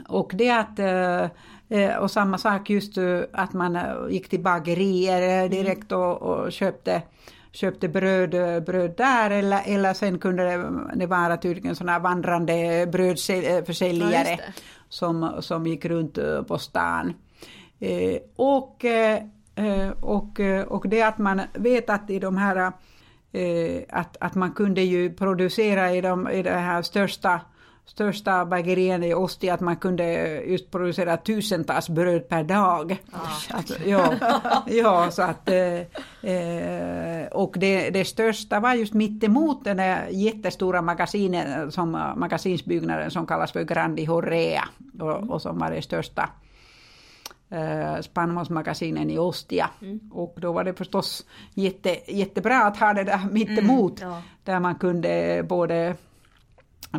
och 0.07 0.31
det 0.35 0.51
att 0.51 0.79
och 1.99 2.11
samma 2.11 2.37
sak 2.37 2.69
just 2.69 2.97
att 3.31 3.53
man 3.53 3.79
gick 4.09 4.29
till 4.29 4.43
bagerier 4.43 5.49
direkt 5.49 5.91
och, 5.91 6.21
och 6.21 6.51
köpte 6.51 7.01
köpte 7.51 7.87
bröd, 7.87 8.63
bröd 8.65 8.93
där 8.97 9.29
eller, 9.29 9.61
eller 9.65 9.93
sen 9.93 10.19
kunde 10.19 10.43
det, 10.43 10.69
det 10.95 11.05
vara 11.05 11.37
tydligen 11.37 11.75
sådana 11.75 11.99
vandrande 11.99 12.87
brödförsäljare 12.91 14.29
ja, 14.29 14.53
som, 14.89 15.31
som 15.39 15.67
gick 15.67 15.85
runt 15.85 16.19
på 16.47 16.57
stan. 16.57 17.13
Eh, 17.79 18.17
och, 18.35 18.85
eh, 18.85 19.91
och, 20.01 20.39
och 20.67 20.89
det 20.89 21.01
att 21.01 21.17
man 21.17 21.41
vet 21.53 21.89
att 21.89 22.09
i 22.09 22.19
de 22.19 22.37
här 22.37 22.71
eh, 23.31 23.81
att, 23.89 24.17
att 24.19 24.35
man 24.35 24.51
kunde 24.51 24.81
ju 24.81 25.13
producera 25.13 25.91
i 25.91 26.01
de, 26.01 26.29
i 26.29 26.43
de 26.43 26.49
här 26.49 26.81
största 26.81 27.41
största 27.87 28.45
bagerierna 28.45 29.05
i 29.05 29.13
Ostia 29.13 29.53
att 29.53 29.59
man 29.59 29.75
kunde 29.75 30.05
just 30.45 30.71
producera 30.71 31.17
tusentals 31.17 31.89
bröd 31.89 32.29
per 32.29 32.43
dag. 32.43 33.03
Ah. 33.11 33.55
Alltså, 33.57 33.73
ja, 33.85 34.13
ja, 34.67 35.11
så 35.11 35.21
att, 35.21 35.49
eh, 35.49 35.79
eh, 36.31 37.27
och 37.31 37.55
det, 37.59 37.89
det 37.89 38.05
största 38.05 38.59
var 38.59 38.73
just 38.73 38.93
mittemot 38.93 39.63
den 39.63 39.77
där 39.77 40.07
jättestora 40.09 40.81
magasinen, 40.81 41.71
som, 41.71 41.91
magasinsbyggnaden 42.15 43.11
som 43.11 43.27
kallas 43.27 43.51
för 43.51 43.63
Grandi 43.63 44.05
Horrea 44.05 44.63
och, 44.99 45.17
mm. 45.17 45.29
och 45.29 45.41
som 45.41 45.59
var 45.59 45.71
det 45.71 45.81
största 45.81 46.29
eh, 47.49 48.01
spannmålsmagasinen 48.01 49.09
i 49.09 49.17
Ostia. 49.17 49.69
Mm. 49.81 49.99
Och 50.13 50.37
då 50.41 50.51
var 50.51 50.63
det 50.63 50.73
förstås 50.73 51.25
jätte, 51.53 52.11
jättebra 52.13 52.63
att 52.63 52.77
ha 52.77 52.93
det 52.93 53.03
där 53.03 53.19
mittemot, 53.31 54.01
mm, 54.01 54.13
ja. 54.13 54.21
där 54.43 54.59
man 54.59 54.75
kunde 54.75 55.43
både 55.49 55.95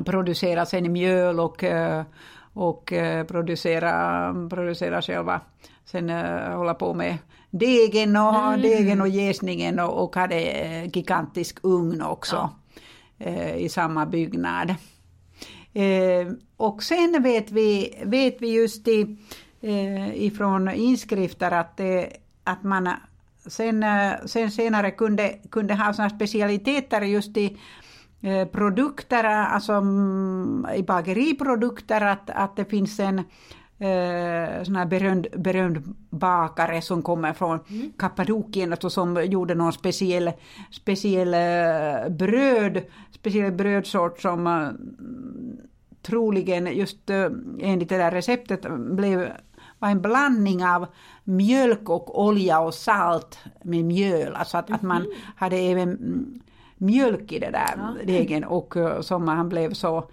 producera 0.04 0.66
sen 0.66 0.92
mjöl 0.92 1.40
och, 1.40 1.64
eh, 1.64 2.04
och 2.52 2.92
eh, 2.92 3.26
producera, 3.26 4.34
producera 4.50 5.02
själva, 5.02 5.40
sen 5.84 6.10
uh, 6.10 6.56
hålla 6.56 6.74
på 6.74 6.94
med 6.94 7.18
degen 7.50 8.16
och, 8.16 8.34
mm. 8.34 8.60
degen 8.60 9.00
och 9.00 9.08
jäsningen 9.08 9.78
och, 9.78 10.04
och 10.04 10.16
hade 10.16 10.40
gigantisk 10.92 11.58
ugn 11.62 12.02
också 12.02 12.50
ja. 13.18 13.30
i 13.56 13.68
samma 13.68 14.06
byggnad. 14.06 14.74
Och 16.56 16.82
sen 16.82 17.22
vet 17.22 17.50
vi, 17.50 17.98
vet 18.02 18.36
vi 18.42 18.52
just 18.52 18.88
i, 18.88 19.16
ifrån 20.14 20.68
inskrifter 20.68 21.50
att, 21.50 21.80
att 22.44 22.62
man 22.62 22.90
sen, 23.46 23.84
sen 24.26 24.50
senare 24.50 24.90
kunde, 24.90 25.38
kunde 25.50 25.74
ha 25.74 25.92
såna 25.92 26.10
specialiteter 26.10 27.00
just 27.00 27.36
i 27.36 27.46
Eh, 27.46 27.87
produkter, 28.52 29.24
alltså 29.24 29.72
mm, 29.72 30.66
i 30.76 30.82
bageriprodukter, 30.82 32.00
att, 32.00 32.30
att 32.30 32.56
det 32.56 32.64
finns 32.64 33.00
en 33.00 33.18
eh, 33.78 34.62
sån 34.62 34.76
här 34.76 34.86
berömd, 34.86 35.26
berömd 35.36 35.94
bakare 36.10 36.82
som 36.82 37.02
kommer 37.02 37.32
från 37.32 37.58
mm. 37.68 37.92
Kappadokien 37.98 38.72
och 38.72 38.92
som 38.92 39.24
gjorde 39.24 39.54
någon 39.54 39.72
speciell, 39.72 40.32
speciell 40.70 41.34
eh, 41.34 42.08
bröd, 42.10 42.82
speciell 43.10 43.52
brödsort 43.52 44.20
som 44.20 44.46
eh, 44.46 44.68
troligen 46.02 46.66
just 46.66 47.10
eh, 47.10 47.28
enligt 47.60 47.88
det 47.88 47.98
där 47.98 48.10
receptet 48.10 48.66
blev 48.78 49.28
var 49.78 49.88
en 49.88 50.02
blandning 50.02 50.64
av 50.64 50.86
mjölk 51.24 51.88
och 51.88 52.22
olja 52.24 52.60
och 52.60 52.74
salt 52.74 53.38
med 53.62 53.84
mjöl. 53.84 54.34
Alltså 54.34 54.58
att, 54.58 54.68
mm 54.68 54.74
-hmm. 54.74 54.80
att 54.80 54.88
man 54.88 55.02
mhm. 55.02 55.12
hade 55.36 55.56
även 55.56 56.40
mjölk 56.78 57.32
i 57.32 57.38
det 57.38 57.50
där 57.50 57.74
ja. 57.76 57.94
degen 58.04 58.44
och 58.44 58.76
eh, 58.76 59.00
som 59.00 59.28
han 59.28 59.48
blev 59.48 59.72
så 59.72 60.10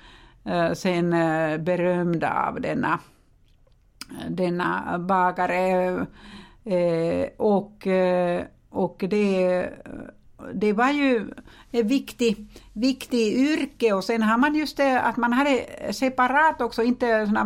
uh, 0.48 0.74
sen 0.74 1.14
uh, 1.14 1.58
berömd 1.58 2.24
av 2.24 2.62
denna, 2.62 3.00
denna 4.30 5.00
bagare. 5.00 6.06
Och, 7.38 7.88
och 8.70 9.04
det, 9.10 9.70
det 10.54 10.74
var 10.74 10.90
ju 10.90 11.32
ett 11.72 11.86
viktigt 11.86 12.64
viktig 12.74 13.34
yrke 13.34 13.94
och 13.94 14.04
sen 14.04 14.22
har 14.22 14.38
man 14.38 14.56
just 14.56 14.78
det 14.78 15.02
att 15.02 15.18
man 15.18 15.34
hade 15.34 15.66
separat 15.92 16.62
också, 16.62 16.84
inte 16.84 17.26
såna, 17.26 17.44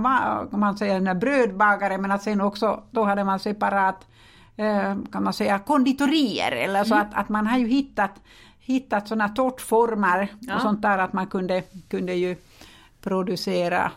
man 0.51 0.77
säger 0.77 1.15
brödbagare 1.15 1.97
men 1.97 2.11
att 2.11 2.23
sen 2.23 2.41
också 2.41 2.83
då 2.91 3.03
hade 3.03 3.23
man 3.23 3.39
separat 3.39 4.07
kan 5.11 5.23
man 5.23 5.33
säga 5.33 5.59
konditorier 5.59 6.51
eller 6.51 6.83
så 6.83 6.93
mm. 6.93 7.07
att, 7.07 7.15
att 7.15 7.29
man 7.29 7.47
har 7.47 7.57
ju 7.57 7.67
hittat 7.67 8.11
hittat 8.73 9.07
sådana 9.07 9.29
tårtformer 9.29 10.27
ja. 10.39 10.55
och 10.55 10.61
sånt 10.61 10.81
där 10.81 10.97
att 10.97 11.13
man 11.13 11.27
kunde, 11.27 11.63
kunde 11.89 12.13
ju 12.13 12.35
producera 13.01 13.91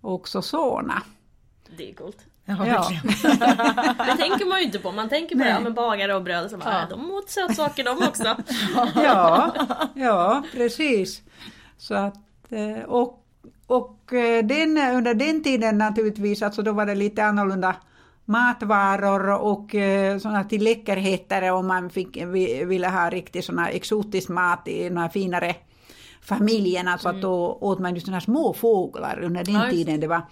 också 0.00 0.42
såna. 0.42 1.02
Det 1.76 1.90
är 1.90 1.94
coolt. 1.94 2.18
Ja, 2.44 2.66
ja. 2.66 2.90
det 4.06 4.16
tänker 4.16 4.48
man 4.48 4.58
ju 4.58 4.64
inte 4.64 4.78
på. 4.78 4.92
Man 4.92 5.08
tänker 5.08 5.36
på 5.36 5.44
ja, 5.44 5.60
men 5.60 5.74
bagare 5.74 6.14
och 6.14 6.22
bröd. 6.22 6.50
Så 6.50 6.56
bara, 6.56 6.80
ja. 6.80 6.86
De 6.90 7.10
åt 7.10 7.30
sötsaker 7.30 7.84
de 7.84 8.08
också. 8.08 8.36
ja, 9.04 9.54
ja, 9.94 10.42
precis. 10.52 11.22
Så 11.78 11.94
att, 11.94 12.16
eh, 12.48 12.84
och, 12.84 13.24
och 13.66 14.12
eh, 14.12 14.44
den, 14.44 14.78
under 14.78 15.14
den 15.14 15.42
tiden 15.42 15.78
naturligtvis, 15.78 16.42
alltså 16.42 16.62
då 16.62 16.72
var 16.72 16.86
det 16.86 16.94
lite 16.94 17.24
annorlunda 17.24 17.76
matvaror 18.30 19.42
och 19.42 19.74
eh, 19.74 20.18
sådana 20.18 20.44
till 20.44 20.64
läckerheter 20.64 21.50
om 21.50 21.66
man 21.66 21.90
fick, 21.90 22.16
ville 22.66 22.88
ha 22.88 23.10
riktigt 23.10 23.44
såna 23.44 23.68
exotisk 23.68 24.28
mat 24.28 24.68
i 24.68 24.90
här 24.96 25.08
finare 25.08 25.54
familjerna 26.20 26.98
så 26.98 27.08
mm. 27.08 27.16
att 27.16 27.22
då 27.22 27.58
åt 27.60 27.78
man 27.78 27.94
just 27.94 28.06
sådana 28.06 28.20
små 28.20 28.54
fåglar 28.54 29.20
under 29.22 29.44
den 29.44 29.54
ja, 29.54 29.70
tiden. 29.70 30.00
Det 30.00 30.06
var 30.06 30.22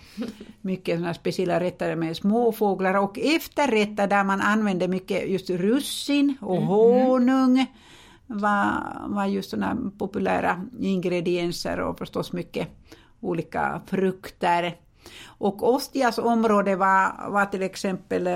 mycket 0.61 0.99
sådana 0.99 1.15
speciella 1.15 1.61
rätter 1.61 1.97
med 1.97 2.17
små 2.17 2.53
fåglar 2.53 2.95
och 2.95 3.19
efterrätter 3.19 4.07
där 4.07 4.25
man 4.25 4.41
använde 4.41 4.89
mycket 4.89 5.29
just 5.29 5.51
russin 5.51 6.37
och 6.41 6.57
mm. 6.57 6.69
honung 6.69 7.67
var, 8.27 9.09
var 9.09 9.27
just 9.27 9.51
sådana 9.51 9.91
populära 9.99 10.67
ingredienser 10.81 11.81
och 11.81 11.99
förstås 11.99 12.33
mycket 12.33 12.69
olika 13.21 13.81
frukter. 13.87 14.77
Och 15.27 15.75
Ostias 15.75 16.19
område 16.19 16.77
var, 16.77 17.31
var 17.31 17.45
till 17.45 17.63
exempel 17.63 18.27
äh, 18.27 18.35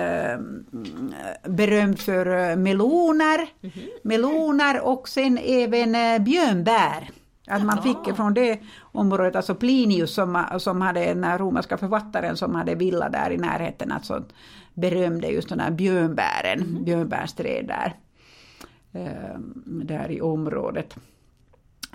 berömt 1.50 2.02
för 2.02 2.50
eh, 2.50 2.56
meloner, 2.56 3.36
mm 3.36 3.48
-hmm. 3.60 3.88
meloner 4.02 4.80
och 4.80 5.08
sen 5.08 5.38
även 5.38 5.94
äh, 5.94 6.18
björnbär. 6.18 7.10
Att 7.46 7.64
man 7.64 7.82
fick 7.82 8.16
från 8.16 8.34
det 8.34 8.60
området, 8.80 9.36
alltså 9.36 9.54
Plinius 9.54 10.14
som, 10.14 10.44
som 10.58 10.80
hade 10.80 11.14
den 11.14 11.38
romerska 11.38 11.78
författaren 11.78 12.36
som 12.36 12.54
hade 12.54 12.74
villa 12.74 13.08
där 13.08 13.30
i 13.30 13.36
närheten, 13.36 13.92
alltså 13.92 14.24
berömde 14.74 15.28
just 15.28 15.48
den 15.48 15.60
här 15.60 15.70
björnbären, 15.70 16.60
mm 16.60 16.84
björnbärsträd 16.84 17.66
där, 17.66 17.94
äh, 18.92 19.38
där 19.64 20.10
i 20.10 20.20
området. 20.20 20.96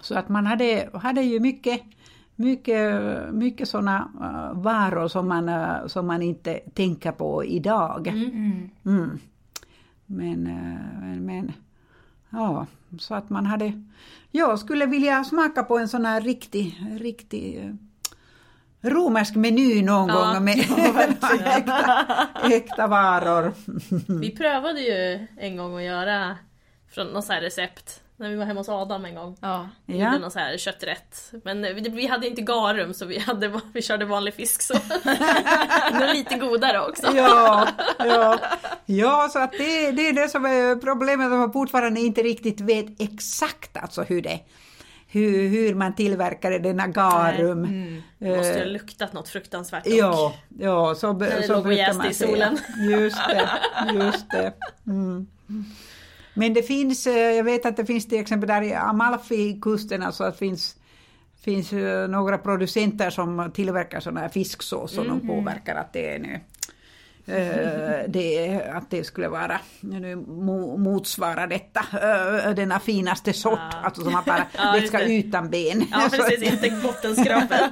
Så 0.02 0.16
att 0.16 0.30
man 0.30 0.46
hade, 0.46 0.90
hade 0.94 1.22
ju 1.22 1.40
mycket 1.40 1.82
mycket, 2.38 3.02
mycket 3.34 3.70
sådana 3.70 4.12
uh, 4.22 4.62
varor 4.62 5.08
som 5.08 5.28
man, 5.28 5.50
uh, 5.50 5.88
som 5.88 6.08
man 6.08 6.22
inte 6.22 6.60
tänker 6.74 7.12
på 7.12 7.46
idag. 7.46 8.08
Mm. 8.08 8.24
mm. 8.24 8.70
Mm. 8.86 9.20
Men, 10.06 10.44
men, 11.26 11.52
ja, 12.30 12.66
så 13.00 13.16
att 13.16 13.30
man 13.30 13.46
hade... 13.46 13.84
Jag 14.32 14.60
skulle 14.60 14.86
vilja 14.86 15.24
smaka 15.24 15.64
på 15.64 15.78
en 15.78 15.88
sån 15.88 16.06
här 16.06 16.22
riktig, 16.22 16.84
riktig 17.00 17.74
romersk 18.82 19.36
meny 19.36 19.84
någon 19.84 20.10
ja. 20.10 20.34
gång 20.34 20.44
med 20.44 20.60
äkta, 21.58 22.08
äkta 22.44 22.88
varor. 22.88 23.54
Vi 24.20 24.36
prövade 24.36 24.82
ju 24.82 25.28
en 25.38 25.58
gång 25.58 25.78
att 25.78 25.84
göra 25.84 26.38
från 26.90 27.08
något 27.08 27.30
recept 27.30 28.02
när 28.20 28.30
vi 28.30 28.36
var 28.36 28.46
hemma 28.46 28.60
hos 28.60 28.70
Adam 28.70 29.06
en 29.06 29.16
gång. 29.16 29.38
Ja. 29.42 29.70
Vi 29.86 29.98
gjorde 29.98 30.20
någon 30.20 30.32
så 30.32 30.40
här 30.40 30.58
kötträtt. 30.58 31.32
Men 31.44 31.62
vi, 31.62 32.08
hade 32.08 32.28
inte 32.28 32.42
garum 32.42 32.94
så 32.94 33.06
vi, 33.06 33.20
hade, 33.20 33.52
vi 33.74 33.82
körde 33.82 34.06
vanlig 34.06 34.34
fisk 34.34 34.62
så 34.62 34.74
det 35.94 36.00
var 36.00 36.14
lite 36.14 36.38
godare 36.38 36.80
också. 36.80 37.08
ja, 37.16 37.68
ja. 38.00 38.40
ja, 38.86 39.30
så 39.34 39.40
att 39.40 39.52
det, 39.52 39.92
det 39.92 40.10
är 40.10 40.14
det 40.14 40.30
som 40.30 40.46
är 40.46 40.76
problemet, 40.76 41.26
att 41.26 41.32
man 41.32 41.54
fortfarande 41.54 42.00
inte 42.00 42.24
riktigt 42.24 42.62
vet 42.62 43.02
exakt 43.02 43.78
alltså 43.78 44.04
hur 44.04 44.22
det 44.22 44.40
hur, 45.10 45.48
hur 45.48 45.76
man 45.76 45.96
tillverkade 45.96 46.60
denna 46.60 46.88
garum. 46.88 47.64
Mm. 47.64 48.04
Det 48.18 48.38
måste 48.38 48.60
ha 48.60 48.66
luktat 48.66 49.14
något 49.14 49.30
fruktansvärt 49.30 49.84
dock. 49.84 49.94
Ja, 49.94 50.34
ja 50.60 50.96
så, 50.96 51.14
När 51.14 51.36
det 51.36 51.44
så 51.44 51.54
låg 51.54 51.66
och 51.66 51.74
jäste 51.74 52.08
i 52.08 52.14
solen. 52.14 52.58
Just 52.90 53.28
det, 53.28 53.50
just 53.94 54.30
det. 54.30 54.54
Mm. 54.88 55.28
Men 56.38 56.54
det 56.54 56.64
finns, 56.64 57.08
eh, 57.08 57.36
jag 57.36 57.44
vet 57.44 57.66
att 57.66 57.78
det 57.78 57.86
finns 57.86 58.08
till 58.08 58.20
exempel 58.20 58.48
där 58.48 58.62
i 58.62 58.74
Amalfi-kusten, 58.74 60.04
alltså 60.04 60.24
att 60.24 60.34
det 60.34 60.40
finns 60.40 60.76
finns 61.42 61.72
några 62.10 62.38
producenter 62.38 63.10
som 63.10 63.52
tillverkar 63.54 64.00
sådana 64.00 64.20
här 64.20 64.30
fisksås 64.30 64.98
och 64.98 65.06
mm. 65.06 65.20
de 65.20 65.28
påverkar 65.28 65.76
att 65.76 65.94
det 65.94 66.16
är 66.16 66.20
nu 66.20 66.40
Uh, 67.30 68.10
det, 68.10 68.62
att 68.74 68.90
det 68.90 69.04
skulle 69.04 69.28
vara, 69.28 69.60
nu 69.80 70.16
motsvara 70.78 71.48
detta, 71.48 71.86
denna 72.54 72.80
finaste 72.80 73.34
sort, 73.34 73.60
ja. 73.72 73.80
alltså 73.84 74.02
som 74.02 74.14
man 74.14 74.24
bara, 74.26 74.46
ja, 74.58 74.74
det 74.82 74.88
ska 74.88 74.98
det. 74.98 75.18
utan 75.18 75.50
ben. 75.50 75.86
Ja 75.92 76.10
precis, 76.12 76.54
inte 76.54 76.82
bottenskrapet. 76.84 77.72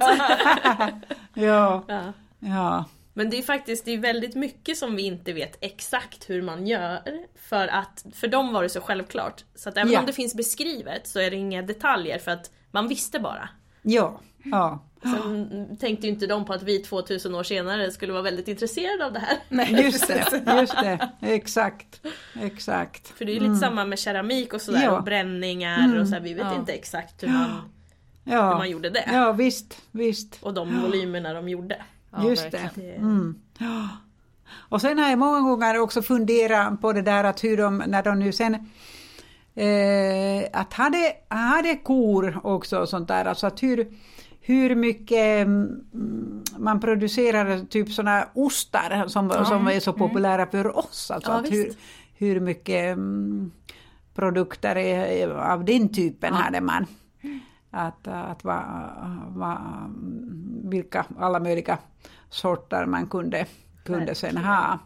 ja. 1.34 1.84
ja. 1.88 2.12
Ja. 2.38 2.84
Men 3.18 3.30
det 3.30 3.38
är 3.38 3.42
faktiskt 3.42 3.84
det 3.84 3.90
är 3.92 3.98
väldigt 3.98 4.34
mycket 4.34 4.78
som 4.78 4.96
vi 4.96 5.02
inte 5.02 5.32
vet 5.32 5.58
exakt 5.60 6.30
hur 6.30 6.42
man 6.42 6.66
gör. 6.66 7.00
För 7.48 7.68
att 7.68 8.04
för 8.14 8.28
dem 8.28 8.52
var 8.52 8.62
det 8.62 8.68
så 8.68 8.80
självklart. 8.80 9.44
Så 9.54 9.68
att 9.68 9.76
även 9.76 9.92
Ja. 9.92 10.00
om 10.00 10.06
det 10.06 10.12
finns 10.12 10.34
beskrivet 10.34 11.06
så 11.06 11.18
är 11.20 11.30
det 11.30 11.36
inga 11.36 11.62
detaljer 11.62 12.18
för 12.18 12.30
att 12.30 12.50
man 12.70 12.88
visste 12.88 13.18
bara. 13.20 13.48
Ja. 13.82 14.20
ja. 14.44 14.82
Sen 15.02 15.76
tänkte 15.80 16.06
ju 16.06 16.12
inte 16.12 16.26
de 16.26 16.44
på 16.44 16.52
att 16.52 16.62
vi 16.62 16.78
2000 16.78 17.34
år 17.34 17.42
senare 17.42 17.90
skulle 17.90 18.12
vara 18.12 18.22
väldigt 18.22 18.48
intresserade 18.48 19.06
av 19.06 19.12
det 19.12 19.18
här. 19.20 19.36
Just 19.82 20.08
det, 20.08 20.26
just 20.60 20.76
det. 20.80 21.08
Exakt. 21.20 22.00
Exakt. 22.42 23.08
För 23.08 23.24
det 23.24 23.32
är 23.32 23.34
ju 23.34 23.40
lite 23.40 23.56
samma 23.56 23.84
med 23.84 23.98
keramik 23.98 24.52
och 24.54 24.60
sådär 24.60 24.78
Mm. 24.78 24.84
Ja. 24.84 24.90
Mm. 24.90 24.98
och 24.98 25.04
bränningar 25.04 26.00
och 26.00 26.08
så 26.08 26.14
här, 26.14 26.20
Vi 26.20 26.34
vet 26.34 26.44
Ja. 26.46 26.54
inte 26.54 26.72
exakt 26.72 27.22
hur 27.22 27.28
man, 27.28 27.50
hur 28.24 28.34
man 28.58 28.70
gjorde 28.70 28.90
det. 28.90 29.04
ja, 29.12 29.32
visst, 29.32 29.82
visst. 29.90 30.38
Och 30.42 30.54
de 30.54 30.82
volymerna 30.82 31.32
de 31.34 31.48
gjorde. 31.48 31.82
Ja, 32.16 32.28
Just 32.28 32.50
det. 32.50 32.58
verkligen. 32.58 32.90
Det- 32.90 32.96
Mm. 32.96 33.34
Ja. 33.58 33.88
Och 34.68 34.80
sen 34.80 34.98
har 34.98 35.08
jag 35.10 35.18
många 35.18 35.40
gånger 35.40 35.78
också 35.78 36.02
funderat 36.02 36.80
på 36.80 36.92
det 36.92 37.02
där 37.02 37.24
att 37.24 37.44
hur 37.44 37.56
de, 37.56 37.78
när 37.86 38.02
de 38.02 38.18
nu 38.18 38.32
sen 38.32 38.54
eh, 39.54 40.48
att 40.52 40.72
hade, 40.72 41.12
hade 41.28 41.76
kor 41.76 42.40
också 42.42 42.78
och 42.80 42.88
sånt 42.88 43.08
där, 43.08 43.24
alltså 43.24 43.46
att 43.46 43.62
hur, 43.62 43.88
hur 44.40 44.74
mycket 44.74 45.46
mm, 45.46 45.84
man 46.58 46.80
producerar 46.80 47.64
typ 47.64 47.92
sådana 47.92 48.28
ostar 48.34 49.04
som, 49.08 49.30
som 49.30 49.68
är 49.68 49.80
så 49.80 49.92
populära 49.92 50.46
för 50.46 50.78
oss. 50.78 51.10
Alltså 51.10 51.30
Ja, 51.30 51.38
att 51.38 51.52
hur, 51.52 51.72
hur 52.14 52.40
mycket 52.40 52.92
mm, 52.92 53.50
produkter 54.14 54.76
är, 54.76 55.28
av 55.28 55.64
den 55.64 55.88
typen 55.88 56.34
hade 56.34 56.60
man. 56.60 56.86
Att, 57.76 58.08
att 58.08 58.44
va, 58.44 58.64
va, 59.28 59.58
vilka 60.64 61.04
alla 61.18 61.40
möjliga 61.40 61.78
sorter 62.30 62.86
man 62.86 63.06
kunde, 63.06 63.46
kunde 63.84 64.14
sen 64.14 64.36
ha. 64.36 64.78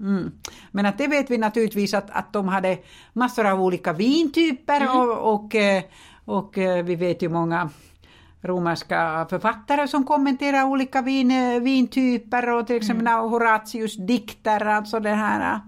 Mm. 0.00 0.32
Men 0.70 0.86
att 0.86 0.98
det 0.98 1.06
vet 1.06 1.30
vi 1.30 1.38
naturligtvis 1.38 1.94
att, 1.94 2.10
att 2.10 2.32
de 2.32 2.48
hade 2.48 2.78
massor 3.12 3.46
av 3.46 3.62
olika 3.62 3.92
vintyper 3.92 4.96
och, 4.96 5.34
och, 5.34 5.54
eh, 5.54 5.82
och 6.24 6.58
eh, 6.58 6.84
vi 6.84 6.96
vet 6.96 7.22
ju 7.22 7.28
många 7.28 7.70
romerska 8.42 9.26
författare 9.30 9.88
som 9.88 10.04
kommenterar 10.04 10.64
olika 10.64 11.02
vin, 11.02 11.30
eh, 11.30 11.60
vintyper 11.60 12.48
och 12.48 12.66
till 12.66 12.76
exempel 12.76 13.06
mm. 13.06 13.30
Horatius 13.30 13.96
dikter, 13.96 14.66
alltså 14.66 15.00
det 15.00 15.14
här 15.14 15.54
eh, 15.54 15.60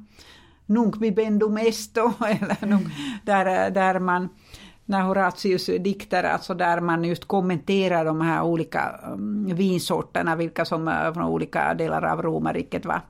Nunc 0.66 0.96
bibendum 0.96 1.56
esto, 1.56 2.00
eller 2.24 2.66
nunc, 2.66 2.88
där, 3.24 3.70
där 3.70 3.98
man 3.98 4.28
när 4.90 5.02
Horatius 5.02 5.66
dikter, 5.66 6.24
alltså 6.24 6.54
där 6.54 6.80
man 6.80 7.04
just 7.04 7.24
kommenterar 7.24 8.04
de 8.04 8.20
här 8.20 8.42
olika 8.42 9.00
um, 9.12 9.46
vinsorterna, 9.54 10.36
vilka 10.36 10.64
som 10.64 11.10
från 11.14 11.24
olika 11.24 11.74
delar 11.74 12.02
av 12.02 12.22
romarriket 12.22 12.84
var, 12.84 13.00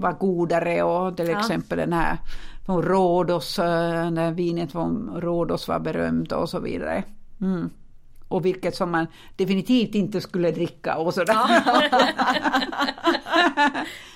var 0.00 0.12
godare 0.12 0.82
och 0.82 1.16
till 1.16 1.28
Ja. 1.28 1.38
exempel 1.40 1.78
den 1.78 1.92
här 1.92 2.18
från 2.66 2.82
Rhodos, 2.82 3.58
uh, 3.58 3.64
när 4.10 4.32
vinet 4.32 4.72
från 4.72 5.20
Rhodos 5.20 5.68
var 5.68 5.78
berömt 5.78 6.32
och 6.32 6.48
så 6.48 6.60
vidare. 6.60 7.02
Mm. 7.40 7.70
Och 8.28 8.44
vilket 8.44 8.76
som 8.76 8.90
man 8.90 9.06
definitivt 9.36 9.94
inte 9.94 10.20
skulle 10.20 10.50
dricka 10.50 10.96
och 10.96 11.14
sådär. 11.14 11.36
Ja. 11.48 11.82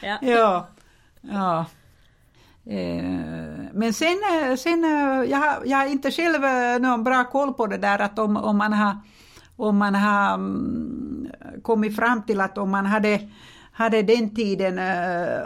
Ja. 0.20 0.68
ja. 1.20 1.64
Eh, 2.70 3.04
Men 3.72 3.92
sen, 3.92 4.18
eh, 4.32 4.56
sen 4.56 4.84
eh, 4.84 5.30
jag, 5.30 5.38
har, 5.38 5.62
jag 5.64 5.78
har 5.78 5.86
inte 5.86 6.10
själv 6.10 6.40
någon 6.82 7.04
bra 7.04 7.24
koll 7.24 7.54
på 7.54 7.66
det 7.66 7.76
där 7.78 7.98
att 7.98 8.18
om, 8.18 8.36
om 8.36 8.58
man 8.58 8.72
har, 8.72 8.96
om 9.56 9.76
man 9.76 9.94
har 9.94 10.34
mm, 10.34 11.28
kommit 11.62 11.96
fram 11.96 12.22
till 12.22 12.40
att 12.40 12.58
om 12.58 12.70
man 12.70 12.86
hade, 12.86 13.28
hade 13.72 14.02
den 14.02 14.34
tiden 14.34 14.80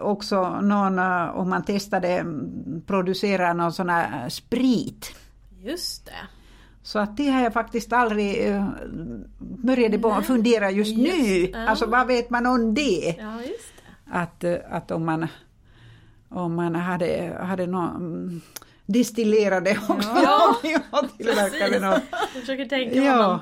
också 0.00 0.60
någon, 0.60 0.98
om 1.34 1.50
man 1.50 1.64
testade 1.64 2.08
mm, 2.08 2.82
producera 2.86 3.52
någon 3.52 3.72
sån 3.72 3.88
här 3.88 4.28
sprit. 4.28 5.14
Just 5.62 6.06
det. 6.06 6.28
Så 6.82 6.98
att 6.98 7.16
det 7.16 7.30
har 7.30 7.42
jag 7.42 7.52
faktiskt 7.52 7.92
aldrig 7.92 8.48
uh, 8.50 8.68
började 9.38 10.22
fundera 10.22 10.70
just, 10.70 10.96
Just, 10.96 11.18
nu. 11.18 11.50
ja. 11.52 11.68
Alltså 11.68 11.86
vad 11.86 12.06
vet 12.06 12.30
man 12.30 12.46
om 12.46 12.74
det? 12.74 13.16
Ja, 13.18 13.40
just 13.40 13.72
det. 13.76 14.18
att, 14.18 14.44
att 14.70 14.90
om 14.90 15.04
man, 15.04 15.28
om 16.34 16.54
man 16.54 16.74
hade, 16.74 17.38
hade 17.40 17.66
någon 17.66 17.96
mm, 17.96 18.40
distillerade 18.86 19.78
också 19.88 20.08
Ja. 20.22 20.56
och 20.90 21.16
tillverkade 21.16 21.70
Precis. 21.70 21.80
något. 21.80 22.02
Jag 22.10 22.40
försöker 22.40 22.64
tänka 22.64 23.00
vad 23.00 23.06
Ja, 23.06 23.40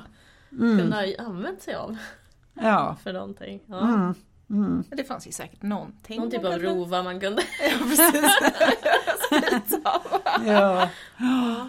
man 0.50 0.78
kunde 0.78 0.96
ha 0.96 1.26
använt 1.26 1.62
sig 1.62 1.74
av 1.74 1.96
ja. 2.54 2.96
för 3.02 3.12
någonting. 3.12 3.60
Ja. 3.66 3.80
Mm, 3.80 4.14
mm. 4.50 4.84
Det 4.90 5.04
fanns 5.04 5.26
ju 5.26 5.32
säkert 5.32 5.62
någonting. 5.62 6.20
Någon 6.20 6.30
typ 6.30 6.44
av 6.44 6.58
rova 6.58 7.02
man 7.02 7.20
kunde... 7.20 7.42
Ja, 7.62 7.86
precis. 7.88 8.24
Ja, 10.46 10.88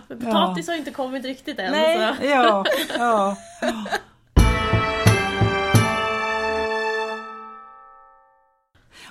För 0.07 0.15
potatis 0.15 0.67
har 0.67 0.75
inte 0.75 0.91
kommit 0.91 1.25
riktigt 1.25 1.59
än. 1.59 1.71
Nej. 1.71 2.15
Så. 2.17 2.25
ja, 2.25 2.65
ja. 2.97 3.37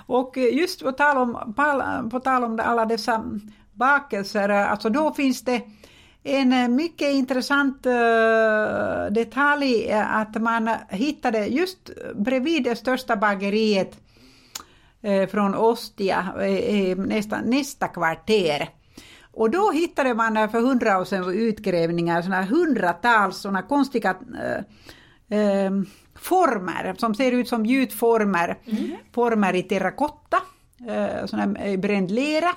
Och 0.07 0.39
eh, 0.39 0.55
just 0.55 0.83
på 0.83 0.93
tal 0.93 1.17
om, 1.17 1.55
på- 2.11 2.21
tal 2.21 2.45
om 2.45 2.61
alla 2.65 2.85
dessa 2.87 3.25
bakelser, 3.73 4.49
eh, 4.49 4.71
alltså 4.71 4.91
då 4.91 5.15
finns 5.15 5.43
det 5.45 5.63
en 6.23 6.53
eh, 6.53 6.69
mycket 6.69 7.13
intressant 7.15 7.83
detalj 9.11 9.93
att 9.93 10.43
man 10.43 10.71
hittade 10.89 11.47
just 11.47 11.91
bredvid 12.15 12.65
det 12.65 12.77
största 12.77 13.17
bageriet 13.17 13.99
från 15.31 15.55
Ostia, 15.55 16.33
nästa, 16.97 17.41
nästa 17.41 17.89
kvarter. 17.89 18.69
Och 19.33 19.51
då 19.51 19.71
hittade 19.71 20.15
man 20.15 20.49
för 20.51 20.61
hundra 20.61 20.99
år 20.99 21.05
sedan 21.05 21.31
utgrävningar 21.35 22.23
såna 22.23 22.43
hundratals 22.43 23.37
såna 23.37 23.63
konstiga 23.63 24.15
äh, 25.31 25.39
äh, 25.39 25.71
former 26.23 26.95
som 26.99 27.15
ser 27.15 27.33
ut 27.33 27.49
som 27.49 27.67
gjutformer. 27.67 28.59
Former 29.15 29.55
i 29.55 29.63
terrakotta, 29.63 30.37
eh, 30.89 31.27
såna 31.27 31.43
här, 31.43 31.67
eh, 31.73 31.77
bränd 31.81 32.11
lera 32.11 32.49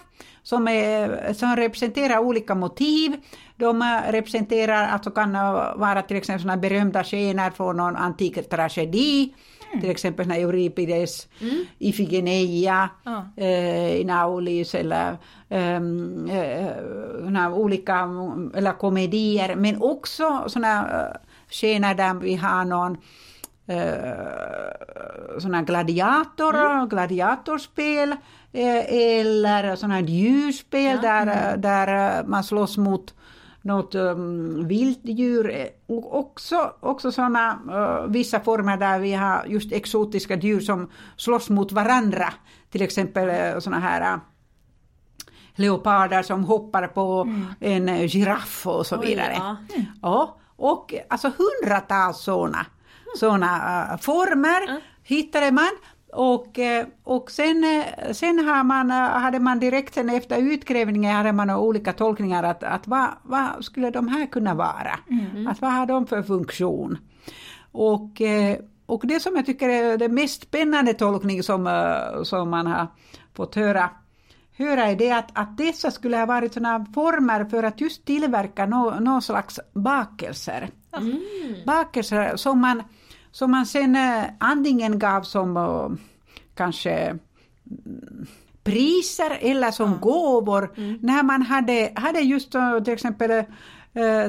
som, 0.44 0.68
är, 0.68 1.34
som 1.34 1.56
representerar 1.56 2.18
olika 2.20 2.56
motiv. 2.56 3.16
De 3.56 3.82
eh, 3.82 4.12
representerar, 4.12 4.88
alltså 4.88 5.12
kan 5.12 5.34
vara 5.80 6.02
till 6.02 6.18
exempel 6.18 6.42
såna 6.42 6.58
berömda 6.58 7.04
scener 7.04 7.52
från 7.52 7.78
någon 7.78 7.96
antik 7.96 8.50
tragedi, 8.50 9.34
till 9.82 9.90
exempel 9.90 10.26
såna 10.26 10.38
Euripides, 10.38 11.28
Ifigeneia, 11.80 12.90
Ja. 13.04 13.26
eh, 13.38 14.02
in 14.02 14.10
Aulis 14.10 14.76
eller 14.76 15.18
um, 15.50 16.30
eh, 16.30 17.54
olika 17.54 18.10
eller 18.56 18.72
komedier, 18.80 19.56
men 19.56 19.82
också 19.82 20.44
såna 20.48 20.88
scener 21.50 21.96
där 21.96 22.14
vi 22.14 22.36
har 22.36 22.66
någon 22.66 22.98
uh, 23.70 25.40
såna 25.40 25.62
gladiator, 25.62 26.88
gladiatorspel 26.90 28.12
eh, 28.52 28.94
eller 29.20 29.76
såna 29.76 30.00
djurspel 30.02 31.02
där, 31.02 31.58
där 31.58 32.20
eh, 32.20 32.26
man 32.28 32.44
slåss 32.44 32.78
mot 32.78 33.14
något 33.62 33.96
um, 33.96 34.68
vilddjur. 34.68 35.50
eh, 35.52 35.68
Och 35.88 36.20
också, 36.20 36.74
också 36.80 37.12
såna 37.12 37.60
uh, 37.70 38.12
vissa 38.12 38.40
former 38.40 38.78
där 38.78 39.00
vi 39.00 39.14
har 39.14 39.46
just 39.48 39.72
exotiska 39.72 40.36
djur 40.36 40.60
som 40.60 40.90
slåss 41.18 41.50
mot 41.50 41.72
varandra. 41.72 42.34
Till 42.72 42.82
exempel 42.82 43.30
uh, 43.56 43.60
såna 43.60 43.80
här 43.80 44.14
uh, 44.16 44.20
leoparder 45.56 46.24
som 46.24 46.44
hoppar 46.44 46.88
på 46.88 47.28
en 47.60 47.90
eh, 47.90 48.08
giraff 48.08 48.68
och 48.68 48.86
så 48.88 49.00
Oj, 49.00 49.06
vidare. 49.08 49.34
ja. 49.36 49.58
Ja, 50.02 50.38
och 50.56 50.94
alltså 51.10 51.32
hundratals 51.38 52.18
sådana 52.18 52.66
såna, 53.16 53.88
uh, 53.92 53.98
former 53.98 54.82
hittade 55.04 55.52
man. 55.52 55.72
Och, 56.16 56.60
eh, 56.60 56.86
och 57.04 57.32
sen, 57.32 57.64
eh, 57.64 58.12
sen 58.12 58.40
har 58.40 58.64
man, 58.64 58.92
eh, 58.92 58.98
hade 58.98 59.40
man 59.40 59.60
direkt 59.60 59.94
sen 59.94 60.10
efter 60.10 60.38
utgrävningen 60.38 61.16
hade 61.16 61.34
man 61.34 61.50
olika 61.50 61.94
tolkningar 61.94 62.44
att, 62.44 62.64
att 62.64 62.88
vad, 62.88 63.08
vad 63.24 63.66
skulle 63.66 63.90
de 63.90 64.08
här 64.08 64.26
kunna 64.26 64.54
vara? 64.54 65.00
Att 65.48 65.62
vad 65.62 65.72
har 65.72 65.86
de 65.86 66.08
för 66.08 66.24
funktion? 66.24 66.98
Och, 67.72 68.22
och 68.86 69.08
det 69.08 69.20
som 69.20 69.36
jag 69.36 69.46
tycker 69.46 69.70
är 69.70 69.98
den 69.98 70.14
mest 70.14 70.42
spännande 70.42 70.94
tolkning 70.94 71.44
som, 71.44 71.86
som 72.24 72.50
man 72.50 72.68
har 72.68 72.88
fått 73.34 73.56
höra 73.56 73.90
höra 74.58 74.86
är 74.86 74.96
det 74.96 75.12
att, 75.12 75.30
att 75.34 75.58
dessa 75.58 75.92
skulle 75.92 76.18
ha 76.18 76.26
varit 76.26 76.54
såna 76.54 76.86
former 76.94 77.46
för 77.46 77.64
att 77.64 77.82
just 77.82 78.06
tillverka 78.06 78.66
nå 78.66 79.00
någon 79.00 79.22
slags 79.22 79.60
bakelser. 79.74 80.70
Bakelser 81.66 82.36
som 82.36 82.62
man, 82.62 82.84
som 83.36 83.52
man 83.52 83.66
sen 83.66 83.96
eh, 83.96 84.24
antingen 84.40 85.00
gav 85.00 85.22
som 85.22 85.58
eh, 85.58 85.90
kanske 86.56 86.92
mm, 86.92 88.28
priser 88.64 89.38
eller 89.42 89.72
som 89.72 90.00
gåvor 90.00 90.74
när 91.06 91.24
man 91.24 91.42
hade, 91.42 91.92
hade 91.96 92.20
just 92.20 92.56
eh, 92.56 92.80
till 92.80 92.94
exempel 92.94 93.44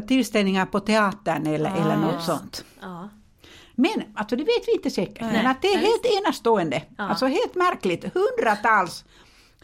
tillställningar 0.08 0.66
på 0.66 0.80
teatern 0.80 1.46
eller, 1.46 1.72
eller 1.76 1.96
något 1.96 2.22
sånt. 2.22 2.64
Ja. 2.80 3.08
Men 3.74 4.02
alltså 4.14 4.36
det 4.36 4.42
vet 4.42 4.68
vi 4.68 4.72
inte 4.72 4.90
säkert. 4.90 5.20
Nej. 5.20 5.32
Men 5.32 5.46
att 5.46 5.62
det 5.62 5.68
är 5.68 5.76
Nej, 5.76 5.86
helt 5.86 6.24
enastående. 6.24 6.82
Ja. 6.98 7.08
Alltså 7.08 7.26
helt 7.26 7.54
märkligt. 7.54 8.04
Hundratals 8.14 9.04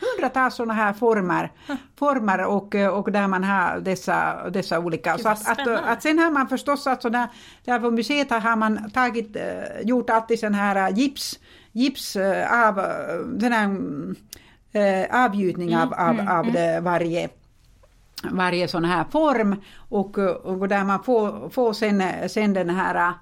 hundratals 0.03 0.55
sådana 0.55 0.75
här 0.75 0.93
former, 0.93 1.51
former 1.99 2.45
och, 2.45 2.75
och 2.75 3.13
där 3.13 3.29
man 3.29 3.45
har 3.45 3.81
dessa, 3.81 4.51
dessa 4.51 4.79
olika. 4.79 5.19
Så 5.19 5.29
att, 5.29 5.49
att, 5.49 5.69
att 5.69 6.03
sen 6.03 6.19
har 6.19 6.31
man 6.31 6.49
förstås, 6.49 6.87
alltså 6.87 7.11
där, 7.11 7.29
där 7.65 7.79
på 7.79 7.91
museet 7.91 8.31
har 8.31 8.57
man 8.57 8.91
tagit, 8.91 9.37
eh, 9.37 9.81
gjort 9.83 10.11
alltid 10.11 10.39
sån 10.39 10.55
här 10.55 10.77
eh, 10.77 10.99
gips, 10.99 11.39
gips 11.73 12.17
eh, 12.17 12.69
av, 12.69 12.75
den 13.27 13.53
här 13.53 15.25
avgjutning 15.25 15.77
av, 15.77 15.95
av, 15.95 16.29
av 16.29 16.53
det 16.53 16.81
varje 16.81 17.29
varje 18.31 18.69
sån 18.69 18.85
här 18.85 19.05
form. 19.05 19.57
Och, 19.77 20.19
och 20.19 20.69
där 20.69 20.85
man 20.85 21.03
får, 21.03 21.49
får 21.49 21.73
sen, 21.73 22.03
sen 22.29 22.53
den 22.53 22.71
här 22.71 23.13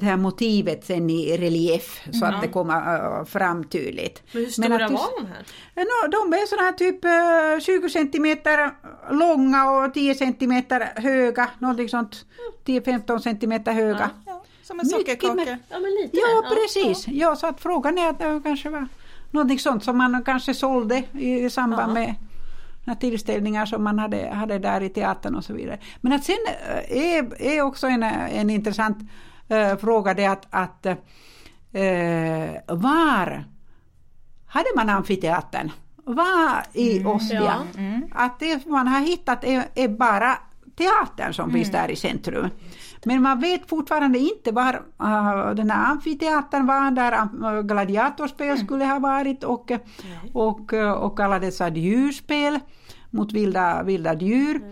det 0.00 0.02
här 0.06 0.16
motivet 0.16 0.84
sen 0.84 1.10
i 1.10 1.36
relief 1.36 2.00
så 2.12 2.24
att 2.26 2.42
det 2.42 2.48
kommer 2.48 3.18
eh, 3.18 3.24
fram 3.24 3.64
tydligt. 3.64 4.22
Men 4.32 4.42
hur 4.42 4.50
stora 4.50 4.74
att 4.74 4.78
det- 4.90 4.94
var 4.94 5.20
de 5.20 5.26
här? 5.26 5.44
Ja, 5.74 5.82
No, 5.82 6.08
de 6.10 6.32
är 6.36 6.46
såna 6.46 6.62
här 6.62 6.72
typ 6.72 7.04
eh, 7.04 7.64
20 7.82 7.88
centimeter 7.90 8.70
långa 9.10 9.70
och 9.70 9.94
10 9.94 10.14
centimeter 10.14 10.92
höga, 10.96 11.48
någonting 11.58 11.88
sånt. 11.88 12.24
10-15 12.64 13.18
centimeter 13.18 13.72
höga. 13.72 14.10
Ja, 14.26 14.42
som 14.62 14.80
en 14.80 14.86
sockerkaka. 14.86 15.34
med- 15.34 15.58
Ja 15.68 15.78
men 15.78 15.90
lite. 16.02 16.16
Ja, 16.16 16.42
precis. 16.54 17.08
Ja, 17.08 17.36
så 17.36 17.46
att 17.46 17.60
frågan 17.60 17.98
är 17.98 18.08
att 18.08 18.18
det 18.18 18.40
kanske 18.44 18.68
var 18.70 18.86
någonting 19.30 19.58
sånt 19.58 19.84
som 19.84 19.98
man 19.98 20.22
kanske 20.24 20.54
sålde 20.54 21.02
i 21.12 21.50
samband 21.50 21.92
med 21.94 22.14
tillställningar 23.00 23.66
som 23.66 23.84
man 23.84 23.98
hade, 23.98 24.30
hade 24.30 24.58
där 24.58 24.80
i 24.80 24.88
teatern 24.88 25.34
och 25.34 25.44
så 25.44 25.52
vidare. 25.52 25.78
Men 26.00 26.12
att 26.12 26.24
sen 26.24 26.36
eh, 26.46 26.98
är, 26.98 27.42
är 27.42 27.62
också 27.62 27.86
en, 27.86 28.02
en 28.02 28.50
intressant 28.50 28.98
eh, 29.48 29.76
fråga 29.76 30.14
det 30.14 30.26
att, 30.26 30.46
att 30.50 30.86
eh, 30.86 30.94
var 32.66 33.44
hade 34.46 34.68
man 34.76 34.88
amfiteatern? 34.88 35.70
Var 36.04 36.64
i 36.72 37.04
Ostia? 37.04 37.42
ja. 37.42 38.00
Att 38.12 38.40
det 38.40 38.66
man 38.66 38.88
har 38.88 39.00
hittat 39.00 39.44
är, 39.44 39.64
är 39.74 39.88
bara 39.88 40.38
teatern 40.76 41.34
som 41.34 41.50
finns 41.50 41.70
där 41.70 41.90
i 41.90 41.96
centrum. 41.96 42.48
Men 43.04 43.22
man 43.22 43.40
vet 43.40 43.68
fortfarande 43.68 44.18
inte 44.18 44.52
var 44.52 44.74
uh, 45.02 45.54
den 45.54 45.70
här 45.70 45.90
amfiteatern 45.90 46.66
var, 46.66 46.90
där 46.90 47.62
gladiatorspel 47.62 48.58
skulle 48.58 48.84
ha 48.84 48.98
varit 48.98 49.44
och, 49.44 49.70
och, 50.32 50.72
och 50.98 51.20
alla 51.20 51.38
dessa 51.38 51.68
djurspel 51.68 52.58
mot 53.10 53.32
vilda, 53.32 53.82
vilda 53.82 54.14
djur. 54.14 54.62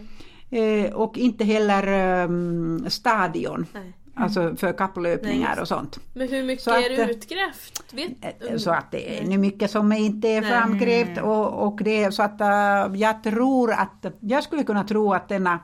Eh, 0.51 0.93
och 0.93 1.19
inte 1.19 1.45
heller 1.45 2.25
um, 2.25 2.91
stadion, 2.91 3.67
Nej. 3.75 3.93
alltså 4.15 4.57
för 4.57 4.67
Nej, 4.67 4.77
kapplöpningar 4.77 5.49
just 5.49 5.61
och 5.61 5.69
sånt. 5.69 6.01
Men 6.15 6.29
hur 6.29 6.43
mycket 6.43 6.65
Så 6.65 6.71
att, 6.71 6.85
är 6.85 6.89
det 6.91 7.03
eh, 7.03 7.09
utgrävt? 7.09 7.93
Vet, 7.93 8.51
Eh, 8.51 8.57
Så 8.57 8.71
att 8.71 8.91
det 8.91 9.19
är 9.19 9.25
nu 9.25 9.39
mycket 9.39 9.71
som 9.71 9.93
inte 9.93 10.29
är 10.29 10.41
Nej. 10.41 10.51
framgrävt 10.51 11.21
och, 11.21 11.67
och 11.67 11.81
det 11.83 12.15
så 12.15 12.23
att 12.23 12.41
äh, 12.41 13.01
jag 13.01 13.23
tror 13.23 13.73
att, 13.73 14.07
jag 14.21 14.43
skulle 14.43 14.65
kunna 14.65 14.85
tro 14.85 15.13
att 15.13 15.29
denna 15.29 15.59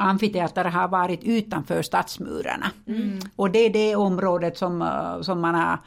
amfiteater 0.00 0.64
har 0.64 0.88
varit 0.88 1.24
utanför 1.24 1.82
stadsmurarna. 1.82 2.66
Och 3.36 3.50
det 3.50 3.58
är 3.58 3.70
det 3.70 3.96
området 3.96 4.58
som, 4.58 4.82
äh, 4.82 5.20
som 5.20 5.40
man 5.40 5.54
har 5.54 5.78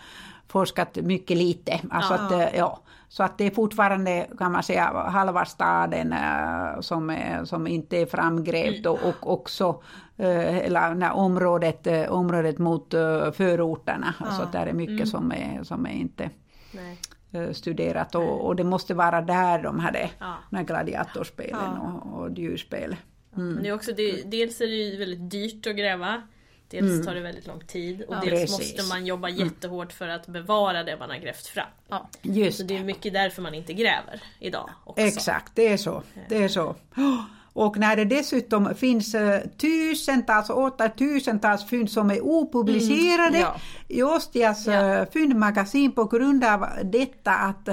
forskat 0.47 0.95
mycket 0.95 1.37
lite. 1.37 1.79
Alltså 1.91 2.13
Ja. 2.13 2.19
att, 2.25 2.31
äh, 2.31 2.57
ja, 2.57 2.79
så 3.09 3.23
att 3.23 3.37
det 3.37 3.43
är 3.45 3.51
fortfarande 3.51 4.27
kan 4.37 4.51
man 4.51 4.63
säga 4.63 4.83
halva 5.09 5.45
staden 5.45 6.13
äh, 6.13 6.79
som, 6.81 7.15
som 7.45 7.67
inte 7.67 7.97
är 7.97 8.05
framgrävt 8.05 8.85
och, 8.85 8.99
och 9.03 9.33
också 9.33 9.81
hela 10.17 11.13
området, 11.13 11.87
området 12.09 12.57
mot 12.57 12.91
förorterna. 13.33 14.13
Alltså 14.19 14.41
att 14.41 14.51
där 14.51 14.67
är 14.67 14.73
mycket 14.73 15.09
som, 15.09 15.31
är, 15.31 15.63
som 15.63 15.85
är 15.85 15.91
inte 15.91 16.29
Nej. 16.71 17.53
studerat 17.53 18.15
och, 18.15 18.45
och 18.45 18.55
det 18.55 18.63
måste 18.63 18.93
vara 18.93 19.21
där 19.21 19.63
de 19.63 19.79
hade 19.79 20.09
Ja. 20.19 20.61
gladiatorspelen 20.63 21.77
och, 21.77 22.19
och 22.19 22.31
djurspel. 22.31 22.95
Men 23.33 23.63
det 23.63 23.69
är 23.69 23.73
också, 23.73 23.91
det, 23.91 24.31
dels 24.31 24.61
är 24.61 24.67
det 24.67 24.73
ju 24.75 24.97
väldigt 24.97 25.31
dyrt 25.31 25.67
att 25.67 25.75
gräva. 25.75 26.21
Dels 26.69 27.05
tar 27.05 27.15
det 27.15 27.21
väldigt 27.21 27.47
lång 27.47 27.59
tid 27.59 28.01
och 28.01 28.15
dels 28.15 28.25
Mm. 28.25 28.39
Precis. 28.39 28.77
måste 28.77 28.89
man 28.93 29.05
jobba 29.05 29.29
jättehårt 29.29 29.93
för 29.93 30.07
att 30.07 30.27
bevara 30.27 30.83
det 30.83 30.97
man 30.99 31.09
har 31.09 31.17
grävt 31.17 31.47
fram. 31.47 31.67
Ja. 31.87 32.09
Just 32.21 32.57
Så 32.57 32.63
det 32.63 32.77
är 32.77 32.83
mycket 32.83 33.13
därför 33.13 33.41
man 33.41 33.53
inte 33.53 33.73
gräver 33.73 34.21
idag 34.39 34.69
också. 34.85 35.01
Exakt, 35.05 35.51
det 35.55 35.67
är 35.67 35.77
så. 35.77 36.03
Det 36.29 36.43
är 36.43 36.47
så. 36.47 36.75
Och 37.55 37.77
när 37.77 37.95
det 37.95 38.05
dessutom 38.05 38.75
finns 38.75 39.15
eh, 39.15 39.39
tusentals 39.57 40.49
och 40.49 40.57
åter 40.61 40.89
tusentals 40.89 41.65
fynd 41.65 41.91
som 41.91 42.11
är 42.11 42.21
opublicerade 42.25 43.39
ja. 43.39 43.55
i 43.87 44.03
Ostias 44.03 44.67
Ja. 44.67 44.73
eh, 44.99 45.09
fyndmagasin 45.13 45.91
på 45.91 46.05
grund 46.05 46.43
av 46.43 46.65
detta 46.83 47.31
att 47.31 47.69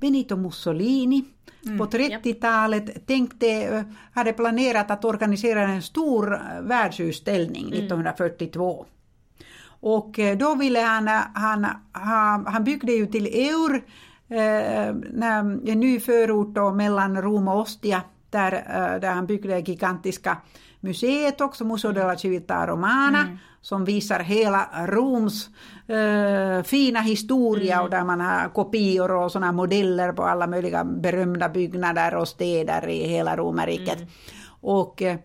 Benito 0.00 0.36
Mussolini 0.36 1.24
på 1.78 1.86
30-talet 1.86 3.06
tänkte, 3.06 3.48
eh, 3.48 3.82
hade 4.12 4.32
planerat 4.32 4.90
att 4.90 5.04
organisera 5.04 5.62
en 5.62 5.82
stor 5.82 6.34
eh, 6.34 6.60
världsutställning 6.62 7.72
1942. 7.72 8.86
Och 9.66 10.18
eh, 10.18 10.36
då 10.36 10.54
ville 10.54 10.80
han, 10.80 11.08
han, 11.34 11.66
han, 11.92 12.46
han 12.46 12.64
byggde 12.64 12.92
ju 12.92 13.06
till 13.06 13.26
Eur, 13.26 13.84
eh, 14.28 14.88
en 15.72 15.80
ny 15.80 16.00
förort 16.00 16.54
då 16.54 16.72
mellan 16.72 17.22
Rom 17.22 17.48
och 17.48 17.60
Ostia, 17.60 18.02
där, 18.30 18.50
där 19.00 19.10
han 19.10 19.26
byggde 19.26 19.60
gigantiska 19.60 20.36
museet 20.84 21.40
också, 21.40 21.64
Museo 21.64 21.92
della 21.92 22.16
Civiltà 22.16 22.66
Romana, 22.66 23.38
som 23.60 23.84
visar 23.84 24.20
hela 24.20 24.86
Roms 24.86 25.48
eh, 25.88 26.62
fina 26.64 27.00
historia 27.00 27.82
och 27.82 27.90
där 27.90 28.04
man 28.04 28.20
har 28.20 28.48
kopior 28.48 29.10
och 29.10 29.32
sådana 29.32 29.52
modeller 29.52 30.12
på 30.12 30.22
alla 30.22 30.46
möjliga 30.46 30.84
berömda 30.84 31.48
byggnader 31.48 32.14
och 32.14 32.28
städer 32.28 32.88
i 32.88 33.08
hela 33.08 33.36
romarriket. 33.36 33.98
Och, 34.60 35.02
eh, 35.02 35.16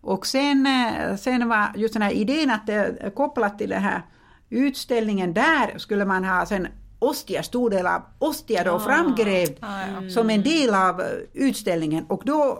och 0.00 0.26
sen, 0.26 0.66
eh, 0.66 1.16
sen 1.16 1.48
var 1.48 1.72
just 1.76 1.94
den 1.94 2.02
här 2.02 2.12
idén 2.12 2.50
att 2.50 2.68
eh, 2.68 3.10
kopplat 3.14 3.58
till 3.58 3.70
den 3.70 3.82
här 3.82 4.02
utställningen 4.50 5.34
där 5.34 5.78
skulle 5.78 6.04
man 6.04 6.24
ha 6.24 6.46
sen 6.46 6.68
Ostia, 7.00 7.42
stor 7.42 7.70
del 7.70 7.86
av 7.86 8.02
Ostia 8.18 8.64
då 8.64 8.78
framgrävd 8.78 9.56
Ah, 9.60 9.80
ja. 10.02 10.10
som 10.10 10.30
en 10.30 10.42
del 10.42 10.74
av 10.74 11.02
utställningen. 11.34 12.04
Och 12.08 12.22
då 12.24 12.58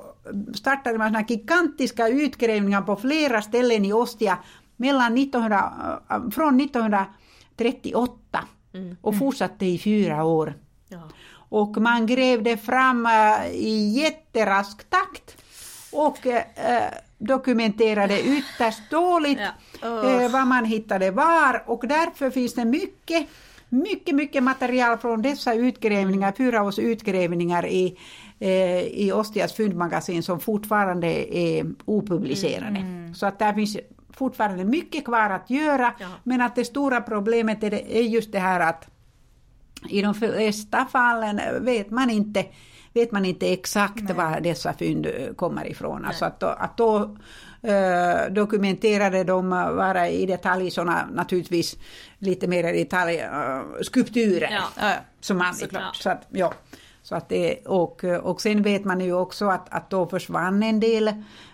startade 0.54 0.98
man 0.98 1.08
såna 1.08 1.18
här 1.18 1.26
gigantiska 1.28 2.08
utgrävningar 2.08 2.82
på 2.82 2.96
flera 2.96 3.42
ställen 3.42 3.84
i 3.84 3.92
Ostia 3.92 4.38
mellan 4.76 5.18
1900, 5.18 5.72
eh, 6.10 6.30
från 6.30 6.60
1938 6.60 8.44
och 9.00 9.18
fortsatte 9.18 9.66
i 9.66 9.78
fyra 9.78 10.24
år. 10.24 10.54
Ja. 10.88 11.02
Och 11.50 11.76
man 11.76 12.06
grävde 12.06 12.56
fram 12.56 13.06
eh, 13.06 13.46
i 13.52 13.88
jätterask 13.88 14.90
takt 14.90 15.36
och 15.92 16.26
eh, 16.26 16.92
dokumenterade 17.18 18.22
ytterst 18.26 18.90
dåligt 18.90 19.38
Ja. 19.82 20.10
eh, 20.10 20.30
vad 20.30 20.46
man 20.46 20.64
hittade 20.64 21.10
var 21.10 21.62
och 21.66 21.88
därför 21.88 22.30
finns 22.30 22.54
det 22.54 22.64
mycket 22.64 23.28
mycket, 23.68 24.14
mycket 24.14 24.42
material 24.42 24.98
från 24.98 25.22
dessa 25.22 25.54
utgrävningar, 25.54 26.32
fyra 26.36 26.62
års 26.62 26.78
utgrävningar 26.78 27.66
i, 27.66 27.98
eh, 28.40 28.80
i 28.82 29.12
Ostias 29.12 29.52
fyndmagasin 29.52 30.22
som 30.22 30.40
fortfarande 30.40 31.36
är 31.36 31.66
opublicerade. 31.84 32.84
Så 33.14 33.26
att 33.26 33.38
där 33.38 33.52
finns 33.52 33.76
fortfarande 34.12 34.64
mycket 34.64 35.04
kvar 35.04 35.30
att 35.30 35.50
göra, 35.50 35.94
Ja. 36.00 36.06
men 36.24 36.40
att 36.40 36.56
det 36.56 36.64
stora 36.64 37.00
problemet 37.00 37.62
är, 37.62 37.70
det, 37.70 37.98
är 37.98 38.02
just 38.02 38.32
det 38.32 38.38
här 38.38 38.60
att 38.60 38.88
i 39.88 40.02
de 40.02 40.14
flesta 40.14 40.86
fallen 40.92 41.40
vet 41.64 41.90
man 41.90 42.10
inte, 42.10 42.46
vet 42.94 43.12
man 43.12 43.24
inte 43.24 43.52
exakt 43.52 44.10
var 44.10 44.40
dessa 44.40 44.72
fynd 44.72 45.06
eh, 45.06 45.34
kommer 45.36 45.66
ifrån. 45.70 46.04
Alltså 46.04 46.24
att 46.24 46.42
att 46.42 46.76
då 46.76 47.16
eh, 47.62 48.30
dokumenterade 48.32 49.24
de 49.24 49.48
vara 49.50 50.08
i 50.08 50.26
detalj 50.26 50.70
såna 50.70 51.08
naturligtvis 51.12 51.76
lite 52.18 52.46
mer 52.46 52.72
i 52.74 52.78
detalj 52.84 53.16
eh, 53.18 53.60
skulpturer. 53.82 54.48
Ja. 54.50 54.64
Ja. 54.80 54.92
Som 55.20 55.38
man, 55.38 55.54
Såklart. 55.54 55.96
så 55.96 56.10
att, 56.10 56.26
ja. 56.30 56.52
Så 57.08 57.14
att 57.14 57.28
det, 57.28 57.66
och, 57.66 58.04
och 58.04 58.40
sen 58.40 58.62
vet 58.62 58.84
man 58.84 59.00
ju 59.00 59.12
också 59.12 59.46
att, 59.46 59.66
att 59.70 59.90
då 59.90 60.06
försvann 60.06 60.62
en 60.62 60.80
del, 60.80 61.10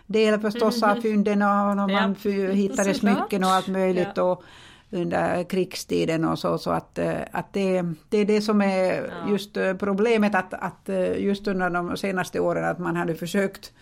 del 0.06 0.40
förstås 0.40 0.82
av 0.82 0.94
fynden 1.00 1.42
och, 1.42 1.70
och 1.70 1.76
man 1.90 2.16
Ja. 2.22 2.52
hittade 2.52 2.94
smycken 2.94 3.44
och 3.44 3.50
allt 3.50 3.68
möjligt. 3.68 4.08
Ja. 4.16 4.22
Och, 4.22 4.42
under 4.90 5.44
krigstiden 5.44 6.24
och 6.24 6.38
så, 6.38 6.58
så 6.58 6.70
att, 6.70 6.98
eh, 6.98 7.14
att 7.32 7.52
det, 7.52 7.82
det 8.08 8.18
är 8.18 8.24
det 8.24 8.40
som 8.40 8.62
är 8.62 8.94
Ja. 8.94 9.30
just 9.30 9.56
eh, 9.56 9.74
problemet 9.74 10.34
att, 10.34 10.54
att 10.54 10.88
eh, 10.88 11.18
just 11.18 11.46
under 11.48 11.70
de 11.70 11.96
senaste 11.96 12.40
åren 12.40 12.64
att 12.64 12.78
man 12.78 12.96
hade 12.96 13.14
försökt 13.14 13.72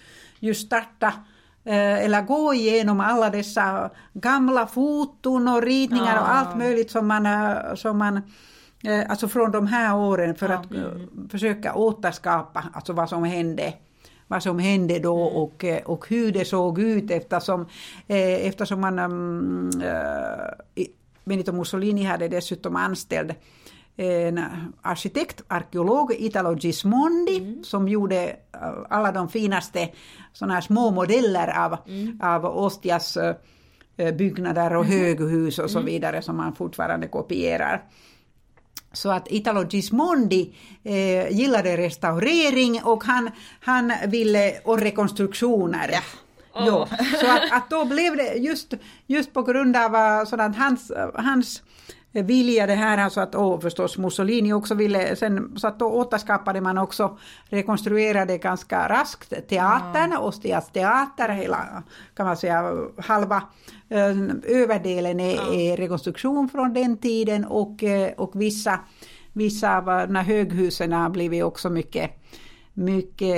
just 0.41 0.67
starta 0.67 1.13
eller 1.65 2.23
gå 2.23 2.55
igenom 2.55 3.01
alla 3.01 3.31
dessa 3.31 3.91
gamla 4.13 4.67
foton 4.67 5.49
och 5.49 5.63
ritningar 5.63 6.21
och 6.21 6.35
allt 6.35 6.57
möjligt 6.57 6.91
som 6.91 7.07
man, 7.07 7.27
som 7.77 7.99
man 7.99 8.21
alltså 9.09 9.29
från 9.29 9.51
de 9.51 9.67
här 9.67 9.97
åren 9.97 10.35
för 10.35 10.49
att 10.49 10.75
eh, 10.75 10.93
försöka 11.31 11.75
återskapa 11.75 12.65
alltså 12.73 12.93
vad 12.93 13.09
som 13.09 13.25
hände 13.25 13.75
vad 14.33 14.43
som 14.43 14.59
hände 14.59 14.99
då 14.99 15.23
och, 15.23 15.65
eh, 15.65 15.83
och 15.83 16.09
hur 16.09 16.33
det 16.33 16.45
såg 16.45 16.79
ut 16.79 17.11
eftersom, 17.11 17.61
eh, 18.07 18.47
eftersom 18.47 18.81
man 18.81 18.99
um, 18.99 19.71
uh, 19.83 20.87
Benito 21.25 21.53
Mussolini 21.53 22.05
hade 22.05 22.29
dessutom 22.29 22.77
anställd 22.77 23.35
en 23.97 24.41
arkitekt, 24.83 25.43
arkeolog, 25.49 26.13
Italo 26.13 26.57
Gismondi, 26.57 27.39
mm. 27.39 27.65
som 27.65 27.89
gjorde 27.89 28.37
alla 28.89 29.13
de 29.13 29.29
finaste 29.29 29.89
såna 30.33 30.63
små 30.63 30.91
modeller 30.91 31.65
av, 31.65 31.77
mm. 31.89 32.21
av 32.23 32.45
Ostias 32.45 33.19
byggnader 34.19 34.77
och 34.77 34.85
mm. 34.85 34.99
höghus 34.99 35.59
och 35.59 35.71
så 35.71 35.79
mm. 35.79 35.87
vidare 35.87 36.23
som 36.23 36.37
man 36.37 36.55
fortfarande 36.55 37.09
kopierar. 37.09 37.83
Så 38.93 39.11
att 39.11 39.33
Italo 39.33 39.65
Gismondi 39.71 40.55
eh, 40.85 41.31
gillade 41.31 41.77
restaurering 41.77 42.83
och 42.83 43.05
han, 43.05 43.31
han 43.61 43.93
ville, 44.07 44.59
och 44.65 44.81
rekonstruktioner. 44.81 45.91
Ja. 45.93 46.01
Oh. 46.55 46.67
Ja, 46.67 46.89
så 47.21 47.27
att, 47.27 47.53
att 47.53 47.71
då 47.71 47.85
blev 47.85 48.17
det 48.17 48.35
just, 48.35 48.75
just 49.07 49.33
på 49.33 49.43
grund 49.43 49.77
av 49.77 49.95
uh, 49.95 50.25
sådant, 50.25 50.57
hans, 50.57 50.93
hans 51.15 51.63
vilja 52.13 52.67
det 52.67 52.75
här, 52.75 52.99
alltså 52.99 53.21
att 53.21 53.35
och 53.35 53.63
förstås 53.63 53.99
Mussolini 53.99 54.53
också 54.53 54.75
ville, 54.75 55.17
sen 55.17 55.53
så 55.57 55.67
att 55.67 55.79
då 55.79 55.87
återskapade 55.87 56.61
man 56.61 56.79
också, 56.79 57.19
rekonstruerade 57.49 58.39
ganska 58.39 58.89
raskt 58.89 59.49
teatern, 59.49 60.13
mm. 60.13 60.23
Ostias 60.23 60.71
teater, 60.71 61.29
hela 61.29 61.83
kan 62.17 62.27
man 62.27 62.37
säga 62.37 62.75
halva 62.99 63.43
eh, 63.89 64.17
överdelen 64.45 65.21
är, 65.21 65.43
mm. 65.43 65.55
är 65.55 65.77
rekonstruktion 65.77 66.49
från 66.49 66.73
den 66.75 66.97
tiden 66.97 67.45
och, 67.45 67.83
eh, 67.83 68.13
och 68.17 68.31
vissa, 68.35 68.81
vissa 69.33 69.77
av 69.77 69.85
här 70.17 70.23
höghusen 70.23 70.93
har 70.93 71.11
blivit 71.11 71.45
också 71.45 71.71
mycket, 71.71 72.11
mycket 72.73 73.37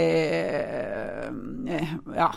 eh, 1.68 1.84
ja, 2.16 2.34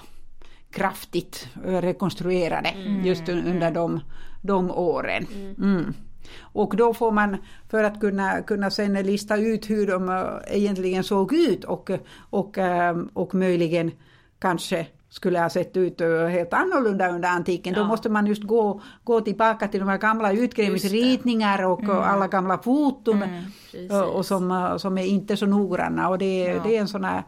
kraftigt 0.72 1.48
rekonstruerade 1.64 2.70
mm. 2.70 3.06
just 3.06 3.30
under 3.30 3.72
de, 3.72 4.00
de 4.42 4.72
åren. 4.72 5.28
Mm. 5.58 5.94
Och 6.40 6.76
då 6.76 6.94
får 6.94 7.12
man, 7.12 7.38
för 7.70 7.84
att 7.84 8.00
kunna, 8.00 8.42
kunna 8.42 8.72
sen 8.72 8.94
lista 8.94 9.38
ut 9.38 9.70
hur 9.70 9.88
de 9.88 10.10
eh, 10.10 10.58
egentligen 10.58 11.04
såg 11.04 11.34
ut 11.34 11.64
och, 11.64 11.90
och, 12.30 12.58
eh, 12.58 12.98
och 13.14 13.36
möjligen 13.36 13.92
kanske 14.40 14.88
skulle 15.10 15.40
ha 15.40 15.50
sett 15.50 15.78
ut 15.78 16.02
eh, 16.02 16.26
helt 16.26 16.54
annorlunda 16.54 17.10
under 17.10 17.30
antiken. 17.30 17.74
Ja. 17.74 17.80
Då 17.80 17.88
måste 17.88 18.10
man 18.10 18.28
just 18.28 18.44
gå, 18.44 18.82
gå 19.04 19.22
tillbaka 19.22 19.68
till 19.68 19.80
de 19.80 19.90
här 19.90 19.98
gamla 19.98 20.32
utgrävningsritningar 20.32 21.64
och 21.64 21.84
mm. 21.84 21.98
alla 21.98 22.28
gamla 22.28 22.58
foton 22.58 23.24
mm, 23.24 24.04
och 24.04 24.26
som, 24.26 24.76
som 24.80 24.98
är 24.98 25.06
inte 25.06 25.38
så 25.38 25.46
noggranna. 25.46 26.10
Och 26.10 26.18
det, 26.18 26.40
ja. 26.40 26.64
det 26.64 26.78
är 26.78 26.82
en 26.82 26.88
sån 26.88 27.04
här, 27.04 27.24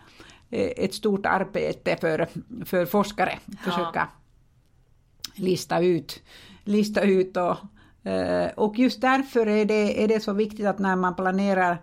ett 0.51 0.93
stort 0.93 1.25
arbete 1.25 1.97
för, 2.01 2.27
för 2.65 2.85
forskare 2.85 3.39
ja. 3.45 3.71
försöka 3.71 4.07
lista 5.35 5.79
ut, 5.79 6.21
lista 6.63 7.01
ut 7.01 7.37
och, 7.37 7.57
Eh, 7.57 7.78
och 8.55 8.79
just 8.79 9.01
därför 9.01 9.47
är 9.47 9.65
det, 9.65 10.03
är 10.03 10.07
det 10.07 10.19
så 10.19 10.33
viktigt 10.33 10.65
att 10.65 10.79
när 10.79 10.95
man 10.95 11.15
planerar 11.15 11.77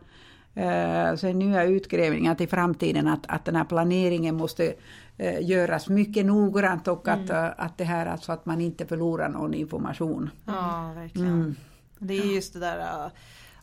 eh, 0.55 1.34
nya 1.34 1.64
utgrävningar 1.64 2.34
till 2.34 2.48
framtiden 2.48 3.09
att, 3.09 3.26
att 3.28 3.44
den 3.44 3.56
här 3.56 3.64
planeringen 3.64 4.36
måste 4.36 4.74
eh, 5.16 5.48
göras 5.48 5.88
mycket 5.88 6.26
noggrant 6.26 6.88
och 6.88 7.09
att, 7.09 7.30
mm. 7.30 7.52
att 7.59 7.78
det 7.78 7.84
här 7.84 8.06
alltså 8.06 8.32
att 8.32 8.47
man 8.47 8.60
inte 8.60 8.86
förlorar 8.86 9.28
någon 9.28 9.55
information. 9.55 10.30
Ja, 10.44 10.93
verkligen. 10.94 11.28
Mm. 11.28 11.56
Det 11.98 12.18
är 12.18 12.34
just 12.34 12.52
det 12.52 12.60
där 12.60 13.10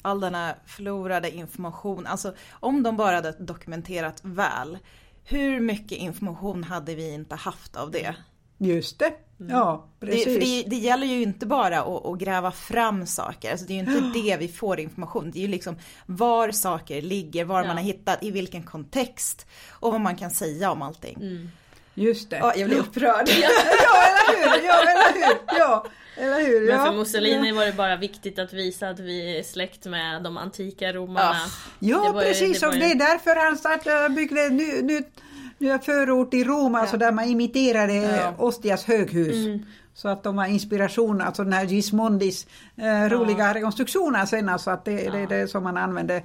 all 0.01 0.19
den 0.19 0.35
här 0.35 0.55
förlorade 0.65 1.31
information, 1.31 2.07
alltså 2.07 2.34
om 2.51 2.84
de 2.84 2.97
bara 2.97 3.15
hade 3.15 3.31
dokumenterat 3.31 4.19
väl, 4.23 4.77
hur 5.23 5.59
mycket 5.59 5.97
information 5.97 6.63
hade 6.63 6.95
vi 6.95 7.13
inte 7.13 7.35
haft 7.35 7.75
av 7.75 7.91
det? 7.91 8.15
Just 8.57 8.99
det. 8.99 9.13
Mm. 9.44 9.56
Ja, 9.56 9.88
precis. 9.99 10.26
Det, 10.26 10.40
det, 10.40 10.64
det, 10.68 10.76
gäller 10.76 11.07
ju 11.07 11.22
inte 11.22 11.45
bara 11.45 11.82
att, 11.82 12.06
att, 12.06 12.20
gräva 12.20 12.52
fram 12.52 13.06
saker, 13.06 13.52
alltså 13.52 13.65
det 13.65 13.74
är 13.74 13.84
ju 13.84 13.98
inte 13.98 14.20
det 14.20 14.38
vi 14.38 14.48
får 14.48 14.80
information. 14.80 15.32
Det 15.32 15.40
är 15.40 15.41
ju 15.41 15.48
liksom 15.48 15.76
var 16.06 16.52
saker 16.52 17.02
ligger, 17.02 17.45
var 17.45 17.61
ja. 17.61 17.68
man 17.68 17.78
har 17.78 17.84
hittat, 17.84 18.24
i 18.24 18.32
vilken 18.32 18.64
kontext 18.64 19.48
och 19.70 19.91
vad 19.91 20.02
man 20.02 20.15
kan 20.15 20.32
säga 20.32 20.72
om 20.72 20.82
allting. 20.82 21.18
Mm. 21.22 21.49
Just 21.94 22.30
det. 22.30 22.38
Ja, 22.38 22.53
jag 22.56 22.70
blir 22.70 22.80
upprörd. 22.80 23.30
ja, 23.41 23.49
eller 23.49 24.60
hur! 24.60 24.65
Ja, 24.68 24.82
eller 24.82 25.14
hur! 25.14 25.60
Ja, 25.60 25.86
eller 26.18 26.48
hur? 26.48 26.68
Men 26.68 26.86
för 26.86 26.94
Mussolini 26.94 27.52
var 27.52 27.65
det 27.65 27.74
bara 27.74 27.95
viktigt 27.95 28.40
att 28.40 28.53
visa 28.53 28.90
att 28.90 28.99
vi 28.99 29.40
är 29.40 29.44
släkt 29.44 29.86
med 29.86 30.24
de 30.24 30.38
antika 30.38 30.94
romarna. 30.94 31.36
Ja, 31.80 32.14
ja 32.14 32.22
precis. 32.22 32.60
Det 32.60 32.68
och 32.68 32.74
det 32.74 32.91
är 32.91 32.95
därför 32.95 33.36
han 33.45 33.57
startade, 33.57 34.10
byggde 34.10 34.49
ny, 34.49 34.82
nytt 34.82 35.22
nya 35.64 35.80
förort 35.80 36.34
i 36.34 36.44
Rom, 36.44 36.76
alltså 36.76 36.98
där 36.98 37.11
man 37.11 37.26
imiterade 37.26 37.94
ja. 37.94 38.34
Ostias 38.38 38.85
höghus. 38.85 39.45
Mm. 39.45 39.65
Så 39.94 40.10
att 40.10 40.23
de 40.23 40.35
var 40.35 40.45
inspiration, 40.45 41.22
alltså 41.22 41.44
den 41.44 41.53
här 41.53 41.65
Gismondis 41.65 42.48
eh, 42.77 43.10
roliga 43.10 43.48
ja. 43.48 43.53
rekonstruktioner 43.53 44.26
sen, 44.26 44.49
alltså 44.49 44.72
att 44.72 44.85
det, 44.85 45.02
ja. 45.02 45.11
det 45.11 45.19
är 45.19 45.27
det 45.27 45.48
som 45.48 45.64
man 45.64 45.77
använde 45.77 46.23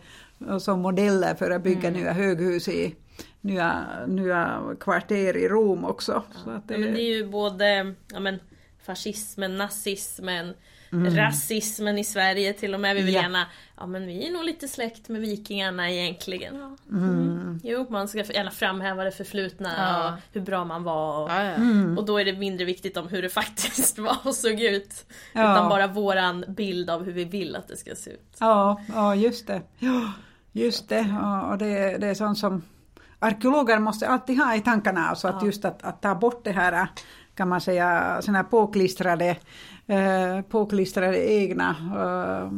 som 0.60 0.80
modeller 0.80 1.34
för 1.34 1.50
att 1.50 1.62
bygga 1.62 1.88
mm. 1.88 2.00
nya 2.00 2.12
höghus 2.12 2.68
i 2.68 2.96
nya, 3.40 3.86
nya 4.06 4.62
kvarter 4.80 5.36
i 5.36 5.48
Rom 5.48 5.84
också. 5.84 6.12
Ja. 6.12 6.40
Så 6.44 6.50
att 6.50 6.68
det... 6.68 6.74
Ja, 6.74 6.80
men 6.80 6.94
det 6.94 7.00
är 7.00 7.16
ju 7.16 7.28
både 7.28 7.94
ja, 8.12 8.20
men, 8.20 8.38
fascismen, 8.86 9.56
nazismen, 9.56 10.54
Mm. 10.92 11.16
Rasismen 11.16 11.98
i 11.98 12.04
Sverige 12.04 12.52
till 12.52 12.74
och 12.74 12.80
med. 12.80 12.96
Vi 12.96 13.02
vill 13.02 13.14
ja. 13.14 13.22
gärna, 13.22 13.46
ja 13.76 13.86
men 13.86 14.06
vi 14.06 14.28
är 14.28 14.32
nog 14.32 14.44
lite 14.44 14.68
släkt 14.68 15.08
med 15.08 15.20
vikingarna 15.20 15.90
egentligen. 15.90 16.56
Ja. 16.56 16.96
Mm. 16.96 17.10
Mm. 17.10 17.60
Jo, 17.64 17.86
man 17.90 18.08
ska 18.08 18.18
gärna 18.18 18.50
framhäva 18.50 19.04
det 19.04 19.10
förflutna 19.10 19.72
ja. 19.78 20.12
och 20.12 20.20
hur 20.32 20.40
bra 20.40 20.64
man 20.64 20.82
var. 20.82 21.22
Och, 21.22 21.30
mm. 21.30 21.98
och, 21.98 22.04
då 22.04 22.18
är 22.18 22.24
det 22.24 22.32
mindre 22.32 22.64
viktigt 22.64 22.96
om 22.96 23.08
hur 23.08 23.22
det 23.22 23.28
faktiskt 23.42 23.98
var 23.98 24.16
och 24.24 24.34
såg 24.34 24.60
ut. 24.60 25.06
Utan 25.32 25.68
bara 25.68 25.86
våran 25.86 26.44
bild 26.48 26.90
av 26.90 27.04
hur 27.04 27.12
vi 27.12 27.24
vill 27.24 27.56
att 27.56 27.68
det 27.68 27.76
ska 27.76 27.94
se 27.94 28.10
ut. 28.10 28.36
Ja, 28.40 28.80
ja 28.94 29.14
just 29.14 29.46
det. 29.46 29.62
Ja, 29.78 30.12
just 30.52 30.88
det. 30.88 31.16
och 31.50 31.58
det, 31.58 31.98
det 31.98 32.06
är 32.06 32.14
sånt 32.14 32.38
som 32.38 32.62
arkeologer 33.18 33.78
måste 33.78 34.08
alltid 34.08 34.38
ha 34.38 34.54
i 34.54 34.60
tankarna. 34.60 35.08
Alltså 35.08 35.28
att 35.28 35.42
just 35.42 35.64
att, 35.64 35.82
att 35.82 36.02
ta 36.02 36.14
bort 36.14 36.44
det 36.44 36.52
här 36.52 36.88
kan 37.34 37.48
man 37.48 37.60
säga, 37.60 38.18
såna 38.22 38.38
här 38.38 38.44
påklistrade, 38.44 39.36
eh, 39.88 40.40
påklistrade 40.40 41.30
egna 41.30 41.76
eh, 41.96 42.50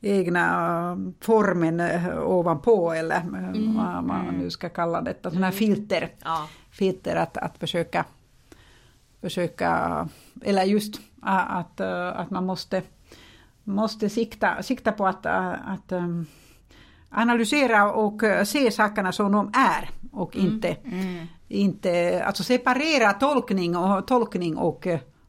egna 0.00 0.96
formen 1.20 1.80
eh, 1.80 2.18
ovanpå 2.18 2.92
eller 2.92 3.16
eh, 3.16 3.22
mm. 3.22 3.76
vad 3.76 4.04
man 4.04 4.34
nu 4.38 4.50
ska 4.50 4.68
kalla 4.68 5.02
detta, 5.02 5.30
sådana 5.30 5.46
här 5.46 5.52
mm. 5.52 5.58
filter. 5.58 6.12
Ja. 6.24 6.48
Filter 6.70 7.16
att, 7.16 7.36
att 7.36 7.58
försöka, 7.58 8.04
försöka, 9.20 10.08
eller 10.42 10.62
just 10.62 11.00
att, 11.22 11.80
att 11.80 12.30
man 12.30 12.46
måste, 12.46 12.82
måste 13.64 14.10
sikta, 14.10 14.62
sikta 14.62 14.92
på 14.92 15.06
att, 15.06 15.26
att 15.26 15.92
analysera 17.10 17.92
och 17.92 18.22
se 18.44 18.70
sakerna 18.70 19.12
som 19.12 19.32
de 19.32 19.52
är 19.54 19.90
och 20.12 20.36
mm. 20.36 20.46
inte, 20.46 20.68
mm. 20.68 21.26
inte 21.48 22.24
alltså 22.24 22.42
separera 22.42 23.12
tolkning 23.12 23.76
och, 23.76 24.06
tolkning 24.06 24.56
och, 24.56 24.86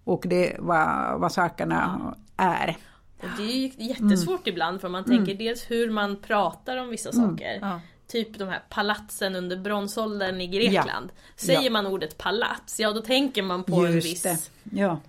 och 0.07 0.23
det 0.27 0.55
vad, 0.59 1.19
vad 1.19 1.31
sakerna 1.31 2.15
är. 2.37 2.77
Och 3.17 3.29
det 3.37 3.43
är 3.43 3.81
jättesvårt 3.81 4.47
mm. 4.47 4.53
ibland 4.53 4.81
för 4.81 4.89
man 4.89 5.03
tänker 5.03 5.31
mm. 5.31 5.37
dels 5.37 5.71
hur 5.71 5.89
man 5.89 6.15
pratar 6.21 6.77
om 6.77 6.89
vissa 6.89 7.09
mm. 7.09 7.29
saker. 7.29 7.59
Ja. 7.61 7.81
Typ 8.07 8.37
de 8.37 8.49
här 8.49 8.63
palatsen 8.69 9.35
under 9.35 9.57
bronsåldern 9.57 10.41
i 10.41 10.47
Grekland. 10.47 11.11
Ja. 11.15 11.33
Säger 11.35 11.61
ja. 11.61 11.69
man 11.69 11.87
ordet 11.87 12.17
palats, 12.17 12.79
ja 12.79 12.93
då 12.93 13.01
tänker 13.01 13.41
man 13.41 13.63
på 13.63 13.87
Just 13.87 13.93
en 13.93 14.11
viss... 14.11 14.21
Det. 14.21 14.49
Ja. 14.79 14.99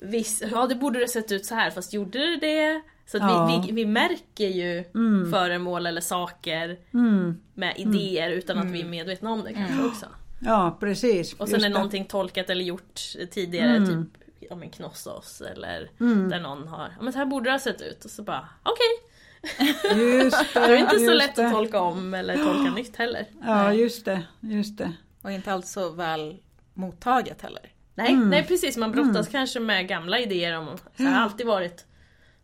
Viss, 0.00 0.42
ja 0.52 0.66
det 0.66 0.74
borde 0.74 0.98
det 0.98 1.08
sett 1.08 1.32
ut 1.32 1.46
så 1.46 1.54
här 1.54 1.70
fast 1.70 1.92
gjorde 1.92 2.18
det 2.18 2.36
det? 2.36 2.82
Så 3.06 3.16
att 3.16 3.50
vi, 3.50 3.66
vi, 3.66 3.72
vi, 3.72 3.86
märker 3.86 4.48
ju 4.48 4.84
mm. 4.94 5.30
föremål 5.30 5.86
eller 5.86 6.00
saker 6.00 6.78
mm. 6.94 7.40
med 7.54 7.74
idéer 7.76 8.30
utan 8.30 8.58
att 8.58 8.70
vi 8.70 8.80
är 8.80 8.84
medvetna 8.84 9.30
om 9.30 9.44
det 9.44 9.52
kanske 9.52 9.84
också. 9.84 10.06
Ja 10.40 10.76
precis. 10.80 11.32
Och 11.32 11.48
sen 11.48 11.64
är 11.64 11.68
det. 11.68 11.74
någonting 11.74 12.04
tolkat 12.04 12.50
eller 12.50 12.64
gjort 12.64 13.00
tidigare, 13.30 13.86
typ 13.86 14.23
ja 14.50 14.56
men 14.56 14.70
Knossos 14.70 15.40
eller 15.40 15.90
mm. 16.00 16.28
där 16.28 16.40
någon 16.40 16.68
har, 16.68 16.94
ja 16.96 17.02
men 17.02 17.12
så 17.12 17.18
här 17.18 17.26
borde 17.26 17.48
det 17.48 17.52
ha 17.52 17.58
sett 17.58 17.82
ut 17.82 18.04
och 18.04 18.10
så 18.10 18.22
bara 18.22 18.48
okej. 18.62 18.74
Okay. 18.74 20.14
Just 20.24 20.54
det. 20.54 20.60
det 20.60 20.74
är 20.74 20.76
inte 20.76 20.98
så 20.98 21.12
lätt 21.12 21.36
det. 21.36 21.46
att 21.46 21.52
tolka 21.52 21.80
om 21.80 22.14
eller 22.14 22.36
tolka 22.36 22.70
nytt 22.74 22.96
heller. 22.96 23.26
Ja 23.42 23.72
just 23.72 24.04
det, 24.04 24.22
just 24.40 24.78
det. 24.78 24.92
Och 25.22 25.30
inte 25.30 25.52
alls 25.52 25.72
så 25.72 25.90
väl 25.90 26.36
mottaget 26.74 27.42
heller. 27.42 27.70
Nej, 27.94 28.12
mm. 28.12 28.30
nej 28.30 28.46
precis, 28.46 28.76
man 28.76 28.92
brottas 28.92 29.28
mm. 29.28 29.32
kanske 29.32 29.60
med 29.60 29.88
gamla 29.88 30.18
idéer 30.18 30.58
om 30.58 30.78
så 30.96 31.02
har 31.02 31.20
alltid 31.20 31.46
varit. 31.46 31.86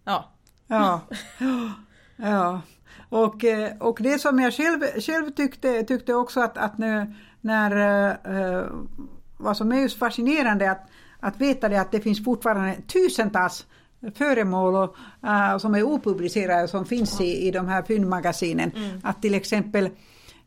Ja. 0.05 0.32
Ja. 0.66 1.01
ja. 2.16 2.60
Och, 3.09 3.44
eh, 3.44 3.77
och 3.78 3.98
det 4.01 4.18
som 4.18 4.40
jag 4.40 4.55
själv, 4.55 4.81
själv 5.01 5.31
tyckte, 5.31 5.82
tyckte 5.82 6.14
också 6.14 6.40
att, 6.40 6.59
att 6.59 6.78
nu, 6.78 7.14
när, 7.40 7.72
uh, 8.28 8.66
vad 9.36 9.56
som 9.56 9.72
är 9.72 9.81
just 9.81 9.98
fascinerande 9.98 10.70
att 10.70 10.89
att 11.21 11.41
veta 11.41 11.69
det 11.69 11.81
att 11.81 11.93
det 11.93 12.01
finns 12.01 12.25
fortfarande 12.25 12.77
tusentals 12.87 13.67
föremål 14.15 14.75
och, 14.75 14.97
uh, 15.25 15.59
som 15.59 15.75
är 15.75 15.83
opublicerade 15.83 16.69
som 16.69 16.85
finns 16.85 17.21
i, 17.21 17.47
i 17.49 17.51
de 17.51 17.69
här 17.69 17.83
fyndmagasinen. 17.83 18.73
Mm. 18.77 19.01
Att 19.03 19.23
till 19.23 19.35
exempel 19.35 19.89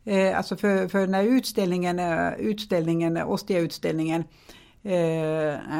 eh, 0.04 0.36
alltså 0.36 0.56
för, 0.56 0.88
för 0.88 1.06
när 1.06 1.22
utställningen, 1.24 1.98
eh, 1.98 2.32
utställningen 2.38 3.16
Ostia-utställningen 3.16 4.24
eh, 4.82 4.94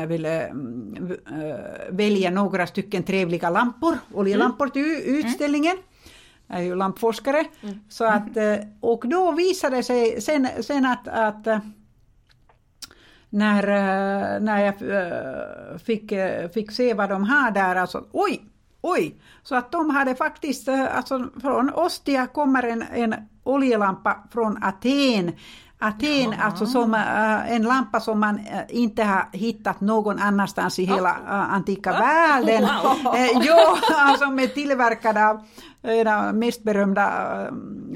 jag 0.01 0.07
ville 0.07 0.43
mm, 0.47 1.13
eh, 1.33 1.57
välja 1.91 2.31
några 2.31 2.67
stycken 2.67 3.03
trevliga 3.03 3.51
lampor, 3.51 3.99
oljelampor 4.15 4.69
till 4.69 4.83
u- 4.83 5.03
utställningen. 5.05 5.77
Jag 6.47 6.59
är 6.59 6.63
ju 6.63 6.75
lampforskare. 6.75 7.45
Så 7.89 8.05
att, 8.05 8.37
eh, 8.37 8.57
och 8.81 9.09
då 9.09 9.33
visade 9.33 9.77
det 9.77 9.83
sig 9.83 10.21
sen, 10.21 10.49
sen 10.61 10.87
att, 10.87 11.09
att 11.09 11.47
eh, 11.47 11.59
när, 13.35 13.69
eh, 13.69 14.41
när 14.41 14.65
jag 14.65 14.75
eh, 14.97 15.79
fick, 15.79 16.13
eh, 16.13 16.49
fick 16.49 16.73
se 16.73 16.95
vad 16.95 17.09
de 17.09 17.25
har 17.25 17.51
där, 17.51 17.77
alltså 17.77 18.05
oj, 18.13 18.45
oj, 18.81 19.17
så 19.43 19.55
att 19.55 19.73
de 19.73 19.91
hade 19.91 20.15
faktiskt, 20.15 20.69
alltså 20.69 21.29
från 21.41 21.71
Ostia 21.75 22.27
kommer 22.27 22.63
en, 22.63 22.85
en 22.95 23.15
oljelampa 23.43 24.17
från 24.33 24.63
Aten. 24.63 25.33
Aten, 25.79 26.35
alltså 26.41 26.67
som 26.67 26.95
en 27.49 27.63
lampa 27.63 28.01
som 28.01 28.21
man 28.21 28.41
inte 28.69 29.03
har 29.03 29.29
hittat 29.33 29.81
någon 29.81 30.19
annanstans 30.19 30.79
i 30.79 30.85
hela 30.85 31.11
eh, 31.11 31.55
antika 31.55 31.93
världen. 31.93 32.63
Wow. 32.63 33.15
Ja, 33.45 33.79
alltså 33.91 34.31
med 34.31 34.55
tillverkad 34.55 35.19
av 35.19 35.43
en 35.83 36.09
av 36.09 36.35
mest 36.35 36.63
berömda 36.63 37.11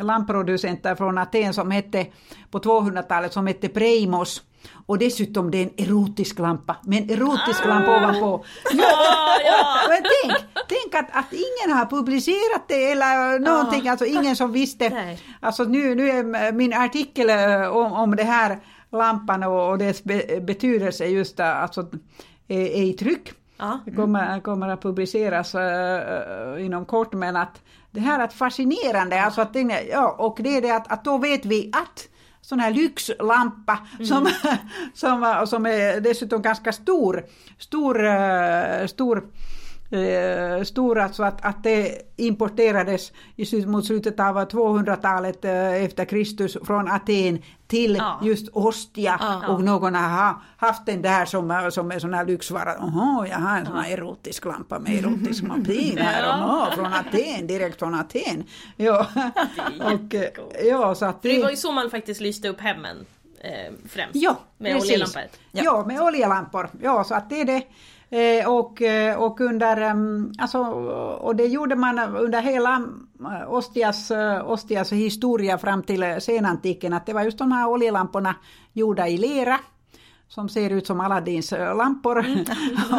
lampproducenter 0.00 0.94
från 0.94 1.18
Aten 1.18 1.54
som 1.54 1.70
hette 1.70 2.06
på 2.50 2.58
200-talet 2.58 3.32
som 3.32 3.46
hette 3.46 3.68
Preimos. 3.68 4.42
Och 4.86 4.98
dessutom 4.98 5.50
det 5.50 5.58
är 5.58 5.62
en 5.62 5.88
erotisk 5.88 6.38
lampa, 6.38 6.76
med 6.82 7.02
en 7.02 7.10
erotisk 7.10 7.64
lampa 7.66 7.96
ovanpå. 7.96 8.44
Ja, 8.72 9.36
ja. 9.44 9.76
Men 9.88 10.02
tänk, 10.02 10.38
tänk 10.68 10.94
att, 10.94 11.16
att 11.16 11.32
ingen 11.32 11.76
har 11.76 11.86
publicerat 11.86 12.68
det 12.68 12.92
eller 12.92 13.38
någonting, 13.38 13.88
alltså 13.88 14.04
ingen 14.04 14.36
som 14.36 14.52
visste. 14.52 14.88
Nej. 14.88 15.20
Alltså 15.40 15.64
nu, 15.64 15.94
nu 15.94 16.10
är 16.10 16.52
min 16.52 16.72
artikel 16.72 17.30
eh, 17.30 17.76
om, 17.76 17.92
om 17.92 18.16
det 18.16 18.24
här 18.24 18.58
lampan 18.92 19.42
och, 19.42 19.70
och 19.70 19.78
dess 19.78 20.04
be, 20.04 20.40
betydelse 20.40 21.06
just 21.06 21.40
eh, 21.40 21.62
alltså, 21.62 21.80
är, 22.48 22.60
är 22.60 22.82
i 22.82 22.92
tryck. 22.92 23.32
Ja. 23.58 23.78
Det 23.84 23.90
kommer, 23.90 24.40
kommer 24.40 24.68
att 24.68 24.82
publiceras 24.82 25.54
uh, 25.54 26.64
inom 26.64 26.84
kort 26.84 27.12
men 27.12 27.36
att 27.36 27.62
det 27.90 28.00
här 28.00 28.20
är 28.20 28.28
fascinerande, 28.28 29.22
alltså 29.22 29.40
att 29.40 29.56
ja, 29.90 30.16
och 30.18 30.38
det 30.40 30.56
är 30.56 30.62
det 30.62 30.70
att, 30.70 30.92
att 30.92 31.04
då 31.04 31.18
vet 31.18 31.44
vi 31.44 31.70
att 31.72 32.08
sån 32.48 32.60
här 32.60 32.70
lyxlampa 32.70 33.78
som, 34.04 34.28
som, 34.94 35.46
som 35.46 35.66
är 35.66 36.00
dessutom 36.00 36.42
ganska 36.42 36.72
stor, 36.72 37.24
stor, 37.58 38.06
eh, 38.06 38.86
stor 38.86 39.24
eh, 39.90 40.62
stor 40.64 40.98
alltså 40.98 41.22
att, 41.22 41.44
att 41.44 41.62
det 41.62 41.98
importerades 42.16 43.12
i, 43.36 43.46
slut- 43.46 43.66
mot 43.68 43.86
slutet 43.86 44.20
av 44.20 44.48
200-talet 44.48 45.44
eh, 45.44 45.84
efter 45.84 46.04
Kristus 46.04 46.56
från 46.66 46.88
Aten 46.88 47.42
till 47.66 47.96
Ja. 47.96 48.20
just 48.22 48.48
Ostia 48.48 49.18
Ja. 49.20 49.48
och 49.48 49.64
någon 49.64 49.94
har 49.94 50.08
ha- 50.08 50.42
haft 50.56 50.86
den 50.86 51.02
där 51.02 51.24
som, 51.24 51.70
som 51.72 51.90
en 51.92 52.00
sån 52.00 52.14
här 52.14 52.24
lyxvara. 52.24 52.74
Jaha, 52.78 53.26
jag 53.28 53.38
har 53.38 53.58
en 53.58 53.66
sån 53.66 53.76
här 53.76 53.92
erotisk 53.92 54.44
lampa 54.44 54.78
med 54.78 54.92
erotisk 55.04 55.42
mappin 55.48 55.98
här. 55.98 56.22
Ja. 56.22 56.28
Jaha, 56.28 56.70
från 56.74 56.86
Aten, 56.86 57.46
direkt 57.46 57.78
från 57.78 57.94
Aten. 57.94 58.44
Ja, 58.76 59.06
och, 59.80 60.14
eh, 60.14 60.28
ja 60.68 60.94
så 60.94 61.04
att 61.04 61.22
För 61.22 61.28
det 61.28 61.42
var 61.42 61.50
ju 61.50 61.56
så 61.56 61.72
man 61.72 61.90
faktiskt 61.90 62.20
lyste 62.20 62.48
upp 62.48 62.60
hemmen 62.60 62.96
eh, 63.40 63.72
främst. 63.88 64.14
Ja, 64.16 64.38
med 64.58 64.72
precis. 64.72 64.90
oljelampor. 64.90 65.22
Ja. 65.52 65.84
med 65.86 66.00
oljelampor. 66.00 66.68
Ja, 66.82 67.04
så 67.04 67.14
att 67.14 67.30
det 67.30 67.40
är 67.40 67.44
det. 67.44 67.62
Eh, 68.10 68.52
och, 68.52 68.82
eh, 68.82 69.18
och 69.18 69.40
under, 69.40 69.80
em, 69.80 70.32
alltså, 70.38 70.58
och 71.20 71.36
det 71.36 71.46
gjorde 71.46 71.76
man 71.76 71.98
under 71.98 72.42
hela 72.42 72.82
eh, 73.20 73.52
Ostias, 73.52 74.12
Ostias 74.44 74.92
historia 74.92 75.58
fram 75.58 75.82
till 75.82 76.16
senantiken, 76.20 76.92
att 76.92 77.06
det 77.06 77.12
var 77.12 77.22
just 77.22 77.38
de 77.38 77.52
här 77.52 77.68
oljelamporna 77.68 78.34
gjorda 78.72 79.08
i 79.08 79.18
lera 79.18 79.58
som 80.28 80.48
ser 80.48 80.70
ut 80.70 80.86
som 80.86 81.00
Aladdins 81.00 81.50
lampor. 81.50 82.18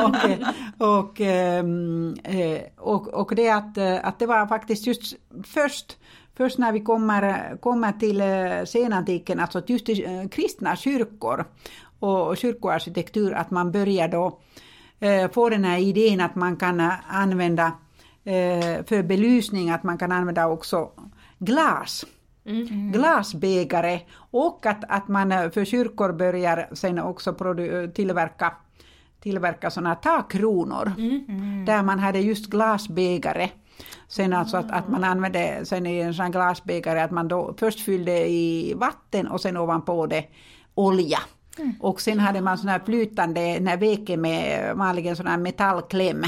och, 0.04 0.30
eh, 0.30 0.48
och, 0.78 1.22
em, 1.22 2.16
eh, 2.24 2.62
och, 2.78 3.08
och 3.08 3.36
det 3.36 3.50
att, 3.50 3.78
att 3.78 4.20
det 4.20 4.26
var 4.26 4.48
faktiskt 4.48 4.88
just 4.88 5.16
först 5.44 5.98
Först 6.38 6.58
när 6.58 6.72
vi 6.72 6.80
kommer, 6.80 7.58
kommer 7.58 7.92
till 7.92 8.24
senantiken, 8.68 9.40
alltså 9.40 9.62
just 9.68 9.90
eh, 9.90 10.28
kristna 10.32 10.76
kyrkor 10.76 11.46
och 12.00 12.38
kyrkoarkitektur, 12.38 13.34
att 13.34 13.52
man 13.52 13.72
börjar 13.72 14.08
då 14.08 14.40
få 15.32 15.50
den 15.50 15.64
här 15.64 15.78
idén 15.78 16.22
att 16.22 16.36
man 16.36 16.56
kan 16.56 16.80
eh, 16.80 16.92
använda 17.08 17.66
eh, 18.24 18.86
för 18.86 19.04
belysning, 19.04 19.70
att 19.70 19.84
man 19.84 19.98
kan 19.98 20.12
använda 20.12 20.48
också 20.48 20.90
glas. 21.40 22.06
Glasbägare 22.94 24.00
och 24.32 24.66
att, 24.66 24.84
att 24.90 25.08
man 25.08 25.32
eh, 25.32 25.50
för 25.50 25.66
kyrkor 25.66 26.14
börjar 26.14 26.70
sen 26.74 27.00
också 27.00 27.36
tillverka 27.96 28.54
tillverka 29.22 29.70
sådana 29.70 29.96
takkronor. 29.96 30.92
Där 31.66 31.84
man 31.84 32.00
hade 32.00 32.20
just 32.20 32.46
glasbägare. 32.46 33.50
Sen 34.08 34.34
alltså 34.34 34.58
att, 34.58 34.72
att 34.72 34.90
man 34.90 35.04
använde 35.04 35.66
sen 35.66 35.86
i 35.86 36.00
en 36.00 36.14
sån 36.14 36.32
glasbägare 36.32 37.00
att 37.00 37.12
man 37.12 37.28
då 37.28 37.56
först 37.58 37.80
fyllde 37.80 38.30
i 38.30 38.74
vatten 38.74 39.28
och 39.28 39.42
sen 39.42 39.58
ovanpå 39.58 40.06
det 40.06 40.26
olja. 40.76 41.20
Och 41.80 42.02
sen 42.02 42.20
hade 42.20 42.42
man 42.42 42.58
sån 42.58 42.70
här 42.70 42.82
flytande 42.86 43.60
när 43.60 43.78
veke 43.78 44.18
med 44.18 44.76
vanligen 44.76 45.16
sån 45.16 45.28
här 45.28 45.38
metallkläm 45.38 46.26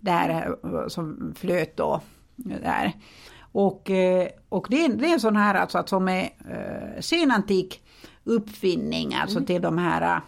där 0.00 0.56
eh, 0.64 0.88
som 0.88 1.34
flöt 1.36 1.76
då. 1.76 2.00
Där. 2.36 2.92
Och, 3.52 3.90
eh, 3.90 4.28
och 4.48 4.66
det, 4.70 4.84
är, 4.84 4.88
det 4.88 5.06
är 5.06 5.12
en 5.12 5.20
sån 5.20 5.36
här 5.36 5.54
alltså 5.54 5.78
att 5.78 5.88
som 5.88 6.08
är 6.08 6.22
eh, 6.22 7.00
senantik 7.00 7.82
uppfinning 8.24 9.14
alltså 9.14 9.44
till 9.44 9.62
de 9.62 9.78
här 9.78 10.20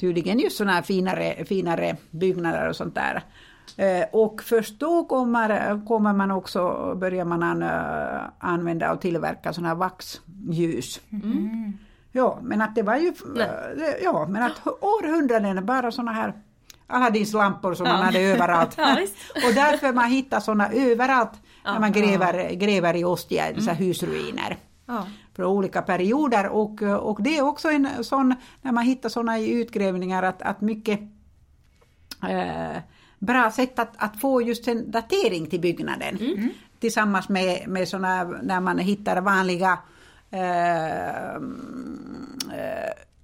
tydligen 0.00 0.38
just 0.38 0.56
sådana 0.56 0.72
här 0.72 0.82
finare, 0.82 1.44
finare 1.44 1.96
byggnader 2.10 2.68
och 2.68 2.76
sånt 2.76 2.94
där. 2.94 3.22
Och 4.12 4.42
först 4.42 4.80
då 4.80 5.04
kommer, 5.04 5.80
kommer 5.86 6.12
man 6.12 6.30
också, 6.30 6.94
börjar 7.00 7.24
man 7.24 7.42
an, 7.42 7.62
använda 8.38 8.92
och 8.92 9.00
tillverka 9.00 9.52
sådana 9.52 9.68
här 9.68 9.76
vaxljus. 9.76 11.00
Ja, 12.16 12.38
men 12.42 12.60
att 12.62 12.74
det 12.74 12.82
var 12.82 12.96
ju, 12.96 13.12
Nej. 13.34 13.46
eh, 13.76 14.04
ja, 14.04 14.26
men 14.28 14.42
att 14.42 14.66
århundraden 14.66 15.66
bara 15.66 15.90
sådana 15.92 16.12
här 16.12 16.32
Aladdins 16.86 17.32
lampor 17.32 17.74
som 17.74 17.88
man 17.88 18.02
hade 18.02 18.20
överallt. 18.20 18.74
Ja, 18.78 18.96
och 19.48 19.54
därför 19.54 19.92
man 19.92 20.10
hittar 20.10 20.40
sådana 20.40 20.68
överallt 20.72 21.32
när 21.64 21.80
man 21.80 21.92
Ja. 21.92 22.00
gräver, 22.00 22.50
gräver 22.54 22.96
i 22.96 23.04
Ostia, 23.04 23.52
dessa 23.52 23.72
husruiner 23.72 24.56
Ja. 24.86 25.06
från 25.36 25.46
olika 25.46 25.82
perioder 25.82 26.48
och, 26.48 26.82
och 26.82 27.22
det 27.22 27.38
är 27.38 27.42
också 27.42 27.68
en 27.70 27.88
sån, 28.04 28.34
när 28.62 28.72
man 28.72 28.84
hittar 28.84 29.08
sådana 29.08 29.38
i 29.38 29.50
utgrävningar, 29.50 30.22
att, 30.22 30.42
att 30.42 30.60
mycket 30.60 31.00
eh, 32.28 32.76
bra 33.18 33.50
sätt 33.50 33.78
att, 33.78 33.92
att 33.96 34.20
få 34.20 34.42
just 34.42 34.68
en 34.68 34.90
datering 34.90 35.46
till 35.46 35.60
byggnaden. 35.60 36.18
Tillsammans 36.80 37.28
med, 37.28 37.68
med 37.68 37.88
såna, 37.88 38.24
när 38.24 38.60
man 38.60 38.78
hittar 38.78 39.20
vanliga 39.20 39.78
eh, 40.34 41.34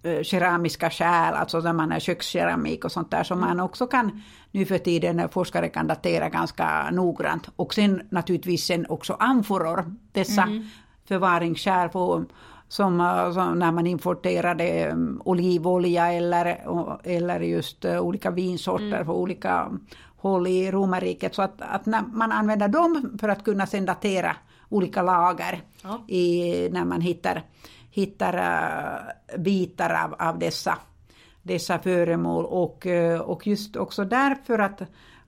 eh, 0.03 0.23
keramiska 0.23 0.91
kärl, 0.91 1.35
alltså 1.35 1.61
när 1.61 1.73
man 1.73 1.91
har 1.93 2.01
kökskeramik 2.01 2.85
och 2.85 2.93
sånt 2.93 3.11
där 3.11 3.25
som 3.25 3.41
man 3.41 3.61
också 3.61 3.87
kan 3.87 4.23
nu 4.51 4.67
för 4.67 4.79
tiden 4.79 5.29
forskare 5.29 5.69
kan 5.69 5.87
datera 5.87 6.29
ganska 6.29 6.91
noggrant. 6.91 7.49
Och 7.57 7.75
sen 7.75 8.03
naturligtvis 8.11 8.65
sen 8.65 8.87
också 8.89 9.13
amforor, 9.13 9.95
dessa 10.13 10.49
förvaringskärl 11.09 11.89
på, 11.89 12.25
som, 12.69 13.01
eh, 13.01 13.33
som 13.33 13.59
när 13.59 13.73
man 13.73 13.87
importerade 13.87 14.91
um, 14.93 15.23
olivolja 15.25 16.13
eller, 16.13 16.59
eller 17.05 17.41
just 17.41 17.85
eh, 17.85 18.01
olika 18.01 18.31
vinsorter 18.31 19.05
på 19.05 19.21
olika 19.21 19.69
håll 20.17 20.47
i 20.47 20.71
romarriket. 20.71 21.35
Så 21.35 21.43
att, 21.43 21.55
att 21.59 21.87
när 21.87 22.03
man 22.03 22.33
använder 22.33 22.69
dem 22.69 23.19
för 23.21 23.29
att 23.29 23.45
kunna 23.45 23.67
sen 23.67 23.87
datera 23.87 24.37
olika 24.71 25.03
lager 25.03 25.63
Ja. 25.83 26.05
i, 26.09 26.69
när 26.73 26.85
man 26.85 27.01
hittar, 27.01 27.43
hittar 27.91 28.35
eh, 28.35 29.39
bitar 29.39 30.05
av, 30.05 30.29
av 30.29 30.39
dessa, 30.39 30.79
dessa 31.43 31.79
föremål. 31.79 32.45
Och, 32.45 32.87
eh, 32.87 33.21
och 33.21 33.47
just 33.47 33.77
också 33.77 34.05
därför 34.05 34.59
att 34.59 34.83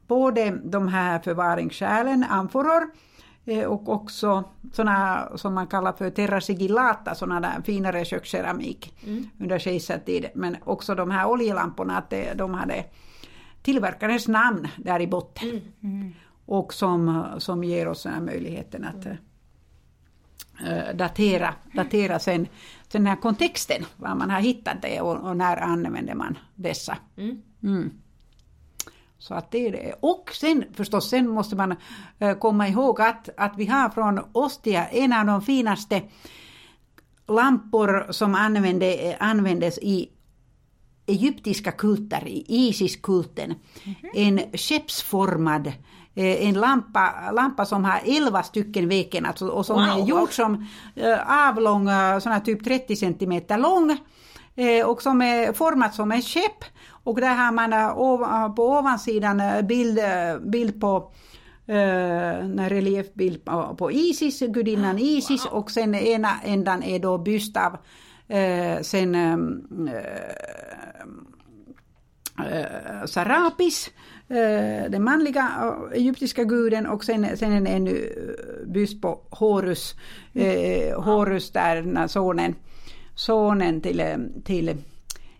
både 0.06 0.50
de 0.64 0.88
här 0.88 1.18
förvaringskärlen, 1.18 2.24
amforor, 2.24 2.82
eh, 3.44 3.64
och 3.64 3.88
också 3.88 4.44
sådana 4.72 5.28
som 5.36 5.54
man 5.54 5.66
kallar 5.66 5.92
för 5.92 6.10
terra 6.10 6.40
sigillata, 6.40 7.14
sådana 7.14 7.40
där 7.40 7.62
finare 7.64 8.04
kökskeramik 8.04 8.94
under 9.40 9.58
kejsartid. 9.58 10.26
Men 10.34 10.56
också 10.64 10.94
de 10.94 11.10
här 11.10 11.26
oljelamporna, 11.28 11.98
att 11.98 12.12
de 12.34 12.54
hade 12.54 12.84
tillverkarens 13.62 14.28
namn 14.28 14.68
där 14.76 15.00
i 15.00 15.06
botten. 15.06 15.60
Och 16.46 16.74
som, 16.74 17.24
som 17.38 17.64
ger 17.64 17.88
oss 17.88 18.02
den 18.02 18.12
här 18.12 18.20
möjligheten 18.20 18.84
att 18.84 19.06
eh, 19.06 19.12
datera, 20.94 21.54
datera 21.74 22.18
sen, 22.18 22.46
sen 22.88 23.02
den 23.02 23.06
här 23.06 23.16
kontexten, 23.16 23.84
var 23.96 24.14
man 24.14 24.30
har 24.30 24.40
hittat 24.40 24.82
det 24.82 25.00
och, 25.00 25.28
och 25.28 25.36
när 25.36 25.56
använder 25.56 26.14
man 26.14 26.38
dessa. 26.54 26.98
Mm. 27.16 27.42
Mm. 27.62 27.90
Så 29.18 29.34
att 29.34 29.50
det 29.50 29.66
är 29.66 29.72
det. 29.72 29.94
Och 30.00 30.30
sen 30.32 30.64
förstås, 30.72 31.10
sen 31.10 31.28
måste 31.28 31.56
man 31.56 31.74
eh, 32.18 32.38
komma 32.38 32.68
ihåg 32.68 33.00
att, 33.00 33.28
att 33.36 33.52
vi 33.56 33.66
har 33.66 33.88
från 33.88 34.20
Ostia 34.32 34.86
en 34.86 35.12
av 35.12 35.26
de 35.26 35.42
finaste 35.42 36.02
lampor 37.28 38.06
som 38.12 38.34
använde, 38.34 39.16
användes 39.20 39.78
i 39.78 40.08
egyptiska 41.06 41.72
kulter, 41.72 42.28
i 42.28 42.44
Isis-kulten. 42.48 43.54
En 44.14 44.40
skeppsformad 44.52 45.66
eh, 45.66 45.72
en 46.14 46.54
lampa, 46.54 47.30
lampa 47.32 47.64
som 47.64 47.84
har 47.84 48.00
11 48.04 48.42
stycken 48.42 48.88
veken 48.88 49.26
alltså, 49.26 49.48
och 49.48 49.66
som 49.66 49.76
Wow. 49.76 49.86
är 50.04 50.06
gjord 50.08 50.32
som 50.32 50.66
eh, 50.96 51.48
avlång, 51.48 51.88
eh, 51.88 52.18
sån 52.18 52.32
här 52.32 52.40
typ 52.40 52.64
30 52.64 52.96
centimeter 52.96 53.58
lång 53.58 53.98
eh, 54.54 54.86
och 54.86 55.02
som 55.02 55.22
är 55.22 55.52
format 55.52 55.94
som 55.94 56.12
en 56.12 56.22
skepp. 56.22 56.64
Och 57.04 57.20
där 57.20 57.34
har 57.34 57.52
man 57.52 57.72
eh, 57.72 58.54
på 58.54 58.68
ovansidan 58.78 59.40
eh, 59.40 59.62
bild, 59.62 59.98
eh, 59.98 60.38
bild 60.50 60.80
på 60.80 61.12
eh, 61.66 62.38
en 62.38 62.68
reliefbild 62.68 63.44
på, 63.78 63.90
Isis, 63.92 64.40
gudinnan 64.40 64.98
Isis 64.98 65.46
och 65.46 65.70
sen 65.70 65.94
ena 65.94 66.40
ändan 66.44 66.82
är 66.82 66.98
då 66.98 67.18
byst 67.18 67.56
av 67.56 67.76
eh, 68.36 68.80
sen 68.82 69.14
eh, 69.14 69.36
eh, 72.46 73.04
Sarapis, 73.06 73.88
eh, 73.88 73.92
den 74.90 75.04
manliga 75.04 75.48
eh, 75.62 75.98
egyptiska 75.98 76.44
guden 76.44 76.86
och 76.86 77.04
sen, 77.04 77.36
sen 77.36 77.52
en 77.52 77.66
ännu 77.66 77.90
eh, 77.90 78.66
byst 78.72 79.02
på 79.02 79.20
Horus, 79.30 79.94
eh, 80.34 81.00
Horus 81.02 81.50
där 81.52 82.06
sonen, 82.08 82.54
sonen 83.14 83.80
till, 83.80 84.00
eh, 84.00 84.16
till 84.44 84.76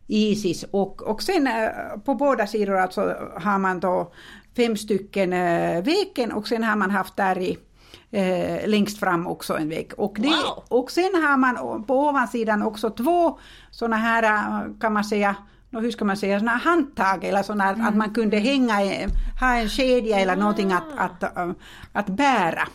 Isis 0.07 0.65
och, 0.71 1.03
och 1.03 1.23
sen 1.23 1.47
eh, 1.47 1.99
på 2.05 2.15
båda 2.15 2.47
sidor 2.47 2.77
alltså 2.77 3.15
har 3.41 3.59
man 3.59 3.81
då 3.81 4.13
fem 4.57 4.77
stycken 4.77 5.33
eh, 5.33 5.83
veken 5.83 6.33
och 6.33 6.49
sen 6.49 6.65
har 6.65 6.77
man 6.77 6.91
haft 6.91 7.17
där 7.17 7.39
i 7.39 7.59
eh, 8.11 8.69
längst 8.69 8.99
fram 8.99 9.27
också 9.27 9.57
en 9.57 9.69
vägg. 9.69 9.93
Och, 9.97 10.17
det, 10.19 10.29
Wow. 10.29 10.65
och 10.69 10.91
sen 10.91 11.15
har 11.15 11.37
man 11.37 11.85
på 11.85 11.95
ovansidan 12.09 12.63
också 12.63 12.91
två 12.91 13.39
sådana 13.71 13.97
här 13.97 14.23
eh, 14.23 14.61
kan 14.81 14.93
man 14.93 15.05
säga 15.05 15.37
nå, 15.73 15.81
hur 15.81 15.91
ska 15.91 16.05
man 16.05 16.17
säga, 16.17 16.39
såna 16.39 16.51
handtag 16.51 17.25
eller 17.25 17.43
såna 17.43 17.65
här, 17.65 17.89
att 17.89 17.97
man 17.97 18.15
kunde 18.15 18.39
hänga, 18.39 18.75
ha 19.41 19.57
en 19.57 19.69
kedja 19.69 20.21
eller 20.21 20.37
någonting 20.37 20.73
att, 20.73 20.93
att, 20.97 21.23
äh, 21.23 21.51
att 21.93 22.07
bära. 22.07 22.69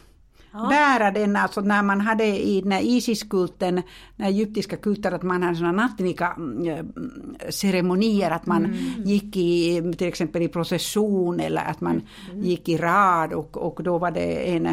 Bära 0.70 1.12
den, 1.12 1.36
alltså 1.36 1.62
när 1.62 1.84
man 1.84 2.02
hade 2.02 2.26
i 2.26 2.62
den 2.62 2.72
här 2.72 2.82
Isis-kulten, 2.82 3.82
den 4.16 4.28
egyptiska 4.28 4.78
kulten, 4.78 5.14
att 5.14 5.24
man 5.24 5.44
hade 5.44 5.56
såna 5.56 5.72
nattnika 5.72 6.34
mm, 6.38 6.94
ceremonier, 7.50 8.32
att 8.32 8.46
man 8.46 8.74
gick 9.06 9.38
i 9.38 9.82
till 9.98 10.08
exempel 10.08 10.42
i 10.42 10.48
procession 10.48 11.40
eller 11.40 11.62
att 11.62 11.82
man 11.82 12.02
gick 12.34 12.70
i 12.70 12.78
rad 12.78 13.34
och, 13.34 13.58
och 13.58 13.84
då 13.84 13.98
var 13.98 14.12
det 14.12 14.56
en, 14.56 14.66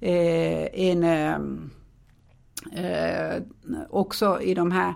eh, 0.00 0.90
en 0.90 1.04
eh, 2.72 3.42
också 3.90 4.40
i 4.40 4.54
de 4.54 4.70
här 4.70 4.94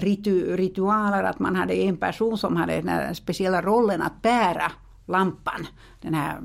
ritu, 0.00 0.56
ritualer 0.56 1.22
att 1.22 1.38
man 1.38 1.56
hade 1.56 1.74
en 1.74 1.96
person 1.96 2.38
som 2.38 2.56
hade 2.56 2.80
den 2.80 3.14
speciella 3.14 3.62
rollen 3.62 4.02
att 4.02 4.22
bära 4.22 4.72
lampan. 5.06 5.66
Den 6.00 6.14
här, 6.14 6.38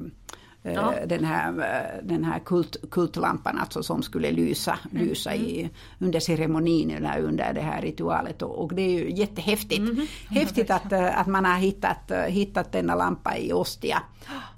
eh, 0.64 0.74
Ja. 0.74 0.94
den 1.06 1.26
här, 1.26 1.50
eh, 1.50 2.06
den 2.08 2.24
här 2.24 2.40
kult, 2.40 2.76
kultlampan 2.92 3.58
alltså 3.60 3.84
som 3.84 4.04
skulle 4.04 4.32
lysa, 4.32 4.80
lysa 4.92 5.36
i, 5.36 5.70
under 6.00 6.20
ceremonin 6.20 6.92
eller 6.92 7.20
under 7.22 7.54
det 7.54 7.62
här 7.62 7.82
ritualet. 7.82 8.42
Och, 8.42 8.64
och 8.64 8.74
det 8.74 8.82
är 8.82 8.90
ju 9.00 9.12
jättehäftigt. 9.12 9.84
Häftigt 10.30 10.72
att, 10.72 10.92
eh, 10.92 11.20
att 11.20 11.28
man 11.28 11.46
har 11.46 11.58
hittat, 11.58 12.12
eh, 12.12 12.20
hittat 12.22 12.72
denna 12.72 12.96
lampa 12.96 13.38
i 13.38 13.54
Ostia. 13.54 14.02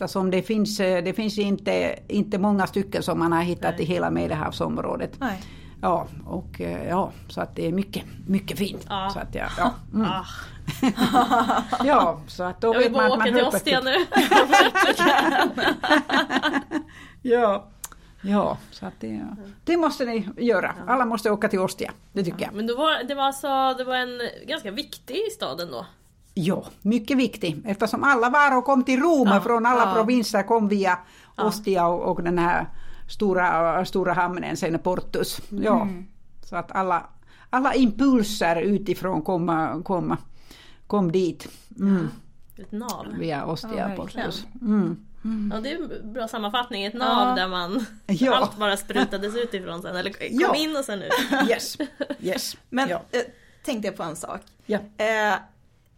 Som 0.08 0.32
det 0.32 0.42
finns, 0.42 0.80
eh, 0.80 1.04
det 1.04 1.14
finns 1.14 1.38
inte, 1.38 2.00
inte 2.08 2.38
många 2.38 2.68
stycken 2.68 3.04
som 3.04 3.20
man 3.20 3.32
har 3.32 3.42
hittat 3.42 3.80
i 3.80 3.84
hela 3.86 4.10
Medelhavsområdet. 4.12 5.20
Nej. 5.20 5.42
Ja, 5.82 6.08
och 6.26 6.62
eh, 6.62 6.88
ja, 6.88 7.12
så 7.28 7.42
att 7.42 7.56
det 7.56 7.68
är 7.68 7.72
mycket, 7.72 8.04
mycket 8.28 8.58
fint. 8.58 8.86
Ja. 8.90 9.10
Så 9.14 9.20
att 9.20 9.36
jag, 9.36 9.48
ja, 9.58 9.74
mm. 9.94 10.08
Ah, 10.08 10.26
ja, 11.84 12.20
så 12.28 12.44
att 12.44 12.62
då 12.62 12.68
jag 12.68 12.80
vill 12.80 12.84
vet 12.84 12.92
man 12.92 13.12
att 13.12 13.18
man 13.18 13.20
åka 13.20 13.32
till 13.32 13.46
Ostia 13.46 13.82
nu. 13.82 13.96
Ja, 17.22 17.68
ja, 18.22 18.58
så 18.72 18.86
att 18.86 19.00
det, 19.00 19.26
det 19.64 19.78
måste 19.78 20.06
ni 20.06 20.30
göra. 20.38 20.76
Alla 20.88 21.06
måste 21.06 21.32
åka 21.32 21.48
till 21.50 21.60
Ostia, 21.60 21.92
det 22.14 22.24
tycker 22.24 22.46
jag. 22.46 22.54
Men 22.54 22.68
då 22.68 22.78
var, 22.78 23.04
det 23.04 23.16
var 23.16 23.24
alltså 23.24 23.74
det 23.78 23.84
var 23.84 23.96
en 23.96 24.22
ganska 24.48 24.72
viktig 24.72 25.32
stad 25.32 25.62
ändå. 25.62 25.86
Ja, 26.34 26.66
mycket 26.82 27.18
viktigt 27.18 27.66
eftersom 27.66 28.04
alla 28.04 28.30
varor 28.30 28.62
kom 28.62 28.84
till 28.84 29.00
Rom 29.00 29.28
Ja, 29.28 29.42
från 29.42 29.66
alla 29.66 29.86
ja. 29.86 29.94
provinser 29.94 30.44
kom 30.44 30.68
via 30.68 31.00
Ostia 31.38 31.88
och, 31.88 32.12
och 32.12 32.24
den 32.24 32.38
här 32.38 32.68
stora, 33.08 33.86
stora 33.86 34.14
hamnen 34.14 34.58
sen 34.58 34.80
Portus. 34.80 35.42
Ja, 35.50 35.88
så 36.46 36.56
att 36.56 36.72
alla, 36.72 37.06
alla 37.50 37.74
impulser 37.74 38.56
utifrån 38.62 39.22
kom, 39.22 39.82
kom, 39.86 40.18
kom 40.88 41.12
dit 41.12 41.48
mm, 41.80 42.08
Ett 42.58 42.72
nav. 42.72 43.06
via 43.20 43.46
Ostia 43.46 43.90
Ja. 43.90 43.96
Portus. 43.96 44.46
Mm. 44.62 44.98
Ja 45.54 45.60
det 45.62 45.72
är 45.72 45.76
en 46.04 46.14
bra 46.14 46.28
sammanfattning. 46.28 46.84
Ett 46.86 46.94
nav 46.94 47.28
Ja. 47.30 47.36
där 47.36 47.48
man 47.48 47.86
Ja. 48.08 48.36
allt 48.36 48.58
bara 48.58 48.78
sprutades 48.78 49.36
utifrån 49.36 49.82
sen. 49.82 49.96
Eller 49.96 50.10
kom 50.12 50.28
Ja. 50.32 50.56
in 50.56 50.76
och 50.78 50.86
sen 50.86 51.02
ut. 51.02 51.12
Yes, 51.50 51.78
yes. 52.20 52.58
Men 52.70 52.90
ja. 52.90 53.02
eh, 53.12 53.22
tänkte 53.66 53.88
jag 53.88 53.98
på 53.98 54.04
en 54.04 54.16
sak. 54.16 54.42
Ja. 54.66 54.80
Eh, 54.98 55.36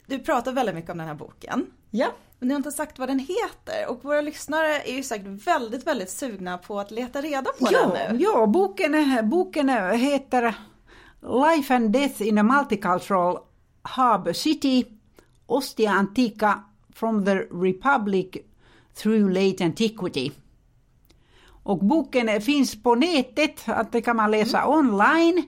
du 0.06 0.20
pratar 0.20 0.52
väldigt 0.52 0.76
mycket 0.76 0.92
om 0.92 0.98
den 0.98 1.08
här 1.08 1.16
boken. 1.16 1.66
ja. 1.92 2.08
Men 2.40 2.48
ni 2.48 2.54
har 2.54 2.58
inte 2.58 2.72
sagt 2.72 3.00
vad 3.00 3.10
den 3.10 3.20
heter 3.20 3.88
och 3.90 4.04
våra 4.04 4.22
lyssnare 4.22 4.82
är 4.86 4.94
ju 4.96 5.04
säkert 5.04 5.48
väldigt, 5.48 5.88
väldigt 5.88 6.10
sugna 6.10 6.58
på 6.58 6.80
att 6.80 6.92
leta 6.92 7.22
reda 7.22 7.52
på 7.60 7.68
Ja, 7.72 7.88
den 7.96 8.16
nu. 8.16 8.24
ja 8.24 8.48
boken, 8.48 9.20
boken 9.30 9.70
heter 10.00 10.56
Life 11.22 11.76
and 11.76 11.92
Death 11.92 12.22
in 12.22 12.38
a 12.38 12.44
Multicultural 12.44 13.38
Hub 13.96 14.36
City, 14.36 14.86
Ostia 15.46 15.92
Antica 15.92 16.64
from 16.94 17.26
the 17.26 17.36
Republic 17.36 18.28
through 18.96 19.30
late 19.32 19.64
antiquity. 19.66 20.32
Och 21.64 21.78
boken 21.78 22.42
finns 22.42 22.84
på 22.84 22.96
nätet, 22.96 23.64
att 23.66 23.92
det 23.92 24.02
kan 24.02 24.16
man 24.16 24.32
läsa 24.32 24.68
online. 24.68 25.44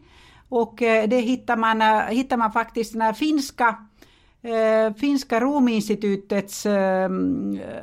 Och 0.49 0.81
eh, 0.81 1.09
det 1.09 1.19
hittar 1.19 1.57
man, 1.57 1.81
eh, 1.81 1.99
hittar 1.99 2.37
man 2.37 2.51
faktiskt 2.51 2.93
den 2.93 3.01
här 3.01 3.13
finska 3.13 3.85
Finska 4.97 5.39
Rominstitutets 5.39 6.65
eh, 6.65 7.09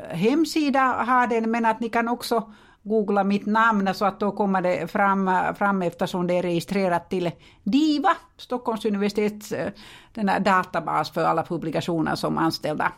hemsida 0.08 0.80
har 0.80 1.26
den, 1.26 1.50
men 1.50 1.66
att 1.66 1.80
ni 1.80 1.88
kan 1.88 2.08
också 2.08 2.52
googla 2.82 3.24
mitt 3.24 3.46
namn 3.46 3.94
så 3.94 4.04
att 4.04 4.20
då 4.20 4.30
kommer 4.32 4.62
det 4.62 4.90
fram, 4.90 5.30
fram 5.58 5.82
eftersom 5.82 6.26
det 6.26 6.34
är 6.34 6.42
registrerat 6.42 7.10
till 7.10 7.30
DIVA, 7.62 8.16
Stockholms 8.36 8.84
universitets 8.84 9.52
eh, 9.52 9.72
den 10.14 10.28
här 10.28 10.40
databas 10.40 11.10
för 11.10 11.24
alla 11.24 11.42
publikationer 11.42 12.14
som 12.14 12.38
anställda 12.38 12.92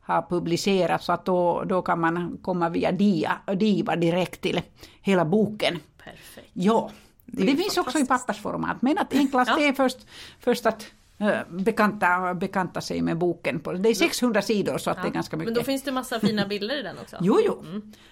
har 0.00 0.22
publicerat, 0.22 1.02
så 1.02 1.12
att 1.12 1.24
då, 1.24 1.64
då 1.64 1.82
kan 1.82 2.00
man 2.00 2.38
komma 2.42 2.68
via 2.68 2.92
DIA, 2.92 3.32
DIVA 3.56 3.96
direkt 3.96 4.40
till 4.40 4.60
hela 5.02 5.24
boken. 5.24 5.78
Perfekt. 6.04 6.50
Ja, 6.52 6.90
det, 7.26 7.42
ju 7.42 7.56
finns 7.56 7.76
också 7.76 7.98
i 7.98 8.06
pappersformat, 8.06 8.82
men 8.82 8.98
att 8.98 9.14
enklast 9.14 9.50
Ja. 9.50 9.56
det 9.56 9.68
är 9.68 9.72
först, 9.72 9.98
först 10.40 10.66
att 10.66 10.82
eh, 10.82 10.86
bekanta, 11.48 12.34
bekanta 12.34 12.80
sig 12.80 13.02
med 13.02 13.18
boken. 13.18 13.60
På, 13.60 13.72
det 13.72 13.88
är 13.88 13.94
600 13.94 14.42
sidor 14.42 14.78
så 14.78 14.90
att 14.90 15.02
det 15.02 15.08
är 15.08 15.12
ganska 15.12 15.36
mycket. 15.36 15.52
Men 15.54 15.54
då 15.54 15.64
finns 15.64 15.82
det 15.82 15.92
massa 15.92 16.20
fina 16.20 16.46
bilder 16.48 16.80
i 16.80 16.82
den 16.82 16.98
också. 16.98 17.16
Jo, 17.20 17.38
jo. 17.46 17.64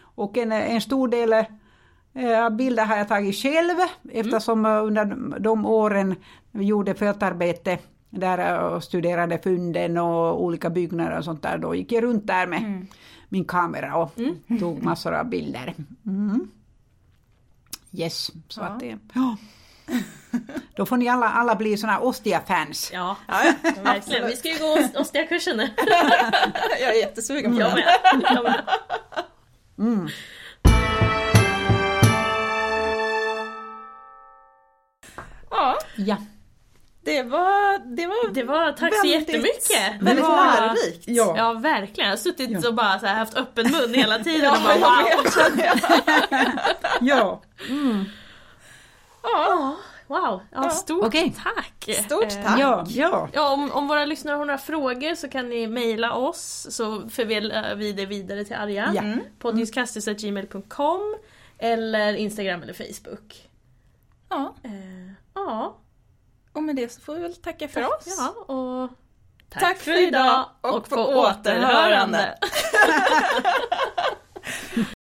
Och 0.02 0.36
en, 0.38 0.52
en 0.52 0.80
stor 0.80 1.08
del 1.08 1.32
eh, 1.32 2.44
av 2.44 2.56
bilder 2.56 2.84
har 2.84 2.96
jag 2.96 3.08
tagit 3.08 3.36
själv 3.36 3.76
eftersom 4.12 4.66
eh, 4.66 4.84
under 4.84 5.04
de 5.40 5.66
åren 5.66 6.14
vi 6.50 6.64
gjorde 6.64 6.94
fältarbete 6.94 7.78
där 8.10 8.38
jag 8.38 8.76
och 8.76 8.84
studerade 8.84 9.38
fynden 9.38 9.98
och 9.98 10.44
olika 10.44 10.70
byggnader 10.70 11.18
och 11.18 11.24
sånt 11.24 11.42
där, 11.42 11.58
då 11.58 11.74
gick 11.74 11.92
jag 11.92 12.04
runt 12.04 12.26
där 12.26 12.46
med 12.46 12.86
min 13.28 13.44
kamera 13.44 13.96
och 13.96 14.12
tog 14.60 14.82
massor 14.82 15.14
av 15.14 15.28
bilder. 15.28 15.74
Mm. 16.06 16.50
Yes, 17.92 18.30
så 18.48 18.60
Ja. 18.60 18.66
att 18.66 18.80
det... 18.80 18.98
Ja. 19.14 19.36
Då 20.76 20.86
får 20.86 20.96
ni 20.96 21.08
alla, 21.08 21.28
alla 21.28 21.54
bli 21.54 21.76
såna 21.76 21.92
här 21.92 22.04
Ostia-fans. 22.04 22.90
Ja, 22.94 23.16
Ja, 23.28 23.44
ja. 23.44 23.70
verkligen. 23.82 24.26
Vi 24.26 24.36
ska 24.36 24.48
ju 24.48 24.58
gå 24.58 24.64
Ost- 24.66 24.96
Ostia-kursen 24.96 25.56
nu. 25.56 25.70
Jag 26.80 26.90
är 26.94 26.98
jättesugen 27.00 27.54
på 27.56 27.60
Jag 27.60 27.74
med. 27.74 27.84
Jag 28.22 28.42
med. 28.44 28.62
Mm. 29.78 30.08
Ja, 35.50 35.78
Ja. 35.96 36.16
det 37.04 37.22
var, 37.22 37.96
det 37.96 38.06
var, 38.06 38.34
Det 38.34 38.42
var, 38.42 38.72
tack 38.72 38.94
så 38.94 39.00
Väldigt- 39.02 39.28
jättemycket. 39.28 39.92
väldigt 40.00 40.24
Det 40.24 40.30
var- 40.30 40.60
lärorikt. 40.60 41.04
Ja. 41.06 41.34
Ja, 41.36 41.52
verkligen. 41.52 42.08
Jag 42.10 42.16
har 42.16 42.20
suttit 42.20 42.50
Ja. 42.62 42.68
och 42.68 42.74
bara 42.74 42.98
så 42.98 43.06
här 43.06 43.14
haft 43.14 43.34
öppen 43.36 43.70
mun 43.70 43.94
hela 43.94 44.18
tiden 44.18 44.44
Ja, 44.44 44.56
och 44.56 44.62
bara 44.62 44.74
jag 44.78 45.14
wow. 45.16 45.24
vet, 45.24 45.34
känner 45.34 45.64
jag. 47.00 47.40
Ja. 49.22 49.76
Wow, 50.06 50.40
ja, 50.52 50.70
stort 50.70 51.04
Okej. 51.04 51.34
tack! 51.44 52.04
Stort 52.04 52.24
Eh, 52.24 52.42
tack. 52.44 52.60
Ja, 52.60 52.84
ja. 52.88 53.28
Ja, 53.32 53.52
om, 53.52 53.72
om 53.72 53.88
våra 53.88 54.04
lyssnare 54.04 54.36
har 54.36 54.44
några 54.44 54.58
frågor 54.58 55.14
så 55.14 55.28
kan 55.28 55.48
ni 55.48 55.66
mejla 55.66 56.14
oss 56.14 56.66
så 56.70 57.08
förmedlar 57.08 57.74
vi 57.74 57.92
det 57.92 58.06
vidare 58.06 58.44
till 58.44 58.56
Arja. 58.56 58.92
Ja. 58.94 59.02
Mm. 59.02 59.20
Eller 61.58 62.14
Instagram 62.14 62.62
eller 62.62 62.72
Facebook. 62.72 63.48
ja. 64.28 64.54
Eh, 64.64 65.12
ja, 65.34 65.76
med 66.62 66.76
det 66.76 66.92
så 66.92 67.00
får 67.00 67.14
vi 67.14 67.20
väl 67.20 67.34
tacka 67.34 67.68
för 67.68 67.82
oss. 67.84 68.16
Ja, 68.18 68.54
och 68.54 68.90
tack, 69.50 69.62
Tack 69.62 69.78
för 69.78 70.08
idag 70.08 70.44
och 70.60 70.88
på 70.88 70.96
återhörande. 70.96 72.38